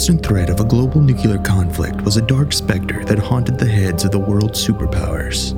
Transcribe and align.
constant 0.00 0.24
threat 0.24 0.48
of 0.48 0.60
a 0.60 0.64
global 0.64 0.98
nuclear 1.02 1.36
conflict 1.36 2.00
was 2.00 2.16
a 2.16 2.22
dark 2.22 2.54
specter 2.54 3.04
that 3.04 3.18
haunted 3.18 3.58
the 3.58 3.68
heads 3.68 4.02
of 4.02 4.10
the 4.10 4.18
world's 4.18 4.66
superpowers. 4.66 5.52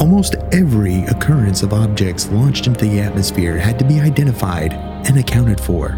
Almost 0.00 0.34
every 0.50 1.04
occurrence 1.04 1.62
of 1.62 1.72
objects 1.72 2.28
launched 2.30 2.66
into 2.66 2.84
the 2.84 2.98
atmosphere 2.98 3.56
had 3.56 3.78
to 3.78 3.84
be 3.84 4.00
identified 4.00 4.72
and 4.72 5.16
accounted 5.16 5.60
for. 5.60 5.90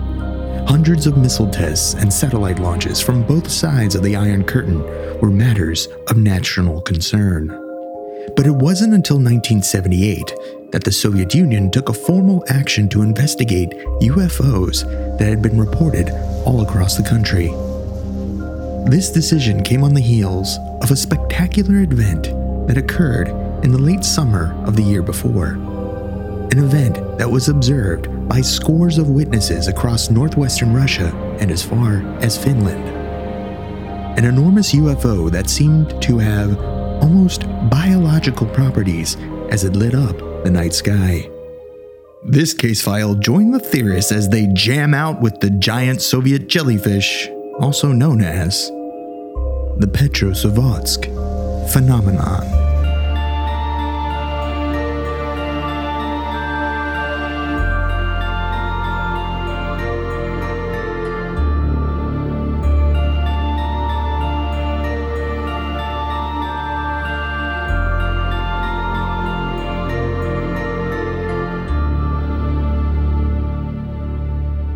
Hundreds 0.69 1.07
of 1.07 1.17
missile 1.17 1.49
tests 1.49 1.95
and 1.95 2.13
satellite 2.13 2.59
launches 2.59 3.01
from 3.01 3.27
both 3.27 3.51
sides 3.51 3.95
of 3.95 4.03
the 4.03 4.17
Iron 4.17 4.45
Curtain 4.45 4.83
were 5.19 5.31
matters 5.31 5.89
of 6.09 6.19
national 6.19 6.83
concern. 6.83 7.49
But 8.37 8.47
it 8.47 8.55
wasn't 8.55 8.93
until 8.93 9.17
1978 9.17 10.73
that 10.73 10.85
the 10.85 10.93
Soviet 10.93 11.35
Union 11.35 11.71
took 11.71 11.89
a 11.89 11.95
formal 11.95 12.45
action 12.49 12.87
to 12.91 13.01
investigate 13.01 13.71
UFOs 14.03 14.85
that 15.17 15.31
had 15.31 15.41
been 15.41 15.59
reported 15.59 16.11
all 16.45 16.63
across 16.63 16.97
the 16.97 17.03
country. 17.03 17.49
This 18.91 19.11
decision 19.11 19.63
came 19.63 19.83
on 19.83 19.95
the 19.95 20.01
heels 20.01 20.59
of 20.83 20.91
a 20.91 20.97
spectacular 20.97 21.83
event 21.83 22.25
that 22.69 22.77
occurred 22.77 23.29
in 23.65 23.73
the 23.73 23.79
late 23.79 24.05
summer 24.05 24.55
of 24.67 24.77
the 24.77 24.83
year 24.83 25.03
before. 25.03 25.53
An 26.53 26.59
event 26.59 27.19
that 27.19 27.31
was 27.31 27.49
observed 27.49 28.29
by 28.29 28.41
scores 28.41 28.99
of 28.99 29.09
witnesses 29.09 29.69
across 29.69 30.11
northwestern 30.11 30.75
Russia 30.75 31.13
and 31.41 31.51
as 31.51 31.63
far 31.63 32.03
as 32.21 32.43
Finland. 32.43 32.89
An 34.19 34.25
enormous 34.25 34.73
UFO 34.75 35.31
that 35.31 35.51
seemed 35.51 36.01
to 36.03 36.19
have 36.19 36.59
almost 37.03 37.43
biological 37.71 38.47
properties 38.47 39.17
as 39.51 39.65
it 39.65 39.75
lit 39.75 39.95
up 39.95 40.17
the 40.45 40.51
night 40.51 40.75
sky. 40.75 41.29
This 42.27 42.55
case 42.55 42.81
file 42.81 43.15
joined 43.15 43.53
the 43.53 43.61
theorists 43.61 44.11
as 44.11 44.31
they 44.31 44.47
jam 44.55 44.95
out 44.95 45.21
with 45.21 45.41
the 45.41 45.51
giant 45.51 46.01
Soviet 46.01 46.49
jellyfish, 46.49 47.29
also 47.61 47.93
known 47.93 48.23
as 48.23 48.69
the 49.77 49.87
Petrozavodsk 49.87 51.05
phenomenon. 51.71 52.54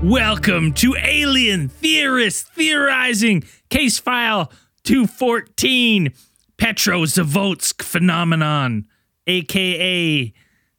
Welcome 0.09 0.73
to 0.73 0.97
Alien 0.97 1.69
Theorists 1.69 2.49
Theorizing 2.49 3.45
Case 3.69 3.99
File 3.99 4.51
214 4.85 6.15
Petrozavodsk 6.57 7.83
Phenomenon, 7.83 8.87
aka 9.27 10.33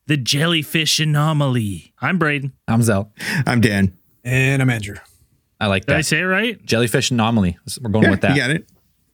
the 0.07 0.17
Jellyfish 0.17 0.99
Anomaly. 0.99 1.93
I'm 2.01 2.17
Braden. 2.17 2.53
I'm 2.67 2.81
Zell. 2.81 3.13
I'm 3.45 3.61
Dan. 3.61 3.95
And 4.23 4.63
I'm 4.63 4.69
Andrew. 4.71 4.95
I 5.59 5.67
like 5.67 5.83
Did 5.83 5.93
that. 5.93 5.97
I 5.99 6.01
say 6.01 6.21
it 6.21 6.23
right? 6.23 6.65
Jellyfish 6.65 7.11
anomaly. 7.11 7.55
We're 7.79 7.91
going 7.91 8.09
with 8.09 8.21
that. 8.21 8.31
You 8.31 8.41
got 8.41 8.49
it. 8.49 8.67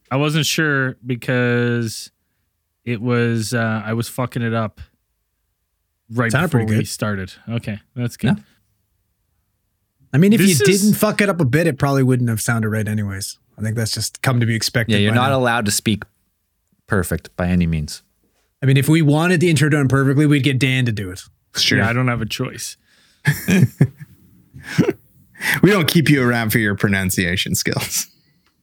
I 0.09 0.15
wasn't 0.15 0.45
sure 0.45 0.95
because 1.05 2.09
it 2.85 3.01
was 3.01 3.53
uh, 3.53 3.83
I 3.85 3.91
was 3.91 4.07
fucking 4.07 4.43
it 4.43 4.53
up 4.53 4.79
right 6.09 6.31
Sounded 6.31 6.51
before 6.51 6.65
pretty 6.65 6.79
we 6.79 6.85
started. 6.85 7.33
Okay, 7.49 7.81
that's 7.97 8.15
good. 8.15 8.37
Yeah. 8.37 8.43
I 10.15 10.17
mean, 10.17 10.31
if 10.31 10.39
This 10.39 10.61
you 10.61 10.65
is- 10.73 10.81
didn't 10.81 10.95
fuck 10.95 11.19
it 11.19 11.27
up 11.27 11.41
a 11.41 11.45
bit, 11.45 11.67
it 11.67 11.77
probably 11.77 12.01
wouldn't 12.01 12.29
have 12.29 12.39
sounded 12.39 12.69
right, 12.69 12.87
anyways. 12.87 13.37
I 13.57 13.61
think 13.61 13.75
that's 13.75 13.91
just 13.91 14.21
come 14.21 14.39
to 14.39 14.45
be 14.45 14.55
expected. 14.55 14.93
Yeah, 14.93 14.99
you're 14.99 15.13
not 15.13 15.31
now. 15.31 15.37
allowed 15.37 15.65
to 15.65 15.71
speak 15.71 16.03
perfect 16.87 17.35
by 17.35 17.47
any 17.47 17.67
means. 17.67 18.01
I 18.63 18.65
mean, 18.65 18.77
if 18.77 18.87
we 18.87 19.01
wanted 19.01 19.41
the 19.41 19.49
intro 19.49 19.67
done 19.67 19.89
perfectly, 19.89 20.25
we'd 20.25 20.43
get 20.45 20.57
Dan 20.57 20.85
to 20.85 20.93
do 20.93 21.11
it. 21.11 21.21
Sure. 21.57 21.79
Yeah, 21.79 21.89
I 21.89 21.91
don't 21.93 22.07
have 22.07 22.21
a 22.21 22.25
choice. 22.25 22.77
we 25.61 25.69
don't 25.69 25.87
keep 25.87 26.09
you 26.09 26.25
around 26.25 26.51
for 26.51 26.59
your 26.59 26.75
pronunciation 26.75 27.53
skills. 27.53 28.07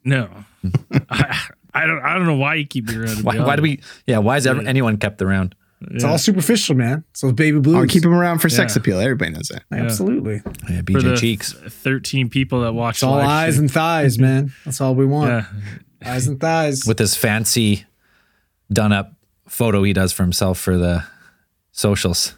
No, 0.04 0.30
I, 1.10 1.38
I 1.74 1.86
don't. 1.86 2.00
I 2.00 2.14
don't 2.14 2.24
know 2.26 2.36
why 2.36 2.54
you 2.54 2.66
keep 2.66 2.88
me 2.88 2.96
around. 2.96 3.24
Why, 3.24 3.38
why 3.40 3.56
do 3.56 3.62
we? 3.62 3.80
Yeah, 4.06 4.18
why 4.18 4.38
is 4.38 4.46
ever, 4.46 4.62
anyone 4.62 4.96
kept 4.96 5.20
around? 5.20 5.54
It's 5.90 6.04
all 6.04 6.18
superficial, 6.18 6.74
man. 6.76 7.04
So 7.12 7.32
baby 7.32 7.58
blues. 7.60 7.76
I'll 7.76 7.86
keep 7.86 8.04
him 8.04 8.14
around 8.14 8.38
for 8.38 8.48
sex 8.48 8.74
Yeah. 8.74 8.80
appeal. 8.80 9.00
Everybody 9.00 9.32
knows 9.32 9.48
that. 9.48 9.64
Absolutely. 9.72 10.42
Yeah, 10.70 10.78
for 10.78 10.82
BJ 10.84 11.00
the 11.02 11.16
Cheeks. 11.16 11.52
thirteen 11.52 12.28
people 12.30 12.60
that 12.62 12.72
watch 12.72 12.96
It's 12.96 13.02
all 13.02 13.16
live 13.16 13.26
eyes 13.28 13.54
stream. 13.54 13.64
and 13.64 13.70
thighs, 13.72 14.18
man. 14.18 14.52
That's 14.64 14.80
all 14.80 14.94
we 14.94 15.06
want. 15.06 15.30
yeah. 15.30 16.12
Eyes 16.12 16.26
and 16.26 16.38
thighs. 16.40 16.82
with 16.86 16.98
his 16.98 17.14
fancy 17.16 17.84
done 18.72 18.92
up 18.92 19.14
photo 19.48 19.82
he 19.82 19.92
does 19.92 20.12
for 20.12 20.22
himself 20.22 20.58
for 20.58 20.76
the 20.78 21.04
socials. 21.72 22.34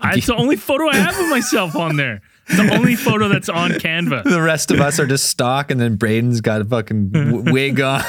I, 0.00 0.14
it's 0.16 0.26
the 0.26 0.34
only 0.34 0.56
photo 0.56 0.88
I 0.88 0.96
have 0.96 1.18
of 1.18 1.28
myself 1.28 1.76
on 1.76 1.96
there. 1.96 2.22
It's 2.48 2.56
the 2.56 2.74
only 2.74 2.96
photo 2.96 3.28
that's 3.28 3.48
on 3.48 3.70
Canva. 3.72 4.24
The 4.30 4.40
rest 4.42 4.70
of 4.70 4.80
us 4.80 4.98
are 4.98 5.06
just 5.06 5.26
stock, 5.26 5.70
and 5.70 5.80
then 5.80 5.96
Braden's 5.96 6.40
got 6.40 6.60
a 6.60 6.64
fucking 6.64 7.10
w- 7.10 7.52
wig 7.52 7.80
on, 7.80 8.02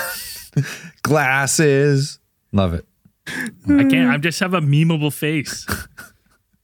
glasses. 1.03 2.19
Love 2.52 2.73
it. 2.73 2.85
I 3.27 3.83
can't. 3.83 4.09
I 4.11 4.17
just 4.17 4.39
have 4.39 4.53
a 4.53 4.61
memeable 4.61 5.11
face. 5.13 5.65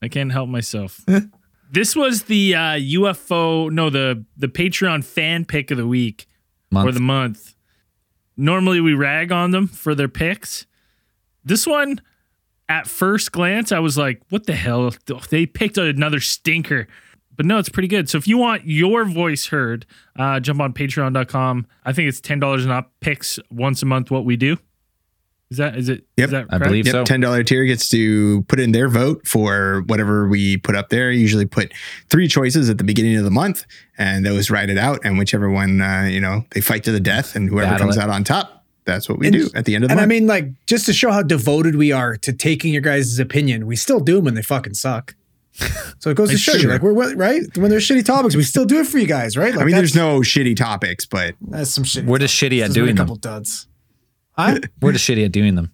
I 0.02 0.08
can't 0.08 0.32
help 0.32 0.50
myself. 0.50 1.04
This 1.74 1.96
was 1.96 2.24
the 2.24 2.54
uh, 2.54 2.60
UFO. 2.74 3.72
No, 3.72 3.90
the 3.90 4.26
the 4.36 4.50
Patreon 4.50 5.06
fan 5.06 5.46
pick 5.46 5.72
of 5.72 5.78
the 5.78 5.88
week 5.88 6.28
Month. 6.70 6.90
or 6.90 6.92
the 6.92 7.00
month. 7.00 7.56
Normally 8.36 8.82
we 8.82 8.94
rag 8.94 9.32
on 9.32 9.52
them 9.52 9.68
for 9.68 9.96
their 9.96 10.10
picks. 10.10 10.66
This 11.46 11.66
one, 11.66 12.02
at 12.68 12.88
first 12.88 13.32
glance, 13.32 13.72
I 13.72 13.80
was 13.80 13.98
like, 13.98 14.22
"What 14.28 14.48
the 14.48 14.54
hell?" 14.56 14.94
They 15.30 15.46
picked 15.46 15.78
another 15.78 16.20
stinker. 16.20 16.90
But 17.38 17.46
no, 17.46 17.58
it's 17.58 17.70
pretty 17.70 17.88
good. 17.88 18.10
So 18.10 18.18
if 18.18 18.28
you 18.28 18.38
want 18.38 18.68
your 18.68 19.06
voice 19.06 19.46
heard, 19.48 19.86
uh, 20.20 20.42
jump 20.42 20.60
on 20.60 20.74
patreon.com. 20.74 21.68
I 21.86 21.94
think 21.94 22.10
it's 22.10 22.20
$10 22.20 22.64
and 22.64 22.72
up 22.72 22.92
picks 23.00 23.40
once 23.50 23.82
a 23.82 23.86
month 23.86 24.12
what 24.12 24.26
we 24.26 24.36
do. 24.36 24.58
Is 25.52 25.58
that 25.58 25.76
is 25.78 25.90
it? 25.90 26.06
Yep. 26.18 26.26
is 26.28 26.32
that 26.32 26.46
I 26.50 26.58
believe 26.58 26.86
Yep, 26.88 26.92
so. 26.94 27.04
ten 27.04 27.20
dollar 27.20 27.44
tier 27.44 27.66
gets 27.66 27.90
to 27.90 28.42
put 28.44 28.60
in 28.60 28.72
their 28.72 28.88
vote 28.88 29.28
for 29.28 29.84
whatever 29.88 30.28
we 30.28 30.56
put 30.58 30.76
up 30.76 30.88
there. 30.90 31.12
Usually 31.12 31.46
put 31.46 31.74
three 32.10 32.28
choices 32.30 32.70
at 32.70 32.78
the 32.78 32.84
beginning 32.86 33.18
of 33.18 33.26
the 33.26 33.32
month, 33.32 33.66
and 33.98 34.26
those 34.26 34.50
write 34.50 34.70
it 34.70 34.78
out. 34.78 35.00
And 35.04 35.18
whichever 35.20 35.50
one, 35.52 35.82
uh, 35.82 36.08
you 36.10 36.22
know, 36.22 36.46
they 36.52 36.62
fight 36.62 36.84
to 36.86 36.92
the 36.94 37.02
death, 37.02 37.36
and 37.36 37.50
whoever 37.50 37.70
Battle 37.72 37.88
comes 37.88 37.98
it. 37.98 38.02
out 38.02 38.10
on 38.10 38.24
top, 38.24 38.64
that's 38.86 39.10
what 39.10 39.20
we 39.20 39.28
And- 39.28 39.36
do 39.36 39.50
at 39.54 39.66
the 39.66 39.76
end 39.76 39.84
of 39.84 39.90
the 39.90 39.96
month. 39.96 40.04
And 40.04 40.12
I 40.12 40.16
mean, 40.20 40.26
like, 40.26 40.48
just 40.68 40.86
to 40.86 40.94
show 40.94 41.12
how 41.12 41.22
devoted 41.22 41.76
we 41.76 41.92
are 41.92 42.16
to 42.18 42.32
taking 42.32 42.72
your 42.72 42.82
guys' 42.82 43.20
opinion, 43.20 43.68
we 43.68 43.76
still 43.76 44.00
do 44.00 44.16
them 44.16 44.26
when 44.26 44.36
they 44.36 44.42
fucking 44.42 44.76
suck. 44.76 45.16
So 46.00 46.10
it 46.12 46.16
goes 46.16 46.30
to 46.30 46.36
It's 46.36 46.42
show 46.44 46.54
you, 46.56 46.70
like, 46.70 46.82
we're 46.82 46.94
we're- 46.94 47.14
right 47.16 47.44
when 47.58 47.70
there's 47.70 47.86
shitty 47.86 48.06
topics, 48.06 48.38
we 48.38 48.44
still 48.44 48.64
do 48.64 48.80
it 48.80 48.88
for 48.88 49.00
you 49.00 49.06
guys, 49.06 49.36
right? 49.36 49.52
Like, 49.54 49.62
I 49.64 49.66
mean, 49.66 49.76
there's 49.76 49.96
no 49.96 50.22
shitty 50.22 50.56
topics, 50.56 51.06
but 51.06 51.36
that's 51.50 51.72
some 51.72 51.84
shit. 51.84 52.06
We're 52.06 52.20
just 52.20 52.34
shitty 52.42 52.60
at 52.62 52.68
There's 52.68 52.74
doing 52.74 52.92
a 52.92 52.94
them. 52.94 52.98
couple 52.98 53.16
duds. 53.18 53.68
Huh? 54.34 54.60
We're 54.82 54.92
just 54.94 55.08
shitty 55.08 55.26
at 55.26 55.32
doing 55.32 55.56
them. 55.56 55.72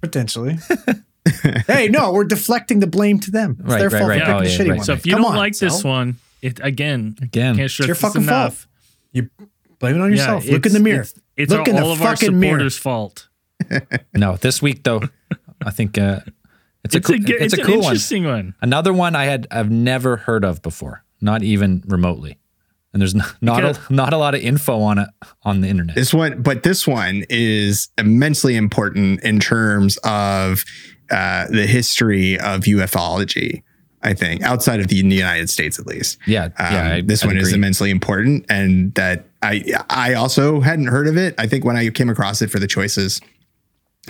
Potentially. 0.00 0.58
hey, 1.68 1.88
no, 1.88 2.12
we're 2.12 2.24
deflecting 2.24 2.80
the 2.80 2.86
blame 2.88 3.20
to 3.20 3.30
them. 3.30 3.56
It's 3.60 3.68
Right, 3.68 3.78
their 3.78 3.88
right, 3.90 3.98
fault 4.00 4.08
right. 4.10 4.18
for 4.20 4.24
picking 4.26 4.34
Oh, 4.34 4.40
the 4.42 4.48
yeah, 4.50 4.58
shitty 4.58 4.68
right. 4.70 4.76
one. 4.78 4.84
So 4.84 4.92
if 4.94 5.06
you 5.06 5.12
Come 5.12 5.22
don't 5.22 5.30
on, 5.32 5.36
like 5.36 5.56
this 5.56 5.80
Sal. 5.82 5.90
one, 5.90 6.16
it 6.40 6.58
again, 6.62 7.16
Again. 7.22 7.56
can't 7.56 7.70
stress 7.70 7.86
your 7.86 7.94
this 7.94 8.02
fucking 8.02 8.22
enough. 8.22 8.56
fault. 8.62 8.68
You 9.12 9.30
blame 9.78 9.96
it 9.96 10.00
on 10.00 10.10
yourself. 10.10 10.44
Yeah, 10.44 10.52
Look 10.54 10.66
in 10.66 10.72
the 10.72 10.80
mirror. 10.80 11.02
It's, 11.02 11.14
it's 11.36 11.50
Look 11.52 11.60
all, 11.60 11.68
in 11.68 11.76
the 11.76 11.82
all 11.82 11.92
of 11.92 12.02
our 12.02 12.16
fucking 12.16 12.38
mirror. 12.40 12.68
supporters' 12.70 12.78
fault. 12.78 13.28
No, 14.14 14.36
this 14.36 14.60
week 14.60 14.82
though, 14.82 15.02
I 15.64 15.70
think 15.70 15.96
uh, 15.96 16.20
it's, 16.84 16.96
It's 16.96 16.96
a 16.96 16.98
a, 16.98 17.00
cool, 17.02 17.14
it's, 17.14 17.30
it's, 17.30 17.54
a 17.58 17.60
an 17.60 17.66
cool 17.66 17.76
one. 17.76 17.84
interesting 17.84 18.24
one. 18.24 18.54
Another 18.60 18.92
one 18.92 19.14
I 19.14 19.26
had 19.26 19.46
I've 19.52 19.70
never 19.70 20.16
heard 20.16 20.44
of 20.44 20.60
before, 20.62 21.04
not 21.20 21.44
even 21.44 21.84
remotely. 21.86 22.38
And 22.92 23.00
there's 23.00 23.14
not 23.14 23.34
not 23.40 23.64
a, 23.64 23.78
not 23.92 24.12
a 24.12 24.18
lot 24.18 24.34
of 24.34 24.42
info 24.42 24.80
on 24.80 24.98
it 24.98 25.08
on 25.44 25.60
the 25.62 25.68
internet. 25.68 25.96
This 25.96 26.12
one, 26.12 26.42
but 26.42 26.62
this 26.62 26.86
one 26.86 27.24
is 27.30 27.88
immensely 27.96 28.54
important 28.54 29.22
in 29.22 29.40
terms 29.40 29.96
of 30.04 30.62
uh, 31.10 31.46
the 31.48 31.66
history 31.66 32.38
of 32.38 32.60
ufology. 32.62 33.62
I 34.04 34.14
think 34.14 34.42
outside 34.42 34.80
of 34.80 34.88
the 34.88 34.96
United 34.96 35.48
States, 35.48 35.78
at 35.78 35.86
least. 35.86 36.18
Yeah, 36.26 36.46
Um, 36.46 36.52
yeah. 36.58 36.92
I- 36.94 37.00
this 37.02 37.22
I'd 37.22 37.28
one 37.28 37.36
is 37.38 37.52
immensely 37.52 37.90
important, 37.90 38.44
and 38.48 38.92
that 38.94 39.26
I 39.42 39.62
I 39.88 40.14
also 40.14 40.60
hadn't 40.60 40.86
heard 40.88 41.06
of 41.06 41.16
it. 41.16 41.34
I 41.38 41.46
think 41.46 41.64
when 41.64 41.76
I 41.76 41.88
came 41.90 42.10
across 42.10 42.42
it 42.42 42.50
for 42.50 42.58
the 42.58 42.66
choices, 42.66 43.20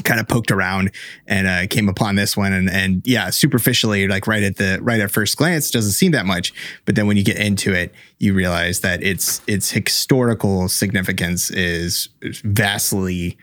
kind 0.05 0.19
of 0.19 0.27
poked 0.27 0.51
around 0.51 0.91
and 1.27 1.47
uh, 1.47 1.67
came 1.69 1.89
upon 1.89 2.15
this 2.17 2.37
one, 2.37 2.53
and 2.53 2.71
and 2.71 3.03
yeah, 3.07 3.31
superficially, 3.31 4.09
like 4.09 4.27
right 4.27 4.43
at 4.43 4.57
the 4.57 4.79
right 4.83 5.01
at 5.01 5.11
first 5.11 5.37
glance, 5.37 5.71
doesn't 5.71 5.93
seem 5.93 6.13
that 6.13 6.27
much, 6.27 6.53
but 6.85 6.95
then 6.95 7.07
when 7.07 7.17
you 7.17 7.25
get 7.25 7.37
into 7.37 7.73
it, 7.75 7.93
you 8.19 8.33
realize 8.35 8.81
that 8.81 9.03
its 9.03 9.43
its 9.47 9.71
historical 9.71 10.69
significance 10.69 11.51
is 11.51 12.09
is 12.23 12.41
vastly, 12.45 13.37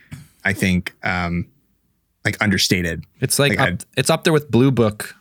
I 0.44 0.54
think, 0.54 0.96
um, 1.04 1.48
like 2.26 2.42
understated. 2.42 3.04
It's 3.22 3.38
like, 3.40 3.58
Like, 3.58 3.74
up, 3.74 3.80
it's 3.96 4.10
up 4.10 4.24
there 4.24 4.34
with 4.34 4.50
Blue 4.50 4.72
Book. 4.72 5.16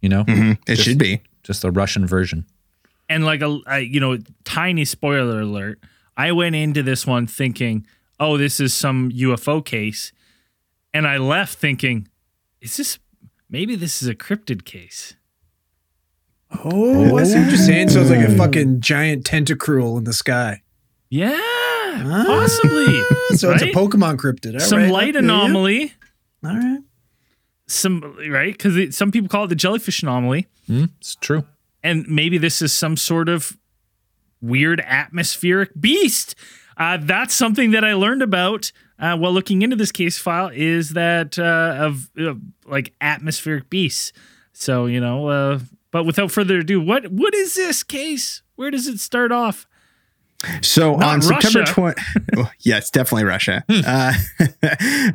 You 0.00 0.10
know, 0.10 0.24
It 0.28 0.58
Just- 0.66 0.82
should 0.82 0.98
be. 0.98 1.22
just 1.42 1.64
a 1.64 1.70
Russian 1.70 2.06
version. 2.06 2.44
and 3.08 3.24
like 3.24 3.40
a, 3.42 3.58
a 3.66 3.80
you 3.80 4.00
know 4.00 4.18
tiny 4.44 4.84
spoiler 4.84 5.40
alert 5.40 5.78
i 6.16 6.32
went 6.32 6.54
into 6.56 6.82
this 6.82 7.06
one 7.06 7.26
thinking 7.26 7.86
oh 8.18 8.38
this 8.38 8.60
is 8.60 8.72
some 8.72 9.10
ufo 9.12 9.62
case 9.62 10.10
and 10.94 11.06
i 11.06 11.18
left 11.18 11.58
thinking 11.58 12.08
is 12.62 12.76
this 12.78 12.98
maybe 13.50 13.76
this 13.76 14.00
is 14.02 14.08
a 14.08 14.14
cryptid 14.14 14.64
case 14.64 15.14
Oh, 16.64 17.16
I 17.16 17.24
see 17.24 17.38
what 17.40 17.48
you're 17.48 17.56
saying. 17.56 17.88
So 17.88 18.00
it's 18.00 18.10
like 18.10 18.28
a 18.28 18.36
fucking 18.36 18.80
giant 18.80 19.24
tentacruel 19.24 19.98
in 19.98 20.04
the 20.04 20.12
sky. 20.12 20.62
yeah 21.10 21.32
possibly 22.26 23.00
So 23.36 23.50
it's 23.52 23.62
a? 23.62 23.72
Pokemon 23.72 24.18
cryptid. 24.18 24.54
All 24.54 24.60
some 24.60 24.78
right. 24.82 24.90
light 24.90 25.14
Yeah, 25.14 25.20
yeah. 25.22 25.24
anomaly 25.24 25.92
All 26.44 26.56
right. 26.56 26.78
some 27.66 28.16
right 28.30 28.52
because 28.56 28.96
some 28.96 29.10
people 29.10 29.28
call 29.28 29.44
it 29.44 29.48
the 29.48 29.54
jellyfish 29.56 30.02
anomaly 30.02 30.46
Hmm, 30.68 30.84
it's 31.00 31.16
true. 31.16 31.44
and 31.82 32.06
maybe 32.08 32.38
this 32.38 32.62
is 32.62 32.72
some 32.72 32.96
sort 32.96 33.28
of 33.28 33.56
weird 34.40 34.80
atmospheric 34.86 35.70
beast. 35.80 36.34
Uh, 36.76 36.98
that's 37.00 37.34
something 37.34 37.72
that 37.72 37.84
I 37.84 37.94
learned 37.94 38.22
about 38.22 38.70
uh, 38.98 39.16
while 39.16 39.32
looking 39.32 39.62
into 39.62 39.76
this 39.76 39.92
case 39.92 40.18
file 40.18 40.50
is 40.52 40.90
that 40.90 41.38
uh, 41.38 41.76
of 41.78 42.10
uh, 42.18 42.34
like 42.66 42.92
atmospheric 43.00 43.70
beasts. 43.70 44.12
So 44.52 44.86
you 44.86 45.00
know, 45.00 45.28
uh, 45.28 45.58
but 45.90 46.04
without 46.04 46.30
further 46.30 46.58
ado, 46.58 46.80
what 46.80 47.08
what 47.08 47.34
is 47.34 47.54
this 47.54 47.82
case? 47.82 48.42
Where 48.56 48.70
does 48.70 48.86
it 48.86 49.00
start 49.00 49.32
off? 49.32 49.66
So 50.62 50.96
Not 50.96 51.14
on 51.14 51.22
September 51.22 51.60
Russia. 51.60 51.94
20, 52.34 52.50
yes, 52.60 52.90
definitely 52.90 53.24
Russia. 53.24 53.64
uh, 53.68 54.12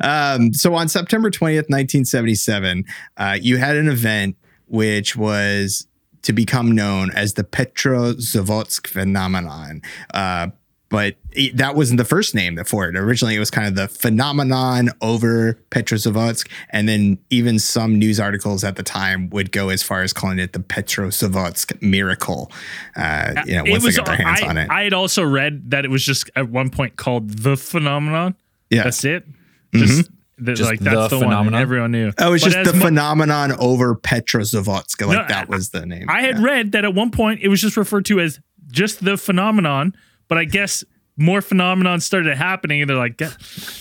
um, 0.00 0.52
so 0.52 0.74
on 0.74 0.88
September 0.88 1.30
20th, 1.30 1.68
1977, 1.70 2.84
uh, 3.16 3.38
you 3.40 3.56
had 3.56 3.76
an 3.76 3.88
event 3.88 4.36
which 4.66 5.16
was 5.16 5.86
to 6.22 6.32
become 6.32 6.72
known 6.72 7.10
as 7.12 7.34
the 7.34 7.44
Petrozavodsk 7.44 8.86
phenomenon. 8.86 9.82
Uh, 10.12 10.48
but 10.90 11.14
it, 11.32 11.56
that 11.56 11.76
wasn't 11.76 11.98
the 11.98 12.04
first 12.04 12.34
name 12.34 12.62
for 12.64 12.88
it. 12.88 12.96
Originally, 12.96 13.36
it 13.36 13.38
was 13.38 13.50
kind 13.50 13.66
of 13.68 13.76
the 13.76 13.88
phenomenon 13.88 14.90
over 15.00 15.54
Petrozavodsk. 15.70 16.48
And 16.70 16.88
then 16.88 17.18
even 17.30 17.58
some 17.58 17.98
news 17.98 18.18
articles 18.20 18.64
at 18.64 18.74
the 18.76 18.82
time 18.82 19.30
would 19.30 19.52
go 19.52 19.68
as 19.68 19.82
far 19.82 20.02
as 20.02 20.12
calling 20.12 20.38
it 20.40 20.52
the 20.52 20.58
Petrozavodsk 20.58 21.80
miracle. 21.80 22.50
Uh, 22.96 23.42
you 23.46 23.54
know, 23.54 23.64
once 23.70 23.84
they 23.84 23.92
got 23.92 24.06
their 24.06 24.16
hands 24.16 24.42
I, 24.42 24.48
on 24.48 24.58
it. 24.58 24.68
I 24.68 24.82
had 24.82 24.92
also 24.92 25.22
read 25.22 25.70
that 25.70 25.84
it 25.84 25.90
was 25.90 26.04
just 26.04 26.28
at 26.36 26.48
one 26.50 26.70
point 26.70 26.96
called 26.96 27.30
the 27.30 27.56
phenomenon. 27.56 28.34
Yes. 28.68 28.84
That's 28.84 29.04
it. 29.04 29.26
Just, 29.72 30.10
the, 30.38 30.54
Just 30.54 30.70
like 30.70 30.80
that's 30.80 30.94
the 30.96 31.02
the, 31.02 31.18
phenomenon? 31.20 31.54
and 31.54 31.62
everyone 31.62 31.92
knew. 31.92 32.12
Oh, 32.18 32.32
it's 32.32 32.42
But 32.42 32.52
just 32.52 32.72
the 32.72 32.76
mo- 32.78 32.86
phenomenon 32.86 33.52
over 33.60 33.94
Petrozavodsk. 33.94 35.06
Like 35.06 35.16
No, 35.18 35.24
that 35.28 35.48
was 35.48 35.70
the 35.70 35.86
name. 35.86 36.06
I 36.08 36.22
had 36.22 36.38
Yeah. 36.38 36.44
read 36.44 36.72
that 36.72 36.84
at 36.84 36.94
one 36.94 37.10
point 37.10 37.40
it 37.42 37.48
was 37.48 37.60
just 37.60 37.76
referred 37.76 38.06
to 38.06 38.18
as 38.20 38.40
just 38.72 39.04
the 39.04 39.16
phenomenon, 39.16 39.94
but 40.30 40.38
I 40.38 40.44
guess 40.44 40.82
more 41.18 41.42
phenomenon 41.42 42.00
started 42.00 42.34
happening, 42.38 42.80
and 42.80 42.88
they're 42.88 42.96
like, 42.96 43.20
"Yeah, 43.20 43.32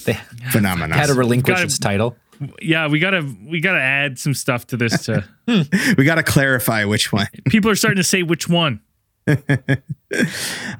They 0.03 0.19
phenomenon. 0.51 0.97
had 0.97 1.07
to 1.07 1.13
relinquish 1.13 1.53
Gotta- 1.55 1.65
its 1.65 1.79
title. 1.79 2.17
"Yeah, 2.61 2.87
we 2.87 2.99
gotta 2.99 3.25
we 3.45 3.61
gotta 3.61 3.79
add 3.81 4.19
some 4.19 4.33
stuff 4.33 4.67
to 4.67 4.77
this." 4.77 5.05
To 5.05 5.23
we 5.97 6.03
got 6.03 6.15
to 6.15 6.23
clarify 6.23 6.83
which 6.85 7.13
one. 7.13 7.27
people 7.45 7.71
are 7.71 7.75
starting 7.75 7.97
to 7.97 8.03
say 8.03 8.23
which 8.23 8.49
one. 8.49 8.81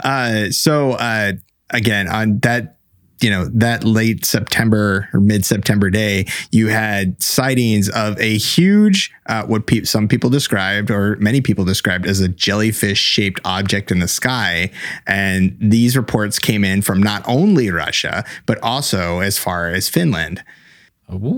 Uh, 0.03 0.49
so 0.49 0.93
uh, 0.93 1.33
again, 1.69 2.07
on 2.07 2.39
that, 2.39 2.77
you 3.21 3.29
know, 3.29 3.45
that 3.53 3.83
late 3.83 4.25
September 4.25 5.09
or 5.13 5.19
mid 5.19 5.45
September 5.45 5.89
day, 5.89 6.25
you 6.51 6.67
had 6.67 7.21
sightings 7.21 7.89
of 7.89 8.19
a 8.19 8.37
huge, 8.37 9.11
uh, 9.25 9.43
what 9.43 9.67
pe- 9.67 9.83
some 9.83 10.07
people 10.07 10.29
described 10.29 10.89
or 10.89 11.15
many 11.17 11.41
people 11.41 11.65
described 11.65 12.05
as 12.05 12.19
a 12.21 12.27
jellyfish 12.27 12.99
shaped 12.99 13.41
object 13.43 13.91
in 13.91 13.99
the 13.99 14.07
sky. 14.07 14.71
And 15.05 15.57
these 15.59 15.97
reports 15.97 16.39
came 16.39 16.63
in 16.63 16.81
from 16.81 17.01
not 17.01 17.23
only 17.27 17.69
Russia, 17.71 18.23
but 18.45 18.57
also 18.63 19.19
as 19.19 19.37
far 19.37 19.69
as 19.69 19.89
Finland. 19.89 20.43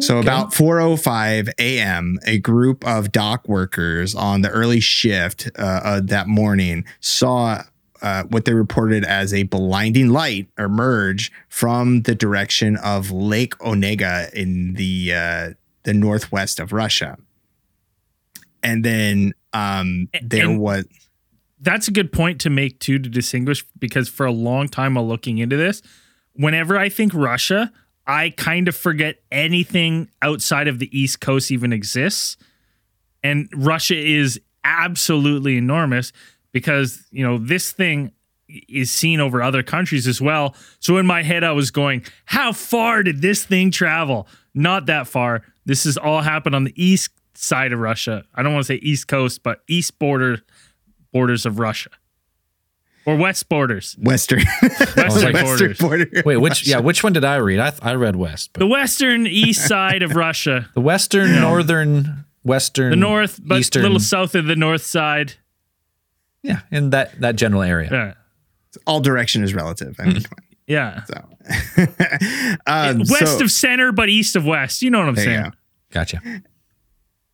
So 0.02 0.20
about 0.20 0.52
4:05 0.52 1.50
a.m., 1.58 2.20
a 2.26 2.40
group 2.40 2.86
of 2.86 3.14
dock 3.14 3.48
workers 3.48 4.14
on 4.14 4.42
the 4.42 4.50
early 4.50 4.82
shift 4.82 5.50
uh, 5.58 5.62
uh, 5.62 6.02
that 6.04 6.28
morning 6.28 6.84
saw 7.00 7.64
uh, 8.02 8.24
what 8.24 8.46
they 8.46 8.54
reported 8.54 9.04
as 9.06 9.34
a 9.34 9.44
blinding 9.44 10.10
light 10.10 10.48
emerge 10.58 11.32
from 11.50 12.02
the 12.04 12.16
direction 12.16 12.78
of 12.78 13.12
Lake 13.12 13.60
Onega 13.64 14.30
in 14.34 14.74
the 14.74 15.14
uh, 15.14 15.50
the 15.84 15.94
northwest 15.94 16.60
of 16.60 16.74
Russia. 16.74 17.18
And 18.64 18.84
then 18.86 19.34
um, 19.54 20.08
there 20.22 20.50
and- 20.50 20.60
was 20.60 20.86
That's 21.60 21.88
a 21.88 21.92
good 21.92 22.12
point 22.12 22.42
to 22.42 22.50
make 22.50 22.80
too 22.80 23.00
to 23.00 23.10
distinguish 23.10 23.64
because 23.80 24.10
for 24.10 24.26
a 24.26 24.32
long 24.32 24.68
time 24.68 24.96
while 24.96 25.08
looking 25.08 25.38
into 25.40 25.58
this, 25.58 25.82
whenever 26.34 26.78
I 26.78 26.90
think 26.90 27.14
Russia, 27.14 27.72
I 28.08 28.32
kind 28.32 28.68
of 28.68 28.76
forget 28.76 29.18
anything 29.32 30.10
outside 30.22 30.68
of 30.68 30.80
the 30.80 30.90
East 30.98 31.22
Coast 31.22 31.52
even 31.52 31.72
exists. 31.72 32.38
And 33.24 33.48
Russia 33.56 33.96
is 33.96 34.40
absolutely 34.64 35.58
enormous 35.58 36.12
because, 36.52 37.06
you 37.12 37.26
know, 37.26 37.38
this 37.38 37.72
thing 37.72 38.12
is 38.68 38.92
seen 38.92 39.20
over 39.20 39.42
other 39.42 39.64
countries 39.64 40.08
as 40.08 40.22
well. 40.22 40.56
So 40.80 40.98
in 40.98 41.06
my 41.06 41.24
head, 41.24 41.44
I 41.44 41.52
was 41.54 41.72
going, 41.72 42.04
how 42.26 42.52
far 42.52 43.04
did 43.04 43.22
this 43.22 43.46
thing 43.46 43.72
travel? 43.72 44.28
Not 44.54 44.88
that 44.88 45.08
far. 45.08 45.44
This 45.66 45.86
has 45.86 45.98
all 45.98 46.22
happened 46.22 46.56
on 46.56 46.66
the 46.66 46.74
east 46.76 47.12
side 47.34 47.72
of 47.72 47.80
Russia. 47.80 48.26
I 48.36 48.44
don't 48.44 48.54
want 48.54 48.66
to 48.66 48.74
say 48.74 48.80
east 48.82 49.08
coast, 49.08 49.44
but 49.44 49.62
east 49.68 49.98
border 50.00 50.42
borders 51.14 51.46
of 51.46 51.60
Russia. 51.60 51.90
Or 53.06 53.16
west 53.16 53.50
borders. 53.50 53.96
Western 54.00 54.44
Western 54.62 55.34
Western 55.34 55.34
borders. 55.34 55.78
border. 55.80 56.08
Wait, 56.24 56.38
which 56.38 56.68
yeah, 56.68 56.80
which 56.80 57.04
one 57.04 57.14
did 57.14 57.26
I 57.26 57.38
read? 57.38 57.60
I 57.60 57.72
th- 57.72 57.82
I 57.84 57.96
read 57.96 58.16
West, 58.16 58.52
but 58.54 58.60
The 58.60 58.68
western 58.68 59.26
east 59.26 59.66
side 59.68 60.04
of 60.04 60.16
Russia. 60.16 60.70
the 60.76 60.82
Western, 60.82 61.42
Northern, 61.42 62.26
Western, 62.44 62.92
The 62.92 62.96
north, 62.96 63.40
but 63.44 63.60
Eastern, 63.60 63.82
a 63.82 63.86
little 63.86 64.00
south 64.00 64.36
of 64.36 64.46
the 64.46 64.56
north 64.56 64.84
side. 64.86 65.34
Yeah, 66.44 66.62
in 66.72 66.90
that 66.92 67.20
that 67.22 67.36
general 67.36 67.62
area. 67.62 67.90
Yeah. 67.92 68.14
All 68.88 69.00
direction 69.02 69.44
is 69.44 69.54
relative. 69.54 69.96
I 70.00 70.06
mean, 70.06 70.22
come 70.22 70.32
on. 70.40 70.46
Yeah. 70.68 71.04
So, 71.04 71.16
um, 72.68 73.00
west 73.00 73.38
so- 73.40 73.44
of 73.44 73.52
center, 73.52 73.92
but 73.92 74.10
east 74.10 74.36
of 74.36 74.46
west. 74.46 74.82
You 74.82 74.90
know 74.92 75.00
what 75.00 75.10
I'm 75.10 75.16
saying? 75.16 75.44
go. 75.44 75.50
Gotcha. 75.92 76.22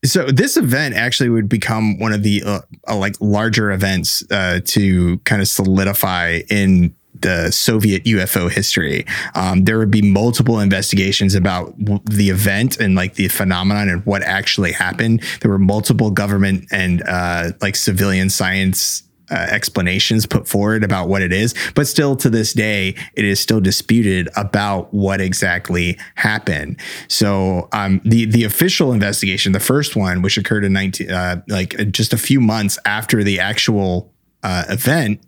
So 0.05 0.27
this 0.27 0.57
event 0.57 0.95
actually 0.95 1.29
would 1.29 1.49
become 1.49 1.99
one 1.99 2.13
of 2.13 2.23
the 2.23 2.43
uh, 2.43 2.61
uh, 2.87 2.95
like 2.95 3.15
larger 3.19 3.71
events 3.71 4.23
uh, 4.31 4.61
to 4.65 5.17
kind 5.19 5.41
of 5.41 5.47
solidify 5.47 6.41
in 6.49 6.95
the 7.19 7.51
Soviet 7.51 8.03
UFO 8.05 8.49
history. 8.49 9.05
Um, 9.33 9.65
there 9.65 9.79
would 9.79 9.89
be 9.89 10.03
multiple 10.03 10.59
investigations 10.59 11.33
about 11.33 11.77
w- 11.79 11.99
the 12.05 12.29
event 12.29 12.79
and 12.79 12.93
like 12.93 13.15
the 13.15 13.27
phenomenon 13.27 13.89
and 13.89 14.05
what 14.05 14.21
actually 14.21 14.71
happened. 14.71 15.23
There 15.41 15.49
were 15.49 15.57
multiple 15.57 16.11
government 16.11 16.65
and 16.71 17.01
uh, 17.07 17.53
like 17.59 17.75
civilian 17.75 18.29
science 18.29 19.01
uh, 19.29 19.47
explanations 19.49 20.25
put 20.25 20.47
forward 20.47 20.83
about 20.83 21.07
what 21.09 21.21
it 21.21 21.33
is, 21.33 21.53
but 21.75 21.87
still 21.87 22.15
to 22.15 22.29
this 22.29 22.53
day, 22.53 22.95
it 23.13 23.25
is 23.25 23.39
still 23.39 23.59
disputed 23.59 24.29
about 24.35 24.93
what 24.93 25.21
exactly 25.21 25.97
happened. 26.15 26.79
So, 27.07 27.67
um, 27.71 28.01
the 28.05 28.25
the 28.25 28.43
official 28.43 28.93
investigation, 28.93 29.51
the 29.51 29.59
first 29.59 29.95
one, 29.95 30.21
which 30.21 30.37
occurred 30.37 30.63
in 30.63 30.73
nineteen, 30.73 31.11
uh, 31.11 31.41
like 31.47 31.79
uh, 31.79 31.83
just 31.85 32.13
a 32.13 32.17
few 32.17 32.39
months 32.39 32.79
after 32.85 33.23
the 33.23 33.39
actual 33.39 34.13
uh, 34.43 34.63
event, 34.69 35.21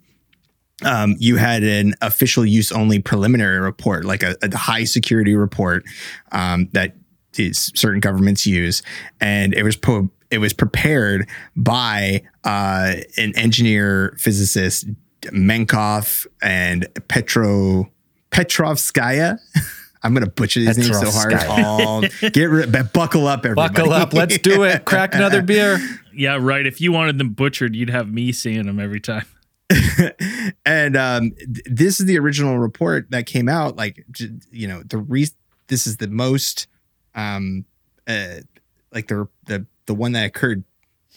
um, 0.84 1.16
you 1.18 1.36
had 1.36 1.62
an 1.62 1.94
official 2.00 2.44
use 2.46 2.72
only 2.72 3.00
preliminary 3.00 3.58
report, 3.58 4.04
like 4.04 4.22
a, 4.22 4.36
a 4.42 4.56
high 4.56 4.84
security 4.84 5.34
report 5.34 5.84
um, 6.32 6.68
that 6.72 6.96
is, 7.36 7.70
certain 7.74 8.00
governments 8.00 8.46
use, 8.46 8.82
and 9.20 9.54
it 9.54 9.62
was 9.62 9.76
po- 9.76 10.10
it 10.30 10.38
was 10.38 10.52
prepared 10.52 11.28
by 11.56 12.22
uh, 12.44 12.94
an 13.16 13.36
engineer 13.36 14.14
physicist 14.18 14.86
Menkov 15.22 16.26
and 16.42 16.86
Petro 17.08 17.90
Petrovskaya. 18.30 19.38
I'm 20.02 20.14
gonna 20.14 20.30
butcher 20.30 20.60
these 20.60 20.78
names 20.78 20.98
so 20.98 21.10
hard. 21.10 21.32
Petrovskaya. 21.32 22.32
Get 22.32 22.44
rid, 22.44 22.72
but 22.72 22.92
buckle 22.92 23.26
up, 23.26 23.44
everybody. 23.44 23.74
Buckle 23.74 23.92
up, 23.92 24.14
let's 24.14 24.38
do 24.38 24.62
it. 24.62 24.84
Crack 24.86 25.14
another 25.14 25.42
beer. 25.42 25.78
Yeah, 26.14 26.38
right. 26.40 26.66
If 26.66 26.80
you 26.80 26.90
wanted 26.92 27.18
them 27.18 27.30
butchered, 27.30 27.76
you'd 27.76 27.90
have 27.90 28.10
me 28.10 28.32
seeing 28.32 28.66
them 28.66 28.80
every 28.80 29.00
time. 29.00 29.26
and 30.66 30.96
um, 30.96 31.32
th- 31.32 31.66
this 31.66 32.00
is 32.00 32.06
the 32.06 32.18
original 32.18 32.58
report 32.58 33.10
that 33.10 33.26
came 33.26 33.48
out. 33.48 33.76
Like, 33.76 34.04
j- 34.10 34.30
you 34.50 34.66
know, 34.66 34.82
the 34.82 34.98
re- 34.98 35.28
this 35.68 35.86
is 35.86 35.98
the 35.98 36.08
most, 36.08 36.66
um, 37.14 37.64
uh, 38.08 38.40
like 38.92 39.08
the 39.08 39.28
the 39.46 39.66
the 39.90 39.94
one 39.94 40.12
that 40.12 40.24
occurred 40.24 40.62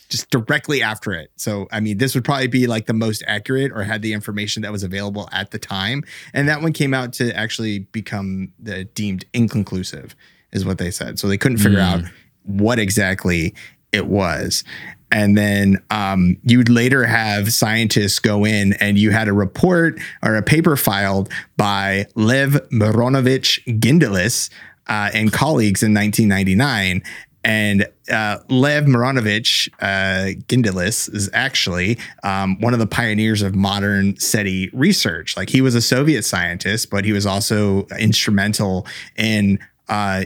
just 0.09 0.31
directly 0.31 0.81
after 0.81 1.13
it. 1.13 1.31
So, 1.35 1.67
I 1.71 1.79
mean, 1.79 1.99
this 1.99 2.15
would 2.15 2.25
probably 2.25 2.47
be 2.47 2.65
like 2.65 2.87
the 2.87 2.93
most 2.93 3.23
accurate 3.27 3.71
or 3.71 3.83
had 3.83 4.01
the 4.01 4.13
information 4.13 4.63
that 4.63 4.71
was 4.71 4.81
available 4.81 5.29
at 5.31 5.51
the 5.51 5.59
time. 5.59 6.03
And 6.33 6.49
that 6.49 6.63
one 6.63 6.73
came 6.73 6.91
out 6.91 7.13
to 7.13 7.31
actually 7.37 7.79
become 7.79 8.51
the 8.59 8.85
deemed 8.85 9.25
inconclusive, 9.31 10.15
is 10.51 10.65
what 10.65 10.79
they 10.79 10.89
said. 10.89 11.19
So 11.19 11.27
they 11.27 11.37
couldn't 11.37 11.59
figure 11.59 11.79
out 11.79 12.01
what 12.41 12.79
exactly 12.79 13.53
it 13.91 14.07
was. 14.07 14.63
and 15.11 15.37
then 15.37 15.77
um, 15.91 16.37
you'd 16.41 16.69
later 16.69 17.05
have 17.05 17.53
scientists 17.53 18.17
go 18.17 18.43
in 18.43 18.73
and 18.73 18.97
you 18.97 19.11
had 19.11 19.27
a 19.27 19.33
report 19.33 19.99
or 20.23 20.33
a 20.33 20.41
paper 20.41 20.75
filed 20.75 21.31
by 21.57 22.07
Lev 22.15 22.53
Mironovich 22.71 23.63
Gindilis 23.79 24.49
uh, 24.87 25.11
and 25.13 25.31
colleagues 25.31 25.83
in 25.83 25.93
1999 25.93 27.03
and 27.43 27.85
uh, 28.11 28.37
Lev 28.49 28.85
Mironovich 28.85 29.69
uh, 29.81 30.39
Gindilis 30.47 31.13
is 31.13 31.29
actually 31.33 31.97
um, 32.23 32.59
one 32.61 32.73
of 32.73 32.79
the 32.79 32.87
pioneers 32.87 33.41
of 33.41 33.53
modern 33.55 34.17
SETI 34.17 34.69
research. 34.73 35.35
Like 35.35 35.49
he 35.49 35.61
was 35.61 35.75
a 35.75 35.81
Soviet 35.81 36.23
scientist, 36.23 36.89
but 36.89 37.03
he 37.05 37.11
was 37.11 37.25
also 37.25 37.85
instrumental 37.99 38.87
in 39.17 39.59
uh, 39.89 40.23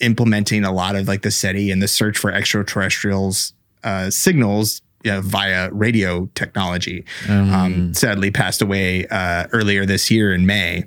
implementing 0.00 0.64
a 0.64 0.72
lot 0.72 0.94
of 0.96 1.08
like 1.08 1.22
the 1.22 1.30
SETI 1.30 1.70
and 1.72 1.82
the 1.82 1.88
search 1.88 2.16
for 2.16 2.30
extraterrestrials 2.32 3.52
uh, 3.82 4.08
signals 4.10 4.82
you 5.02 5.10
know, 5.10 5.20
via 5.22 5.70
radio 5.72 6.26
technology. 6.34 7.04
Um, 7.28 7.94
sadly, 7.94 8.30
passed 8.30 8.62
away 8.62 9.06
uh, 9.08 9.46
earlier 9.52 9.86
this 9.86 10.10
year 10.10 10.32
in 10.32 10.46
May. 10.46 10.84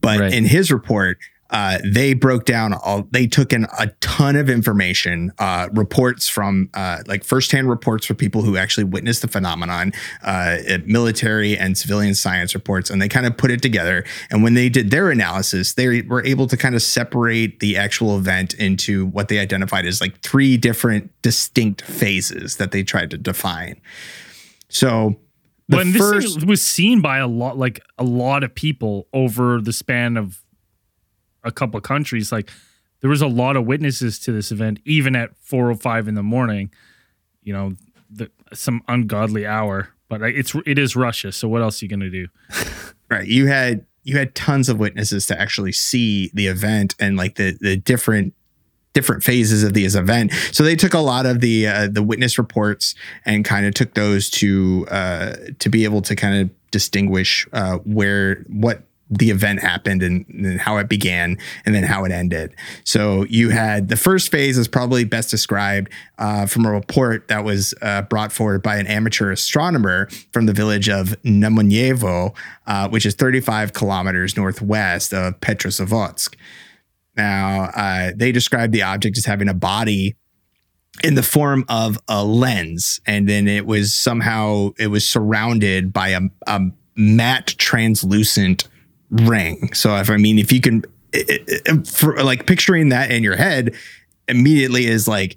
But 0.00 0.20
Right. 0.20 0.32
in 0.32 0.44
his 0.44 0.70
report, 0.72 1.18
uh, 1.50 1.78
they 1.84 2.14
broke 2.14 2.44
down 2.44 2.74
all, 2.74 3.06
they 3.10 3.26
took 3.26 3.52
in 3.52 3.66
a 3.78 3.88
ton 4.00 4.36
of 4.36 4.50
information, 4.50 5.32
uh, 5.38 5.68
reports 5.72 6.28
from 6.28 6.68
uh, 6.74 7.02
like 7.06 7.24
firsthand 7.24 7.68
reports 7.68 8.06
for 8.06 8.14
people 8.14 8.42
who 8.42 8.56
actually 8.56 8.84
witnessed 8.84 9.22
the 9.22 9.28
phenomenon, 9.28 9.92
uh, 10.22 10.58
military 10.84 11.56
and 11.56 11.78
civilian 11.78 12.14
science 12.14 12.54
reports, 12.54 12.90
and 12.90 13.00
they 13.00 13.08
kind 13.08 13.26
of 13.26 13.36
put 13.36 13.50
it 13.50 13.62
together. 13.62 14.04
And 14.30 14.42
when 14.42 14.54
they 14.54 14.68
did 14.68 14.90
their 14.90 15.10
analysis, 15.10 15.74
they 15.74 16.02
were 16.02 16.24
able 16.24 16.46
to 16.48 16.56
kind 16.56 16.74
of 16.74 16.82
separate 16.82 17.60
the 17.60 17.76
actual 17.76 18.18
event 18.18 18.54
into 18.54 19.06
what 19.06 19.28
they 19.28 19.38
identified 19.38 19.86
as 19.86 20.00
like 20.00 20.20
three 20.20 20.56
different 20.56 21.10
distinct 21.22 21.82
phases 21.82 22.56
that 22.56 22.72
they 22.72 22.82
tried 22.82 23.10
to 23.10 23.18
define. 23.18 23.80
So, 24.68 25.16
when 25.68 25.92
first, 25.92 26.36
this 26.36 26.44
was 26.44 26.62
seen 26.62 27.00
by 27.00 27.18
a 27.18 27.26
lot 27.26 27.58
like 27.58 27.80
a 27.98 28.04
lot 28.04 28.44
of 28.44 28.54
people 28.54 29.08
over 29.12 29.60
the 29.60 29.72
span 29.72 30.16
of 30.16 30.40
a 31.46 31.52
couple 31.52 31.80
countries 31.80 32.32
like 32.32 32.50
there 33.00 33.10
was 33.10 33.22
a 33.22 33.26
lot 33.26 33.56
of 33.56 33.66
witnesses 33.66 34.18
to 34.18 34.32
this 34.32 34.50
event 34.50 34.80
even 34.84 35.16
at 35.16 35.30
405 35.40 36.08
in 36.08 36.14
the 36.14 36.22
morning 36.22 36.70
you 37.42 37.52
know 37.52 37.74
the, 38.10 38.30
some 38.52 38.82
ungodly 38.88 39.46
hour 39.46 39.90
but 40.08 40.22
it's 40.22 40.54
it 40.66 40.78
is 40.78 40.96
russia 40.96 41.32
so 41.32 41.48
what 41.48 41.62
else 41.62 41.80
are 41.80 41.84
you 41.84 41.88
going 41.88 42.00
to 42.00 42.10
do? 42.10 42.26
Right 43.08 43.28
you 43.28 43.46
had 43.46 43.86
you 44.02 44.18
had 44.18 44.34
tons 44.34 44.68
of 44.68 44.80
witnesses 44.80 45.26
to 45.26 45.40
actually 45.40 45.70
see 45.70 46.30
the 46.34 46.48
event 46.48 46.96
and 46.98 47.16
like 47.16 47.36
the 47.36 47.56
the 47.60 47.76
different 47.76 48.34
different 48.94 49.22
phases 49.22 49.62
of 49.62 49.74
this 49.74 49.94
event. 49.94 50.32
So 50.52 50.62
they 50.62 50.74
took 50.74 50.94
a 50.94 51.00
lot 51.00 51.26
of 51.26 51.40
the 51.40 51.66
uh, 51.66 51.88
the 51.88 52.02
witness 52.02 52.38
reports 52.38 52.94
and 53.26 53.44
kind 53.44 53.66
of 53.66 53.74
took 53.74 53.94
those 53.94 54.30
to 54.30 54.86
uh 54.90 55.36
to 55.58 55.68
be 55.68 55.84
able 55.84 56.02
to 56.02 56.16
kind 56.16 56.40
of 56.40 56.70
distinguish 56.70 57.46
uh 57.52 57.76
where 57.78 58.44
what 58.48 58.82
the 59.08 59.30
event 59.30 59.60
happened 59.60 60.02
and, 60.02 60.26
and 60.28 60.60
how 60.60 60.78
it 60.78 60.88
began 60.88 61.38
and 61.64 61.74
then 61.74 61.84
how 61.84 62.04
it 62.04 62.12
ended. 62.12 62.54
So 62.84 63.24
you 63.24 63.50
had 63.50 63.88
the 63.88 63.96
first 63.96 64.30
phase 64.30 64.58
is 64.58 64.66
probably 64.66 65.04
best 65.04 65.30
described 65.30 65.92
uh, 66.18 66.46
from 66.46 66.66
a 66.66 66.72
report 66.72 67.28
that 67.28 67.44
was 67.44 67.74
uh, 67.82 68.02
brought 68.02 68.32
forward 68.32 68.62
by 68.62 68.76
an 68.76 68.86
amateur 68.86 69.30
astronomer 69.30 70.08
from 70.32 70.46
the 70.46 70.52
village 70.52 70.88
of 70.88 71.10
Nemonyevo, 71.22 72.34
uh, 72.66 72.88
which 72.88 73.06
is 73.06 73.14
35 73.14 73.72
kilometers 73.72 74.36
northwest 74.36 75.14
of 75.14 75.38
Petrozavodsk. 75.40 76.34
Now, 77.16 77.70
uh, 77.74 78.12
they 78.14 78.32
described 78.32 78.72
the 78.72 78.82
object 78.82 79.16
as 79.16 79.24
having 79.24 79.48
a 79.48 79.54
body 79.54 80.16
in 81.04 81.14
the 81.14 81.22
form 81.22 81.64
of 81.68 81.98
a 82.08 82.24
lens, 82.24 83.00
and 83.06 83.28
then 83.28 83.48
it 83.48 83.66
was 83.66 83.94
somehow 83.94 84.70
it 84.78 84.88
was 84.88 85.08
surrounded 85.08 85.92
by 85.92 86.08
a, 86.08 86.20
a 86.46 86.60
matte 86.96 87.54
translucent 87.58 88.66
ring. 89.10 89.72
So 89.74 89.96
if 89.96 90.10
I 90.10 90.16
mean, 90.16 90.38
if 90.38 90.52
you 90.52 90.60
can, 90.60 90.84
it, 91.12 91.44
it, 91.66 91.86
for 91.86 92.22
like 92.22 92.46
picturing 92.46 92.88
that 92.90 93.10
in 93.10 93.22
your 93.22 93.36
head, 93.36 93.74
immediately 94.28 94.86
is 94.86 95.06
like 95.08 95.36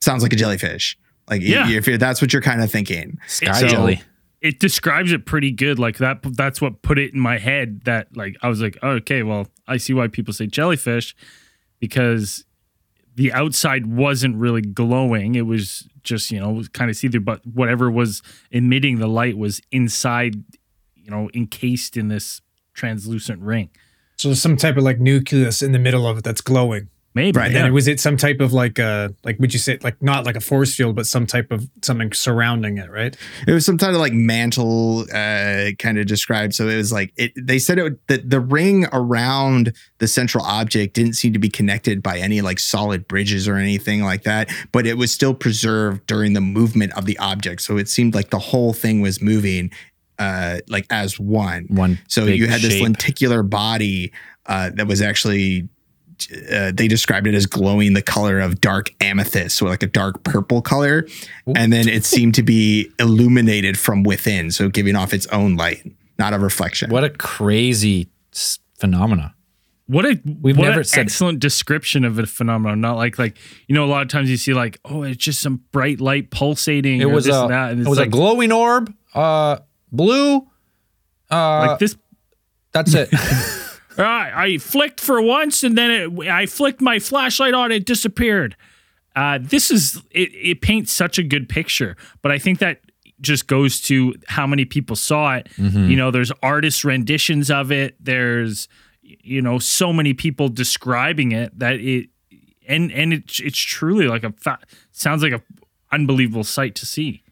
sounds 0.00 0.22
like 0.22 0.32
a 0.32 0.36
jellyfish. 0.36 0.98
Like 1.30 1.40
Yeah. 1.42 1.68
if 1.70 1.86
you're, 1.86 1.98
that's 1.98 2.20
what 2.20 2.32
you're 2.32 2.42
kind 2.42 2.62
of 2.62 2.70
thinking. 2.70 3.18
Sky 3.28 3.52
So- 3.60 3.66
uh, 3.66 3.70
jelly. 3.70 4.02
it 4.40 4.58
describes 4.58 5.12
it 5.12 5.24
pretty 5.24 5.52
good 5.52 5.78
like 5.78 5.98
that 5.98 6.18
that's 6.36 6.60
what 6.60 6.82
put 6.82 6.98
it 6.98 7.14
in 7.14 7.20
my 7.20 7.38
head 7.38 7.80
that 7.84 8.08
like 8.16 8.34
i 8.42 8.48
was 8.48 8.60
like 8.60 8.76
oh, 8.82 8.90
okay 8.98 9.22
well 9.22 9.46
i 9.68 9.76
see 9.76 9.94
why 9.94 10.08
people 10.08 10.34
say 10.34 10.48
jellyfish 10.48 11.14
because 11.78 12.44
the 13.14 13.32
outside 13.32 13.86
wasn't 13.86 14.34
really 14.34 14.60
glowing 14.62 15.36
it 15.36 15.42
was 15.46 15.86
just 16.02 16.32
you 16.32 16.40
know 16.40 16.60
kind 16.72 16.90
of 16.90 16.96
see-through 16.96 17.20
but 17.20 17.46
whatever 17.46 17.88
was 17.88 18.20
emitting 18.50 18.98
the 18.98 19.06
light 19.06 19.38
was 19.38 19.60
inside 19.70 20.34
you 20.96 21.08
know 21.10 21.30
encased 21.34 21.96
in 21.96 22.08
this 22.08 22.40
translucent 22.74 23.40
ring 23.40 23.70
So 24.16 24.28
there's 24.28 24.42
some 24.42 24.56
type 24.56 24.76
of 24.76 24.82
like 24.84 24.98
nucleus 25.00 25.62
in 25.62 25.72
the 25.72 25.78
middle 25.78 26.06
of 26.06 26.18
it 26.18 26.24
that's 26.24 26.40
glowing. 26.40 26.88
maybe 27.14 27.36
Right, 27.38 27.52
yeah. 27.52 27.64
And 27.66 27.74
was 27.74 27.88
it 27.88 28.00
some 28.00 28.16
type 28.16 28.40
of 28.40 28.52
like 28.52 28.78
uh 28.78 29.10
like 29.24 29.38
would 29.38 29.52
you 29.52 29.58
say 29.58 29.78
like 29.82 30.00
not 30.02 30.24
like 30.24 30.36
a 30.36 30.40
force 30.40 30.74
field, 30.74 30.96
but 30.96 31.06
some 31.06 31.26
type 31.26 31.50
of 31.52 31.68
something 31.82 32.12
surrounding 32.12 32.78
it, 32.78 32.90
right? 32.90 33.14
It 33.46 33.52
was 33.52 33.66
some 33.66 33.76
type 33.76 33.90
of 33.90 33.96
like 34.00 34.14
mantle, 34.14 35.00
uh, 35.12 35.72
kind 35.78 35.98
of 35.98 36.06
described. 36.06 36.54
So 36.54 36.68
it 36.68 36.76
was 36.76 36.90
like 36.92 37.12
it. 37.16 37.32
They 37.36 37.58
said 37.58 37.78
it 37.78 37.82
would- 37.82 37.98
that 38.08 38.30
the 38.30 38.40
ring 38.40 38.86
around 38.92 39.72
the 39.98 40.08
central 40.08 40.44
object 40.44 40.94
didn't 40.94 41.14
seem 41.14 41.32
to 41.34 41.38
be 41.38 41.50
connected 41.50 42.02
by 42.02 42.18
any 42.18 42.40
like 42.40 42.58
solid 42.58 43.06
bridges 43.08 43.46
or 43.46 43.56
anything 43.56 44.02
like 44.02 44.22
that, 44.22 44.48
but 44.72 44.86
it 44.86 44.96
was 44.96 45.12
still 45.12 45.34
preserved 45.34 46.06
during 46.06 46.32
the 46.32 46.40
movement 46.40 46.92
of 46.96 47.04
the 47.04 47.18
object. 47.18 47.60
So 47.62 47.76
it 47.76 47.88
seemed 47.88 48.14
like 48.14 48.30
the 48.30 48.38
whole 48.38 48.72
thing 48.72 49.02
was 49.02 49.20
moving, 49.20 49.70
uh, 50.22 50.58
like 50.68 50.86
as 50.90 51.18
one. 51.18 51.66
One 51.68 51.98
So 52.08 52.24
you 52.26 52.46
had 52.46 52.60
this 52.60 52.72
shape. 52.74 52.82
lenticular 52.82 53.42
body 53.42 54.12
uh, 54.46 54.70
that 54.74 54.86
was 54.86 55.00
actually. 55.02 55.68
Uh, 56.52 56.70
they 56.72 56.86
described 56.86 57.26
it 57.26 57.34
as 57.34 57.46
glowing 57.46 57.94
the 57.94 58.02
color 58.02 58.38
of 58.38 58.60
dark 58.60 58.92
amethyst, 59.00 59.56
so 59.56 59.66
like 59.66 59.82
a 59.82 59.88
dark 59.88 60.22
purple 60.22 60.62
color, 60.62 61.04
and 61.56 61.72
then 61.72 61.88
it 61.88 62.04
seemed 62.04 62.32
to 62.36 62.44
be 62.44 62.88
illuminated 63.00 63.76
from 63.76 64.04
within, 64.04 64.52
so 64.52 64.68
giving 64.68 64.94
off 64.94 65.12
its 65.12 65.26
own 65.28 65.56
light, 65.56 65.82
not 66.20 66.32
a 66.32 66.38
reflection. 66.38 66.90
What 66.90 67.02
a 67.02 67.10
crazy 67.10 68.08
s- 68.32 68.60
phenomena. 68.78 69.34
What 69.86 70.04
a 70.04 70.20
We've 70.40 70.56
what 70.56 70.66
never 70.68 70.80
an 70.80 70.84
said- 70.84 71.00
excellent 71.06 71.40
description 71.40 72.04
of 72.04 72.16
a 72.20 72.26
phenomenon. 72.26 72.80
Not 72.80 72.96
like 72.98 73.18
like 73.18 73.36
you 73.66 73.74
know 73.74 73.84
a 73.84 73.90
lot 73.90 74.02
of 74.02 74.08
times 74.08 74.30
you 74.30 74.36
see 74.36 74.54
like 74.54 74.78
oh 74.84 75.02
it's 75.02 75.16
just 75.16 75.40
some 75.40 75.62
bright 75.72 76.00
light 76.00 76.30
pulsating. 76.30 77.00
It 77.00 77.06
or 77.06 77.08
was 77.08 77.24
this 77.24 77.34
a 77.34 77.40
and 77.42 77.50
that, 77.50 77.72
and 77.72 77.80
it 77.84 77.88
was 77.88 77.98
like, 77.98 78.08
a 78.08 78.10
glowing 78.10 78.52
orb, 78.52 78.94
uh, 79.14 79.56
blue. 79.92 80.48
Uh, 81.30 81.66
like 81.68 81.78
this. 81.78 81.96
that's 82.72 82.94
it. 82.94 83.08
Uh, 83.98 84.04
I 84.04 84.56
flicked 84.56 85.00
for 85.00 85.20
once 85.20 85.62
and 85.62 85.76
then 85.76 85.90
it, 85.90 86.26
I 86.26 86.46
flicked 86.46 86.80
my 86.80 86.98
flashlight 86.98 87.52
on. 87.52 87.70
It 87.70 87.84
disappeared. 87.84 88.56
Uh, 89.14 89.38
this 89.38 89.70
is 89.70 90.00
it. 90.10 90.30
It 90.34 90.62
paints 90.62 90.90
such 90.90 91.18
a 91.18 91.22
good 91.22 91.46
picture, 91.46 91.98
but 92.22 92.32
I 92.32 92.38
think 92.38 92.58
that 92.60 92.80
just 93.20 93.46
goes 93.48 93.82
to 93.82 94.14
how 94.28 94.46
many 94.46 94.64
people 94.64 94.96
saw 94.96 95.34
it. 95.34 95.48
You 95.58 95.94
know, 95.94 96.10
there's 96.10 96.32
artist 96.42 96.84
renditions 96.84 97.50
of 97.50 97.70
it. 97.70 97.94
There's 98.00 98.66
you 99.02 99.42
know 99.42 99.58
so 99.58 99.92
many 99.92 100.14
people 100.14 100.48
describing 100.48 101.32
it 101.32 101.58
that 101.58 101.74
it 101.74 102.08
and 102.66 102.90
and 102.92 103.12
it's 103.12 103.40
it's 103.40 103.58
truly 103.58 104.08
like 104.08 104.24
a 104.24 104.32
fa- 104.32 104.58
sounds 104.92 105.22
like 105.22 105.32
a 105.34 105.42
unbelievable 105.92 106.44
sight 106.44 106.74
to 106.76 106.86
see. 106.86 107.22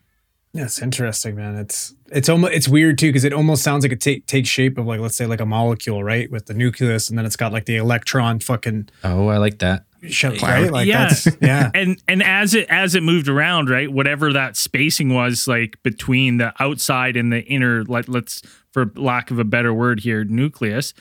Yeah, 0.53 0.65
it's 0.65 0.83
interesting, 0.83 1.37
man. 1.37 1.57
It's 1.57 1.95
it's 2.11 2.29
almost 2.29 2.53
it's 2.53 2.69
weird 2.69 2.99
too 2.99 3.09
because 3.09 3.25
it 3.25 3.33
almost 3.33 3.63
sounds 3.63 3.85
like 3.85 3.93
it 3.93 4.01
take 4.01 4.27
takes 4.27 4.49
shape 4.49 4.79
of 4.79 4.87
like 4.87 5.01
let's 5.01 5.17
say 5.17 5.27
like 5.27 5.41
a 5.41 5.47
molecule, 5.47 6.03
right? 6.05 6.31
With 6.31 6.47
the 6.47 6.55
nucleus, 6.55 7.09
and 7.09 7.19
then 7.19 7.25
it's 7.27 7.37
got 7.37 7.53
like 7.53 7.67
the 7.67 7.77
electron 7.77 8.41
fucking 8.41 8.89
oh, 9.05 9.29
I 9.29 9.39
like 9.39 9.59
that. 9.61 9.85
shut 10.09 10.41
right. 10.43 10.71
Like 10.73 10.87
Yeah. 10.89 11.09
that's 11.09 11.29
yeah. 11.41 11.71
and 11.75 12.03
and 12.09 12.23
as 12.23 12.55
it 12.55 12.67
as 12.69 12.95
it 12.95 13.03
moved 13.03 13.29
around 13.29 13.69
right 13.71 13.91
whatever 13.93 14.33
that 14.33 14.57
spacing 14.57 15.13
was 15.15 15.47
like 15.47 15.81
between 15.83 16.39
the 16.39 16.53
outside 16.59 17.17
and 17.17 17.33
the 17.33 17.43
inner 17.45 17.85
let, 17.85 18.09
let's 18.09 18.43
for 18.73 18.93
lack 18.97 19.31
of 19.31 19.39
a 19.39 19.45
better 19.45 19.75
word 19.75 20.01
here 20.01 20.25
nucleus 20.25 20.95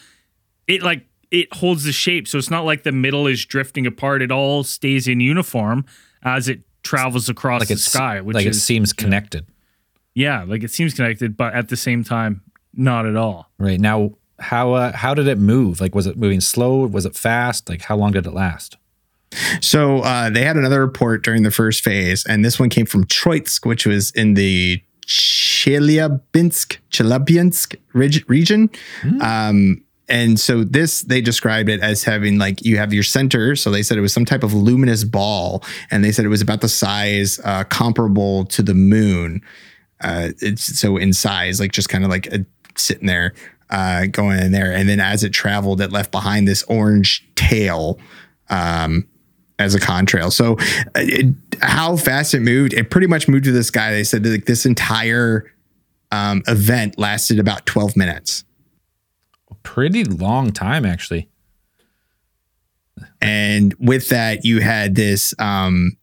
it 0.67 0.81
like 0.83 1.05
it 1.31 1.47
holds 1.53 1.83
the 1.85 1.91
shape 1.93 2.27
so 2.27 2.37
it's 2.37 2.49
not 2.49 2.65
like 2.65 2.83
the 2.83 2.91
middle 2.91 3.25
is 3.27 3.45
drifting 3.45 3.85
apart 3.87 4.21
it 4.21 4.31
all 4.31 4.63
stays 4.63 5.07
in 5.07 5.19
uniform 5.19 5.85
as 6.23 6.49
it 6.49 6.59
travels 6.83 7.29
across 7.29 7.61
Like 7.61 7.69
the 7.69 7.77
sky 7.77 8.19
which 8.21 8.35
like 8.35 8.45
it 8.45 8.49
is 8.49 8.63
seems 8.63 8.91
connected. 8.93 9.45
yeah 9.47 9.53
like 10.47 10.63
it 10.63 10.71
seems 10.71 10.93
connected 10.93 11.37
but 11.37 11.53
at 11.53 11.69
the 11.69 11.77
same 11.77 12.03
time 12.03 12.41
not 12.73 13.05
at 13.05 13.15
all 13.15 13.49
Right 13.57 13.79
now, 13.79 14.11
how 14.39 14.73
uh, 14.73 14.93
how 14.95 15.13
did 15.13 15.27
it 15.27 15.37
move? 15.37 15.81
Like, 15.81 15.93
was 15.93 16.07
it 16.07 16.17
moving 16.17 16.39
slow? 16.39 16.87
Was 16.87 17.05
it 17.05 17.15
fast? 17.15 17.67
Like, 17.67 17.81
how 17.81 17.97
long 17.97 18.11
did 18.13 18.25
it 18.25 18.31
last? 18.33 18.77
So 19.61 19.99
uh, 19.99 20.29
they 20.29 20.43
had 20.43 20.55
another 20.55 20.79
report 20.79 21.23
during 21.23 21.43
the 21.43 21.51
first 21.51 21.83
phase, 21.83 22.25
and 22.25 22.43
this 22.43 22.57
one 22.59 22.69
came 22.69 22.85
from 22.85 23.03
Troitsk, 23.05 23.65
which 23.65 23.85
was 23.85 24.11
in 24.11 24.35
the 24.35 24.81
Chelyabinsk, 25.05 26.77
Chelyabinsk 26.89 27.75
reg- 27.93 28.29
region. 28.29 28.69
Um, 29.21 29.83
and 30.07 30.39
so 30.39 30.63
this 30.63 31.01
they 31.01 31.21
described 31.21 31.69
it 31.69 31.81
as 31.81 32.03
having 32.03 32.37
like 32.39 32.63
you 32.65 32.77
have 32.77 32.93
your 32.93 33.03
center. 33.03 33.55
So 33.55 33.69
they 33.69 33.83
said 33.83 33.97
it 33.97 34.01
was 34.01 34.13
some 34.13 34.25
type 34.25 34.43
of 34.43 34.53
luminous 34.53 35.03
ball, 35.03 35.63
and 35.91 36.03
they 36.03 36.11
said 36.11 36.25
it 36.25 36.29
was 36.29 36.41
about 36.41 36.61
the 36.61 36.69
size 36.69 37.39
uh, 37.43 37.65
comparable 37.65 38.45
to 38.45 38.63
the 38.63 38.73
moon. 38.73 39.41
Uh, 40.01 40.29
it's 40.41 40.79
so 40.79 40.97
in 40.97 41.13
size, 41.13 41.59
like 41.59 41.71
just 41.71 41.89
kind 41.89 42.03
of 42.03 42.09
like 42.09 42.27
a, 42.27 42.45
sitting 42.75 43.07
there, 43.07 43.33
uh, 43.69 44.05
going 44.07 44.39
in 44.39 44.51
there, 44.51 44.71
and 44.71 44.87
then 44.87 44.99
as 44.99 45.23
it 45.23 45.31
traveled, 45.31 45.81
it 45.81 45.91
left 45.91 46.11
behind 46.11 46.47
this 46.47 46.63
orange 46.63 47.27
tail. 47.35 47.99
Um, 48.49 49.07
as 49.59 49.75
a 49.75 49.79
contrail. 49.79 50.31
So, 50.31 50.53
uh, 50.95 51.03
it, 51.03 51.35
how 51.61 51.97
fast 51.97 52.33
it 52.33 52.39
moved, 52.39 52.73
it 52.73 52.89
pretty 52.89 53.07
much 53.07 53.27
moved 53.27 53.43
to 53.43 53.51
the 53.51 53.63
sky. 53.63 53.91
They 53.91 54.05
said 54.05 54.23
that 54.23 54.29
like, 54.29 54.45
this 54.45 54.65
entire 54.65 55.53
um, 56.11 56.41
event 56.47 56.97
lasted 56.97 57.39
about 57.39 57.65
12 57.65 57.95
minutes. 57.95 58.45
Pretty 59.61 60.05
long 60.05 60.51
time, 60.51 60.85
actually. 60.85 61.29
And 63.21 63.75
with 63.79 64.09
that, 64.09 64.45
you 64.45 64.61
had 64.61 64.95
this, 64.95 65.33
um, 65.37 65.97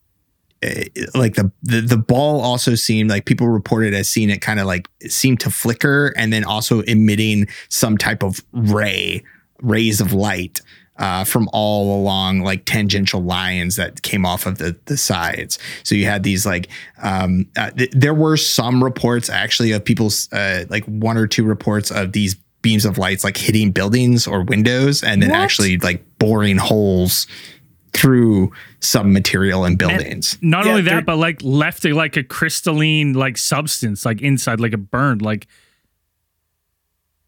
like 1.15 1.35
the, 1.35 1.51
the 1.63 1.81
the 1.81 1.97
ball 1.97 2.41
also 2.41 2.75
seemed 2.75 3.11
like 3.11 3.25
people 3.25 3.49
reported 3.49 3.95
as 3.95 4.09
seeing 4.09 4.31
it 4.31 4.41
kind 4.41 4.61
of 4.61 4.67
like 4.67 4.89
seemed 5.03 5.41
to 5.41 5.51
flicker 5.51 6.13
and 6.17 6.33
then 6.33 6.45
also 6.45 6.81
emitting 6.83 7.47
some 7.69 7.97
type 7.99 8.23
of 8.23 8.41
ray 8.53 9.23
rays 9.63 10.01
of 10.01 10.13
light 10.13 10.61
uh, 10.99 11.25
from 11.25 11.49
all 11.53 12.01
along 12.01 12.41
like 12.41 12.65
tangential 12.65 13.23
lines 13.23 13.77
that 13.77 14.01
came 14.03 14.25
off 14.25 14.47
of 14.47 14.59
the 14.59 14.77
the 14.87 14.97
sides. 14.97 15.59
So 15.83 15.95
you 15.95 16.07
had 16.07 16.23
these 16.23 16.47
like 16.47 16.69
um, 17.03 17.47
uh, 17.57 17.71
th- 17.71 17.91
there 17.93 18.15
were 18.15 18.37
some 18.37 18.83
reports 18.83 19.29
actually 19.29 19.73
of 19.73 19.85
people's 19.85 20.33
uh, 20.33 20.65
like 20.71 20.85
one 20.87 21.17
or 21.19 21.27
two 21.27 21.45
reports 21.45 21.91
of 21.91 22.13
these 22.13 22.37
beams 22.63 22.85
of 22.85 22.99
lights 22.99 23.23
like 23.23 23.37
hitting 23.37 23.71
buildings 23.71 24.27
or 24.27 24.43
windows 24.43 25.03
and 25.05 25.23
then 25.23 25.31
What? 25.31 25.39
actually 25.41 25.79
like 25.79 26.05
boring 26.19 26.57
holes 26.57 27.27
through 27.97 28.53
some 28.81 29.13
material 29.13 29.65
and 29.65 29.79
buildings. 29.79 30.39
Not 30.43 30.65
Yeah, 30.65 30.71
only 30.73 30.83
that, 30.83 31.05
but 31.07 31.17
like 31.17 31.41
left 31.43 31.85
a, 31.85 31.93
like 31.93 32.17
a 32.17 32.23
crystalline 32.23 33.15
like 33.15 33.39
substance 33.39 34.05
like 34.05 34.21
inside, 34.23 34.61
like 34.61 34.73
it 34.73 34.91
burned, 34.91 35.23
like 35.23 35.47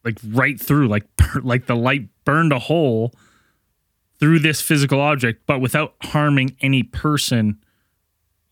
like 0.04 0.18
right 0.28 0.58
through, 0.60 0.88
like 0.88 1.04
like 1.42 1.66
the 1.66 1.76
light 1.76 2.08
burned 2.25 2.52
a 2.52 2.58
hole 2.58 3.12
through 4.20 4.40
this 4.40 4.60
physical 4.60 5.00
object, 5.00 5.42
but 5.46 5.60
without 5.60 5.94
harming 6.02 6.56
any 6.60 6.82
person, 6.82 7.58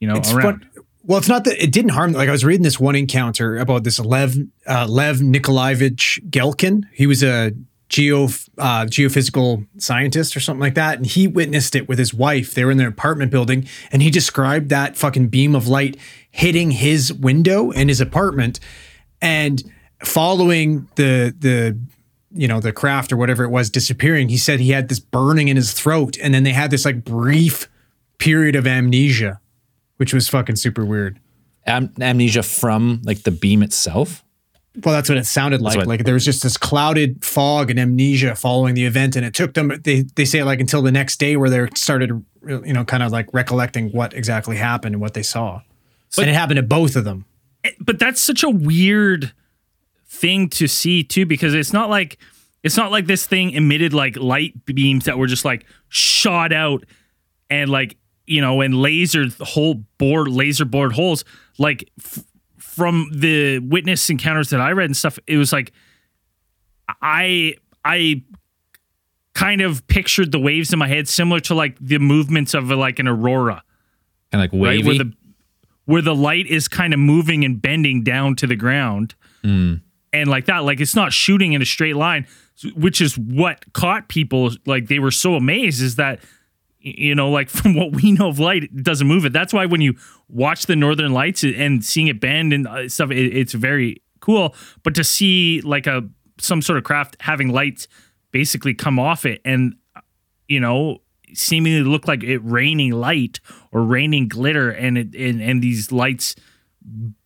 you 0.00 0.06
know, 0.08 0.16
It's 0.16 0.32
around. 0.32 0.60
fun- 0.60 0.84
Well, 1.04 1.18
it's 1.18 1.28
not 1.28 1.44
that 1.44 1.62
it 1.62 1.72
didn't 1.72 1.90
harm. 1.90 2.12
Like 2.12 2.28
I 2.28 2.32
was 2.32 2.44
reading 2.44 2.62
this 2.62 2.78
one 2.80 2.94
encounter 2.96 3.56
about 3.58 3.84
this 3.84 3.98
Lev 3.98 4.36
uh, 4.66 4.86
Lev 4.88 5.20
Nikolaevich 5.22 6.20
Gelkin. 6.30 6.84
He 6.92 7.06
was 7.06 7.22
a 7.22 7.52
geo 7.88 8.28
uh, 8.58 8.84
geophysical 8.86 9.66
scientist 9.78 10.36
or 10.36 10.40
something 10.40 10.60
like 10.60 10.74
that, 10.74 10.96
and 10.96 11.06
he 11.06 11.26
witnessed 11.26 11.74
it 11.74 11.88
with 11.88 11.98
his 11.98 12.14
wife. 12.14 12.54
They 12.54 12.64
were 12.64 12.70
in 12.70 12.78
their 12.78 12.88
apartment 12.88 13.30
building, 13.30 13.68
and 13.92 14.02
he 14.02 14.10
described 14.10 14.68
that 14.70 14.96
fucking 14.96 15.28
beam 15.28 15.54
of 15.54 15.68
light 15.68 15.96
hitting 16.30 16.70
his 16.70 17.12
window 17.12 17.70
in 17.70 17.88
his 17.88 18.00
apartment, 18.00 18.60
and 19.20 19.62
following 20.04 20.88
the 20.96 21.34
the 21.38 21.78
you 22.32 22.48
know 22.48 22.60
the 22.60 22.72
craft 22.72 23.12
or 23.12 23.16
whatever 23.16 23.44
it 23.44 23.50
was 23.50 23.70
disappearing. 23.70 24.28
He 24.28 24.38
said 24.38 24.60
he 24.60 24.70
had 24.70 24.88
this 24.88 25.00
burning 25.00 25.48
in 25.48 25.56
his 25.56 25.72
throat, 25.72 26.16
and 26.22 26.32
then 26.32 26.42
they 26.42 26.52
had 26.52 26.70
this 26.70 26.84
like 26.84 27.04
brief 27.04 27.68
period 28.18 28.56
of 28.56 28.66
amnesia 28.66 29.40
which 29.96 30.12
was 30.12 30.28
fucking 30.28 30.56
super 30.56 30.84
weird. 30.84 31.18
Am- 31.66 31.92
amnesia 32.00 32.42
from 32.42 33.02
like 33.04 33.22
the 33.22 33.30
beam 33.30 33.62
itself. 33.62 34.24
Well, 34.84 34.94
that's 34.94 35.08
what 35.08 35.16
it 35.18 35.26
sounded 35.26 35.60
like. 35.62 35.76
what- 35.78 35.86
like 35.86 36.04
there 36.04 36.14
was 36.14 36.24
just 36.24 36.42
this 36.42 36.56
clouded 36.56 37.24
fog 37.24 37.70
and 37.70 37.78
amnesia 37.80 38.34
following 38.34 38.74
the 38.74 38.84
event, 38.84 39.16
and 39.16 39.24
it 39.24 39.32
took 39.34 39.54
them. 39.54 39.72
They 39.84 40.02
they 40.16 40.24
say 40.24 40.42
like 40.42 40.60
until 40.60 40.82
the 40.82 40.92
next 40.92 41.18
day 41.18 41.36
where 41.36 41.48
they 41.50 41.66
started, 41.74 42.10
you 42.46 42.72
know, 42.72 42.84
kind 42.84 43.02
of 43.02 43.10
like 43.12 43.32
recollecting 43.32 43.90
what 43.90 44.12
exactly 44.14 44.56
happened 44.56 44.94
and 44.94 45.00
what 45.02 45.14
they 45.14 45.22
saw. 45.22 45.62
and 46.18 46.28
it 46.30 46.34
happened 46.34 46.56
to 46.58 46.62
both 46.62 46.94
of 46.96 47.04
them. 47.04 47.24
Eh, 47.64 47.70
but 47.80 47.98
that's 47.98 48.20
such 48.20 48.42
a 48.42 48.50
weird 48.50 49.32
thing 50.08 50.48
to 50.48 50.66
see 50.68 51.02
too 51.02 51.26
because 51.26 51.52
it's 51.54 51.72
not 51.72 51.90
like 51.90 52.18
it's 52.62 52.76
not 52.76 52.90
like 52.90 53.06
this 53.06 53.26
thing 53.26 53.50
emitted 53.50 53.92
like 53.92 54.16
light 54.16 54.64
beams 54.64 55.04
that 55.04 55.18
were 55.18 55.26
just 55.26 55.44
like 55.44 55.66
shot 55.88 56.52
out 56.52 56.84
and 57.50 57.70
like 57.70 57.96
you 58.26 58.40
know 58.40 58.60
and 58.60 58.74
laser 58.80 59.26
hole 59.40 59.82
bored 59.98 60.28
laser 60.28 60.64
bored 60.64 60.92
holes 60.92 61.24
like 61.58 61.90
f- 62.00 62.24
from 62.76 63.10
the 63.10 63.58
witness 63.60 64.10
encounters 64.10 64.50
that 64.50 64.60
I 64.60 64.72
read 64.72 64.84
and 64.84 64.96
stuff 64.96 65.18
it 65.26 65.38
was 65.38 65.52
like 65.52 65.72
I 67.00 67.54
I 67.84 68.22
kind 69.34 69.60
of 69.60 69.86
pictured 69.86 70.30
the 70.32 70.38
waves 70.38 70.72
in 70.72 70.78
my 70.78 70.88
head 70.88 71.08
similar 71.08 71.40
to 71.40 71.54
like 71.54 71.76
the 71.80 71.98
movements 71.98 72.54
of 72.54 72.70
like 72.70 72.98
an 72.98 73.08
aurora. 73.08 73.62
Kind 74.30 74.44
of 74.44 74.52
like 74.52 74.52
right? 74.52 74.84
Wavy. 74.84 74.86
where 74.86 74.98
the 74.98 75.12
where 75.86 76.02
the 76.02 76.14
light 76.14 76.46
is 76.46 76.68
kind 76.68 76.92
of 76.92 77.00
moving 77.00 77.44
and 77.44 77.60
bending 77.62 78.02
down 78.02 78.36
to 78.36 78.46
the 78.46 78.56
ground. 78.56 79.14
Hmm. 79.42 79.74
And 80.12 80.28
like 80.28 80.46
that 80.46 80.64
like 80.64 80.80
it's 80.80 80.94
not 80.94 81.12
shooting 81.12 81.54
in 81.54 81.62
a 81.62 81.66
straight 81.66 81.96
line 81.96 82.26
which 82.74 83.02
is 83.02 83.18
what 83.18 83.70
caught 83.74 84.08
people 84.08 84.50
like 84.64 84.86
they 84.86 84.98
were 84.98 85.10
so 85.10 85.34
amazed 85.34 85.82
is 85.82 85.96
that 85.96 86.20
you 86.86 87.14
know 87.14 87.30
like 87.30 87.48
from 87.58 87.74
what 87.74 87.94
we 87.94 88.12
know 88.12 88.28
of 88.28 88.38
light 88.38 88.64
it 88.64 88.82
doesn't 88.82 89.06
move 89.06 89.24
it. 89.24 89.32
That's 89.32 89.52
why 89.52 89.66
when 89.66 89.80
you 89.80 89.94
watch 90.28 90.66
the 90.66 90.76
northern 90.76 91.12
lights 91.12 91.44
and 91.44 91.84
seeing 91.84 92.08
it 92.08 92.20
bend 92.20 92.52
and 92.52 92.66
uh, 92.66 92.88
stuff 92.88 93.10
it, 93.10 93.36
it's 93.36 93.52
very 93.52 94.02
cool. 94.20 94.54
But 94.82 94.94
to 94.94 95.04
see 95.04 95.60
like 95.62 95.86
a 95.86 96.08
some 96.38 96.62
sort 96.62 96.78
of 96.78 96.84
craft 96.84 97.16
having 97.20 97.48
lights 97.48 97.88
basically 98.30 98.74
come 98.74 98.98
off 98.98 99.24
it 99.24 99.40
and 99.44 99.74
you 100.48 100.60
know 100.60 100.98
seemingly 101.34 101.82
look 101.82 102.06
like 102.06 102.22
it 102.22 102.38
raining 102.38 102.92
light 102.92 103.40
or 103.72 103.82
raining 103.82 104.28
glitter 104.28 104.70
and 104.70 104.98
it 104.98 105.14
and, 105.14 105.40
and 105.42 105.62
these 105.62 105.90
lights 105.90 106.36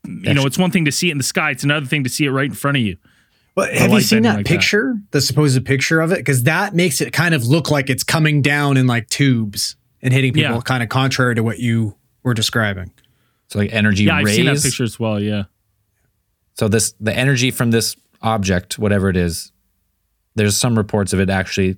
you 0.04 0.34
know 0.34 0.46
it's 0.46 0.58
one 0.58 0.70
thing 0.70 0.84
to 0.84 0.92
see 0.92 1.08
it 1.08 1.12
in 1.12 1.18
the 1.18 1.24
sky 1.24 1.50
it's 1.50 1.64
another 1.64 1.86
thing 1.86 2.04
to 2.04 2.10
see 2.10 2.24
it 2.24 2.30
right 2.30 2.46
in 2.46 2.54
front 2.54 2.76
of 2.76 2.82
you 2.82 2.96
But 3.66 3.74
have 3.74 3.90
you 3.90 4.00
seen 4.00 4.22
that 4.22 4.36
like 4.36 4.46
that. 4.46 4.50
picture, 4.50 4.96
the 5.10 5.20
supposed 5.20 5.64
picture 5.64 6.00
of 6.00 6.12
it? 6.12 6.16
Because 6.18 6.44
that 6.44 6.74
makes 6.74 7.00
it 7.00 7.12
kind 7.12 7.34
of 7.34 7.46
look 7.46 7.70
like 7.70 7.88
it's 7.90 8.02
coming 8.04 8.42
down 8.42 8.76
in 8.76 8.86
like 8.86 9.08
tubes 9.08 9.76
and 10.02 10.12
hitting 10.14 10.32
people, 10.32 10.54
Yeah. 10.56 10.60
kind 10.62 10.82
of 10.82 10.88
contrary 10.88 11.34
to 11.34 11.42
what 11.42 11.58
you 11.58 11.94
were 12.22 12.34
describing. 12.34 12.90
so 13.48 13.58
like 13.58 13.72
energy 13.72 14.04
yeah 14.04 14.16
i've 14.16 14.24
rays. 14.26 14.36
seen 14.36 14.46
that 14.46 14.62
picture 14.62 14.84
as 14.84 14.98
well 15.00 15.18
yeah 15.20 15.44
So 16.54 16.68
this 16.68 16.94
the 17.00 17.14
energy 17.16 17.50
from 17.50 17.70
this 17.70 17.96
object, 18.22 18.78
whatever 18.78 19.08
it 19.08 19.16
is, 19.16 19.50
there's 20.36 20.56
some 20.56 20.76
reports 20.76 21.12
of 21.12 21.20
it 21.20 21.30
actually 21.30 21.76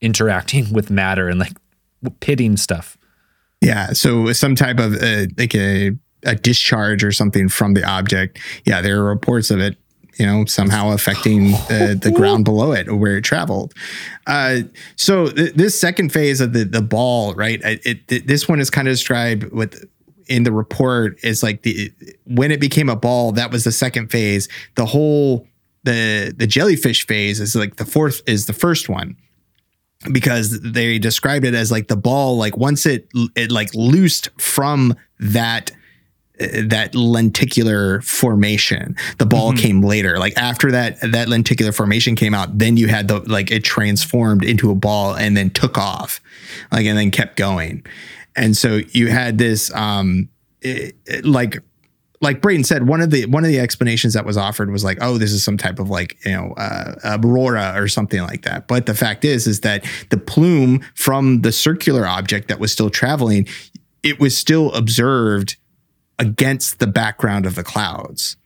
interacting 0.00 0.72
with 0.72 0.90
matter 0.90 1.28
and 1.28 1.38
like 1.40 1.52
pitting 2.20 2.56
stuff. 2.56 2.96
Yeah. 3.60 3.92
So 3.92 4.32
some 4.32 4.54
type 4.54 4.78
of 4.78 4.94
uh, 5.02 5.26
like 5.36 5.54
a, 5.54 5.92
a 6.24 6.34
discharge 6.34 7.02
or 7.04 7.12
something 7.12 7.48
from 7.48 7.74
the 7.74 7.84
object. 7.84 8.38
Yeah. 8.64 8.80
There 8.82 9.00
are 9.00 9.04
reports 9.04 9.50
of 9.50 9.58
it, 9.60 9.76
you 10.18 10.26
know, 10.26 10.44
somehow 10.44 10.92
affecting 10.92 11.52
the, 11.68 11.98
the 12.00 12.10
ground 12.10 12.44
below 12.44 12.72
it 12.72 12.88
or 12.88 12.96
where 12.96 13.16
it 13.16 13.22
traveled. 13.22 13.74
Uh, 14.26 14.60
so 14.96 15.30
th- 15.30 15.54
this 15.54 15.78
second 15.78 16.12
phase 16.12 16.40
of 16.40 16.52
the, 16.52 16.64
the 16.64 16.82
ball, 16.82 17.34
right? 17.34 17.60
It, 17.62 18.00
it, 18.08 18.26
this 18.26 18.48
one 18.48 18.60
is 18.60 18.70
kind 18.70 18.88
of 18.88 18.92
described 18.92 19.44
with 19.52 19.88
in 20.28 20.44
the 20.44 20.52
report 20.52 21.18
is 21.24 21.42
like 21.42 21.62
the 21.62 21.92
when 22.24 22.52
it 22.52 22.60
became 22.60 22.88
a 22.88 22.94
ball 22.94 23.32
that 23.32 23.50
was 23.50 23.64
the 23.64 23.72
second 23.72 24.12
phase 24.12 24.48
the 24.76 24.86
whole 24.86 25.44
the 25.82 26.32
the 26.36 26.46
jellyfish 26.46 27.04
phase 27.04 27.40
is 27.40 27.56
like 27.56 27.76
the 27.76 27.84
fourth 27.84 28.22
is 28.28 28.46
the 28.46 28.52
first 28.52 28.88
one 28.88 29.16
because 30.12 30.60
they 30.60 31.00
described 31.00 31.44
it 31.44 31.52
as 31.52 31.72
like 31.72 31.88
the 31.88 31.96
ball 31.96 32.36
like 32.36 32.56
once 32.56 32.86
it 32.86 33.08
it 33.34 33.50
like 33.50 33.74
loosed 33.74 34.30
from 34.38 34.94
that 35.18 35.72
that 36.40 36.94
lenticular 36.94 38.00
formation. 38.00 38.96
The 39.18 39.26
ball 39.26 39.52
came 39.52 39.82
later. 39.82 40.18
Like 40.18 40.36
after 40.36 40.70
that 40.72 40.98
that 41.12 41.28
lenticular 41.28 41.72
formation 41.72 42.16
came 42.16 42.34
out 42.34 42.58
then 42.58 42.76
you 42.76 42.88
had 42.88 43.08
the 43.08 43.20
like 43.20 43.50
it 43.50 43.62
transformed 43.64 44.44
into 44.44 44.70
a 44.70 44.74
ball 44.74 45.14
and 45.14 45.36
then 45.36 45.50
took 45.50 45.76
off 45.78 46.20
like 46.72 46.86
and 46.86 46.96
then 46.98 47.10
kept 47.10 47.36
going. 47.36 47.84
And 48.36 48.56
so 48.56 48.80
you 48.92 49.08
had 49.08 49.38
this 49.38 49.72
um 49.74 50.28
it- 50.62 50.96
it- 51.06 51.24
like 51.24 51.58
like 52.22 52.42
Braden 52.42 52.64
said, 52.64 52.86
one 52.86 53.00
of 53.00 53.10
the 53.10 53.24
one 53.26 53.44
of 53.44 53.48
the 53.48 53.58
explanations 53.58 54.12
that 54.12 54.26
was 54.26 54.36
offered 54.36 54.70
was 54.70 54.84
like, 54.84 54.98
oh, 55.00 55.16
this 55.16 55.32
is 55.32 55.42
some 55.42 55.56
type 55.56 55.78
of 55.78 55.88
like 55.88 56.18
you 56.26 56.32
know 56.32 56.52
uh, 56.58 56.94
aurora 57.04 57.72
or 57.76 57.88
something 57.88 58.20
like 58.20 58.42
that. 58.42 58.68
But 58.68 58.84
the 58.84 58.92
fact 58.94 59.24
is, 59.24 59.46
is 59.46 59.60
that 59.60 59.84
the 60.10 60.18
plume 60.18 60.80
from 60.94 61.40
the 61.40 61.50
circular 61.50 62.06
object 62.06 62.48
that 62.48 62.60
was 62.60 62.72
still 62.72 62.90
traveling, 62.90 63.48
it 64.02 64.20
was 64.20 64.36
still 64.36 64.70
observed 64.74 65.56
against 66.20 66.78
the 66.78 66.86
background 66.86 67.46
of 67.46 67.56
the 67.56 67.64
clouds. 67.64 68.36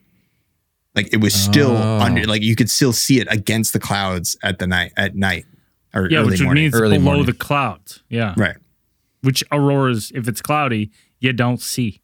Like 0.94 1.12
it 1.12 1.20
was 1.20 1.34
still 1.34 1.72
Oh. 1.76 1.98
under, 2.00 2.24
like 2.26 2.40
you 2.42 2.54
could 2.56 2.70
still 2.70 2.92
see 2.94 3.20
it 3.20 3.26
against 3.30 3.72
the 3.74 3.80
clouds 3.80 4.36
at 4.42 4.58
the 4.60 4.66
night 4.66 4.92
at 4.96 5.14
night 5.16 5.44
or 5.92 6.08
yeah 6.08 6.20
early 6.20 6.30
which 6.30 6.40
would 6.40 6.44
morning. 6.46 6.62
mean 6.62 6.68
it's 6.68 6.76
Early 6.76 6.96
below 6.98 7.04
morning. 7.04 7.26
the 7.26 7.32
clouds 7.34 8.02
yeah 8.08 8.32
right. 8.36 8.56
which 9.22 9.42
auroras 9.52 10.10
if 10.14 10.26
it's 10.28 10.40
cloudy 10.40 10.90
you 11.20 11.32
don't 11.32 11.60
see 11.60 12.00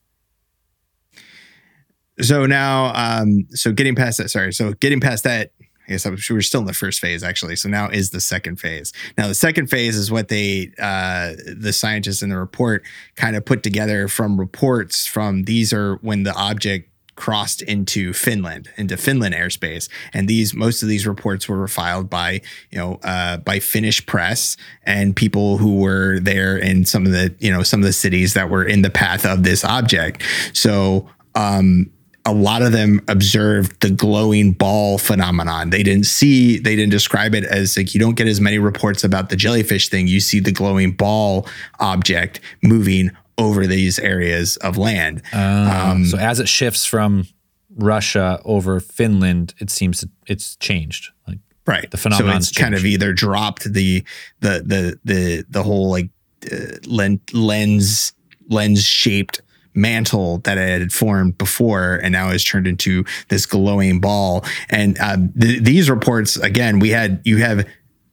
so 2.20 2.46
now 2.46 2.92
um 2.94 3.46
so 3.50 3.72
getting 3.72 3.94
past 3.94 4.18
that 4.18 4.28
sorry 4.30 4.52
so 4.52 4.72
getting 4.74 5.00
past 5.00 5.24
that 5.24 5.52
Was, 5.90 6.28
we 6.28 6.34
were 6.34 6.42
still 6.42 6.60
in 6.60 6.66
the 6.66 6.72
first 6.72 7.00
phase 7.00 7.22
actually. 7.22 7.56
So 7.56 7.68
now 7.68 7.88
is 7.88 8.10
the 8.10 8.20
second 8.20 8.60
phase. 8.60 8.92
Now 9.18 9.28
the 9.28 9.34
second 9.34 9.68
phase 9.68 9.96
is 9.96 10.10
what 10.10 10.28
they, 10.28 10.72
uh, 10.78 11.34
the 11.46 11.72
scientists 11.72 12.22
in 12.22 12.30
the 12.30 12.38
report 12.38 12.84
kind 13.16 13.36
of 13.36 13.44
put 13.44 13.62
together 13.62 14.08
from 14.08 14.38
reports 14.38 15.06
from 15.06 15.44
these 15.44 15.72
are 15.72 15.96
when 15.96 16.22
the 16.22 16.34
object 16.34 16.90
crossed 17.20 17.60
into 17.60 18.14
Finland, 18.14 18.70
into 18.78 18.96
Finland 18.96 19.34
airspace. 19.34 19.90
And 20.14 20.26
these, 20.26 20.54
most 20.54 20.82
of 20.82 20.88
these 20.88 21.06
reports 21.06 21.48
were 21.48 21.68
filed 21.68 22.08
by, 22.08 22.40
you 22.70 22.78
know, 22.78 22.98
uh, 23.02 23.36
by 23.36 23.58
Finnish 23.58 24.06
press 24.06 24.56
and 24.84 25.14
people 25.14 25.58
who 25.58 25.80
were 25.80 26.18
there 26.18 26.56
in 26.56 26.86
some 26.86 27.04
of 27.04 27.12
the, 27.12 27.34
you 27.38 27.50
know, 27.52 27.62
some 27.62 27.80
of 27.80 27.84
the 27.84 27.92
cities 27.92 28.32
that 28.32 28.48
were 28.48 28.64
in 28.64 28.80
the 28.80 28.88
path 28.88 29.26
of 29.26 29.42
this 29.42 29.64
object. 29.64 30.22
So, 30.54 31.10
um, 31.34 31.90
a 32.26 32.32
lot 32.32 32.62
of 32.62 32.72
them 32.72 33.00
observed 33.08 33.80
the 33.80 33.90
glowing 33.90 34.52
ball 34.52 34.98
phenomenon. 34.98 35.70
They 35.70 35.82
didn't 35.82 36.06
see, 36.06 36.58
they 36.58 36.76
didn't 36.76 36.90
describe 36.90 37.34
it 37.34 37.44
as 37.44 37.76
like 37.76 37.94
you 37.94 38.00
don't 38.00 38.14
get 38.14 38.28
as 38.28 38.40
many 38.40 38.58
reports 38.58 39.04
about 39.04 39.30
the 39.30 39.36
jellyfish 39.36 39.88
thing. 39.88 40.06
You 40.06 40.20
see 40.20 40.40
the 40.40 40.52
glowing 40.52 40.92
ball 40.92 41.48
object 41.78 42.40
moving 42.62 43.10
over 43.38 43.66
these 43.66 43.98
areas 43.98 44.56
of 44.58 44.76
land. 44.76 45.22
Um, 45.32 46.04
so 46.04 46.18
as 46.18 46.40
it 46.40 46.48
shifts 46.48 46.84
from 46.84 47.26
Russia 47.74 48.40
over 48.44 48.80
Finland, 48.80 49.54
it 49.58 49.70
seems 49.70 50.04
it's 50.26 50.56
changed. 50.56 51.10
Like 51.26 51.38
right 51.66 51.90
the 51.90 51.96
phenomenon 51.96 52.42
so 52.42 52.48
it's 52.48 52.52
kind 52.52 52.74
of 52.74 52.84
either 52.84 53.12
dropped 53.12 53.64
the 53.72 54.02
the 54.40 54.62
the 54.64 54.98
the 55.04 55.44
the 55.48 55.62
whole 55.62 55.90
like 55.90 56.08
uh, 56.50 56.76
len- 56.86 57.20
lens 57.32 58.12
lens 58.48 58.84
shaped 58.84 59.42
mantle 59.74 60.38
that 60.38 60.58
it 60.58 60.80
had 60.80 60.92
formed 60.92 61.38
before 61.38 62.00
and 62.02 62.12
now 62.12 62.28
has 62.28 62.44
turned 62.44 62.66
into 62.66 63.04
this 63.28 63.46
glowing 63.46 64.00
ball 64.00 64.44
and 64.68 64.98
uh, 65.00 65.16
th- 65.40 65.62
these 65.62 65.88
reports 65.88 66.36
again 66.36 66.78
we 66.78 66.90
had 66.90 67.20
you 67.24 67.38
have 67.38 67.66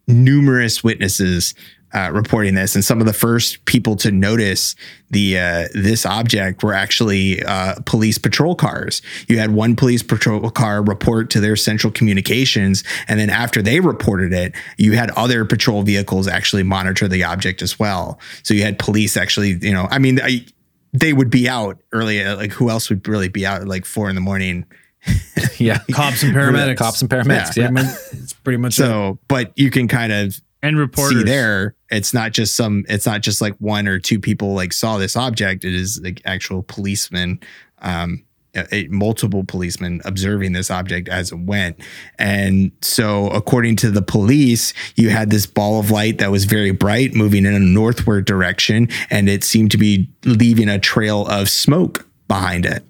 numerous 0.07 0.83
witnesses 0.83 1.53
uh, 1.93 2.11
reporting 2.13 2.53
this, 2.53 2.75
and 2.75 2.83
some 2.83 2.99
of 2.99 3.07
the 3.07 3.13
first 3.13 3.63
people 3.65 3.95
to 3.95 4.11
notice 4.11 4.75
the 5.09 5.39
uh, 5.39 5.65
this 5.73 6.05
object 6.05 6.61
were 6.61 6.73
actually 6.73 7.41
uh, 7.43 7.75
police 7.85 8.17
patrol 8.17 8.55
cars. 8.55 9.01
You 9.27 9.39
had 9.39 9.51
one 9.51 9.75
police 9.75 10.03
patrol 10.03 10.49
car 10.51 10.83
report 10.83 11.29
to 11.31 11.39
their 11.39 11.55
central 11.55 11.91
communications, 11.91 12.83
and 13.07 13.19
then 13.19 13.29
after 13.29 13.61
they 13.61 13.79
reported 13.79 14.33
it, 14.33 14.53
you 14.77 14.93
had 14.93 15.11
other 15.11 15.45
patrol 15.45 15.81
vehicles 15.81 16.27
actually 16.27 16.63
monitor 16.63 17.07
the 17.07 17.23
object 17.23 17.61
as 17.61 17.79
well. 17.79 18.19
So 18.43 18.53
you 18.53 18.63
had 18.63 18.79
police 18.79 19.15
actually, 19.15 19.57
you 19.61 19.73
know, 19.73 19.87
I 19.89 19.97
mean, 19.99 20.19
I, 20.21 20.45
they 20.93 21.13
would 21.13 21.30
be 21.30 21.47
out 21.50 21.78
early. 21.91 22.23
Like 22.23 22.52
who 22.52 22.69
else 22.69 22.89
would 22.89 23.08
really 23.08 23.30
be 23.30 23.45
out 23.45 23.62
at 23.62 23.67
like 23.67 23.86
four 23.86 24.10
in 24.10 24.15
the 24.15 24.21
morning? 24.21 24.65
yeah, 25.58 25.80
Cops 25.91 26.23
and 26.23 26.34
paramedics. 26.36 26.78
cops 26.78 27.02
and 27.02 27.10
paramedics. 27.10 27.54
Pretty 27.54 27.62
Yeah, 27.62 27.69
much, 27.71 27.86
it's 28.12 28.34
pretty 28.34 28.58
much 28.58 28.73
it. 28.80 28.84
So, 28.84 29.19
but 29.28 29.52
you 29.56 29.69
can 29.71 29.88
kind 29.88 30.12
of 30.12 30.39
and 30.63 30.78
reporters 30.78 31.19
see 31.19 31.23
there 31.23 31.76
it's 31.91 32.13
not 32.15 32.32
just 32.34 32.56
some 32.56 32.84
it's 32.89 33.06
not 33.06 33.21
just 33.21 33.41
like 33.41 33.56
one 33.60 33.88
or 33.88 34.00
two 34.00 34.19
people 34.19 34.54
like 34.56 34.73
saw 34.73 34.97
this 34.97 35.15
object 35.15 35.63
it 35.63 35.73
is 35.73 36.02
like 36.04 36.19
actual 36.26 36.63
policemen 36.63 37.39
um 37.84 38.23
a, 38.71 38.87
multiple 38.87 39.43
policemen 39.43 40.01
observing 40.05 40.53
this 40.53 40.69
object 40.71 41.09
as 41.09 41.31
it 41.31 41.39
went 41.39 41.79
and 42.17 42.71
so 42.81 43.27
according 43.29 43.75
to 43.75 43.89
the 43.89 44.01
police 44.01 44.73
you 44.95 45.09
had 45.09 45.29
this 45.29 45.45
ball 45.45 45.79
of 45.79 45.91
light 45.91 46.17
that 46.17 46.31
was 46.31 46.45
very 46.45 46.71
bright 46.71 47.13
moving 47.13 47.45
in 47.45 47.53
a 47.53 47.59
northward 47.59 48.25
direction 48.25 48.87
and 49.09 49.29
it 49.29 49.43
seemed 49.43 49.71
to 49.71 49.77
be 49.77 50.09
leaving 50.25 50.69
a 50.69 50.79
trail 50.79 51.25
of 51.27 51.49
smoke 51.49 52.07
behind 52.27 52.65
it 52.65 52.83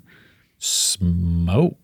smoke. 0.60 1.78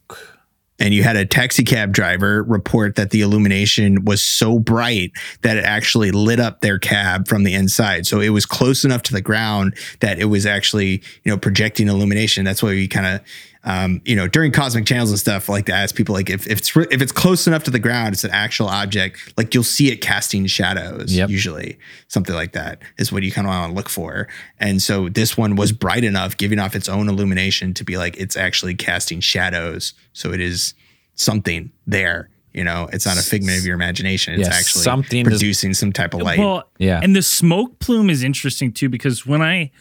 and 0.80 0.94
you 0.94 1.04
had 1.04 1.16
a 1.16 1.26
taxi 1.26 1.64
cab 1.64 1.94
driver 1.94 2.44
report 2.44 2.96
that 2.96 3.12
the 3.12 3.22
illumination 3.22 4.04
was 4.06 4.24
so 4.24 4.60
bright 4.60 5.12
that 5.42 5.56
it 5.56 5.64
actually 5.64 6.12
lit 6.12 6.40
up 6.40 6.62
their 6.62 6.80
cab 6.80 7.28
from 7.28 7.44
the 7.44 7.54
inside. 7.54 8.08
So 8.08 8.20
it 8.20 8.30
was 8.30 8.46
close 8.46 8.84
enough 8.84 9.04
to 9.04 9.14
the 9.14 9.22
ground 9.22 9.78
that 10.00 10.20
it 10.20 10.26
was 10.26 10.46
actually, 10.46 11.04
you 11.24 11.32
know, 11.32 11.38
projecting 11.38 11.88
illumination. 11.88 12.44
That's 12.44 12.64
why 12.64 12.70
we 12.70 12.88
kind 12.88 13.06
of, 13.06 13.22
um, 13.66 14.02
you 14.04 14.16
know, 14.16 14.28
during 14.28 14.52
cosmic 14.52 14.86
channels 14.86 15.10
and 15.10 15.18
stuff, 15.20 15.48
like 15.48 15.66
to 15.68 15.74
ask 15.74 15.96
people 15.96 16.14
like 16.14 16.30
if, 16.30 16.46
if 16.48 16.58
it's 16.60 16.76
re- 16.76 16.88
if 16.92 17.02
it's 17.02 17.14
close 17.14 17.48
enough 17.48 17.64
to 17.64 17.72
the 17.72 17.80
ground, 17.80 18.14
it's 18.14 18.24
an 18.26 18.32
actual 18.32 18.68
object. 18.68 19.34
Like 19.38 19.54
you'll 19.54 19.64
see 19.64 19.90
it 19.90 19.98
casting 20.02 20.46
shadows. 20.48 21.16
Yep. 21.16 21.30
Usually, 21.30 21.80
something 22.10 22.36
like 22.36 22.52
that 22.54 22.82
is 22.98 23.12
what 23.12 23.24
you 23.24 23.32
kind 23.32 23.48
of 23.48 23.54
want 23.54 23.72
to 23.72 23.76
look 23.76 23.88
for. 23.90 24.28
And 24.60 24.82
so 24.82 25.08
this 25.08 25.38
one 25.38 25.56
was 25.56 25.72
bright 25.72 26.04
enough, 26.04 26.36
giving 26.36 26.60
off 26.60 26.76
its 26.76 26.90
own 26.90 27.08
illumination 27.08 27.74
to 27.76 27.86
be 27.86 27.96
like 27.98 28.18
it's 28.18 28.36
actually 28.36 28.76
casting 28.76 29.22
shadows. 29.22 29.94
So 30.12 30.34
it 30.34 30.42
is 30.42 30.74
something 31.16 31.72
there. 31.88 32.30
You 32.54 32.64
know, 32.64 32.88
it's 32.94 33.06
not 33.06 33.18
a 33.18 33.22
figment 33.24 33.58
of 33.58 33.66
your 33.66 33.74
imagination. 33.76 34.34
It's 34.36 34.48
Yes, 34.48 34.60
actually 34.60 34.84
something 34.84 35.22
is- 35.26 35.28
producing 35.40 35.74
some 35.74 35.92
type 35.92 36.14
of 36.14 36.22
light. 36.22 36.38
Well, 36.38 36.70
Yeah. 36.78 37.00
And 37.02 37.16
the 37.16 37.22
smoke 37.24 37.80
plume 37.80 38.10
is 38.10 38.24
interesting 38.24 38.72
too 38.74 38.90
because 38.90 39.26
when 39.26 39.42
I 39.42 39.72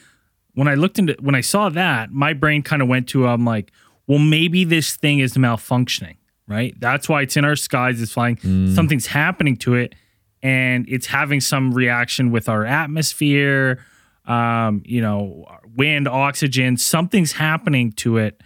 when 0.54 0.68
I 0.68 0.74
looked 0.74 0.98
into 0.98 1.16
when 1.20 1.34
I 1.34 1.40
saw 1.40 1.68
that, 1.70 2.10
my 2.10 2.32
brain 2.32 2.62
kind 2.62 2.82
of 2.82 2.88
went 2.88 3.08
to 3.08 3.26
I'm 3.26 3.44
like, 3.44 3.72
well, 4.06 4.18
maybe 4.18 4.64
this 4.64 4.96
thing 4.96 5.20
is 5.20 5.34
malfunctioning, 5.34 6.16
right? 6.46 6.74
That's 6.78 7.08
why 7.08 7.22
it's 7.22 7.36
in 7.36 7.44
our 7.44 7.56
skies, 7.56 8.00
it's 8.00 8.12
flying. 8.12 8.36
Something's 8.74 9.06
happening 9.06 9.56
to 9.58 9.74
it, 9.74 9.94
and 10.42 10.86
it's 10.88 11.06
having 11.06 11.40
some 11.40 11.72
reaction 11.72 12.30
with 12.30 12.48
our 12.48 12.64
atmosphere, 12.64 13.84
um, 14.26 14.82
you 14.84 15.00
know, 15.00 15.46
wind, 15.76 16.08
oxygen. 16.08 16.76
Something's 16.76 17.32
happening 17.32 17.92
to 17.92 18.18
it 18.18 18.40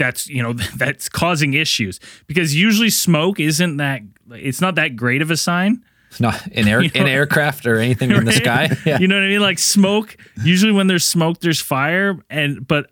that's 0.00 0.28
you 0.28 0.42
know 0.42 0.52
that's 0.76 1.08
causing 1.08 1.54
issues 1.54 2.00
because 2.26 2.56
usually 2.56 2.90
smoke 2.90 3.38
isn't 3.38 3.76
that 3.76 4.00
it's 4.32 4.60
not 4.60 4.74
that 4.74 4.96
great 4.96 5.22
of 5.22 5.30
a 5.30 5.36
sign 5.36 5.84
Not 6.18 6.46
in 6.48 6.66
air 6.66 6.80
You 6.82 6.90
in 6.94 7.06
aircraft 7.06 7.66
or 7.66 7.78
anything 7.78 8.10
in 8.10 8.24
the 8.24 8.32
sky. 8.32 8.68
Yeah. 8.84 8.98
You 8.98 9.06
know 9.06 9.14
what 9.14 9.24
I 9.24 9.28
mean? 9.28 9.40
Like 9.40 9.58
smoke. 9.58 10.16
Usually, 10.42 10.72
when 10.72 10.86
there's 10.86 11.04
smoke, 11.04 11.40
there's 11.40 11.60
fire, 11.60 12.18
and 12.28 12.66
but 12.66 12.90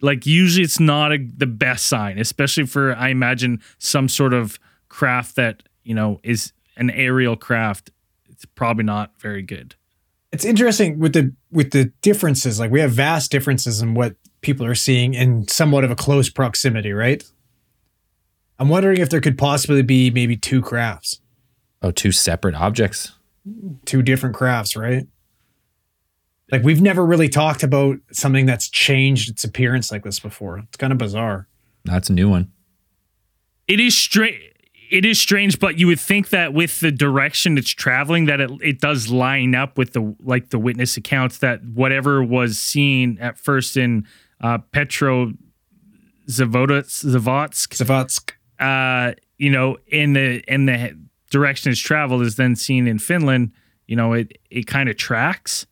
like 0.00 0.26
usually 0.26 0.64
it's 0.64 0.80
not 0.80 1.12
a, 1.12 1.18
the 1.18 1.46
best 1.46 1.86
sign, 1.86 2.18
especially 2.18 2.66
for 2.66 2.94
I 2.94 3.08
imagine 3.10 3.60
some 3.78 4.08
sort 4.08 4.32
of 4.34 4.58
craft 4.88 5.36
that 5.36 5.62
you 5.84 5.94
know 5.94 6.18
is 6.22 6.52
an 6.76 6.90
aerial 6.90 7.36
craft. 7.36 7.90
It's 8.28 8.44
probably 8.44 8.84
not 8.84 9.12
very 9.18 9.42
good. 9.42 9.74
it's 10.32 10.44
interesting 10.44 10.98
with 10.98 11.12
the 11.12 11.32
with 11.50 11.70
the 11.72 11.92
differences. 12.02 12.58
Like 12.58 12.70
we 12.70 12.80
have 12.80 12.92
vast 12.92 13.30
differences 13.30 13.80
in 13.82 13.94
what 13.94 14.16
people 14.40 14.64
are 14.66 14.74
seeing 14.74 15.14
in 15.14 15.46
somewhat 15.48 15.84
of 15.84 15.90
a 15.90 15.96
close 15.96 16.30
proximity, 16.30 16.92
right? 16.92 17.22
I'm 18.58 18.68
wondering 18.68 18.98
if 18.98 19.10
there 19.10 19.20
could 19.20 19.38
possibly 19.38 19.82
be 19.82 20.10
maybe 20.10 20.36
two 20.36 20.60
crafts, 20.62 21.20
Oh, 21.82 21.90
two 21.90 22.12
separate 22.12 22.54
objects. 22.54 23.12
two 23.84 24.02
different 24.02 24.34
crafts, 24.34 24.76
right? 24.76 25.06
Like 26.50 26.62
we've 26.62 26.80
never 26.82 27.04
really 27.04 27.28
talked 27.28 27.62
about 27.62 27.98
something 28.12 28.46
that's 28.46 28.68
changed 28.68 29.28
its 29.30 29.44
appearance 29.44 29.92
like 29.92 30.02
this 30.02 30.18
before. 30.18 30.58
It's 30.58 30.76
kind 30.76 30.92
of 30.92 30.98
bizarre. 30.98 31.46
That's 31.84 32.08
a 32.10 32.12
new 32.12 32.28
one. 32.28 32.50
It 33.66 33.80
is 33.80 33.96
strange. 33.96 34.40
It 34.90 35.04
is 35.04 35.20
strange, 35.20 35.58
but 35.58 35.78
you 35.78 35.86
would 35.88 36.00
think 36.00 36.30
that 36.30 36.54
with 36.54 36.80
the 36.80 36.90
direction 36.90 37.58
it's 37.58 37.68
traveling, 37.68 38.24
that 38.24 38.40
it 38.40 38.50
it 38.62 38.80
does 38.80 39.10
line 39.10 39.54
up 39.54 39.76
with 39.76 39.92
the 39.92 40.16
like 40.20 40.48
the 40.48 40.58
witness 40.58 40.96
accounts 40.96 41.38
that 41.38 41.62
whatever 41.62 42.24
was 42.24 42.58
seen 42.58 43.18
at 43.20 43.38
first 43.38 43.76
in 43.76 44.06
uh, 44.40 44.56
Petro 44.72 45.32
Zavodsk, 46.28 47.04
Zavodsk 47.04 47.76
Zavatsk. 47.76 48.32
uh, 48.58 49.14
you 49.36 49.50
know, 49.50 49.76
in 49.86 50.14
the 50.14 50.42
in 50.52 50.64
the 50.64 50.98
direction 51.30 51.70
it's 51.72 51.80
traveled 51.80 52.22
is 52.22 52.36
then 52.36 52.56
seen 52.56 52.86
in 52.86 52.98
Finland. 52.98 53.52
You 53.86 53.96
know, 53.96 54.12
it 54.12 54.38
it 54.50 54.66
kind 54.66 54.88
of 54.88 54.96
tracks. 54.96 55.66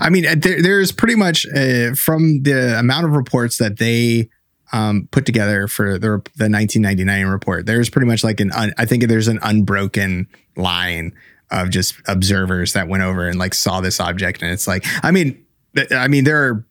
I 0.00 0.10
mean, 0.10 0.26
uh, 0.26 0.34
there, 0.38 0.62
there's 0.62 0.92
pretty 0.92 1.16
much 1.16 1.46
uh, 1.46 1.94
from 1.94 2.42
the 2.42 2.78
amount 2.78 3.06
of 3.06 3.12
reports 3.12 3.58
that 3.58 3.78
they 3.78 4.28
um, 4.72 5.08
put 5.10 5.26
together 5.26 5.66
for 5.66 5.98
the, 5.98 6.08
the 6.36 6.48
1999 6.48 7.26
report. 7.26 7.66
There's 7.66 7.90
pretty 7.90 8.06
much 8.06 8.22
like 8.22 8.38
an 8.40 8.52
un, 8.52 8.72
I 8.78 8.84
think 8.84 9.06
there's 9.08 9.28
an 9.28 9.40
unbroken 9.42 10.28
line 10.56 11.12
of 11.50 11.70
just 11.70 11.96
observers 12.06 12.72
that 12.74 12.88
went 12.88 13.02
over 13.02 13.28
and 13.28 13.38
like 13.38 13.54
saw 13.54 13.80
this 13.80 13.98
object, 14.00 14.40
and 14.42 14.52
it's 14.52 14.66
like 14.66 14.84
I 15.02 15.10
mean, 15.10 15.44
I 15.90 16.08
mean 16.08 16.24
there 16.24 16.44
are. 16.44 16.66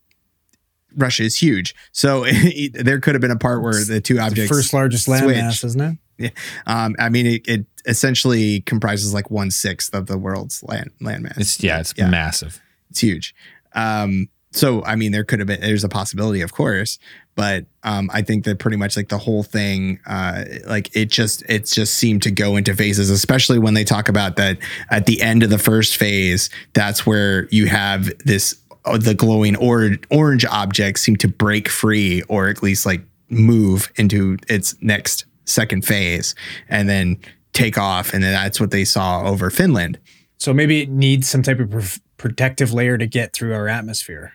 Russia 0.97 1.23
is 1.23 1.38
huge, 1.38 1.73
so 1.93 2.25
there 2.73 2.99
could 2.99 3.15
have 3.15 3.21
been 3.21 3.31
a 3.31 3.38
part 3.38 3.62
where 3.63 3.81
the 3.86 4.01
two 4.01 4.15
The 4.15 4.21
objects 4.23 4.49
first 4.49 4.73
largest 4.73 5.05
switched. 5.05 5.23
landmass, 5.23 5.63
isn't 5.63 5.79
it? 5.81 5.97
Um, 6.67 6.95
I 6.99 7.10
mean, 7.10 7.25
it, 7.25 7.47
it 7.47 7.65
essentially 7.86 8.62
comprises 8.62 9.13
like 9.13 9.29
one 9.31 9.51
sixth 9.51 9.93
of 9.95 10.05
the 10.07 10.17
world's 10.17 10.63
land 10.63 10.91
landmass. 11.01 11.38
It's 11.39 11.63
yeah, 11.63 11.79
it's 11.79 11.93
Yeah. 11.97 12.10
massive. 12.10 12.62
It's 12.89 12.99
huge. 12.99 13.34
Um, 13.73 14.29
so 14.51 14.84
I 14.84 14.95
mean, 14.95 15.12
there 15.12 15.23
could 15.23 15.39
have 15.39 15.47
been 15.47 15.62
there's 15.62 15.84
a 15.84 15.89
possibility, 15.89 16.41
of 16.41 16.51
course, 16.53 16.99
but 17.36 17.65
um, 17.84 18.10
I 18.13 18.21
think 18.21 18.43
that 18.43 18.60
pretty 18.60 18.75
much 18.77 18.97
like 18.97 19.07
the 19.07 19.17
whole 19.17 19.43
thing, 19.43 19.99
uh, 20.05 20.43
like 20.67 20.93
it 20.95 21.05
just 21.10 21.41
it 21.49 21.65
just 21.65 21.93
seemed 21.93 22.21
to 22.23 22.31
go 22.31 22.57
into 22.57 22.75
phases, 22.75 23.10
especially 23.10 23.60
when 23.60 23.73
they 23.73 23.86
talk 23.86 24.10
about 24.10 24.36
that 24.36 24.57
at 24.89 25.05
the 25.05 25.21
end 25.21 25.41
of 25.43 25.49
the 25.49 25.57
first 25.57 25.95
phase. 25.95 26.49
That's 26.73 27.05
where 27.05 27.47
you 27.49 27.67
have 27.67 28.12
this 28.25 28.57
uh, 28.84 28.97
the 28.97 29.13
glowing 29.13 29.55
or- 29.55 29.91
orange 30.10 30.43
objects 30.45 31.01
seem 31.01 31.15
to 31.17 31.27
break 31.29 31.69
free, 31.69 32.21
or 32.23 32.49
at 32.49 32.62
least 32.62 32.86
like 32.86 33.01
move 33.29 33.89
into 33.95 34.38
its 34.49 34.75
next 34.81 35.23
second 35.45 35.86
phase 35.86 36.36
and 36.69 36.88
then 36.89 37.17
take 37.54 37.77
off. 37.77 38.13
And 38.13 38.23
then 38.23 38.34
that's 38.34 38.60
what 38.60 38.71
they 38.71 38.86
saw 38.86 39.23
over 39.23 39.49
Finland. 39.49 39.99
So 40.38 40.54
maybe 40.54 40.82
it 40.82 40.89
needs 40.89 41.30
some 41.30 41.43
type 41.43 41.60
of 41.60 41.69
pr- 41.69 41.99
protective 42.17 42.73
layer 42.73 42.97
to 42.97 43.08
get 43.08 43.34
through 43.34 43.54
our 43.54 43.67
atmosphere. 43.67 44.34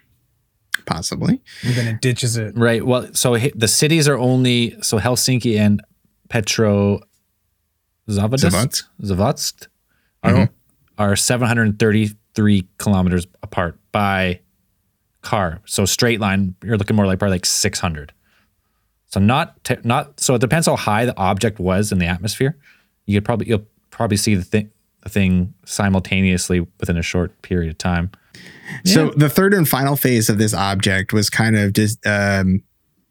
Possibly. 0.85 1.41
And 1.63 1.75
then 1.75 1.89
it 1.89 2.01
ditches 2.01 2.37
it. 2.37 2.57
Right. 2.57 2.85
Well, 2.85 3.13
so 3.13 3.37
the 3.37 3.69
cities 3.69 4.07
are 4.09 4.19
only 4.19 4.77
so 4.83 4.99
Helsinki 4.99 5.59
and 5.59 5.83
Petro 6.29 7.01
Zavadsk 8.09 8.51
Zavodsk. 8.51 8.83
Zavodsk 9.03 9.67
are 10.23 10.33
mm-hmm. 10.33 10.55
are 10.99 11.17
733 11.17 12.69
kilometers 12.79 13.27
apart 13.43 13.79
by 13.91 14.41
car. 15.23 15.61
So 15.67 15.85
straight 15.85 16.21
line, 16.21 16.55
you're 16.63 16.79
looking 16.79 16.97
more 16.97 17.07
like 17.07 17.19
probably 17.19 17.35
like 17.35 17.47
600. 17.47 18.13
So 19.09 19.21
not 19.21 19.63
te- 19.65 19.77
not 19.85 20.19
so 20.21 20.35
it 20.35 20.41
depends 20.41 20.67
how 20.67 20.77
high 20.77 21.05
the 21.05 21.17
object 21.17 21.59
was 21.59 21.93
in 21.93 21.99
the 21.99 22.07
atmosphere. 22.07 22.57
You 23.07 23.17
could 23.19 23.25
probably 23.25 23.49
you'll 23.49 23.67
probably 23.91 24.17
see 24.17 24.35
the 24.35 24.43
thing 24.45 24.71
the 25.03 25.09
thing 25.09 25.55
simultaneously 25.65 26.67
within 26.81 26.97
a 26.97 27.03
short 27.03 27.41
period 27.43 27.71
of 27.71 27.79
time. 27.79 28.11
So 28.85 29.11
the 29.11 29.29
third 29.31 29.55
and 29.55 29.69
final 29.69 29.97
phase 29.97 30.29
of 30.29 30.39
this 30.39 30.53
object 30.53 31.13
was 31.13 31.31
kind 31.31 31.57
of 31.57 31.73
just 31.73 32.05
um, 32.07 32.63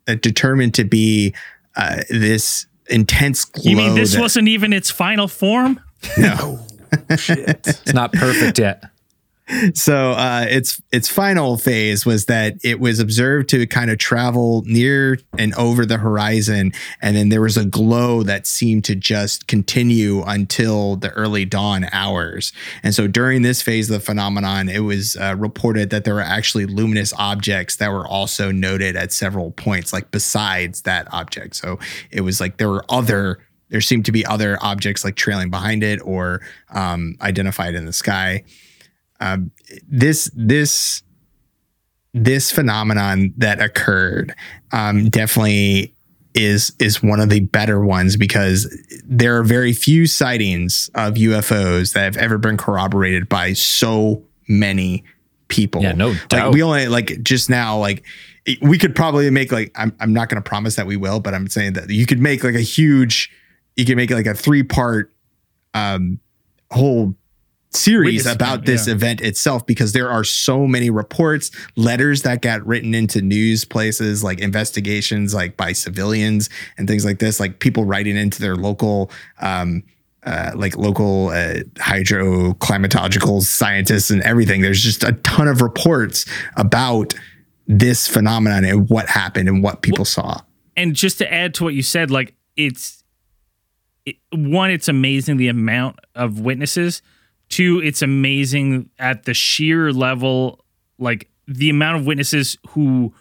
uh, 0.08 0.16
determined 0.16 0.74
to 0.76 0.84
be 0.84 1.34
uh, 1.78 2.02
this 2.10 2.68
intense 2.90 3.46
glow. 3.46 3.72
You 3.72 3.78
mean 3.78 3.96
this 3.96 4.14
that- 4.14 4.20
wasn't 4.22 4.50
even 4.50 4.74
its 4.74 4.92
final 4.92 5.28
form? 5.28 5.80
no. 6.18 6.60
It's 7.10 7.94
not 7.94 8.14
perfect 8.14 8.58
yet. 8.60 8.84
So 9.76 10.12
uh, 10.12 10.48
its 10.50 10.82
its 10.92 11.08
final 11.08 11.58
phase 11.58 12.04
was 12.04 12.26
that 12.26 12.56
it 12.64 12.80
was 12.80 13.00
observed 13.00 13.48
to 13.50 13.68
kind 13.68 13.92
of 13.92 14.00
travel 14.00 14.64
near 14.66 15.20
and 15.38 15.54
over 15.54 15.86
the 15.86 15.98
horizon, 15.98 16.74
and 17.00 17.16
then 17.16 17.30
there 17.30 17.42
was 17.42 17.56
a 17.56 17.66
glow 17.66 18.24
that 18.24 18.48
seemed 18.48 18.86
to 18.86 18.96
just 18.96 19.48
continue 19.48 20.24
until 20.24 20.96
the 20.96 21.12
early 21.12 21.46
dawn 21.46 21.88
hours. 21.92 22.54
And 22.82 22.96
so 22.96 23.06
during 23.06 23.44
this 23.44 23.62
phase 23.62 23.88
of 23.90 24.00
the 24.00 24.06
phenomenon, 24.06 24.68
it 24.68 24.80
was 24.80 25.16
uh, 25.16 25.36
reported 25.38 25.92
that 25.92 26.06
there 26.06 26.16
were 26.16 26.22
actually 26.22 26.66
luminous 26.66 27.14
objects 27.16 27.76
that 27.76 27.92
were 27.92 28.08
also 28.08 28.52
noted 28.52 28.96
at 28.96 29.14
several 29.14 29.52
points, 29.52 29.94
like 29.94 30.10
besides 30.10 30.82
that 30.82 31.08
object. 31.14 31.56
So 31.56 31.78
it 32.10 32.22
was 32.22 32.42
like 32.42 32.58
there 32.58 32.70
were 32.70 32.86
other. 32.90 33.40
There 33.70 33.82
seemed 33.82 34.06
to 34.06 34.12
be 34.12 34.26
other 34.26 34.60
objects 34.62 35.04
like 35.04 35.16
trailing 35.16 35.50
behind 35.50 35.84
it 35.84 36.00
or 36.04 36.42
um, 36.70 37.16
identified 37.20 37.74
in 37.74 37.86
the 37.86 37.94
sky 37.94 38.44
um, 39.20 39.52
this 39.88 40.30
this 40.36 41.04
this 42.14 42.52
phenomenon 42.52 43.34
that 43.38 43.62
occurred 43.62 44.34
um, 44.72 45.10
definitely 45.10 45.94
is 46.34 46.74
is 46.80 47.02
one 47.02 47.20
of 47.20 47.30
the 47.30 47.40
better 47.40 47.84
ones 47.84 48.18
because 48.18 48.68
there 49.06 49.38
are 49.38 49.44
very 49.44 49.74
few 49.74 50.06
sightings 50.06 50.90
of 50.96 51.14
UFOs 51.16 51.94
that 51.94 52.04
have 52.04 52.18
ever 52.18 52.38
been 52.38 52.58
corroborated 52.58 53.30
by 53.30 53.54
so 53.54 54.22
many 54.48 55.04
people. 55.48 55.82
Yeah, 55.82 55.94
no 55.94 56.10
Like 56.10 56.30
doubt. 56.30 56.54
we 56.54 56.62
only 56.62 56.88
like 56.88 57.22
just 57.24 57.50
now 57.50 57.78
like 57.78 58.04
we 58.62 58.78
could 58.78 58.96
probably 58.96 59.30
make 59.30 59.52
like 59.52 59.72
I'm 59.76 59.96
I'm 60.00 60.14
not 60.14 60.30
going 60.30 60.42
to 60.42 60.48
promise 60.48 60.76
that 60.76 60.86
we 60.88 60.98
will, 60.98 61.20
but 61.20 61.34
I'm 61.34 61.48
saying 61.48 61.74
that 61.74 61.90
you 61.90 62.06
could 62.06 62.20
make 62.20 62.44
like 62.44 62.56
a 62.56 62.62
huge 62.62 63.32
you 63.76 63.86
could 63.86 63.98
make 63.98 64.12
like 64.12 64.26
a 64.26 64.34
three 64.34 64.64
part 64.64 65.14
um 65.74 66.20
whole 66.72 67.16
series 67.76 68.26
about 68.26 68.66
this 68.66 68.88
yeah. 68.88 68.94
event 68.94 69.22
itself 69.22 69.66
because 69.66 69.94
there 69.94 70.10
are 70.10 70.24
so 70.24 70.66
many 70.66 70.90
reports, 70.90 71.52
letters 71.76 72.24
that 72.24 72.42
got 72.42 72.66
written 72.66 72.94
into 72.94 73.22
news 73.22 73.66
places, 73.66 74.24
like 74.24 74.40
investigations, 74.40 75.34
like 75.34 75.58
by 75.58 75.74
civilians 75.74 76.50
and 76.78 76.88
things 76.88 77.06
like 77.06 77.20
this, 77.20 77.40
like 77.40 77.60
people 77.60 77.86
writing 77.86 78.18
into 78.18 78.42
their 78.42 78.56
local, 78.56 79.12
um, 79.42 79.84
uh, 80.24 80.52
like 80.56 80.76
local 80.78 81.30
uh, 81.30 81.60
hydroclimatological 81.76 83.42
scientists 83.42 84.10
and 84.10 84.22
everything. 84.24 84.62
There's 84.62 84.82
just 84.82 85.04
a 85.04 85.14
ton 85.14 85.48
of 85.48 85.62
reports 85.62 86.26
about 86.56 87.14
this 87.68 88.08
phenomenon 88.08 88.64
and 88.64 88.90
what 88.90 89.08
happened 89.08 89.50
and 89.50 89.64
what 89.64 89.82
people 89.82 90.06
saw. 90.06 90.42
and 90.78 90.96
just 90.96 91.18
to 91.20 91.34
add 91.34 91.54
to 91.56 91.64
what 91.64 91.74
you 91.74 91.82
said, 91.82 92.12
like 92.12 92.34
it's 92.56 93.04
it, 94.06 94.18
one, 94.32 94.72
it's 94.72 94.88
amazing 94.88 95.38
the 95.38 95.48
amount 95.48 96.00
of 96.14 96.40
witnesses. 96.40 97.02
Two, 97.50 97.80
it's 97.80 98.02
amazing 98.02 98.90
at 99.00 99.24
the 99.24 99.34
sheer 99.34 99.92
level, 99.92 100.66
like 100.98 101.30
the 101.48 101.70
amount 101.70 102.00
of 102.00 102.06
witnesses 102.06 102.58
who 102.70 103.14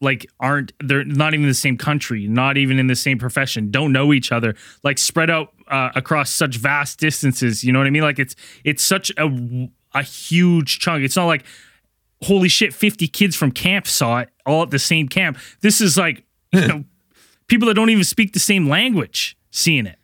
like 0.00 0.26
aren't 0.40 0.72
they're 0.80 1.04
not 1.04 1.32
even 1.32 1.44
in 1.44 1.48
the 1.48 1.54
same 1.54 1.76
country, 1.78 2.26
not 2.26 2.56
even 2.56 2.78
in 2.78 2.88
the 2.88 2.96
same 2.96 3.18
profession, 3.18 3.70
don't 3.70 3.92
know 3.92 4.12
each 4.12 4.32
other, 4.32 4.54
like 4.82 4.98
spread 4.98 5.30
out 5.30 5.52
uh, 5.68 5.90
across 5.94 6.30
such 6.30 6.56
vast 6.56 6.98
distances. 6.98 7.62
You 7.62 7.72
know 7.72 7.78
what 7.78 7.86
I 7.86 7.90
mean? 7.90 8.02
Like 8.02 8.18
it's 8.18 8.34
it's 8.64 8.82
such 8.82 9.12
a 9.16 9.68
a 9.94 10.02
huge 10.02 10.78
chunk. 10.80 11.04
It's 11.04 11.16
not 11.16 11.26
like 11.26 11.44
holy 12.22 12.48
shit, 12.48 12.72
50 12.72 13.08
kids 13.08 13.36
from 13.36 13.50
camp 13.50 13.86
saw 13.86 14.20
it 14.20 14.30
all 14.46 14.62
at 14.62 14.70
the 14.70 14.78
same 14.78 15.08
camp. 15.08 15.38
This 15.60 15.80
is 15.80 15.96
like, 15.96 16.24
you 16.52 16.60
know, 16.68 16.84
people 17.48 17.68
that 17.68 17.74
don't 17.74 17.90
even 17.90 18.04
speak 18.04 18.32
the 18.32 18.40
same 18.40 18.68
language 18.68 19.36
seeing 19.50 19.86
it. 19.86 19.98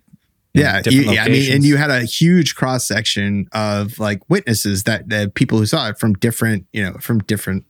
Yeah, 0.54 0.82
you, 0.87 1.02
yeah. 1.02 1.24
I 1.24 1.28
mean, 1.28 1.52
and 1.52 1.64
you 1.64 1.76
had 1.76 1.90
a 1.90 2.02
huge 2.02 2.54
cross 2.54 2.87
section 2.87 3.46
of 3.52 3.98
like 3.98 4.28
witnesses 4.28 4.84
that 4.84 5.08
that 5.08 5.34
people 5.34 5.58
who 5.58 5.66
saw 5.66 5.88
it 5.88 5.98
from 5.98 6.14
different, 6.14 6.66
you 6.72 6.82
know, 6.82 6.94
from 7.00 7.18
different, 7.20 7.64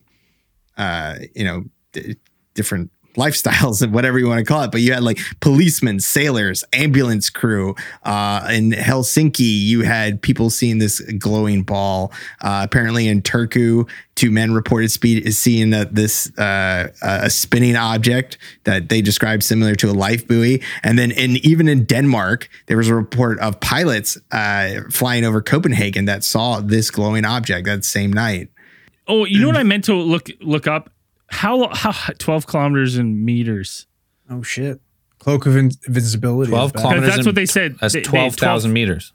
uh, 0.76 1.16
you 1.34 1.44
know, 1.44 1.64
d- 1.92 2.16
different 2.54 2.90
lifestyles 3.14 3.82
and 3.82 3.92
whatever 3.94 4.18
you 4.18 4.26
want 4.26 4.38
to 4.38 4.44
call 4.44 4.62
it. 4.62 4.70
But 4.70 4.80
you 4.80 4.92
had 4.92 5.02
like 5.02 5.18
policemen, 5.40 6.00
sailors, 6.00 6.64
ambulance 6.72 7.30
crew. 7.30 7.74
Uh, 8.04 8.48
in 8.50 8.70
Helsinki, 8.70 9.40
you 9.40 9.82
had 9.82 10.22
people 10.22 10.50
seeing 10.50 10.78
this 10.78 11.00
glowing 11.18 11.62
ball. 11.62 12.12
Uh, 12.40 12.62
apparently, 12.64 13.08
in 13.08 13.22
Turku, 13.22 13.88
two 14.14 14.30
men 14.30 14.52
reported 14.52 14.90
speed 14.90 15.32
seeing 15.34 15.70
that 15.70 15.94
this 15.94 16.36
uh, 16.38 16.88
a 17.02 17.30
spinning 17.30 17.76
object 17.76 18.38
that 18.64 18.88
they 18.88 19.00
described 19.00 19.42
similar 19.42 19.74
to 19.76 19.90
a 19.90 19.92
life 19.92 20.26
buoy. 20.26 20.62
And 20.82 20.98
then, 20.98 21.10
in 21.10 21.36
even 21.38 21.68
in 21.68 21.84
Denmark, 21.84 22.48
there 22.66 22.76
was 22.76 22.88
a 22.88 22.94
report 22.94 23.38
of 23.40 23.60
pilots 23.60 24.18
uh, 24.32 24.80
flying 24.90 25.24
over 25.24 25.40
Copenhagen 25.42 26.04
that 26.06 26.24
saw 26.24 26.60
this 26.60 26.90
glowing 26.90 27.24
object 27.24 27.66
that 27.66 27.84
same 27.84 28.12
night. 28.12 28.48
Oh, 29.06 29.24
you 29.24 29.40
know 29.40 29.48
what 29.48 29.56
I 29.56 29.62
meant 29.62 29.84
to 29.84 29.94
look 29.94 30.28
look 30.40 30.66
up? 30.66 30.90
How 31.28 31.68
how 31.74 31.92
12 32.18 32.46
kilometers 32.46 32.96
in 32.96 33.24
meters? 33.24 33.86
Oh 34.30 34.42
shit. 34.42 34.80
Cloak 35.18 35.46
of 35.46 35.56
invisibility. 35.56 36.50
12 36.50 36.72
kilometers. 36.74 37.06
That's 37.06 37.18
in- 37.20 37.24
what 37.26 37.34
they 37.34 37.46
said. 37.46 37.76
That's 37.80 37.92
They- 37.94 38.00
they- 38.00 38.04
12,000 38.04 38.72
meters. 38.72 39.12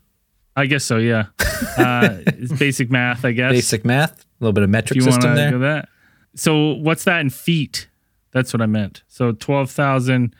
I 0.55 0.65
guess 0.67 0.83
so, 0.83 0.97
yeah. 0.97 1.25
Uh, 1.77 2.19
it's 2.27 2.51
basic 2.53 2.91
math, 2.91 3.23
I 3.25 3.31
guess. 3.31 3.51
Basic 3.53 3.85
math, 3.85 4.19
a 4.19 4.25
little 4.43 4.51
bit 4.53 4.63
of 4.63 4.69
metric 4.69 4.97
If 4.97 5.05
you 5.05 5.11
system 5.11 5.33
there. 5.35 5.51
go 5.51 5.59
that. 5.59 5.87
So 6.35 6.73
what's 6.73 7.05
that 7.05 7.21
in 7.21 7.29
feet? 7.29 7.87
That's 8.31 8.53
what 8.53 8.61
I 8.61 8.65
meant. 8.65 9.01
So 9.07 9.31
12,000 9.31 10.35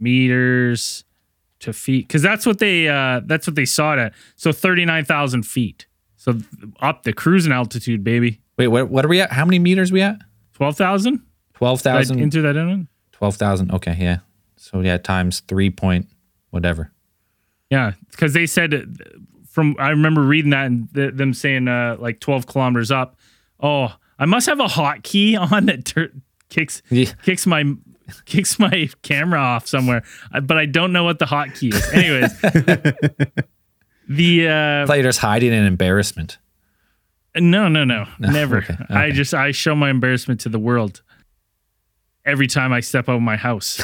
meters 0.00 1.04
to 1.60 1.72
feet 1.72 2.08
cuz 2.08 2.22
that's 2.22 2.44
what 2.44 2.58
they 2.58 2.88
uh 2.88 3.20
that's 3.24 3.46
what 3.46 3.54
they 3.54 3.64
saw 3.64 3.92
it 3.94 3.98
at. 4.00 4.14
So 4.34 4.50
39,000 4.52 5.44
feet. 5.44 5.86
So 6.16 6.38
up 6.80 7.04
the 7.04 7.12
cruising 7.12 7.52
altitude, 7.52 8.02
baby. 8.04 8.40
Wait, 8.58 8.66
what, 8.68 8.90
what 8.90 9.04
are 9.04 9.08
we 9.08 9.20
at? 9.20 9.32
How 9.32 9.44
many 9.44 9.58
meters 9.58 9.92
we 9.92 10.02
at? 10.02 10.16
12,000? 10.62 11.12
Did 11.14 11.20
I 11.22 11.58
12,000. 11.58 12.20
enter 12.20 12.42
that 12.42 12.56
in? 12.56 12.88
12,000. 13.12 13.70
Okay, 13.72 13.96
yeah. 14.00 14.18
So 14.56 14.80
yeah, 14.80 14.96
times 14.98 15.40
3 15.40 15.70
point 15.70 16.06
whatever. 16.50 16.90
Yeah, 17.70 17.92
because 18.10 18.32
they 18.32 18.46
said 18.46 18.98
from 19.48 19.76
I 19.78 19.90
remember 19.90 20.22
reading 20.22 20.50
that 20.50 20.66
and 20.66 20.92
th- 20.94 21.14
them 21.14 21.32
saying 21.34 21.68
uh, 21.68 21.96
like 21.98 22.20
12 22.20 22.46
kilometers 22.46 22.90
up. 22.90 23.16
Oh, 23.60 23.94
I 24.18 24.26
must 24.26 24.46
have 24.46 24.60
a 24.60 24.66
hotkey 24.66 25.38
on 25.52 25.66
that 25.66 25.84
tur- 25.84 26.12
kicks 26.48 26.82
Yeah. 26.90 27.12
kicks 27.24 27.46
my 27.46 27.64
kicks 28.26 28.58
my 28.58 28.88
camera 29.02 29.40
off 29.40 29.66
somewhere, 29.66 30.02
I- 30.32 30.40
but 30.40 30.58
I 30.58 30.66
don't 30.66 30.92
know 30.92 31.04
what 31.04 31.18
the 31.18 31.24
hotkey 31.26 31.72
is. 31.72 31.88
Anyways, 31.92 32.40
the 34.08 34.48
uh, 34.48 34.86
Players 34.86 35.18
hiding 35.18 35.52
in 35.52 35.64
embarrassment. 35.64 36.38
No, 37.36 37.68
no, 37.68 37.84
no, 37.84 38.06
no 38.18 38.30
never. 38.32 38.58
okay, 38.58 38.76
I 38.90 39.10
just 39.10 39.34
I 39.34 39.52
show 39.52 39.74
my 39.74 39.90
embarrassment 39.90 40.40
to 40.42 40.48
the 40.48 40.58
world 40.58 41.02
every 42.24 42.46
time 42.46 42.72
I 42.72 42.80
step 42.80 43.08
out 43.08 43.16
of 43.16 43.22
my 43.22 43.36
house. 43.36 43.82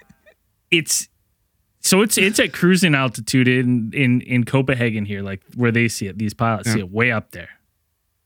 it's 0.70 1.08
so 1.80 2.02
it's 2.02 2.18
it's 2.18 2.40
at 2.40 2.52
cruising 2.52 2.94
altitude 2.94 3.48
in 3.48 3.92
in 3.94 4.20
in 4.22 4.44
Copenhagen 4.44 5.04
here, 5.04 5.22
like 5.22 5.42
where 5.54 5.70
they 5.70 5.88
see 5.88 6.06
it. 6.06 6.18
These 6.18 6.34
pilots 6.34 6.72
see 6.72 6.80
it 6.80 6.90
way 6.90 7.12
up 7.12 7.30
there. 7.30 7.50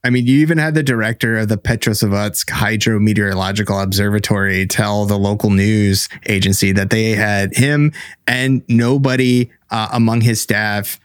I 0.03 0.09
mean, 0.09 0.27
you 0.27 0.39
even 0.39 0.57
had 0.57 0.75
the 0.75 0.83
director 0.83 1.37
of 1.37 1.49
the 1.49 1.59
Petrozavodsk 1.59 2.47
Hydrometeorological 2.47 3.83
Observatory 3.83 4.67
tell 4.67 5.05
the 5.05 5.19
local 5.19 5.51
news 5.51 6.09
agency 6.27 6.73
that 6.73 6.89
they 6.89 7.11
had 7.11 7.55
him 7.55 7.93
and 8.27 8.63
nobody 8.67 9.51
uh, 9.71 9.89
among 9.93 10.23
his 10.23 10.41
staff 10.41 10.99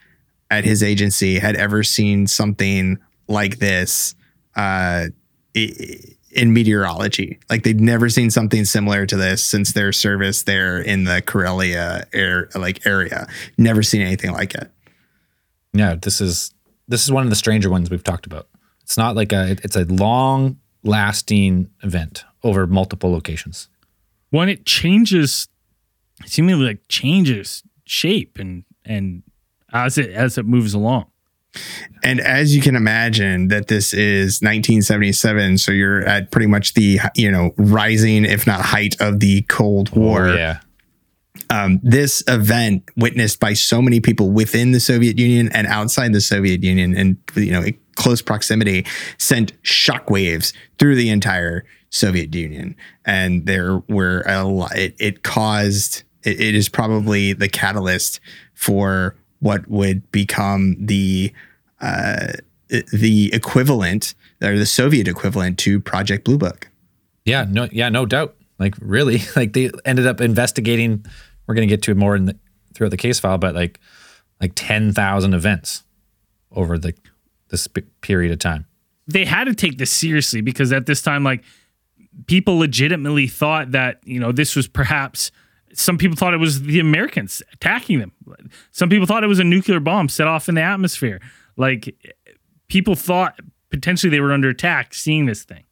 at 0.50 0.64
his 0.64 0.82
agency 0.82 1.38
had 1.38 1.56
ever 1.56 1.82
seen 1.82 2.26
something 2.26 2.96
like 3.28 3.58
this 3.58 4.14
uh, 4.54 5.06
in 5.54 6.52
meteorology. 6.52 7.38
Like 7.48 7.62
they'd 7.62 7.80
never 7.80 8.08
seen 8.08 8.30
something 8.30 8.64
similar 8.64 9.06
to 9.06 9.16
this 9.16 9.42
since 9.42 9.72
their 9.72 9.92
service 9.92 10.42
there 10.42 10.78
in 10.80 11.04
the 11.04 11.22
Karelia 11.22 12.04
air 12.12 12.48
like 12.54 12.86
area. 12.86 13.26
Never 13.56 13.82
seen 13.82 14.02
anything 14.02 14.32
like 14.32 14.54
it. 14.54 14.70
Yeah, 15.72 15.94
this 15.94 16.20
is 16.20 16.52
this 16.88 17.04
is 17.04 17.10
one 17.10 17.24
of 17.24 17.30
the 17.30 17.36
stranger 17.36 17.70
ones 17.70 17.90
we've 17.90 18.04
talked 18.04 18.26
about. 18.26 18.48
It's 18.82 18.96
not 18.96 19.16
like 19.16 19.32
a 19.32 19.56
it's 19.62 19.76
a 19.76 19.84
long 19.84 20.58
lasting 20.84 21.70
event 21.82 22.24
over 22.44 22.66
multiple 22.66 23.10
locations. 23.10 23.68
When 24.30 24.48
it 24.48 24.66
changes, 24.66 25.48
seemingly 26.24 26.66
like 26.66 26.80
changes 26.88 27.62
shape 27.84 28.38
and 28.38 28.64
and 28.84 29.22
as 29.72 29.98
it 29.98 30.10
as 30.10 30.38
it 30.38 30.46
moves 30.46 30.74
along. 30.74 31.06
And 32.02 32.20
as 32.20 32.54
you 32.54 32.62
can 32.62 32.76
imagine, 32.76 33.48
that 33.48 33.68
this 33.68 33.92
is 33.92 34.40
1977, 34.40 35.58
so 35.58 35.72
you're 35.72 36.02
at 36.02 36.30
pretty 36.30 36.46
much 36.46 36.74
the 36.74 37.00
you 37.14 37.30
know 37.30 37.52
rising, 37.56 38.24
if 38.24 38.46
not 38.46 38.60
height, 38.60 38.96
of 39.00 39.20
the 39.20 39.42
Cold 39.42 39.90
War. 39.96 40.28
Oh, 40.28 40.34
yeah. 40.34 40.60
Um, 41.50 41.80
this 41.82 42.22
event, 42.26 42.90
witnessed 42.96 43.40
by 43.40 43.52
so 43.52 43.80
many 43.80 44.00
people 44.00 44.30
within 44.30 44.72
the 44.72 44.80
Soviet 44.80 45.18
Union 45.18 45.50
and 45.52 45.66
outside 45.66 46.12
the 46.12 46.20
Soviet 46.20 46.62
Union, 46.62 46.96
and 46.96 47.16
you 47.34 47.52
know, 47.52 47.64
close 47.94 48.22
proximity, 48.22 48.86
sent 49.18 49.60
shockwaves 49.62 50.52
through 50.78 50.96
the 50.96 51.10
entire 51.10 51.64
Soviet 51.90 52.34
Union. 52.34 52.76
And 53.04 53.46
there 53.46 53.78
were 53.88 54.22
a 54.26 54.44
lot. 54.44 54.76
It, 54.76 54.94
it 54.98 55.22
caused. 55.22 56.04
It, 56.22 56.40
it 56.40 56.54
is 56.54 56.68
probably 56.68 57.32
the 57.32 57.48
catalyst 57.48 58.20
for 58.54 59.16
what 59.40 59.68
would 59.68 60.10
become 60.12 60.76
the 60.78 61.32
uh, 61.80 62.32
the 62.68 63.30
equivalent 63.32 64.14
or 64.42 64.58
the 64.58 64.66
Soviet 64.66 65.08
equivalent 65.08 65.58
to 65.60 65.80
Project 65.80 66.24
Blue 66.24 66.38
Book. 66.38 66.68
Yeah, 67.24 67.46
no, 67.48 67.68
yeah, 67.72 67.88
no 67.88 68.06
doubt. 68.06 68.34
Like 68.58 68.74
really, 68.80 69.20
like 69.36 69.52
they 69.52 69.70
ended 69.84 70.06
up 70.06 70.20
investigating. 70.20 71.04
We're 71.46 71.54
going 71.54 71.68
to 71.68 71.72
get 71.72 71.82
to 71.82 71.92
it 71.92 71.96
more 71.96 72.16
in 72.16 72.26
the, 72.26 72.36
throughout 72.74 72.90
the 72.90 72.96
case 72.96 73.20
file, 73.20 73.38
but 73.38 73.54
like 73.54 73.80
like 74.40 74.52
ten 74.54 74.92
thousand 74.92 75.34
events 75.34 75.84
over 76.52 76.78
the 76.78 76.94
this 77.50 77.68
period 78.00 78.32
of 78.32 78.38
time. 78.38 78.66
They 79.06 79.24
had 79.24 79.44
to 79.44 79.54
take 79.54 79.78
this 79.78 79.90
seriously 79.90 80.40
because 80.40 80.72
at 80.72 80.86
this 80.86 81.02
time, 81.02 81.22
like 81.22 81.44
people 82.26 82.58
legitimately 82.58 83.28
thought 83.28 83.72
that 83.72 84.00
you 84.04 84.18
know 84.18 84.32
this 84.32 84.56
was 84.56 84.66
perhaps. 84.66 85.30
Some 85.72 85.98
people 85.98 86.16
thought 86.16 86.32
it 86.32 86.38
was 86.38 86.62
the 86.62 86.80
Americans 86.80 87.42
attacking 87.52 87.98
them. 87.98 88.12
Some 88.70 88.88
people 88.88 89.04
thought 89.04 89.22
it 89.22 89.26
was 89.26 89.40
a 89.40 89.44
nuclear 89.44 89.78
bomb 89.78 90.08
set 90.08 90.26
off 90.26 90.48
in 90.48 90.54
the 90.54 90.62
atmosphere. 90.62 91.20
Like 91.56 91.94
people 92.68 92.94
thought 92.94 93.38
potentially 93.70 94.10
they 94.10 94.20
were 94.20 94.32
under 94.32 94.48
attack 94.48 94.94
seeing 94.94 95.26
this 95.26 95.44
thing. 95.44 95.64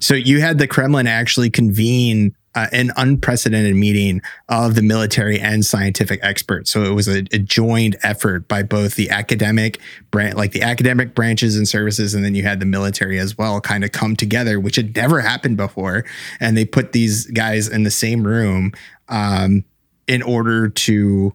So 0.00 0.14
you 0.14 0.40
had 0.40 0.58
the 0.58 0.66
Kremlin 0.66 1.06
actually 1.06 1.50
convene 1.50 2.34
uh, 2.54 2.66
an 2.72 2.90
unprecedented 2.96 3.76
meeting 3.76 4.20
of 4.48 4.74
the 4.74 4.82
military 4.82 5.38
and 5.38 5.64
scientific 5.64 6.18
experts. 6.22 6.70
So 6.72 6.82
it 6.82 6.94
was 6.94 7.06
a, 7.06 7.18
a 7.32 7.38
joined 7.38 7.96
effort 8.02 8.48
by 8.48 8.64
both 8.64 8.96
the 8.96 9.10
academic 9.10 9.78
branch, 10.10 10.34
like 10.34 10.52
the 10.52 10.62
academic 10.62 11.14
branches 11.14 11.56
and 11.56 11.68
services, 11.68 12.12
and 12.14 12.24
then 12.24 12.34
you 12.34 12.42
had 12.42 12.58
the 12.58 12.66
military 12.66 13.20
as 13.20 13.38
well, 13.38 13.60
kind 13.60 13.84
of 13.84 13.92
come 13.92 14.16
together, 14.16 14.58
which 14.58 14.76
had 14.76 14.96
never 14.96 15.20
happened 15.20 15.56
before. 15.56 16.04
And 16.40 16.56
they 16.56 16.64
put 16.64 16.92
these 16.92 17.26
guys 17.26 17.68
in 17.68 17.84
the 17.84 17.90
same 17.90 18.26
room 18.26 18.72
um, 19.08 19.64
in 20.08 20.22
order 20.22 20.68
to 20.68 21.32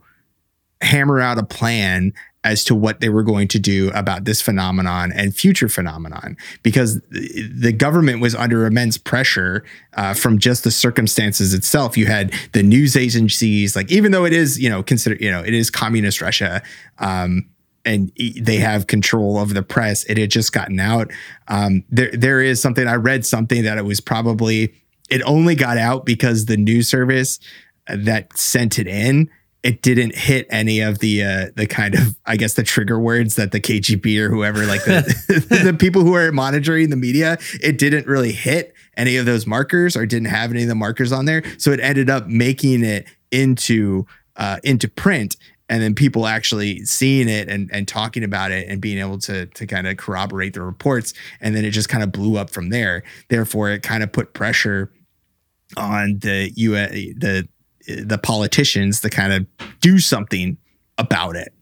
hammer 0.82 1.22
out 1.22 1.38
a 1.38 1.44
plan 1.44 2.14
as 2.46 2.64
to 2.64 2.76
what 2.76 3.00
they 3.00 3.10
were 3.10 3.24
going 3.24 3.48
to 3.50 3.60
do 3.60 3.90
about 3.96 4.24
this 4.24 4.40
phenomenon 4.40 5.12
and 5.12 5.36
future 5.36 5.68
phenomenon 5.68 6.38
because 6.62 7.02
the 7.10 7.74
government 7.76 8.22
was 8.22 8.36
under 8.36 8.68
immense 8.68 9.00
pressure 9.00 9.66
uh, 9.96 10.14
from 10.14 10.38
just 10.38 10.64
the 10.64 10.70
circumstances 10.70 11.56
itself. 11.56 11.98
You 11.98 12.06
had 12.06 12.32
the 12.54 12.62
news 12.62 12.96
agencies 12.96 13.76
like 13.76 13.92
even 13.92 14.12
though 14.12 14.26
it 14.26 14.32
is 14.32 14.60
you 14.60 14.70
know 14.70 14.84
consider 14.84 15.16
you 15.16 15.32
know 15.32 15.42
it 15.44 15.56
is 15.56 15.72
communist 15.72 16.22
russia 16.22 16.62
um, 17.00 17.50
and 17.84 18.12
they 18.40 18.58
have 18.58 18.86
control 18.86 19.40
of 19.40 19.56
the 19.56 19.64
press 19.64 20.04
it 20.06 20.18
had 20.18 20.30
just 20.30 20.54
gotten 20.54 20.80
out. 20.80 21.12
Um, 21.48 21.84
there 21.90 22.12
there 22.14 22.42
is 22.42 22.62
something 22.62 22.88
i 22.88 22.96
read 22.96 23.26
something 23.26 23.64
that 23.64 23.80
it 23.80 23.86
was 23.86 24.00
probably 24.00 24.72
it 25.10 25.24
only 25.26 25.56
got 25.56 25.78
out 25.78 26.06
because 26.06 26.46
the 26.46 26.58
news 26.58 26.88
service 26.88 27.40
that 27.88 28.38
sent 28.38 28.78
it 28.78 28.88
in 28.88 29.32
it 29.66 29.82
didn't 29.82 30.14
hit 30.14 30.46
any 30.52 30.80
of 30.80 31.00
the 31.00 31.24
uh, 31.24 31.46
the 31.56 31.66
kind 31.66 31.96
of 31.96 32.16
I 32.28 32.38
guess 32.38 32.54
the 32.54 32.62
trigger 32.62 33.00
words 33.00 33.34
that 33.34 33.52
the 33.52 33.60
KGB 33.60 34.20
or 34.20 34.30
whoever 34.30 34.64
like 34.68 34.86
the 34.86 35.02
the 35.64 35.74
people 35.74 36.04
who 36.04 36.14
are 36.14 36.32
monitoring 36.32 36.92
the 36.92 36.96
media 36.96 37.40
it 37.64 37.80
didn't 37.80 38.06
really 38.06 38.32
hit 38.32 38.76
any 38.96 39.18
of 39.18 39.26
those 39.26 39.48
markers 39.48 39.98
or 39.98 40.06
didn't 40.06 40.28
have 40.28 40.52
any 40.52 40.62
of 40.62 40.70
the 40.70 40.76
markers 40.76 41.12
on 41.12 41.26
there. 41.26 41.42
So 41.58 41.72
it 41.72 41.80
ended 41.80 42.12
up 42.12 42.28
making 42.28 42.84
it 42.84 43.08
into 43.32 44.06
uh, 44.36 44.60
into 44.64 44.88
print 44.88 45.36
and 45.68 45.82
then 45.82 45.96
people 45.96 46.28
actually 46.28 46.86
seeing 46.86 47.28
it 47.28 47.50
and, 47.50 47.68
and 47.74 47.88
talking 47.88 48.24
about 48.24 48.52
it 48.52 48.68
and 48.70 48.80
being 48.80 49.00
able 49.00 49.18
to 49.22 49.48
to 49.48 49.66
kind 49.66 49.88
of 49.88 49.98
corroborate 49.98 50.54
the 50.54 50.62
reports. 50.62 51.16
And 51.42 51.56
then 51.56 51.66
it 51.66 51.72
just 51.72 51.90
kind 51.90 52.04
of 52.04 52.12
blew 52.12 52.38
up 52.38 52.52
from 52.52 52.70
there. 52.70 53.02
Therefore 53.30 53.72
it 53.72 53.82
kind 53.82 54.04
of 54.04 54.12
put 54.12 54.36
pressure 54.36 54.92
on 55.76 56.20
the 56.20 56.52
US 56.56 56.92
the 56.92 57.50
the 57.88 58.18
politicians 58.18 59.02
to 59.02 59.10
kind 59.10 59.34
of 59.34 59.46
do 59.82 60.00
something 60.00 60.58
about 60.98 61.36
it. 61.36 61.54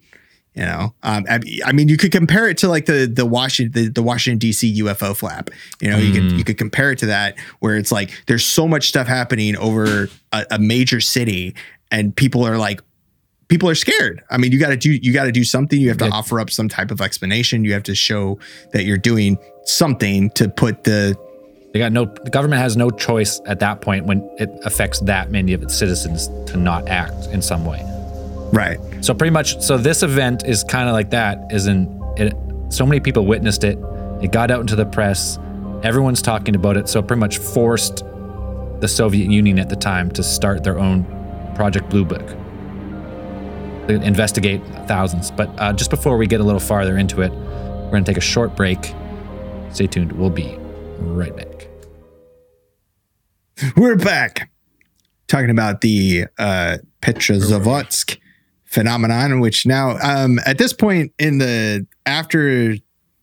You 0.55 0.63
know, 0.63 0.93
um, 1.01 1.25
I, 1.27 1.39
I, 1.65 1.71
mean, 1.71 1.87
you 1.87 1.97
could 1.97 2.11
compare 2.11 2.47
it 2.47 2.59
to 2.59 2.67
like 2.67 2.85
the 2.85 3.07
the 3.11 3.25
Washington 3.25 3.85
the, 3.85 3.89
the 3.89 4.03
Washington 4.03 4.37
D.C. 4.37 4.81
UFO 4.83 5.15
flap. 5.15 5.49
You 5.81 5.89
know, 5.89 5.97
mm. 5.97 6.05
you 6.05 6.13
could 6.13 6.31
you 6.33 6.43
could 6.43 6.59
compare 6.59 6.91
it 6.91 6.99
to 6.99 7.07
that, 7.07 7.39
where 7.59 7.75
it's 7.75 7.91
like 7.91 8.11
there's 8.27 8.45
so 8.45 8.67
much 8.67 8.87
stuff 8.87 9.07
happening 9.07 9.57
over 9.57 10.09
a, 10.31 10.45
a 10.51 10.59
major 10.59 11.01
city, 11.01 11.55
and 11.89 12.15
people 12.15 12.45
are 12.45 12.59
like, 12.59 12.81
people 13.47 13.67
are 13.67 13.75
scared. 13.75 14.23
I 14.29 14.37
mean, 14.37 14.51
you 14.51 14.59
got 14.59 14.69
to 14.69 14.77
do 14.77 14.91
you 14.91 15.11
got 15.11 15.25
to 15.25 15.31
do 15.31 15.43
something. 15.43 15.79
You 15.81 15.89
have 15.89 15.97
to 15.97 16.09
offer 16.09 16.39
up 16.39 16.51
some 16.51 16.69
type 16.69 16.91
of 16.91 17.01
explanation. 17.01 17.65
You 17.65 17.73
have 17.73 17.83
to 17.83 17.95
show 17.95 18.37
that 18.73 18.83
you're 18.83 18.97
doing 18.99 19.39
something 19.63 20.29
to 20.31 20.49
put 20.49 20.83
the 20.83 21.17
they 21.73 21.79
got 21.79 21.91
no. 21.91 22.05
The 22.05 22.29
government 22.29 22.61
has 22.61 22.77
no 22.77 22.91
choice 22.91 23.41
at 23.47 23.59
that 23.59 23.81
point 23.81 24.05
when 24.05 24.29
it 24.37 24.51
affects 24.63 24.99
that 25.01 25.31
many 25.31 25.53
of 25.53 25.63
its 25.63 25.75
citizens 25.75 26.27
to 26.51 26.57
not 26.57 26.87
act 26.87 27.27
in 27.31 27.41
some 27.41 27.65
way. 27.65 27.81
Right. 28.53 28.79
So 29.01 29.15
pretty 29.15 29.31
much. 29.31 29.59
So 29.59 29.77
this 29.77 30.03
event 30.03 30.45
is 30.45 30.63
kind 30.63 30.87
of 30.87 30.93
like 30.93 31.09
that. 31.09 31.51
Is 31.51 31.65
in 31.65 31.99
it. 32.15 32.35
So 32.69 32.85
many 32.85 32.99
people 32.99 33.25
witnessed 33.25 33.63
it. 33.63 33.79
It 34.21 34.31
got 34.31 34.51
out 34.51 34.61
into 34.61 34.75
the 34.75 34.85
press. 34.85 35.39
Everyone's 35.81 36.21
talking 36.21 36.55
about 36.55 36.77
it. 36.77 36.87
So 36.87 36.99
it 36.99 37.07
pretty 37.07 37.19
much 37.19 37.39
forced 37.39 38.03
the 38.79 38.87
Soviet 38.87 39.31
Union 39.31 39.57
at 39.57 39.69
the 39.69 39.75
time 39.75 40.11
to 40.11 40.21
start 40.21 40.63
their 40.63 40.77
own 40.77 41.05
Project 41.55 41.89
Blue 41.89 42.05
Book. 42.05 42.27
They 43.87 43.95
investigate 43.95 44.61
thousands. 44.87 45.31
But 45.31 45.49
uh, 45.59 45.73
just 45.73 45.89
before 45.89 46.17
we 46.17 46.27
get 46.27 46.39
a 46.39 46.43
little 46.43 46.59
farther 46.59 46.97
into 46.97 47.21
it, 47.21 47.31
we're 47.31 47.89
going 47.89 48.03
to 48.03 48.11
take 48.11 48.17
a 48.17 48.21
short 48.21 48.55
break. 48.55 48.93
Stay 49.71 49.87
tuned. 49.87 50.11
We'll 50.11 50.29
be 50.29 50.55
right 50.99 51.35
back. 51.35 51.52
We're 53.77 53.95
back 53.95 54.49
talking 55.27 55.49
about 55.49 55.81
the 55.81 56.25
uh, 56.37 56.77
Petrozavodsk 57.01 58.17
phenomenon, 58.65 59.39
which 59.39 59.65
now 59.65 59.97
um, 60.01 60.39
at 60.45 60.57
this 60.57 60.73
point 60.73 61.11
in 61.19 61.37
the 61.37 61.85
after 62.05 62.75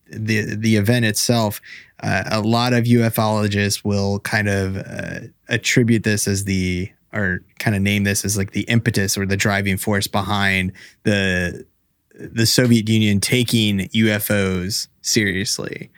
the 0.07 0.55
the 0.55 0.75
event 0.77 1.05
itself, 1.05 1.61
uh, 2.01 2.23
a 2.27 2.41
lot 2.41 2.73
of 2.73 2.85
ufologists 2.85 3.83
will 3.83 4.19
kind 4.19 4.47
of 4.47 4.77
uh, 4.77 5.19
attribute 5.49 6.03
this 6.03 6.27
as 6.27 6.45
the 6.45 6.89
or 7.13 7.41
kind 7.59 7.75
of 7.75 7.81
name 7.81 8.05
this 8.05 8.23
as 8.23 8.37
like 8.37 8.51
the 8.51 8.61
impetus 8.63 9.17
or 9.17 9.25
the 9.25 9.37
driving 9.37 9.77
force 9.77 10.07
behind 10.07 10.71
the 11.03 11.65
the 12.15 12.45
Soviet 12.45 12.87
Union 12.87 13.19
taking 13.19 13.79
UFOs 13.89 14.87
seriously. 15.01 15.89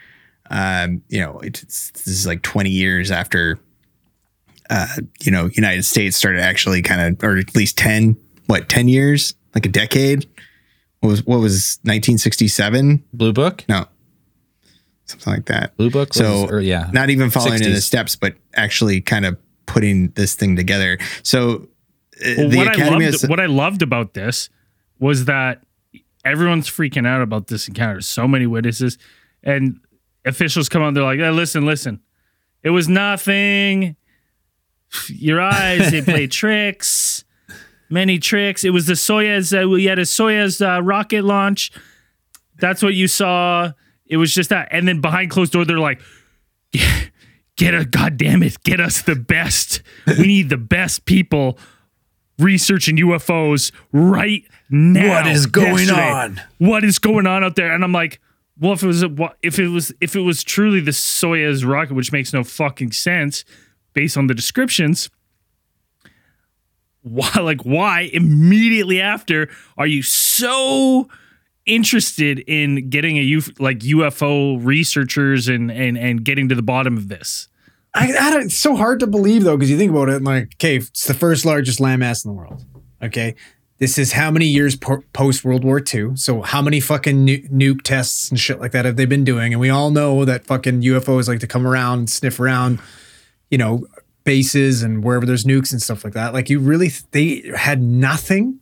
Um, 0.49 1.01
you 1.09 1.19
know, 1.19 1.39
it's, 1.39 1.91
this 1.91 2.07
is 2.07 2.27
like 2.27 2.43
20 2.43 2.69
years 2.69 3.11
after 3.11 3.57
uh, 4.69 4.87
you 5.21 5.31
know, 5.31 5.49
United 5.53 5.83
States 5.83 6.17
started 6.17 6.41
actually 6.41 6.81
kind 6.81 7.01
of, 7.01 7.23
or 7.23 7.37
at 7.37 7.55
least 7.55 7.77
10, 7.77 8.17
what, 8.47 8.69
10 8.69 8.87
years, 8.87 9.35
like 9.53 9.65
a 9.65 9.69
decade. 9.69 10.27
What 10.99 11.09
was, 11.09 11.25
what 11.25 11.39
was 11.39 11.79
1967? 11.83 13.03
Blue 13.13 13.33
Book? 13.33 13.65
No, 13.67 13.85
something 15.05 15.33
like 15.33 15.45
that. 15.45 15.75
Blue 15.77 15.89
Book? 15.89 16.13
So, 16.13 16.47
or, 16.47 16.61
yeah. 16.61 16.89
Not 16.93 17.09
even 17.09 17.29
following 17.29 17.59
60s. 17.59 17.65
in 17.65 17.73
the 17.73 17.81
steps, 17.81 18.15
but 18.15 18.35
actually 18.55 19.01
kind 19.01 19.25
of 19.25 19.37
putting 19.65 20.09
this 20.09 20.35
thing 20.35 20.55
together. 20.55 20.97
So, 21.23 21.67
uh, 22.25 22.33
well, 22.37 22.55
what, 22.55 22.79
I 22.79 22.89
loved, 22.89 23.03
is, 23.03 23.27
what 23.27 23.39
I 23.39 23.47
loved 23.47 23.81
about 23.81 24.13
this 24.13 24.49
was 24.99 25.25
that 25.25 25.63
everyone's 26.23 26.69
freaking 26.69 27.05
out 27.05 27.21
about 27.21 27.47
this 27.47 27.67
encounter. 27.67 28.01
So 28.01 28.27
many 28.27 28.47
witnesses 28.47 28.97
and 29.43 29.79
officials 30.25 30.69
come 30.69 30.81
on. 30.81 30.93
They're 30.93 31.03
like, 31.03 31.19
hey, 31.19 31.31
listen, 31.31 31.65
listen. 31.65 31.99
It 32.63 32.69
was 32.69 32.87
nothing 32.87 33.97
your 35.07 35.41
eyes. 35.41 35.91
They 35.91 36.01
play 36.01 36.27
tricks, 36.27 37.23
many 37.89 38.19
tricks. 38.19 38.63
It 38.63 38.71
was 38.71 38.85
the 38.85 38.93
Soyuz. 38.93 39.53
Uh, 39.53 39.67
we 39.69 39.85
had 39.85 39.99
a 39.99 40.03
Soyuz 40.03 40.65
uh, 40.65 40.81
rocket 40.81 41.23
launch. 41.23 41.71
That's 42.59 42.81
what 42.83 42.93
you 42.93 43.07
saw. 43.07 43.71
It 44.05 44.17
was 44.17 44.33
just 44.33 44.49
that. 44.49 44.67
And 44.71 44.87
then 44.87 45.01
behind 45.01 45.31
closed 45.31 45.53
door, 45.53 45.65
they're 45.65 45.79
like, 45.79 46.01
get 47.55 47.73
a 47.73 47.85
goddamn 47.85 48.43
it, 48.43 48.61
get 48.63 48.79
us 48.79 49.01
the 49.01 49.15
best. 49.15 49.81
we 50.07 50.27
need 50.27 50.49
the 50.49 50.57
best 50.57 51.05
people 51.05 51.57
researching 52.39 52.97
UFOs 52.97 53.71
right 53.91 54.43
now. 54.69 55.09
What 55.09 55.27
is 55.27 55.45
going 55.45 55.87
yesterday. 55.87 56.11
on? 56.11 56.41
What 56.57 56.83
is 56.83 56.99
going 56.99 57.27
on 57.27 57.43
out 57.43 57.55
there? 57.55 57.71
And 57.73 57.83
I'm 57.83 57.91
like, 57.91 58.19
well, 58.59 58.73
if 58.73 58.83
it 58.83 58.87
was 58.87 59.03
a, 59.03 59.33
if 59.41 59.59
it 59.59 59.67
was 59.69 59.91
if 59.99 60.15
it 60.15 60.21
was 60.21 60.43
truly 60.43 60.79
the 60.79 60.91
Soyuz 60.91 61.67
rocket, 61.67 61.95
which 61.95 62.11
makes 62.11 62.33
no 62.33 62.43
fucking 62.43 62.91
sense 62.91 63.45
based 63.93 64.17
on 64.17 64.27
the 64.27 64.33
descriptions, 64.33 65.09
why 67.01 67.29
like 67.41 67.61
why 67.61 68.09
immediately 68.13 69.01
after 69.01 69.49
are 69.77 69.87
you 69.87 70.01
so 70.01 71.07
interested 71.65 72.39
in 72.39 72.89
getting 72.89 73.17
a 73.17 73.21
U, 73.21 73.41
like 73.59 73.79
UFO 73.79 74.59
researchers 74.63 75.47
and 75.47 75.71
and 75.71 75.97
and 75.97 76.23
getting 76.23 76.49
to 76.49 76.55
the 76.55 76.61
bottom 76.61 76.97
of 76.97 77.07
this? 77.07 77.47
I, 77.95 78.11
I 78.11 78.39
it's 78.39 78.57
so 78.57 78.75
hard 78.75 78.99
to 79.01 79.07
believe 79.07 79.43
though, 79.43 79.55
because 79.55 79.69
you 79.69 79.77
think 79.77 79.91
about 79.91 80.09
it, 80.09 80.23
like, 80.23 80.55
okay, 80.55 80.77
it's 80.77 81.05
the 81.05 81.13
first 81.13 81.45
largest 81.45 81.79
landmass 81.79 82.25
in 82.25 82.31
the 82.31 82.35
world. 82.35 82.65
Okay, 83.01 83.35
this 83.77 83.97
is 83.97 84.13
how 84.13 84.31
many 84.31 84.45
years 84.45 84.75
po- 84.75 85.03
post 85.13 85.43
World 85.43 85.63
War 85.63 85.79
II? 85.93 86.15
So 86.15 86.41
how 86.41 86.61
many 86.61 86.79
fucking 86.79 87.23
nu- 87.23 87.47
nuke 87.49 87.81
tests 87.83 88.29
and 88.29 88.39
shit 88.39 88.59
like 88.59 88.71
that 88.71 88.85
have 88.85 88.95
they 88.95 89.05
been 89.05 89.23
doing? 89.23 89.53
And 89.53 89.59
we 89.59 89.69
all 89.69 89.91
know 89.91 90.25
that 90.25 90.47
fucking 90.47 90.81
UFOs 90.81 91.27
like 91.27 91.39
to 91.41 91.47
come 91.47 91.67
around, 91.67 91.99
and 91.99 92.09
sniff 92.09 92.39
around, 92.39 92.79
you 93.49 93.57
know, 93.57 93.85
bases 94.23 94.81
and 94.83 95.03
wherever 95.03 95.25
there's 95.25 95.43
nukes 95.45 95.71
and 95.71 95.81
stuff 95.81 96.03
like 96.03 96.13
that. 96.13 96.33
Like, 96.33 96.49
you 96.49 96.59
really 96.59 96.89
th- 96.89 97.03
they 97.11 97.51
had 97.57 97.81
nothing 97.81 98.59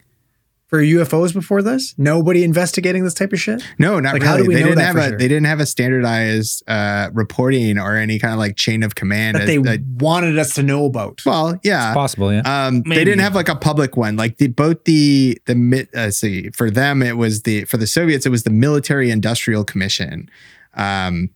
for 0.67 0.82
UFOs 0.82 1.34
before 1.34 1.61
this. 1.61 1.93
Nobody 1.97 2.43
investigating 2.45 3.03
this 3.03 3.13
type 3.13 3.34
of 3.34 3.39
shit. 3.41 3.61
No, 3.77 3.99
not 3.99 4.13
Like, 4.13 4.21
really. 4.21 4.32
how 4.32 4.38
do 4.38 4.45
we 4.47 4.53
they 4.55 4.61
know 4.61 4.67
didn't 4.67 4.77
that 4.79 4.86
have 4.86 4.95
a 4.95 5.07
sure? 5.09 5.17
they 5.17 5.27
didn't 5.27 5.45
have 5.47 5.59
a 5.59 5.65
standardized 5.65 6.63
uh, 6.67 7.09
reporting 7.13 7.77
or 7.77 7.95
any 7.97 8.17
kind 8.19 8.32
of 8.34 8.39
like 8.39 8.55
chain 8.55 8.82
of 8.82 8.95
command. 8.95 9.36
That 9.36 9.41
as- 9.43 9.47
they 9.47 9.57
that- 9.57 9.82
wanted 9.99 10.39
us 10.39 10.53
to 10.55 10.63
know 10.63 10.86
about. 10.86 11.21
well, 11.25 11.59
yeah. 11.63 11.93
Possible, 11.93 12.32
yeah. 12.34 12.41
Um, 12.45 12.84
they 12.84 13.03
didn't 13.03 13.19
have 13.19 13.36
like 13.36 13.49
a 13.49 13.55
public 13.55 13.97
one. 13.97 14.15
Like 14.15 14.38
the 14.38 14.47
both 14.47 14.86
the 14.86 15.38
the 15.45 15.55
mi- 15.55 15.88
uh, 15.93 16.09
see 16.09 16.49
for 16.51 16.71
them 16.71 17.03
it 17.03 17.17
was 17.17 17.41
the 17.43 17.65
for 17.65 17.75
the 17.77 17.86
Soviets 17.88 18.25
it 18.25 18.29
was 18.29 18.43
the 18.43 18.49
Military 18.49 19.11
Industrial 19.11 19.65
Commission, 19.65 20.29
um, 20.75 21.29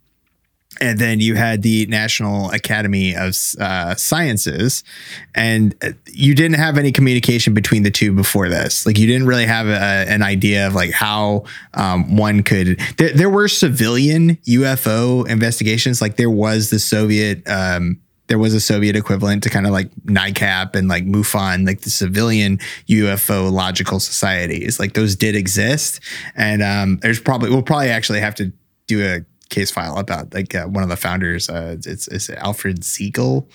and 0.81 0.99
then 0.99 1.19
you 1.19 1.35
had 1.35 1.61
the 1.61 1.85
National 1.87 2.51
Academy 2.51 3.15
of 3.15 3.35
uh, 3.59 3.95
Sciences, 3.95 4.83
and 5.33 5.75
uh, 5.83 5.91
you 6.07 6.35
didn't 6.35 6.57
have 6.57 6.77
any 6.77 6.91
communication 6.91 7.53
between 7.53 7.83
the 7.83 7.91
two 7.91 8.11
before 8.11 8.49
this. 8.49 8.85
Like 8.85 8.97
you 8.97 9.07
didn't 9.07 9.27
really 9.27 9.45
have 9.45 9.67
a, 9.67 10.05
an 10.09 10.21
idea 10.21 10.67
of 10.67 10.75
like 10.75 10.91
how 10.91 11.45
um, 11.73 12.17
one 12.17 12.43
could. 12.43 12.79
There, 12.97 13.13
there 13.13 13.29
were 13.29 13.47
civilian 13.47 14.35
UFO 14.47 15.27
investigations. 15.27 16.01
Like 16.01 16.17
there 16.17 16.29
was 16.29 16.69
the 16.69 16.79
Soviet. 16.79 17.47
Um, 17.47 18.01
there 18.27 18.39
was 18.39 18.55
a 18.55 18.59
Soviet 18.59 18.95
equivalent 18.95 19.43
to 19.43 19.49
kind 19.49 19.67
of 19.67 19.71
like 19.71 19.93
NICAP 20.05 20.75
and 20.75 20.87
like 20.87 21.05
MUFON, 21.05 21.67
like 21.67 21.81
the 21.81 21.91
civilian 21.91 22.57
UFO 22.89 23.51
logical 23.51 23.99
societies. 23.99 24.79
Like 24.79 24.93
those 24.93 25.15
did 25.15 25.35
exist, 25.35 25.99
and 26.35 26.63
um, 26.63 26.97
there's 27.01 27.19
probably 27.19 27.51
we'll 27.51 27.61
probably 27.61 27.89
actually 27.89 28.19
have 28.21 28.35
to 28.35 28.51
do 28.87 29.05
a 29.05 29.25
case 29.49 29.71
file 29.71 29.97
about 29.97 30.33
like 30.33 30.55
uh, 30.55 30.65
one 30.65 30.83
of 30.83 30.89
the 30.89 30.97
founders. 30.97 31.49
Uh, 31.49 31.77
it's, 31.85 32.07
it's 32.07 32.29
Alfred 32.29 32.83
Siegel. 32.83 33.49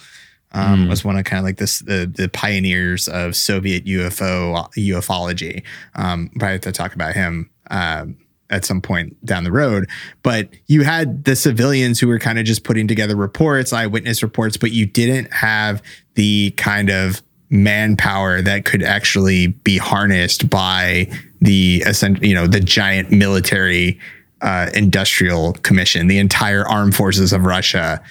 Um, 0.53 0.89
was 0.89 1.05
one 1.05 1.17
of 1.17 1.25
kind 1.25 1.39
of 1.39 1.45
like 1.45 1.59
this 1.59 1.79
the 1.79 2.13
the 2.13 2.29
pioneers 2.29 3.07
of 3.07 3.37
Soviet 3.37 3.85
UFO 3.85 4.69
ufology. 4.73 5.63
Um, 5.95 6.29
probably 6.37 6.55
have 6.55 6.61
to 6.63 6.73
talk 6.73 6.93
about 6.93 7.15
him 7.15 7.49
um, 7.71 8.17
at 8.51 8.65
some 8.65 8.81
point 8.81 9.25
down 9.25 9.45
the 9.45 9.53
road. 9.53 9.89
But 10.23 10.51
you 10.67 10.83
had 10.83 11.25
the 11.25 11.37
civilians 11.37 12.01
who 12.01 12.09
were 12.09 12.19
kind 12.19 12.39
of 12.39 12.45
just 12.45 12.65
putting 12.65 12.89
together 12.89 13.17
reports, 13.17 13.73
eyewitness 13.73 14.23
reports, 14.23 14.57
but 14.57 14.73
you 14.73 14.87
didn't 14.87 15.33
have 15.33 15.83
the 16.15 16.51
kind 16.57 16.91
of 16.91 17.23
manpower 17.49 18.43
that 18.43 18.65
could 18.65 18.83
actually 18.83 19.49
be 19.49 19.77
harnessed 19.79 20.51
by 20.51 21.11
the 21.41 21.83
essential, 21.87 22.25
you 22.25 22.35
know, 22.35 22.47
the 22.47 22.61
giant 22.61 23.11
military 23.11 23.99
uh, 24.43 24.71
industrial 24.75 25.53
commission, 25.55 26.07
the 26.07 26.19
entire 26.19 26.67
armed 26.67 26.95
forces 26.95 27.33
of 27.33 27.45
Russia 27.45 28.03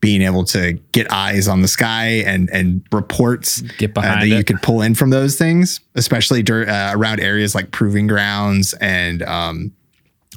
being 0.00 0.22
able 0.22 0.44
to 0.44 0.74
get 0.92 1.10
eyes 1.10 1.48
on 1.48 1.60
the 1.60 1.68
sky 1.68 2.22
and 2.24 2.48
and 2.50 2.86
reports 2.92 3.62
Get 3.78 3.96
uh, 3.96 4.02
that 4.02 4.28
you 4.28 4.44
could 4.44 4.62
pull 4.62 4.82
in 4.82 4.94
from 4.94 5.10
those 5.10 5.36
things, 5.36 5.80
especially 5.94 6.42
dur- 6.42 6.68
uh, 6.68 6.92
around 6.94 7.20
areas 7.20 7.54
like 7.54 7.72
proving 7.72 8.06
grounds 8.06 8.74
and 8.74 9.22
um, 9.22 9.72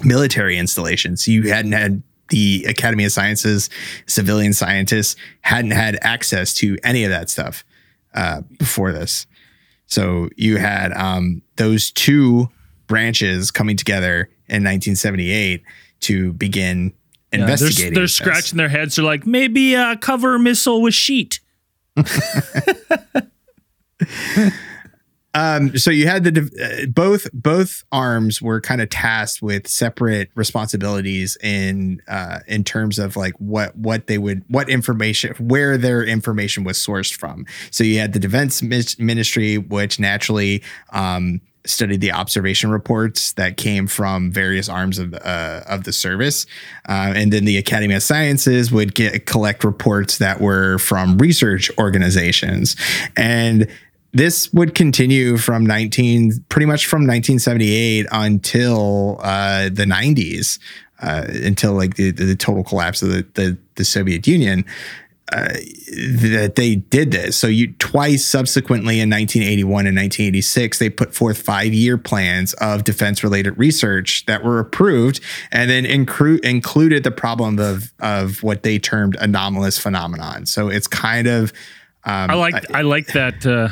military 0.02 0.58
installations. 0.58 1.28
You 1.28 1.50
hadn't 1.50 1.72
had 1.72 2.02
the 2.28 2.64
Academy 2.66 3.04
of 3.04 3.12
Sciences, 3.12 3.68
civilian 4.06 4.52
scientists 4.52 5.16
hadn't 5.42 5.72
had 5.72 5.98
access 6.00 6.54
to 6.54 6.78
any 6.82 7.04
of 7.04 7.10
that 7.10 7.30
stuff 7.30 7.64
uh, 8.14 8.40
before 8.58 8.90
this. 8.90 9.26
So 9.86 10.30
you 10.36 10.56
had 10.56 10.92
um, 10.92 11.42
those 11.56 11.90
two 11.90 12.48
branches 12.86 13.50
coming 13.50 13.76
together 13.76 14.30
in 14.52 14.62
1978 14.62 15.62
to 16.00 16.32
begin 16.34 16.84
Yeah, 16.86 16.92
they're, 17.30 17.40
investigating. 17.40 17.94
they're 17.94 18.04
this. 18.04 18.14
scratching 18.14 18.58
their 18.58 18.68
heads. 18.68 18.96
They're 18.96 19.04
like, 19.04 19.26
maybe 19.26 19.74
uh, 19.74 19.96
cover 19.96 20.38
missile 20.38 20.82
with 20.82 20.94
sheet. 20.94 21.40
Um, 25.34 25.78
so 25.78 25.90
you 25.90 26.06
had 26.06 26.24
the 26.24 26.82
uh, 26.84 26.86
both 26.90 27.26
both 27.32 27.84
arms 27.90 28.42
were 28.42 28.60
kind 28.60 28.82
of 28.82 28.90
tasked 28.90 29.40
with 29.40 29.66
separate 29.66 30.30
responsibilities 30.34 31.38
in 31.42 32.02
uh, 32.06 32.40
in 32.46 32.64
terms 32.64 32.98
of 32.98 33.16
like 33.16 33.32
what 33.38 33.74
what 33.74 34.08
they 34.08 34.18
would 34.18 34.44
what 34.48 34.68
information 34.68 35.34
where 35.38 35.78
their 35.78 36.04
information 36.04 36.64
was 36.64 36.76
sourced 36.76 37.14
from. 37.14 37.46
So 37.70 37.82
you 37.82 37.98
had 37.98 38.12
the 38.12 38.18
defense 38.18 38.62
ministry, 38.98 39.56
which 39.56 39.98
naturally 39.98 40.62
um, 40.90 41.40
studied 41.64 42.00
the 42.00 42.12
observation 42.12 42.70
reports 42.70 43.32
that 43.34 43.56
came 43.56 43.86
from 43.86 44.30
various 44.30 44.68
arms 44.68 44.98
of 44.98 45.14
uh, 45.14 45.62
of 45.66 45.84
the 45.84 45.92
service, 45.92 46.46
uh, 46.88 47.12
and 47.14 47.32
then 47.32 47.44
the 47.44 47.56
Academy 47.56 47.94
of 47.94 48.02
Sciences 48.02 48.72
would 48.72 48.94
get 48.94 49.26
collect 49.26 49.64
reports 49.64 50.18
that 50.18 50.40
were 50.40 50.78
from 50.78 51.18
research 51.18 51.70
organizations. 51.78 52.76
And 53.16 53.68
this 54.12 54.52
would 54.52 54.74
continue 54.74 55.38
from 55.38 55.64
19 55.64 56.44
pretty 56.48 56.66
much 56.66 56.86
from 56.86 57.02
1978 57.02 58.06
until 58.12 59.18
uh, 59.22 59.64
the 59.64 59.84
90s 59.84 60.58
uh, 61.00 61.24
until 61.28 61.72
like 61.72 61.96
the, 61.96 62.10
the 62.10 62.36
total 62.36 62.62
collapse 62.62 63.02
of 63.02 63.08
the, 63.08 63.26
the, 63.34 63.58
the 63.76 63.84
soviet 63.84 64.26
union 64.26 64.64
uh, 65.32 65.48
that 66.32 66.52
they 66.56 66.76
did 66.76 67.10
this 67.10 67.36
so 67.36 67.46
you 67.46 67.72
twice 67.74 68.24
subsequently 68.24 69.00
in 69.00 69.08
1981 69.10 69.86
and 69.86 69.96
1986 69.96 70.78
they 70.78 70.90
put 70.90 71.14
forth 71.14 71.40
five 71.40 71.72
year 71.72 71.96
plans 71.98 72.54
of 72.54 72.84
defense 72.84 73.24
related 73.24 73.56
research 73.58 74.24
that 74.26 74.44
were 74.44 74.58
approved 74.58 75.20
and 75.50 75.70
then 75.70 75.84
incru- 75.84 76.40
included 76.44 77.02
the 77.04 77.10
problem 77.10 77.58
of 77.58 77.92
of 78.00 78.42
what 78.42 78.62
they 78.62 78.78
termed 78.78 79.16
anomalous 79.20 79.78
phenomenon 79.78 80.46
so 80.46 80.68
it's 80.68 80.86
kind 80.86 81.26
of 81.26 81.52
um, 82.04 82.30
I 82.30 82.34
like 82.34 82.74
I 82.74 82.82
like 82.82 83.06
that 83.08 83.46
uh, 83.46 83.68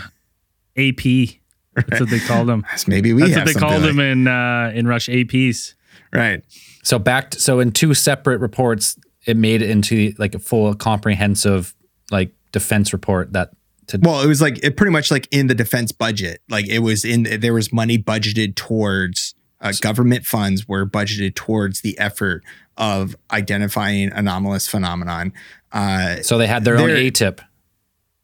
AP. 0.76 1.36
That's 1.74 2.00
what 2.00 2.10
they 2.10 2.20
called 2.20 2.48
them. 2.48 2.64
maybe 2.86 3.12
we 3.12 3.22
That's 3.22 3.34
have 3.34 3.46
what 3.46 3.54
they 3.54 3.60
called 3.60 3.82
like- 3.82 3.96
them 3.96 3.98
in 3.98 4.28
uh, 4.28 4.72
in 4.74 4.86
Rush 4.86 5.08
APs. 5.08 5.74
Right. 6.12 6.42
So 6.82 6.98
back 6.98 7.32
to, 7.32 7.40
so 7.40 7.60
in 7.60 7.72
two 7.72 7.94
separate 7.94 8.40
reports, 8.40 8.98
it 9.30 9.36
made 9.36 9.62
it 9.62 9.70
into 9.70 10.12
like 10.18 10.34
a 10.34 10.38
full 10.38 10.74
comprehensive 10.74 11.74
like 12.10 12.32
defense 12.52 12.92
report 12.92 13.32
that 13.32 13.50
to 13.86 13.98
Well, 14.02 14.22
it 14.22 14.26
was 14.26 14.40
like 14.40 14.62
it 14.62 14.76
pretty 14.76 14.92
much 14.92 15.10
like 15.10 15.28
in 15.30 15.46
the 15.46 15.54
defense 15.54 15.92
budget. 15.92 16.42
Like 16.48 16.68
it 16.68 16.80
was 16.80 17.04
in 17.04 17.40
there 17.40 17.54
was 17.54 17.72
money 17.72 17.98
budgeted 17.98 18.56
towards 18.56 19.34
uh, 19.60 19.72
government 19.80 20.24
funds 20.24 20.66
were 20.66 20.86
budgeted 20.86 21.34
towards 21.34 21.82
the 21.82 21.98
effort 21.98 22.42
of 22.76 23.14
identifying 23.30 24.10
anomalous 24.12 24.66
phenomenon. 24.68 25.32
Uh, 25.72 26.16
so 26.22 26.38
they 26.38 26.46
had 26.46 26.64
their 26.64 26.78
own 26.78 26.90
A 26.90 27.10
tip. 27.10 27.40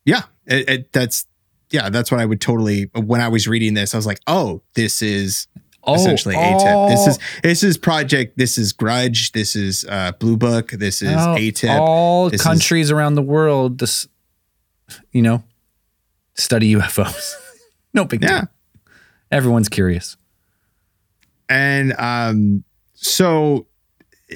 yeah, 0.05 0.23
it, 0.47 0.69
it, 0.69 0.93
that's 0.93 1.27
yeah, 1.71 1.91
that's 1.91 2.11
what 2.11 2.21
I 2.21 2.27
would 2.27 2.41
totally. 2.41 2.91
When 2.95 3.21
I 3.21 3.29
was 3.29 3.47
reading 3.47 3.75
this, 3.75 3.95
I 3.95 3.99
was 3.99 4.07
like, 4.07 4.21
oh, 4.27 4.63
this 4.75 5.03
is 5.03 5.47
essentially 5.95 6.35
ATIP. 6.35 6.89
This 6.89 7.07
is 7.07 7.19
this 7.43 7.63
is 7.63 7.79
project. 7.79 8.37
This 8.37 8.59
is 8.59 8.73
Grudge. 8.73 9.33
This 9.33 9.55
is 9.57 9.85
uh, 9.89 10.13
Blue 10.19 10.37
Book. 10.37 10.71
This 10.73 11.03
is 11.03 11.15
All- 11.15 11.37
ATIP. 11.37 11.79
All 11.81 12.31
This 12.31 12.41
is- 12.41 12.47
countries 12.47 12.91
around 12.91 13.15
the 13.15 13.23
world, 13.23 13.79
this 13.79 14.09
you 15.13 15.23
know, 15.23 15.43
study 16.35 16.75
UFOs. 16.75 17.33
no 17.95 18.05
big 18.05 18.23
Yeah. 18.23 18.41
deal. 18.41 18.49
Everyone's 19.31 19.69
curious. 19.69 20.17
And 21.49 21.93
um, 21.99 22.65
so 22.95 23.67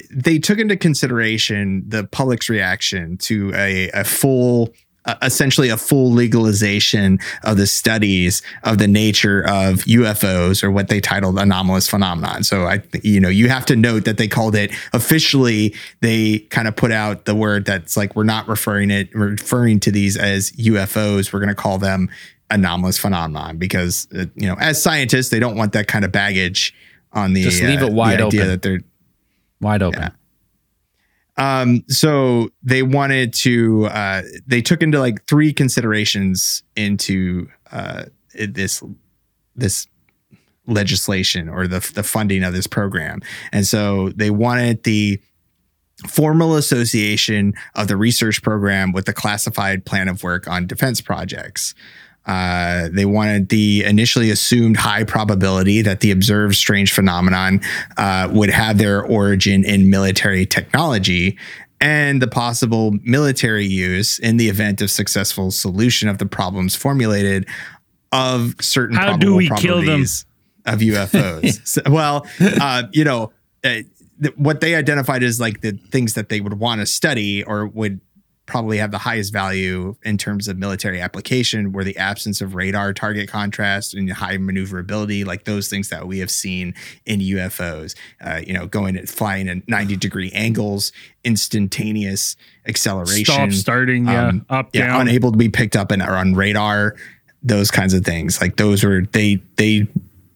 they 0.09 0.39
took 0.39 0.57
into 0.59 0.77
consideration 0.77 1.83
the 1.87 2.05
public's 2.05 2.49
reaction 2.49 3.17
to 3.17 3.51
a, 3.55 3.89
a 3.91 4.03
full 4.03 4.69
uh, 5.05 5.15
essentially 5.21 5.69
a 5.69 5.77
full 5.77 6.11
legalization 6.11 7.19
of 7.43 7.57
the 7.57 7.67
studies 7.67 8.41
of 8.63 8.77
the 8.77 8.87
nature 8.87 9.41
of 9.41 9.79
UFOs 9.85 10.63
or 10.63 10.69
what 10.71 10.89
they 10.89 10.99
titled 10.99 11.39
anomalous 11.39 11.87
phenomenon. 11.87 12.43
So 12.43 12.65
I, 12.65 12.81
you 13.03 13.19
know, 13.19 13.29
you 13.29 13.49
have 13.49 13.65
to 13.67 13.75
note 13.75 14.05
that 14.05 14.17
they 14.17 14.27
called 14.27 14.55
it 14.55 14.71
officially. 14.93 15.73
They 16.01 16.39
kind 16.49 16.67
of 16.67 16.75
put 16.75 16.91
out 16.91 17.25
the 17.25 17.35
word 17.35 17.65
that's 17.65 17.97
like 17.97 18.15
we're 18.15 18.23
not 18.23 18.47
referring 18.47 18.91
it 18.91 19.13
referring 19.15 19.79
to 19.81 19.91
these 19.91 20.17
as 20.17 20.51
UFOs. 20.51 21.33
We're 21.33 21.39
going 21.39 21.49
to 21.49 21.55
call 21.55 21.77
them 21.77 22.09
anomalous 22.49 22.97
phenomenon 22.97 23.57
because 23.57 24.07
uh, 24.13 24.25
you 24.35 24.47
know, 24.47 24.55
as 24.59 24.81
scientists, 24.81 25.29
they 25.29 25.39
don't 25.39 25.55
want 25.55 25.73
that 25.73 25.87
kind 25.87 26.05
of 26.05 26.11
baggage 26.11 26.73
on 27.13 27.33
the 27.33 27.43
Just 27.43 27.61
leave 27.61 27.81
uh, 27.81 27.87
it 27.87 27.93
wide 27.93 28.21
open. 28.21 28.47
that 28.47 28.61
they're 28.61 28.81
Wide 29.61 29.83
open. 29.83 30.01
Yeah. 30.01 30.09
Um, 31.37 31.83
so 31.87 32.49
they 32.61 32.83
wanted 32.83 33.33
to, 33.35 33.85
uh, 33.85 34.21
they 34.45 34.61
took 34.61 34.81
into 34.81 34.99
like 34.99 35.25
three 35.27 35.53
considerations 35.53 36.63
into 36.75 37.47
uh, 37.71 38.03
this, 38.33 38.83
this 39.55 39.87
legislation 40.67 41.49
or 41.49 41.67
the, 41.67 41.79
the 41.95 42.03
funding 42.03 42.43
of 42.43 42.53
this 42.53 42.67
program. 42.67 43.21
And 43.51 43.65
so 43.65 44.09
they 44.09 44.29
wanted 44.29 44.83
the 44.83 45.21
formal 46.07 46.55
association 46.55 47.53
of 47.75 47.87
the 47.87 47.97
research 47.97 48.41
program 48.41 48.91
with 48.91 49.05
the 49.05 49.13
classified 49.13 49.85
plan 49.85 50.07
of 50.07 50.23
work 50.23 50.47
on 50.47 50.67
defense 50.67 51.01
projects. 51.01 51.73
Uh, 52.25 52.87
they 52.91 53.05
wanted 53.05 53.49
the 53.49 53.83
initially 53.83 54.29
assumed 54.29 54.77
high 54.77 55.03
probability 55.03 55.81
that 55.81 56.01
the 56.01 56.11
observed 56.11 56.55
strange 56.55 56.93
phenomenon 56.93 57.59
uh, 57.97 58.29
would 58.31 58.49
have 58.51 58.77
their 58.77 59.03
origin 59.03 59.63
in 59.65 59.89
military 59.89 60.45
technology 60.45 61.37
and 61.79 62.21
the 62.21 62.27
possible 62.27 62.91
military 63.03 63.65
use 63.65 64.19
in 64.19 64.37
the 64.37 64.49
event 64.49 64.81
of 64.81 64.91
successful 64.91 65.49
solution 65.49 66.07
of 66.07 66.19
the 66.19 66.27
problems 66.27 66.75
formulated 66.75 67.47
of 68.11 68.53
certain 68.61 68.95
How 68.95 69.17
do 69.17 69.33
we 69.33 69.49
kill 69.49 69.81
them? 69.81 70.01
of 70.65 70.79
UFOs. 70.79 71.59
So- 71.67 71.81
well, 71.89 72.27
uh, 72.39 72.83
you 72.91 73.03
know, 73.03 73.31
uh, 73.63 73.81
th- 74.21 74.37
what 74.37 74.61
they 74.61 74.75
identified 74.75 75.23
as 75.23 75.39
like 75.39 75.61
the 75.61 75.71
things 75.71 76.13
that 76.13 76.29
they 76.29 76.39
would 76.39 76.59
want 76.59 76.81
to 76.81 76.85
study 76.85 77.43
or 77.43 77.65
would 77.65 77.99
probably 78.45 78.77
have 78.77 78.91
the 78.91 78.97
highest 78.97 79.31
value 79.31 79.95
in 80.03 80.17
terms 80.17 80.47
of 80.47 80.57
military 80.57 80.99
application 80.99 81.71
were 81.71 81.83
the 81.83 81.95
absence 81.97 82.41
of 82.41 82.55
radar 82.55 82.93
target 82.93 83.29
contrast 83.29 83.93
and 83.93 84.11
high 84.11 84.35
maneuverability, 84.37 85.23
like 85.23 85.45
those 85.45 85.69
things 85.69 85.89
that 85.89 86.07
we 86.07 86.19
have 86.19 86.31
seen 86.31 86.73
in 87.05 87.19
UFOs. 87.19 87.95
Uh, 88.19 88.41
you 88.45 88.53
know, 88.53 88.65
going 88.65 88.97
at 88.97 89.07
flying 89.07 89.47
at 89.47 89.67
90 89.67 89.95
degree 89.97 90.31
angles, 90.31 90.91
instantaneous 91.23 92.35
acceleration, 92.67 93.25
Stop, 93.25 93.51
starting, 93.51 94.05
yeah, 94.05 94.27
um, 94.27 94.45
up, 94.49 94.69
yeah, 94.73 94.87
down. 94.87 95.01
unable 95.07 95.31
to 95.31 95.37
be 95.37 95.49
picked 95.49 95.75
up 95.75 95.91
and 95.91 96.01
or 96.01 96.15
on 96.15 96.33
radar, 96.33 96.95
those 97.43 97.71
kinds 97.71 97.93
of 97.93 98.03
things. 98.03 98.41
Like 98.41 98.57
those 98.57 98.83
were 98.83 99.03
they 99.11 99.41
they 99.55 99.87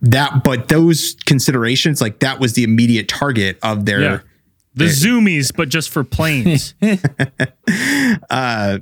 that, 0.02 0.44
but 0.44 0.68
those 0.68 1.16
considerations, 1.26 2.02
like 2.02 2.20
that 2.20 2.40
was 2.40 2.54
the 2.54 2.64
immediate 2.64 3.08
target 3.08 3.58
of 3.64 3.86
their. 3.86 4.02
Yeah. 4.02 4.20
The 4.76 4.86
zoomies, 4.86 5.56
but 5.56 5.70
just 5.70 5.90
for 5.90 6.04
planes. 6.04 6.76
uh, 6.82 6.98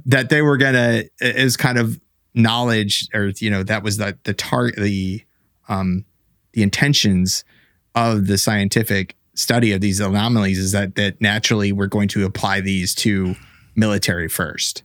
that 0.05 0.27
they 0.29 0.41
were 0.41 0.57
gonna 0.57 1.03
is 1.21 1.55
kind 1.55 1.77
of 1.77 1.99
knowledge 2.33 3.07
or 3.13 3.31
you 3.37 3.49
know 3.49 3.63
that 3.63 3.83
was 3.83 3.97
the 3.97 4.17
the 4.23 4.33
target 4.33 4.75
the 4.81 5.23
um 5.69 6.03
the 6.53 6.63
intentions 6.63 7.43
of 7.95 8.27
the 8.27 8.37
scientific 8.37 9.15
study 9.35 9.71
of 9.71 9.81
these 9.81 9.99
anomalies 9.99 10.57
is 10.57 10.71
that 10.71 10.95
that 10.95 11.19
naturally 11.21 11.71
we're 11.71 11.87
going 11.87 12.07
to 12.07 12.25
apply 12.25 12.59
these 12.59 12.95
to 12.95 13.35
military 13.75 14.27
first 14.27 14.83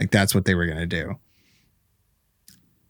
like 0.00 0.10
that's 0.10 0.34
what 0.34 0.44
they 0.44 0.54
were 0.54 0.66
going 0.66 0.78
to 0.78 0.86
do 0.86 1.18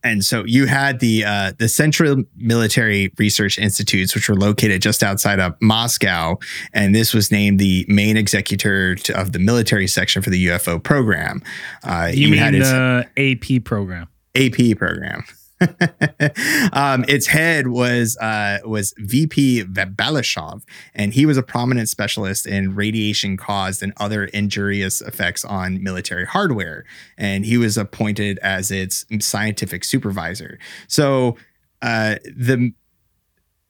and 0.05 0.24
so 0.24 0.44
you 0.44 0.66
had 0.66 1.00
the 1.00 1.24
uh, 1.24 1.53
the 1.59 1.68
Central 1.68 2.24
Military 2.36 3.12
Research 3.18 3.59
Institutes, 3.59 4.14
which 4.14 4.28
were 4.28 4.34
located 4.36 4.82
just 4.82 5.03
outside 5.03 5.40
of 5.40 5.55
Moscow, 5.61 6.38
and 6.72 6.94
this 6.94 7.14
was 7.14 7.30
named 7.30 7.59
the 7.59 7.84
main 7.88 8.16
executor 8.16 8.96
to, 8.96 9.20
of 9.20 9.32
the 9.32 9.38
military 9.38 9.86
section 9.86 10.22
for 10.22 10.30
the 10.30 10.46
UFO 10.46 10.82
program. 10.82 11.42
Uh, 11.84 12.11
You, 12.12 12.36
had 12.36 12.53
mean 12.53 12.62
its 12.62 12.70
the 12.70 13.07
AP 13.16 13.64
program? 13.64 14.09
AP 14.34 14.76
program. 14.76 15.24
um, 16.73 17.05
its 17.09 17.27
head 17.27 17.69
was 17.69 18.17
uh, 18.19 18.59
was 18.65 18.95
VP 18.99 19.65
Balashov, 19.65 20.63
and 20.95 21.15
he 21.15 21.27
was 21.27 21.37
a 21.37 21.43
prominent 21.43 21.89
specialist 21.89 22.47
in 22.47 22.75
radiation 22.75 23.37
caused 23.37 23.83
and 23.83 23.93
other 23.97 24.25
injurious 24.27 25.01
effects 25.01 25.45
on 25.45 25.83
military 25.83 26.27
hardware. 26.27 26.85
And 27.17 27.45
he 27.45 27.57
was 27.57 27.77
appointed 27.77 28.39
as 28.39 28.71
its 28.71 29.07
scientific 29.21 29.85
supervisor. 29.85 30.59
So 30.89 31.37
uh, 31.81 32.17
the 32.25 32.73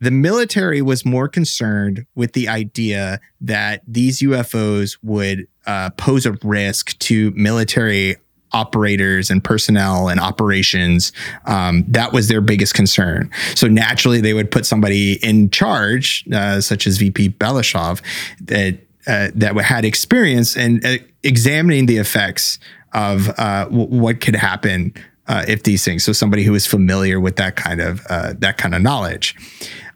the 0.02 0.10
military 0.10 0.82
was 0.82 1.04
more 1.04 1.28
concerned 1.28 2.06
with 2.16 2.32
the 2.32 2.48
idea 2.48 3.20
that 3.40 3.82
these 3.86 4.20
UFOs 4.20 4.98
would 5.00 5.46
uh, 5.64 5.90
pose 5.90 6.26
a 6.26 6.32
risk 6.42 6.98
to 6.98 7.30
military 7.36 8.16
operators 8.52 9.30
and 9.30 9.42
personnel 9.42 10.08
and 10.08 10.20
operations. 10.20 11.12
Um, 11.46 11.84
that 11.88 12.12
was 12.12 12.28
their 12.28 12.40
biggest 12.40 12.74
concern. 12.74 13.30
So 13.54 13.68
naturally, 13.68 14.20
they 14.20 14.34
would 14.34 14.50
put 14.50 14.66
somebody 14.66 15.14
in 15.24 15.50
charge, 15.50 16.24
uh, 16.32 16.60
such 16.60 16.86
as 16.86 16.98
VP 16.98 17.30
Balashov, 17.30 18.00
that 18.42 18.78
uh, 19.06 19.28
that 19.34 19.56
had 19.56 19.84
experience 19.84 20.56
in 20.56 20.84
uh, 20.84 20.96
examining 21.24 21.86
the 21.86 21.98
effects 21.98 22.58
of 22.92 23.28
uh, 23.30 23.64
w- 23.64 23.86
what 23.86 24.20
could 24.20 24.36
happen 24.36 24.94
uh, 25.26 25.44
if 25.48 25.62
these 25.62 25.84
things. 25.84 26.04
So 26.04 26.12
somebody 26.12 26.44
who 26.44 26.54
is 26.54 26.66
familiar 26.66 27.20
with 27.20 27.36
that 27.36 27.56
kind 27.56 27.80
of 27.80 28.00
uh, 28.08 28.34
that 28.38 28.58
kind 28.58 28.74
of 28.74 28.82
knowledge. 28.82 29.34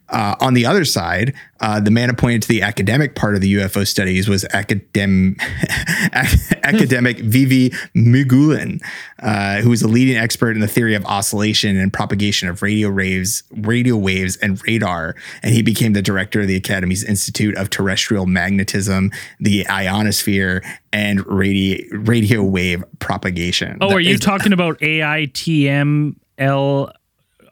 Uh, 0.08 0.36
on 0.40 0.54
the 0.54 0.64
other 0.64 0.84
side, 0.84 1.34
uh, 1.60 1.80
the 1.80 1.90
man 1.90 2.08
appointed 2.10 2.40
to 2.42 2.48
the 2.48 2.62
academic 2.62 3.14
part 3.16 3.34
of 3.34 3.40
the 3.40 3.54
UFO 3.54 3.84
studies 3.86 4.28
was 4.28 4.44
academ- 4.54 5.36
academic 6.62 7.18
Vivi 7.18 7.70
Migulin, 7.94 8.80
uh, 9.20 9.56
who 9.62 9.70
was 9.70 9.82
a 9.82 9.88
leading 9.88 10.16
expert 10.16 10.52
in 10.52 10.60
the 10.60 10.68
theory 10.68 10.94
of 10.94 11.04
oscillation 11.06 11.76
and 11.76 11.92
propagation 11.92 12.48
of 12.48 12.62
radio 12.62 12.90
waves, 12.90 13.42
radio 13.50 13.96
waves, 13.96 14.36
and 14.36 14.64
radar. 14.66 15.16
And 15.42 15.52
he 15.54 15.62
became 15.62 15.92
the 15.92 16.02
director 16.02 16.40
of 16.42 16.46
the 16.48 16.56
Academy's 16.56 17.02
Institute 17.02 17.56
of 17.56 17.70
Terrestrial 17.70 18.26
Magnetism, 18.26 19.10
the 19.40 19.66
ionosphere, 19.68 20.62
and 20.92 21.26
radio 21.26 21.84
radio 21.92 22.42
wave 22.44 22.84
propagation. 23.00 23.78
Oh, 23.80 23.88
That 23.88 23.96
are 23.96 24.00
you 24.00 24.14
is- 24.14 24.20
talking 24.20 24.52
about 24.54 24.78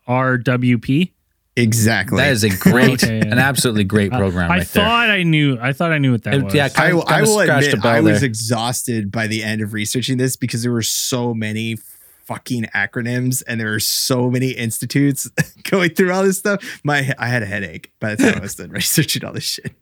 AITMLRWP? 0.06 1.10
Exactly? 1.56 2.18
That 2.18 2.32
is 2.32 2.44
a 2.44 2.50
great, 2.50 3.02
Okay, 3.04 3.18
yeah. 3.18 3.24
an 3.32 3.38
absolutely 3.38 3.84
great 3.84 4.10
program 4.12 4.50
I 4.50 4.58
right 4.58 4.66
there. 4.68 4.84
thought 4.84 5.10
I 5.10 5.22
knew. 5.22 5.58
I 5.60 5.72
thought 5.72 5.92
I 5.92 5.98
knew 5.98 6.12
what 6.12 6.22
that 6.24 6.34
It- 6.34 6.42
was. 6.44 6.54
yeah, 6.54 6.66
I, 6.66 6.68
Kind 6.70 6.92
of- 6.94 7.00
I 7.00 7.04
kind 7.04 7.22
of 7.22 7.28
will 7.28 7.40
admit, 7.40 7.84
I 7.84 8.00
was 8.00 8.20
there. 8.20 8.26
exhausted 8.26 9.10
by 9.12 9.26
the 9.26 9.42
end 9.42 9.60
of 9.62 9.72
researching 9.72 10.16
this 10.18 10.36
because 10.36 10.62
there 10.62 10.72
were 10.72 10.82
so 10.82 11.32
many 11.34 11.76
fucking 12.24 12.64
acronyms 12.74 13.42
and 13.46 13.60
there 13.60 13.70
were 13.70 13.78
so 13.80 14.30
many 14.30 14.50
institutes 14.52 15.30
going 15.70 15.90
through 15.90 16.10
all 16.12 16.22
this 16.24 16.38
stuff. 16.38 16.80
My 16.82 17.12
I 17.18 17.28
had 17.28 17.42
a 17.42 17.46
headache 17.46 17.92
by 18.00 18.14
the 18.14 18.22
time 18.22 18.38
I 18.38 18.40
was 18.40 18.54
done 18.54 18.70
researching 18.70 19.24
all 19.24 19.32
this 19.34 19.44
shit. 19.44 19.72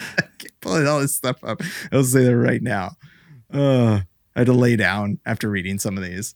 I 0.00 0.22
kept 0.38 0.60
pulling 0.60 0.86
all 0.88 1.00
this 1.00 1.14
stuff 1.14 1.36
up. 1.44 1.60
I'll 1.92 2.02
say 2.04 2.24
that 2.24 2.36
right 2.36 2.62
now. 2.62 2.96
Uh, 3.52 4.00
I 4.34 4.40
had 4.40 4.46
to 4.46 4.52
lay 4.52 4.74
down 4.76 5.20
after 5.26 5.48
reading 5.48 5.78
some 5.78 5.96
of 5.96 6.02
these. 6.02 6.34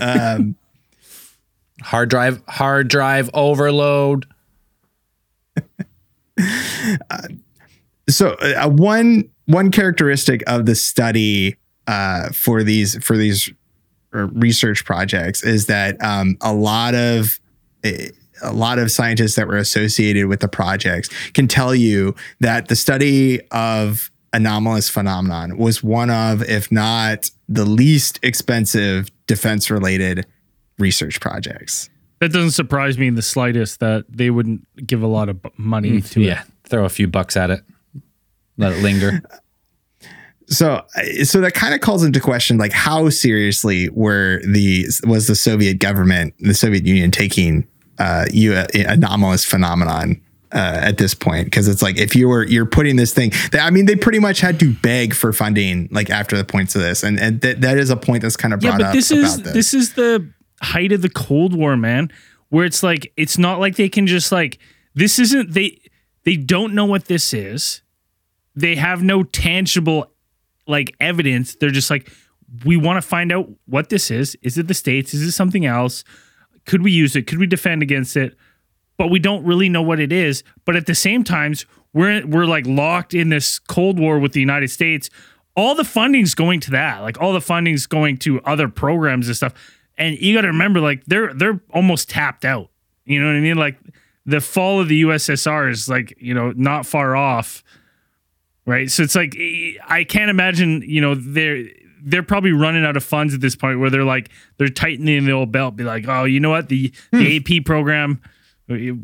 Um, 0.00 0.56
hard 1.82 2.08
drive, 2.10 2.42
hard 2.48 2.88
drive 2.88 3.30
overload. 3.34 4.26
so 8.08 8.30
uh, 8.30 8.68
one 8.68 9.30
one 9.46 9.70
characteristic 9.70 10.42
of 10.46 10.66
the 10.66 10.74
study 10.74 11.56
uh, 11.86 12.30
for 12.30 12.62
these 12.62 13.02
for 13.04 13.16
these 13.16 13.52
uh, 14.14 14.26
research 14.28 14.84
projects 14.84 15.42
is 15.42 15.66
that 15.66 16.02
um, 16.02 16.36
a 16.40 16.52
lot 16.52 16.94
of 16.94 17.38
eh, 17.82 18.08
a 18.42 18.52
lot 18.52 18.78
of 18.78 18.90
scientists 18.90 19.36
that 19.36 19.46
were 19.46 19.56
associated 19.56 20.26
with 20.26 20.40
the 20.40 20.48
projects 20.48 21.08
can 21.32 21.46
tell 21.46 21.74
you 21.74 22.14
that 22.40 22.68
the 22.68 22.76
study 22.76 23.40
of 23.50 24.10
anomalous 24.32 24.88
phenomenon 24.88 25.56
was 25.56 25.82
one 25.82 26.10
of 26.10 26.42
if 26.42 26.72
not 26.72 27.30
the 27.48 27.64
least 27.64 28.18
expensive 28.22 29.08
defense 29.26 29.70
related 29.70 30.26
research 30.78 31.20
projects 31.20 31.88
that 32.20 32.32
doesn't 32.32 32.52
surprise 32.52 32.96
me 32.96 33.06
in 33.06 33.16
the 33.16 33.22
slightest 33.22 33.80
that 33.80 34.04
they 34.08 34.30
wouldn't 34.30 34.62
give 34.86 35.02
a 35.02 35.06
lot 35.06 35.28
of 35.28 35.42
bu- 35.42 35.50
money 35.58 36.00
to 36.00 36.20
Yeah, 36.22 36.42
throw 36.64 36.84
a 36.84 36.88
few 36.88 37.06
bucks 37.06 37.36
at 37.36 37.50
it. 37.50 37.60
Let 38.56 38.72
it 38.72 38.82
linger. 38.82 39.20
so 40.46 40.82
so 41.24 41.40
that 41.40 41.54
kind 41.54 41.74
of 41.74 41.80
calls 41.80 42.04
into 42.04 42.20
question 42.20 42.58
like 42.58 42.72
how 42.72 43.08
seriously 43.08 43.88
were 43.90 44.40
the 44.46 44.86
was 45.06 45.26
the 45.26 45.34
soviet 45.34 45.78
government 45.78 46.34
the 46.38 46.52
soviet 46.52 46.84
union 46.84 47.10
taking 47.10 47.66
uh 47.98 48.26
U- 48.30 48.62
anomalous 48.74 49.44
phenomenon 49.44 50.20
uh, 50.52 50.78
at 50.82 50.98
this 50.98 51.14
point 51.14 51.46
because 51.46 51.66
it's 51.66 51.80
like 51.82 51.98
if 51.98 52.14
you 52.14 52.28
were 52.28 52.44
you're 52.44 52.66
putting 52.66 52.96
this 52.96 53.12
thing 53.12 53.30
that 53.50 53.60
I 53.64 53.70
mean 53.70 53.86
they 53.86 53.96
pretty 53.96 54.18
much 54.20 54.40
had 54.40 54.60
to 54.60 54.72
beg 54.72 55.14
for 55.14 55.32
funding 55.32 55.88
like 55.90 56.10
after 56.10 56.36
the 56.36 56.44
points 56.44 56.74
of 56.76 56.82
this 56.82 57.02
and 57.02 57.18
and 57.18 57.42
th- 57.42 57.56
that 57.58 57.76
is 57.78 57.90
a 57.90 57.96
point 57.96 58.22
that's 58.22 58.36
kind 58.36 58.54
of 58.54 58.60
brought 58.60 58.72
yeah, 58.74 58.78
but 58.78 58.86
up 58.88 58.94
this 58.94 59.10
is 59.10 59.34
about 59.34 59.44
this. 59.44 59.52
this 59.54 59.74
is 59.74 59.94
the 59.94 60.30
height 60.64 60.92
of 60.92 61.02
the 61.02 61.08
Cold 61.08 61.54
War, 61.54 61.76
man. 61.76 62.10
Where 62.48 62.64
it's 62.64 62.82
like 62.82 63.12
it's 63.16 63.38
not 63.38 63.58
like 63.58 63.76
they 63.76 63.88
can 63.88 64.06
just 64.06 64.30
like 64.30 64.58
this 64.94 65.18
isn't 65.18 65.52
they 65.52 65.80
they 66.24 66.36
don't 66.36 66.74
know 66.74 66.84
what 66.84 67.06
this 67.06 67.34
is. 67.34 67.82
They 68.54 68.76
have 68.76 69.02
no 69.02 69.24
tangible 69.24 70.12
like 70.66 70.94
evidence. 71.00 71.56
They're 71.56 71.70
just 71.70 71.90
like 71.90 72.10
we 72.64 72.76
want 72.76 73.02
to 73.02 73.06
find 73.06 73.32
out 73.32 73.48
what 73.66 73.88
this 73.88 74.10
is. 74.10 74.36
Is 74.42 74.58
it 74.58 74.68
the 74.68 74.74
states? 74.74 75.14
Is 75.14 75.22
it 75.22 75.32
something 75.32 75.66
else? 75.66 76.04
Could 76.66 76.82
we 76.82 76.92
use 76.92 77.16
it? 77.16 77.26
Could 77.26 77.38
we 77.38 77.46
defend 77.46 77.82
against 77.82 78.16
it? 78.16 78.36
But 78.96 79.08
we 79.08 79.18
don't 79.18 79.44
really 79.44 79.68
know 79.68 79.82
what 79.82 79.98
it 79.98 80.12
is. 80.12 80.44
But 80.64 80.76
at 80.76 80.86
the 80.86 80.94
same 80.94 81.24
times, 81.24 81.66
we're 81.92 82.24
we're 82.26 82.46
like 82.46 82.66
locked 82.66 83.14
in 83.14 83.28
this 83.28 83.58
Cold 83.58 83.98
War 83.98 84.18
with 84.18 84.32
the 84.32 84.40
United 84.40 84.68
States. 84.68 85.10
All 85.56 85.74
the 85.74 85.84
funding's 85.84 86.34
going 86.34 86.60
to 86.60 86.72
that. 86.72 87.02
Like 87.02 87.20
all 87.20 87.32
the 87.32 87.40
funding's 87.40 87.86
going 87.86 88.18
to 88.18 88.40
other 88.42 88.68
programs 88.68 89.28
and 89.28 89.36
stuff. 89.36 89.54
And 89.96 90.18
you 90.18 90.34
got 90.34 90.42
to 90.42 90.48
remember, 90.48 90.80
like 90.80 91.04
they're 91.06 91.32
they're 91.32 91.60
almost 91.72 92.10
tapped 92.10 92.44
out. 92.44 92.70
You 93.04 93.20
know 93.20 93.26
what 93.26 93.36
I 93.36 93.40
mean? 93.40 93.56
Like 93.56 93.78
the 94.26 94.40
fall 94.40 94.80
of 94.80 94.88
the 94.88 95.02
USSR 95.02 95.70
is 95.70 95.88
like 95.88 96.14
you 96.18 96.34
know 96.34 96.52
not 96.56 96.86
far 96.86 97.14
off, 97.14 97.62
right? 98.66 98.90
So 98.90 99.02
it's 99.02 99.14
like 99.14 99.36
I 99.88 100.04
can't 100.08 100.30
imagine. 100.30 100.82
You 100.82 101.00
know 101.00 101.14
they're 101.14 101.64
they're 102.02 102.22
probably 102.22 102.52
running 102.52 102.84
out 102.84 102.96
of 102.96 103.04
funds 103.04 103.34
at 103.34 103.40
this 103.40 103.56
point 103.56 103.80
where 103.80 103.90
they're 103.90 104.04
like 104.04 104.30
they're 104.58 104.68
tightening 104.68 105.24
the 105.24 105.32
old 105.32 105.52
belt. 105.52 105.76
Be 105.76 105.84
like, 105.84 106.06
oh, 106.08 106.24
you 106.24 106.40
know 106.40 106.50
what? 106.50 106.68
The 106.68 106.92
the 107.12 107.38
hmm. 107.38 107.58
AP 107.58 107.64
program, 107.64 108.20
get 108.68 108.96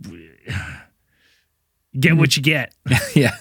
hmm. 2.12 2.18
what 2.18 2.36
you 2.36 2.42
get. 2.42 2.74
yeah. 3.14 3.36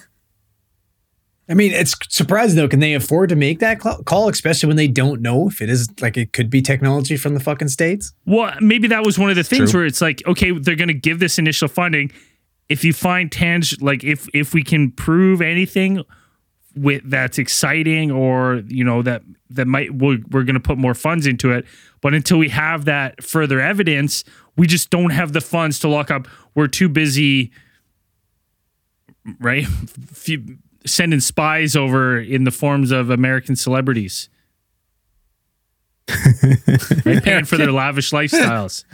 I 1.50 1.54
mean, 1.54 1.72
it's 1.72 1.96
surprising 2.08 2.56
though. 2.56 2.68
Can 2.68 2.78
they 2.78 2.94
afford 2.94 3.28
to 3.30 3.36
make 3.36 3.58
that 3.58 3.80
call, 3.80 4.28
especially 4.28 4.68
when 4.68 4.76
they 4.76 4.86
don't 4.86 5.20
know 5.20 5.48
if 5.48 5.60
it 5.60 5.68
is 5.68 5.88
like 6.00 6.16
it 6.16 6.32
could 6.32 6.48
be 6.48 6.62
technology 6.62 7.16
from 7.16 7.34
the 7.34 7.40
fucking 7.40 7.68
states? 7.68 8.12
Well, 8.24 8.54
maybe 8.60 8.86
that 8.86 9.04
was 9.04 9.18
one 9.18 9.30
of 9.30 9.36
the 9.36 9.42
things 9.42 9.72
True. 9.72 9.80
where 9.80 9.86
it's 9.86 10.00
like, 10.00 10.22
okay, 10.28 10.52
they're 10.52 10.76
going 10.76 10.88
to 10.88 10.94
give 10.94 11.18
this 11.18 11.40
initial 11.40 11.66
funding. 11.66 12.12
If 12.68 12.84
you 12.84 12.92
find 12.92 13.32
tang, 13.32 13.62
like 13.80 14.04
if 14.04 14.28
if 14.32 14.54
we 14.54 14.62
can 14.62 14.92
prove 14.92 15.42
anything 15.42 16.04
with 16.76 17.02
that's 17.04 17.36
exciting, 17.36 18.12
or 18.12 18.62
you 18.68 18.84
know 18.84 19.02
that 19.02 19.22
that 19.50 19.66
might 19.66 19.92
we're, 19.92 20.18
we're 20.30 20.44
going 20.44 20.54
to 20.54 20.60
put 20.60 20.78
more 20.78 20.94
funds 20.94 21.26
into 21.26 21.50
it. 21.50 21.64
But 22.00 22.14
until 22.14 22.38
we 22.38 22.50
have 22.50 22.84
that 22.84 23.24
further 23.24 23.60
evidence, 23.60 24.22
we 24.56 24.68
just 24.68 24.88
don't 24.90 25.10
have 25.10 25.32
the 25.32 25.40
funds 25.40 25.80
to 25.80 25.88
lock 25.88 26.12
up. 26.12 26.28
We're 26.54 26.68
too 26.68 26.88
busy, 26.88 27.50
right? 29.40 29.66
Few- 30.82 30.88
Sending 30.88 31.20
spies 31.20 31.76
over 31.76 32.18
in 32.18 32.44
the 32.44 32.50
forms 32.50 32.90
of 32.90 33.10
American 33.10 33.54
celebrities. 33.56 34.28
right? 37.04 37.22
Paying 37.22 37.44
for 37.44 37.56
their 37.56 37.70
lavish 37.70 38.10
lifestyles 38.10 38.84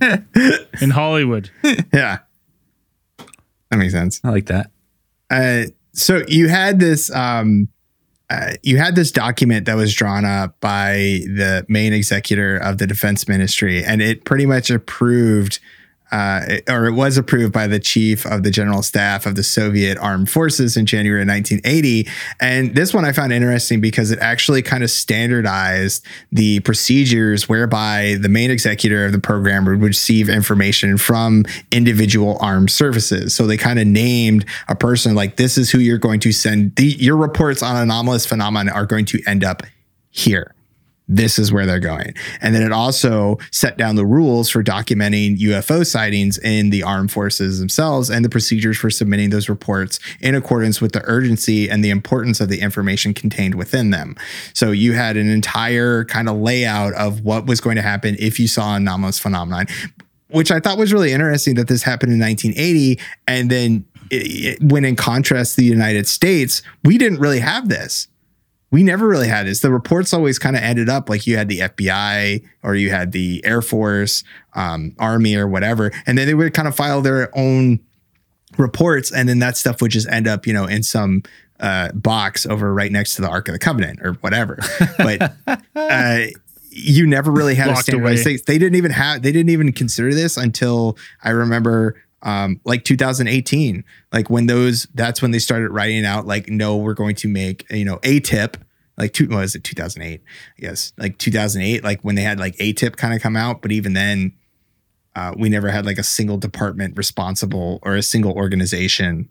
in 0.82 0.90
Hollywood. 0.90 1.50
yeah, 1.92 2.18
that 3.70 3.76
makes 3.76 3.92
sense. 3.92 4.20
I 4.24 4.30
like 4.30 4.46
that. 4.46 4.70
Uh, 5.30 5.64
so 5.92 6.22
you 6.26 6.48
had 6.48 6.80
this 6.80 7.10
um, 7.14 7.68
uh, 8.30 8.54
you 8.62 8.78
had 8.78 8.96
this 8.96 9.12
document 9.12 9.66
that 9.66 9.74
was 9.76 9.94
drawn 9.94 10.24
up 10.24 10.58
by 10.60 11.20
the 11.26 11.64
main 11.68 11.92
executor 11.92 12.56
of 12.56 12.78
the 12.78 12.86
defense 12.86 13.28
ministry, 13.28 13.84
and 13.84 14.00
it 14.02 14.24
pretty 14.24 14.46
much 14.46 14.70
approved. 14.70 15.60
Uh, 16.12 16.58
or 16.68 16.86
it 16.86 16.92
was 16.92 17.16
approved 17.16 17.52
by 17.52 17.66
the 17.66 17.78
chief 17.78 18.26
of 18.26 18.42
the 18.42 18.50
general 18.50 18.82
staff 18.82 19.26
of 19.26 19.34
the 19.34 19.42
Soviet 19.42 19.96
armed 19.98 20.28
forces 20.30 20.76
in 20.76 20.86
January 20.86 21.22
of 21.22 21.28
1980. 21.28 22.08
And 22.40 22.74
this 22.74 22.92
one 22.92 23.04
I 23.04 23.12
found 23.12 23.32
interesting 23.32 23.80
because 23.80 24.10
it 24.10 24.18
actually 24.18 24.62
kind 24.62 24.82
of 24.82 24.90
standardized 24.90 26.04
the 26.32 26.60
procedures 26.60 27.48
whereby 27.48 28.16
the 28.20 28.28
main 28.28 28.50
executor 28.50 29.06
of 29.06 29.12
the 29.12 29.20
program 29.20 29.64
would 29.64 29.82
receive 29.82 30.28
information 30.28 30.98
from 30.98 31.44
individual 31.70 32.38
armed 32.40 32.70
services. 32.70 33.34
So 33.34 33.46
they 33.46 33.56
kind 33.56 33.78
of 33.78 33.86
named 33.86 34.44
a 34.68 34.74
person 34.74 35.14
like 35.14 35.36
this 35.36 35.56
is 35.56 35.70
who 35.70 35.78
you're 35.78 35.98
going 35.98 36.20
to 36.20 36.32
send. 36.32 36.76
The, 36.76 36.86
your 36.86 37.16
reports 37.16 37.62
on 37.62 37.76
anomalous 37.76 38.26
phenomena 38.26 38.72
are 38.72 38.86
going 38.86 39.04
to 39.06 39.22
end 39.26 39.44
up 39.44 39.62
here 40.10 40.54
this 41.10 41.40
is 41.40 41.52
where 41.52 41.66
they're 41.66 41.80
going. 41.80 42.14
And 42.40 42.54
then 42.54 42.62
it 42.62 42.70
also 42.70 43.38
set 43.50 43.76
down 43.76 43.96
the 43.96 44.06
rules 44.06 44.48
for 44.48 44.62
documenting 44.62 45.36
UFO 45.38 45.84
sightings 45.84 46.38
in 46.38 46.70
the 46.70 46.84
armed 46.84 47.10
forces 47.10 47.58
themselves 47.58 48.08
and 48.08 48.24
the 48.24 48.28
procedures 48.28 48.78
for 48.78 48.90
submitting 48.90 49.30
those 49.30 49.48
reports 49.48 49.98
in 50.20 50.36
accordance 50.36 50.80
with 50.80 50.92
the 50.92 51.02
urgency 51.04 51.68
and 51.68 51.84
the 51.84 51.90
importance 51.90 52.40
of 52.40 52.48
the 52.48 52.60
information 52.60 53.12
contained 53.12 53.56
within 53.56 53.90
them. 53.90 54.14
So 54.54 54.70
you 54.70 54.92
had 54.92 55.16
an 55.16 55.28
entire 55.28 56.04
kind 56.04 56.28
of 56.28 56.36
layout 56.36 56.94
of 56.94 57.22
what 57.22 57.44
was 57.44 57.60
going 57.60 57.76
to 57.76 57.82
happen 57.82 58.14
if 58.20 58.38
you 58.38 58.46
saw 58.46 58.76
an 58.76 58.82
anomalous 58.82 59.18
phenomenon. 59.18 59.66
Which 60.28 60.52
I 60.52 60.60
thought 60.60 60.78
was 60.78 60.92
really 60.92 61.10
interesting 61.10 61.56
that 61.56 61.66
this 61.66 61.82
happened 61.82 62.12
in 62.12 62.20
1980. 62.20 63.00
And 63.26 63.50
then 63.50 63.84
it, 64.12 64.60
it, 64.60 64.62
when 64.62 64.84
in 64.84 64.94
contrast 64.94 65.56
the 65.56 65.64
United 65.64 66.06
States, 66.06 66.62
we 66.84 66.98
didn't 66.98 67.18
really 67.18 67.40
have 67.40 67.68
this 67.68 68.06
we 68.70 68.82
never 68.82 69.08
really 69.08 69.28
had 69.28 69.46
this. 69.46 69.60
The 69.60 69.70
reports 69.70 70.14
always 70.14 70.38
kind 70.38 70.56
of 70.56 70.62
ended 70.62 70.88
up 70.88 71.08
like 71.08 71.26
you 71.26 71.36
had 71.36 71.48
the 71.48 71.60
FBI 71.60 72.44
or 72.62 72.74
you 72.74 72.90
had 72.90 73.12
the 73.12 73.44
Air 73.44 73.62
Force, 73.62 74.22
um, 74.54 74.94
Army, 74.98 75.34
or 75.34 75.48
whatever, 75.48 75.90
and 76.06 76.16
then 76.16 76.26
they 76.26 76.34
would 76.34 76.54
kind 76.54 76.68
of 76.68 76.76
file 76.76 77.00
their 77.02 77.36
own 77.36 77.80
reports, 78.58 79.12
and 79.12 79.28
then 79.28 79.38
that 79.40 79.56
stuff 79.56 79.80
would 79.82 79.90
just 79.90 80.08
end 80.08 80.26
up, 80.28 80.46
you 80.46 80.52
know, 80.52 80.66
in 80.66 80.82
some 80.82 81.22
uh, 81.58 81.92
box 81.92 82.46
over 82.46 82.72
right 82.72 82.90
next 82.92 83.16
to 83.16 83.22
the 83.22 83.28
Ark 83.28 83.48
of 83.48 83.52
the 83.52 83.58
Covenant 83.58 84.00
or 84.02 84.14
whatever. 84.14 84.58
But 84.98 85.32
uh, 85.76 86.20
you 86.70 87.06
never 87.06 87.30
really 87.30 87.54
had 87.54 87.68
a 87.68 87.72
Locked 87.72 87.84
standardized 87.84 88.26
away. 88.26 88.36
thing. 88.36 88.44
They 88.46 88.58
didn't 88.58 88.76
even 88.76 88.92
have. 88.92 89.22
They 89.22 89.32
didn't 89.32 89.50
even 89.50 89.72
consider 89.72 90.14
this 90.14 90.36
until 90.36 90.96
I 91.22 91.30
remember 91.30 92.00
um, 92.22 92.60
like 92.64 92.84
2018, 92.84 93.84
like 94.12 94.28
when 94.28 94.46
those, 94.46 94.86
that's 94.94 95.22
when 95.22 95.30
they 95.30 95.38
started 95.38 95.70
writing 95.70 96.04
out, 96.04 96.26
like, 96.26 96.48
no, 96.48 96.76
we're 96.76 96.94
going 96.94 97.14
to 97.16 97.28
make, 97.28 97.70
you 97.70 97.84
know, 97.84 97.98
a 98.02 98.20
tip, 98.20 98.56
like, 98.98 99.12
two, 99.12 99.26
what 99.28 99.38
was 99.38 99.54
it, 99.54 99.64
2008? 99.64 100.22
I 100.58 100.60
guess, 100.60 100.92
like 100.98 101.16
2008, 101.18 101.82
like 101.82 102.02
when 102.02 102.16
they 102.16 102.22
had 102.22 102.38
like 102.38 102.56
a 102.58 102.72
tip 102.72 102.96
kind 102.96 103.14
of 103.14 103.22
come 103.22 103.36
out. 103.36 103.62
But 103.62 103.72
even 103.72 103.94
then, 103.94 104.34
uh, 105.16 105.34
we 105.36 105.48
never 105.48 105.70
had 105.70 105.86
like 105.86 105.98
a 105.98 106.02
single 106.02 106.36
department 106.36 106.96
responsible 106.96 107.78
or 107.82 107.96
a 107.96 108.02
single 108.02 108.32
organization 108.32 109.28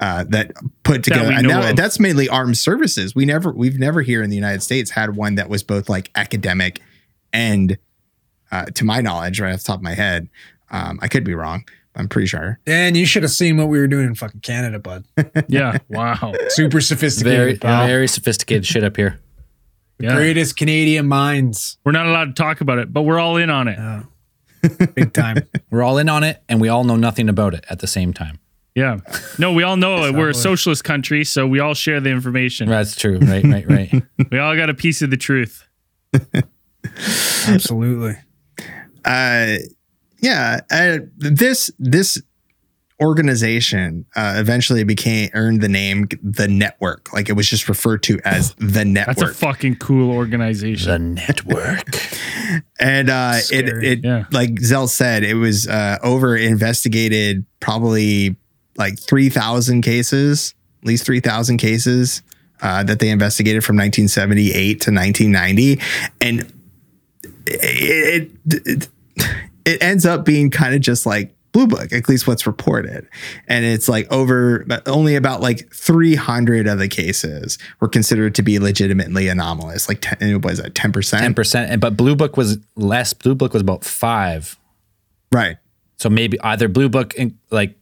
uh, 0.00 0.24
that 0.28 0.52
put 0.82 1.02
together. 1.02 1.28
we 1.28 1.34
and 1.34 1.48
now 1.48 1.72
that's 1.72 1.98
mainly 1.98 2.28
armed 2.28 2.56
services. 2.56 3.14
We 3.14 3.24
never, 3.24 3.52
we've 3.52 3.78
never 3.78 4.02
here 4.02 4.22
in 4.22 4.30
the 4.30 4.36
United 4.36 4.62
States 4.62 4.92
had 4.92 5.16
one 5.16 5.34
that 5.34 5.48
was 5.48 5.62
both 5.62 5.88
like 5.88 6.10
academic 6.14 6.80
and, 7.32 7.78
uh, 8.52 8.66
to 8.66 8.84
my 8.84 9.00
knowledge, 9.00 9.40
right 9.40 9.52
off 9.52 9.60
the 9.60 9.66
top 9.66 9.76
of 9.78 9.82
my 9.82 9.94
head, 9.94 10.28
um, 10.70 10.98
I 11.02 11.08
could 11.08 11.24
be 11.24 11.34
wrong. 11.34 11.64
I'm 11.96 12.08
pretty 12.08 12.26
sure. 12.26 12.58
And 12.66 12.96
you 12.96 13.06
should 13.06 13.22
have 13.22 13.30
seen 13.32 13.56
what 13.56 13.68
we 13.68 13.78
were 13.78 13.86
doing 13.86 14.06
in 14.06 14.14
fucking 14.14 14.40
Canada, 14.40 14.78
bud. 14.78 15.04
Yeah. 15.48 15.78
Wow. 15.88 16.34
Super 16.48 16.80
sophisticated. 16.80 17.38
Very, 17.38 17.56
pal. 17.56 17.86
very 17.86 18.08
sophisticated 18.08 18.66
shit 18.66 18.82
up 18.82 18.96
here. 18.96 19.20
Yeah. 20.00 20.14
Greatest 20.16 20.56
Canadian 20.56 21.06
minds. 21.06 21.78
We're 21.84 21.92
not 21.92 22.06
allowed 22.06 22.34
to 22.36 22.42
talk 22.42 22.60
about 22.60 22.78
it, 22.78 22.92
but 22.92 23.02
we're 23.02 23.20
all 23.20 23.36
in 23.36 23.48
on 23.50 23.68
it. 23.68 23.78
Yeah. 23.78 24.02
Big 24.94 25.12
time. 25.12 25.36
We're 25.70 25.82
all 25.82 25.98
in 25.98 26.08
on 26.08 26.24
it, 26.24 26.42
and 26.48 26.58
we 26.58 26.68
all 26.70 26.84
know 26.84 26.96
nothing 26.96 27.28
about 27.28 27.52
it 27.52 27.66
at 27.68 27.80
the 27.80 27.86
same 27.86 28.14
time. 28.14 28.38
Yeah. 28.74 29.00
No, 29.38 29.52
we 29.52 29.62
all 29.62 29.76
know 29.76 30.04
it. 30.06 30.14
We're 30.14 30.24
a 30.24 30.26
what- 30.28 30.36
socialist 30.36 30.82
country, 30.84 31.22
so 31.22 31.46
we 31.46 31.60
all 31.60 31.74
share 31.74 32.00
the 32.00 32.08
information. 32.08 32.66
That's 32.70 32.96
true. 32.96 33.18
Right, 33.18 33.44
right, 33.44 33.68
right. 33.68 34.02
We 34.32 34.38
all 34.38 34.56
got 34.56 34.70
a 34.70 34.74
piece 34.74 35.02
of 35.02 35.10
the 35.10 35.18
truth. 35.18 35.66
Absolutely. 37.46 38.16
Uh, 39.04 39.56
yeah, 40.24 40.60
uh, 40.70 40.98
this 41.18 41.70
this 41.78 42.20
organization 43.02 44.06
uh, 44.16 44.34
eventually 44.38 44.84
became 44.84 45.28
earned 45.34 45.60
the 45.60 45.68
name 45.68 46.08
the 46.22 46.48
network. 46.48 47.12
Like 47.12 47.28
it 47.28 47.34
was 47.34 47.48
just 47.48 47.68
referred 47.68 48.02
to 48.04 48.18
as 48.24 48.54
the 48.54 48.84
network 48.84 49.16
That's 49.16 49.30
a 49.32 49.34
fucking 49.34 49.76
cool 49.76 50.10
organization. 50.10 51.16
the 51.16 51.20
network. 51.20 51.98
and 52.80 53.10
uh, 53.10 53.34
it, 53.52 53.68
it 53.84 54.04
Yeah. 54.04 54.24
like 54.32 54.58
Zell 54.60 54.88
said, 54.88 55.24
it 55.24 55.34
was 55.34 55.68
uh, 55.68 55.98
over 56.02 56.36
investigated 56.36 57.44
probably 57.60 58.36
like 58.76 58.98
three 58.98 59.28
thousand 59.28 59.82
cases, 59.82 60.54
at 60.82 60.86
least 60.86 61.04
three 61.04 61.20
thousand 61.20 61.58
cases 61.58 62.22
uh, 62.62 62.82
that 62.84 62.98
they 63.00 63.10
investigated 63.10 63.62
from 63.64 63.76
1978 63.76 64.80
to 64.80 64.90
1990, 64.90 65.80
and 66.20 66.52
it 67.46 68.30
it, 68.46 68.66
it, 68.66 68.88
it 69.64 69.82
ends 69.82 70.06
up 70.06 70.24
being 70.24 70.50
kind 70.50 70.74
of 70.74 70.80
just 70.80 71.06
like 71.06 71.34
Blue 71.52 71.68
Book, 71.68 71.92
at 71.92 72.08
least 72.08 72.26
what's 72.26 72.48
reported, 72.48 73.08
and 73.46 73.64
it's 73.64 73.88
like 73.88 74.10
over 74.12 74.66
only 74.86 75.14
about 75.14 75.40
like 75.40 75.72
300 75.72 76.66
of 76.66 76.80
the 76.80 76.88
cases 76.88 77.58
were 77.78 77.86
considered 77.86 78.34
to 78.34 78.42
be 78.42 78.58
legitimately 78.58 79.28
anomalous. 79.28 79.88
Like 79.88 80.00
10, 80.00 80.34
what 80.34 80.44
was 80.44 80.60
that 80.60 80.74
10 80.74 80.90
percent? 80.90 81.22
Ten 81.22 81.32
percent, 81.32 81.80
but 81.80 81.96
Blue 81.96 82.16
Book 82.16 82.36
was 82.36 82.58
less. 82.74 83.12
Blue 83.12 83.36
Book 83.36 83.52
was 83.52 83.62
about 83.62 83.84
five. 83.84 84.58
Right. 85.30 85.56
So 85.96 86.10
maybe 86.10 86.40
either 86.40 86.66
Blue 86.66 86.88
Book 86.88 87.14
in, 87.14 87.38
like 87.52 87.76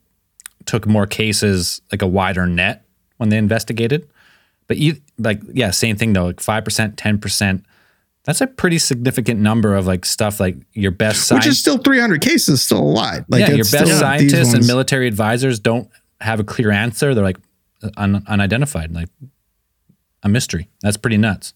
took 0.67 0.87
more 0.87 1.07
cases, 1.07 1.81
like 1.91 2.03
a 2.03 2.07
wider 2.07 2.47
net 2.47 2.85
when 3.17 3.31
they 3.31 3.39
investigated. 3.39 4.07
But 4.69 4.77
you 4.77 4.97
like, 5.19 5.41
yeah, 5.53 5.71
same 5.71 5.97
thing 5.97 6.13
though, 6.13 6.27
like 6.27 6.41
five 6.41 6.65
percent, 6.65 6.99
ten 6.99 7.19
percent. 7.19 7.65
That's 8.25 8.41
a 8.41 8.47
pretty 8.47 8.79
significant 8.79 9.41
number 9.41 9.75
of 9.75 9.87
like 9.87 10.05
stuff 10.05 10.39
like 10.39 10.57
your 10.73 10.93
best 10.93 11.33
Which 11.33 11.47
is 11.47 11.59
still 11.59 11.79
300 11.79 12.21
cases, 12.21 12.63
still 12.63 12.79
a 12.79 12.81
lot. 12.81 13.25
Like 13.29 13.41
yeah, 13.41 13.51
your 13.51 13.65
best 13.65 13.99
scientists 13.99 14.55
and 14.55 14.67
military 14.67 15.09
advisors 15.09 15.59
don't 15.59 15.89
have 16.21 16.39
a 16.39 16.45
clear 16.45 16.71
answer. 16.71 17.15
They're 17.15 17.25
like 17.25 17.39
un- 17.97 18.25
unidentified, 18.29 18.93
like 18.93 19.09
a 20.23 20.29
mystery. 20.29 20.69
That's 20.83 20.97
pretty 20.97 21.17
nuts. 21.17 21.55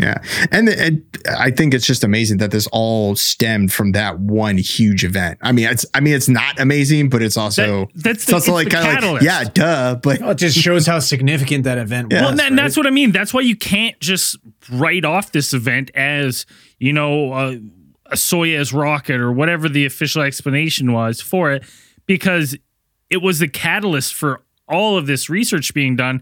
Yeah. 0.00 0.18
And, 0.50 0.68
and 0.68 1.04
I 1.38 1.52
think 1.52 1.72
it's 1.72 1.86
just 1.86 2.02
amazing 2.02 2.38
that 2.38 2.50
this 2.50 2.66
all 2.72 3.14
stemmed 3.14 3.72
from 3.72 3.92
that 3.92 4.18
one 4.18 4.58
huge 4.58 5.04
event. 5.04 5.38
I 5.40 5.52
mean, 5.52 5.68
it's 5.68 5.86
I 5.94 6.00
mean 6.00 6.14
it's 6.14 6.28
not 6.28 6.58
amazing, 6.58 7.10
but 7.10 7.22
it's 7.22 7.36
also 7.36 7.86
That- 7.94 8.02
that's 8.02 8.16
it's 8.18 8.24
the- 8.26 8.34
also 8.34 8.56
it's 8.56 8.64
like 8.64 8.68
the 8.70 8.74
kind 8.74 8.86
of 8.88 8.92
like 8.92 9.00
catalyst. 9.22 9.24
yeah, 9.24 9.44
duh, 9.54 9.94
but 10.02 10.20
Well, 10.20 10.30
it 10.30 10.38
just 10.38 10.58
shows 10.58 10.86
how 10.88 10.98
significant 10.98 11.62
that 11.64 11.78
event 11.78 12.08
Yeah. 12.10 12.16
was. 12.18 12.22
Well, 12.22 12.30
and, 12.30 12.38
that- 12.40 12.46
and 12.48 12.58
that's 12.58 12.76
what 12.76 12.86
I 12.88 12.90
mean. 12.90 13.12
That's 13.12 13.32
why 13.32 13.42
you 13.42 13.54
can't 13.54 13.98
just 14.00 14.36
write 14.70 15.04
off 15.04 15.30
this 15.30 15.54
event 15.54 15.92
as 15.94 16.44
you 16.80 16.92
know 16.92 17.32
uh, 17.32 17.54
a 18.06 18.16
Soyuz 18.16 18.74
rocket 18.74 19.20
or 19.20 19.32
whatever 19.32 19.68
the 19.68 19.86
official 19.86 20.22
explanation 20.22 20.92
was 20.92 21.20
for 21.20 21.52
it, 21.52 21.62
because 22.06 22.56
it 23.10 23.22
was 23.22 23.38
the 23.38 23.48
catalyst 23.48 24.12
for 24.12 24.42
all 24.68 24.98
of 24.98 25.06
this 25.06 25.30
research 25.30 25.72
being 25.72 25.94
done. 25.94 26.20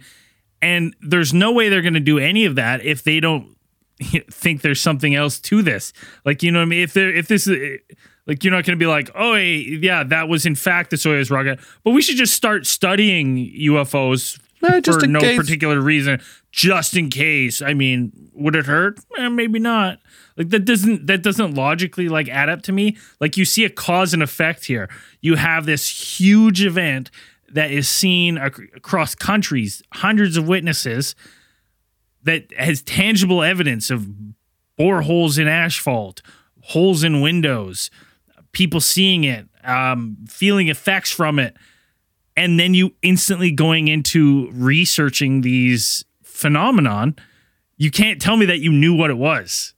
And 0.60 0.94
there's 1.00 1.32
no 1.32 1.52
way 1.52 1.68
they're 1.70 1.80
going 1.82 1.94
to 1.94 2.00
do 2.00 2.18
any 2.18 2.44
of 2.44 2.54
that 2.56 2.84
if 2.84 3.02
they 3.02 3.18
don't 3.18 3.56
think 4.30 4.62
there's 4.62 4.80
something 4.80 5.14
else 5.14 5.38
to 5.40 5.62
this. 5.62 5.92
Like, 6.24 6.42
you 6.42 6.50
know 6.50 6.58
what 6.60 6.64
I 6.66 6.68
mean? 6.68 6.82
If 6.82 6.92
there, 6.92 7.14
if 7.14 7.28
this 7.28 7.46
is 7.46 7.78
like, 8.26 8.44
you're 8.44 8.52
not 8.52 8.64
going 8.64 8.78
to 8.78 8.82
be 8.82 8.86
like, 8.88 9.10
oh, 9.14 9.34
hey, 9.34 9.56
yeah, 9.56 10.02
that 10.04 10.28
was 10.28 10.46
in 10.46 10.54
fact 10.54 10.90
the 10.90 10.96
Soyuz 10.96 11.30
rocket, 11.30 11.58
but 11.84 11.90
we 11.92 12.02
should 12.02 12.16
just 12.16 12.34
start 12.34 12.66
studying 12.66 13.36
UFOs 13.60 14.38
Eh, 14.64 14.80
for 14.84 15.06
no 15.08 15.18
case. 15.18 15.36
particular 15.36 15.80
reason, 15.80 16.20
just 16.52 16.96
in 16.96 17.10
case. 17.10 17.60
I 17.60 17.74
mean, 17.74 18.12
would 18.32 18.54
it 18.54 18.66
hurt? 18.66 19.00
Eh, 19.18 19.28
maybe 19.28 19.58
not. 19.58 19.98
Like 20.36 20.50
that 20.50 20.64
doesn't 20.64 21.08
that 21.08 21.22
doesn't 21.24 21.54
logically 21.54 22.08
like 22.08 22.28
add 22.28 22.48
up 22.48 22.62
to 22.62 22.72
me. 22.72 22.96
Like 23.20 23.36
you 23.36 23.44
see 23.44 23.64
a 23.64 23.70
cause 23.70 24.14
and 24.14 24.22
effect 24.22 24.66
here. 24.66 24.88
You 25.20 25.34
have 25.34 25.66
this 25.66 25.88
huge 26.20 26.62
event 26.64 27.10
that 27.50 27.72
is 27.72 27.88
seen 27.88 28.38
ac- 28.38 28.68
across 28.76 29.16
countries, 29.16 29.82
hundreds 29.94 30.36
of 30.36 30.46
witnesses 30.46 31.16
that 32.24 32.52
has 32.56 32.82
tangible 32.82 33.42
evidence 33.42 33.90
of 33.90 34.08
boreholes 34.78 35.38
in 35.38 35.48
asphalt, 35.48 36.22
holes 36.60 37.04
in 37.04 37.20
windows, 37.20 37.90
people 38.52 38.80
seeing 38.80 39.24
it, 39.24 39.46
um, 39.64 40.16
feeling 40.28 40.68
effects 40.68 41.10
from 41.10 41.38
it, 41.38 41.56
and 42.36 42.58
then 42.58 42.74
you 42.74 42.94
instantly 43.02 43.50
going 43.50 43.88
into 43.88 44.50
researching 44.52 45.42
these 45.42 46.04
phenomenon. 46.22 47.16
You 47.76 47.90
can't 47.90 48.20
tell 48.20 48.36
me 48.36 48.46
that 48.46 48.60
you 48.60 48.72
knew 48.72 48.94
what 48.94 49.10
it 49.10 49.18
was. 49.18 49.74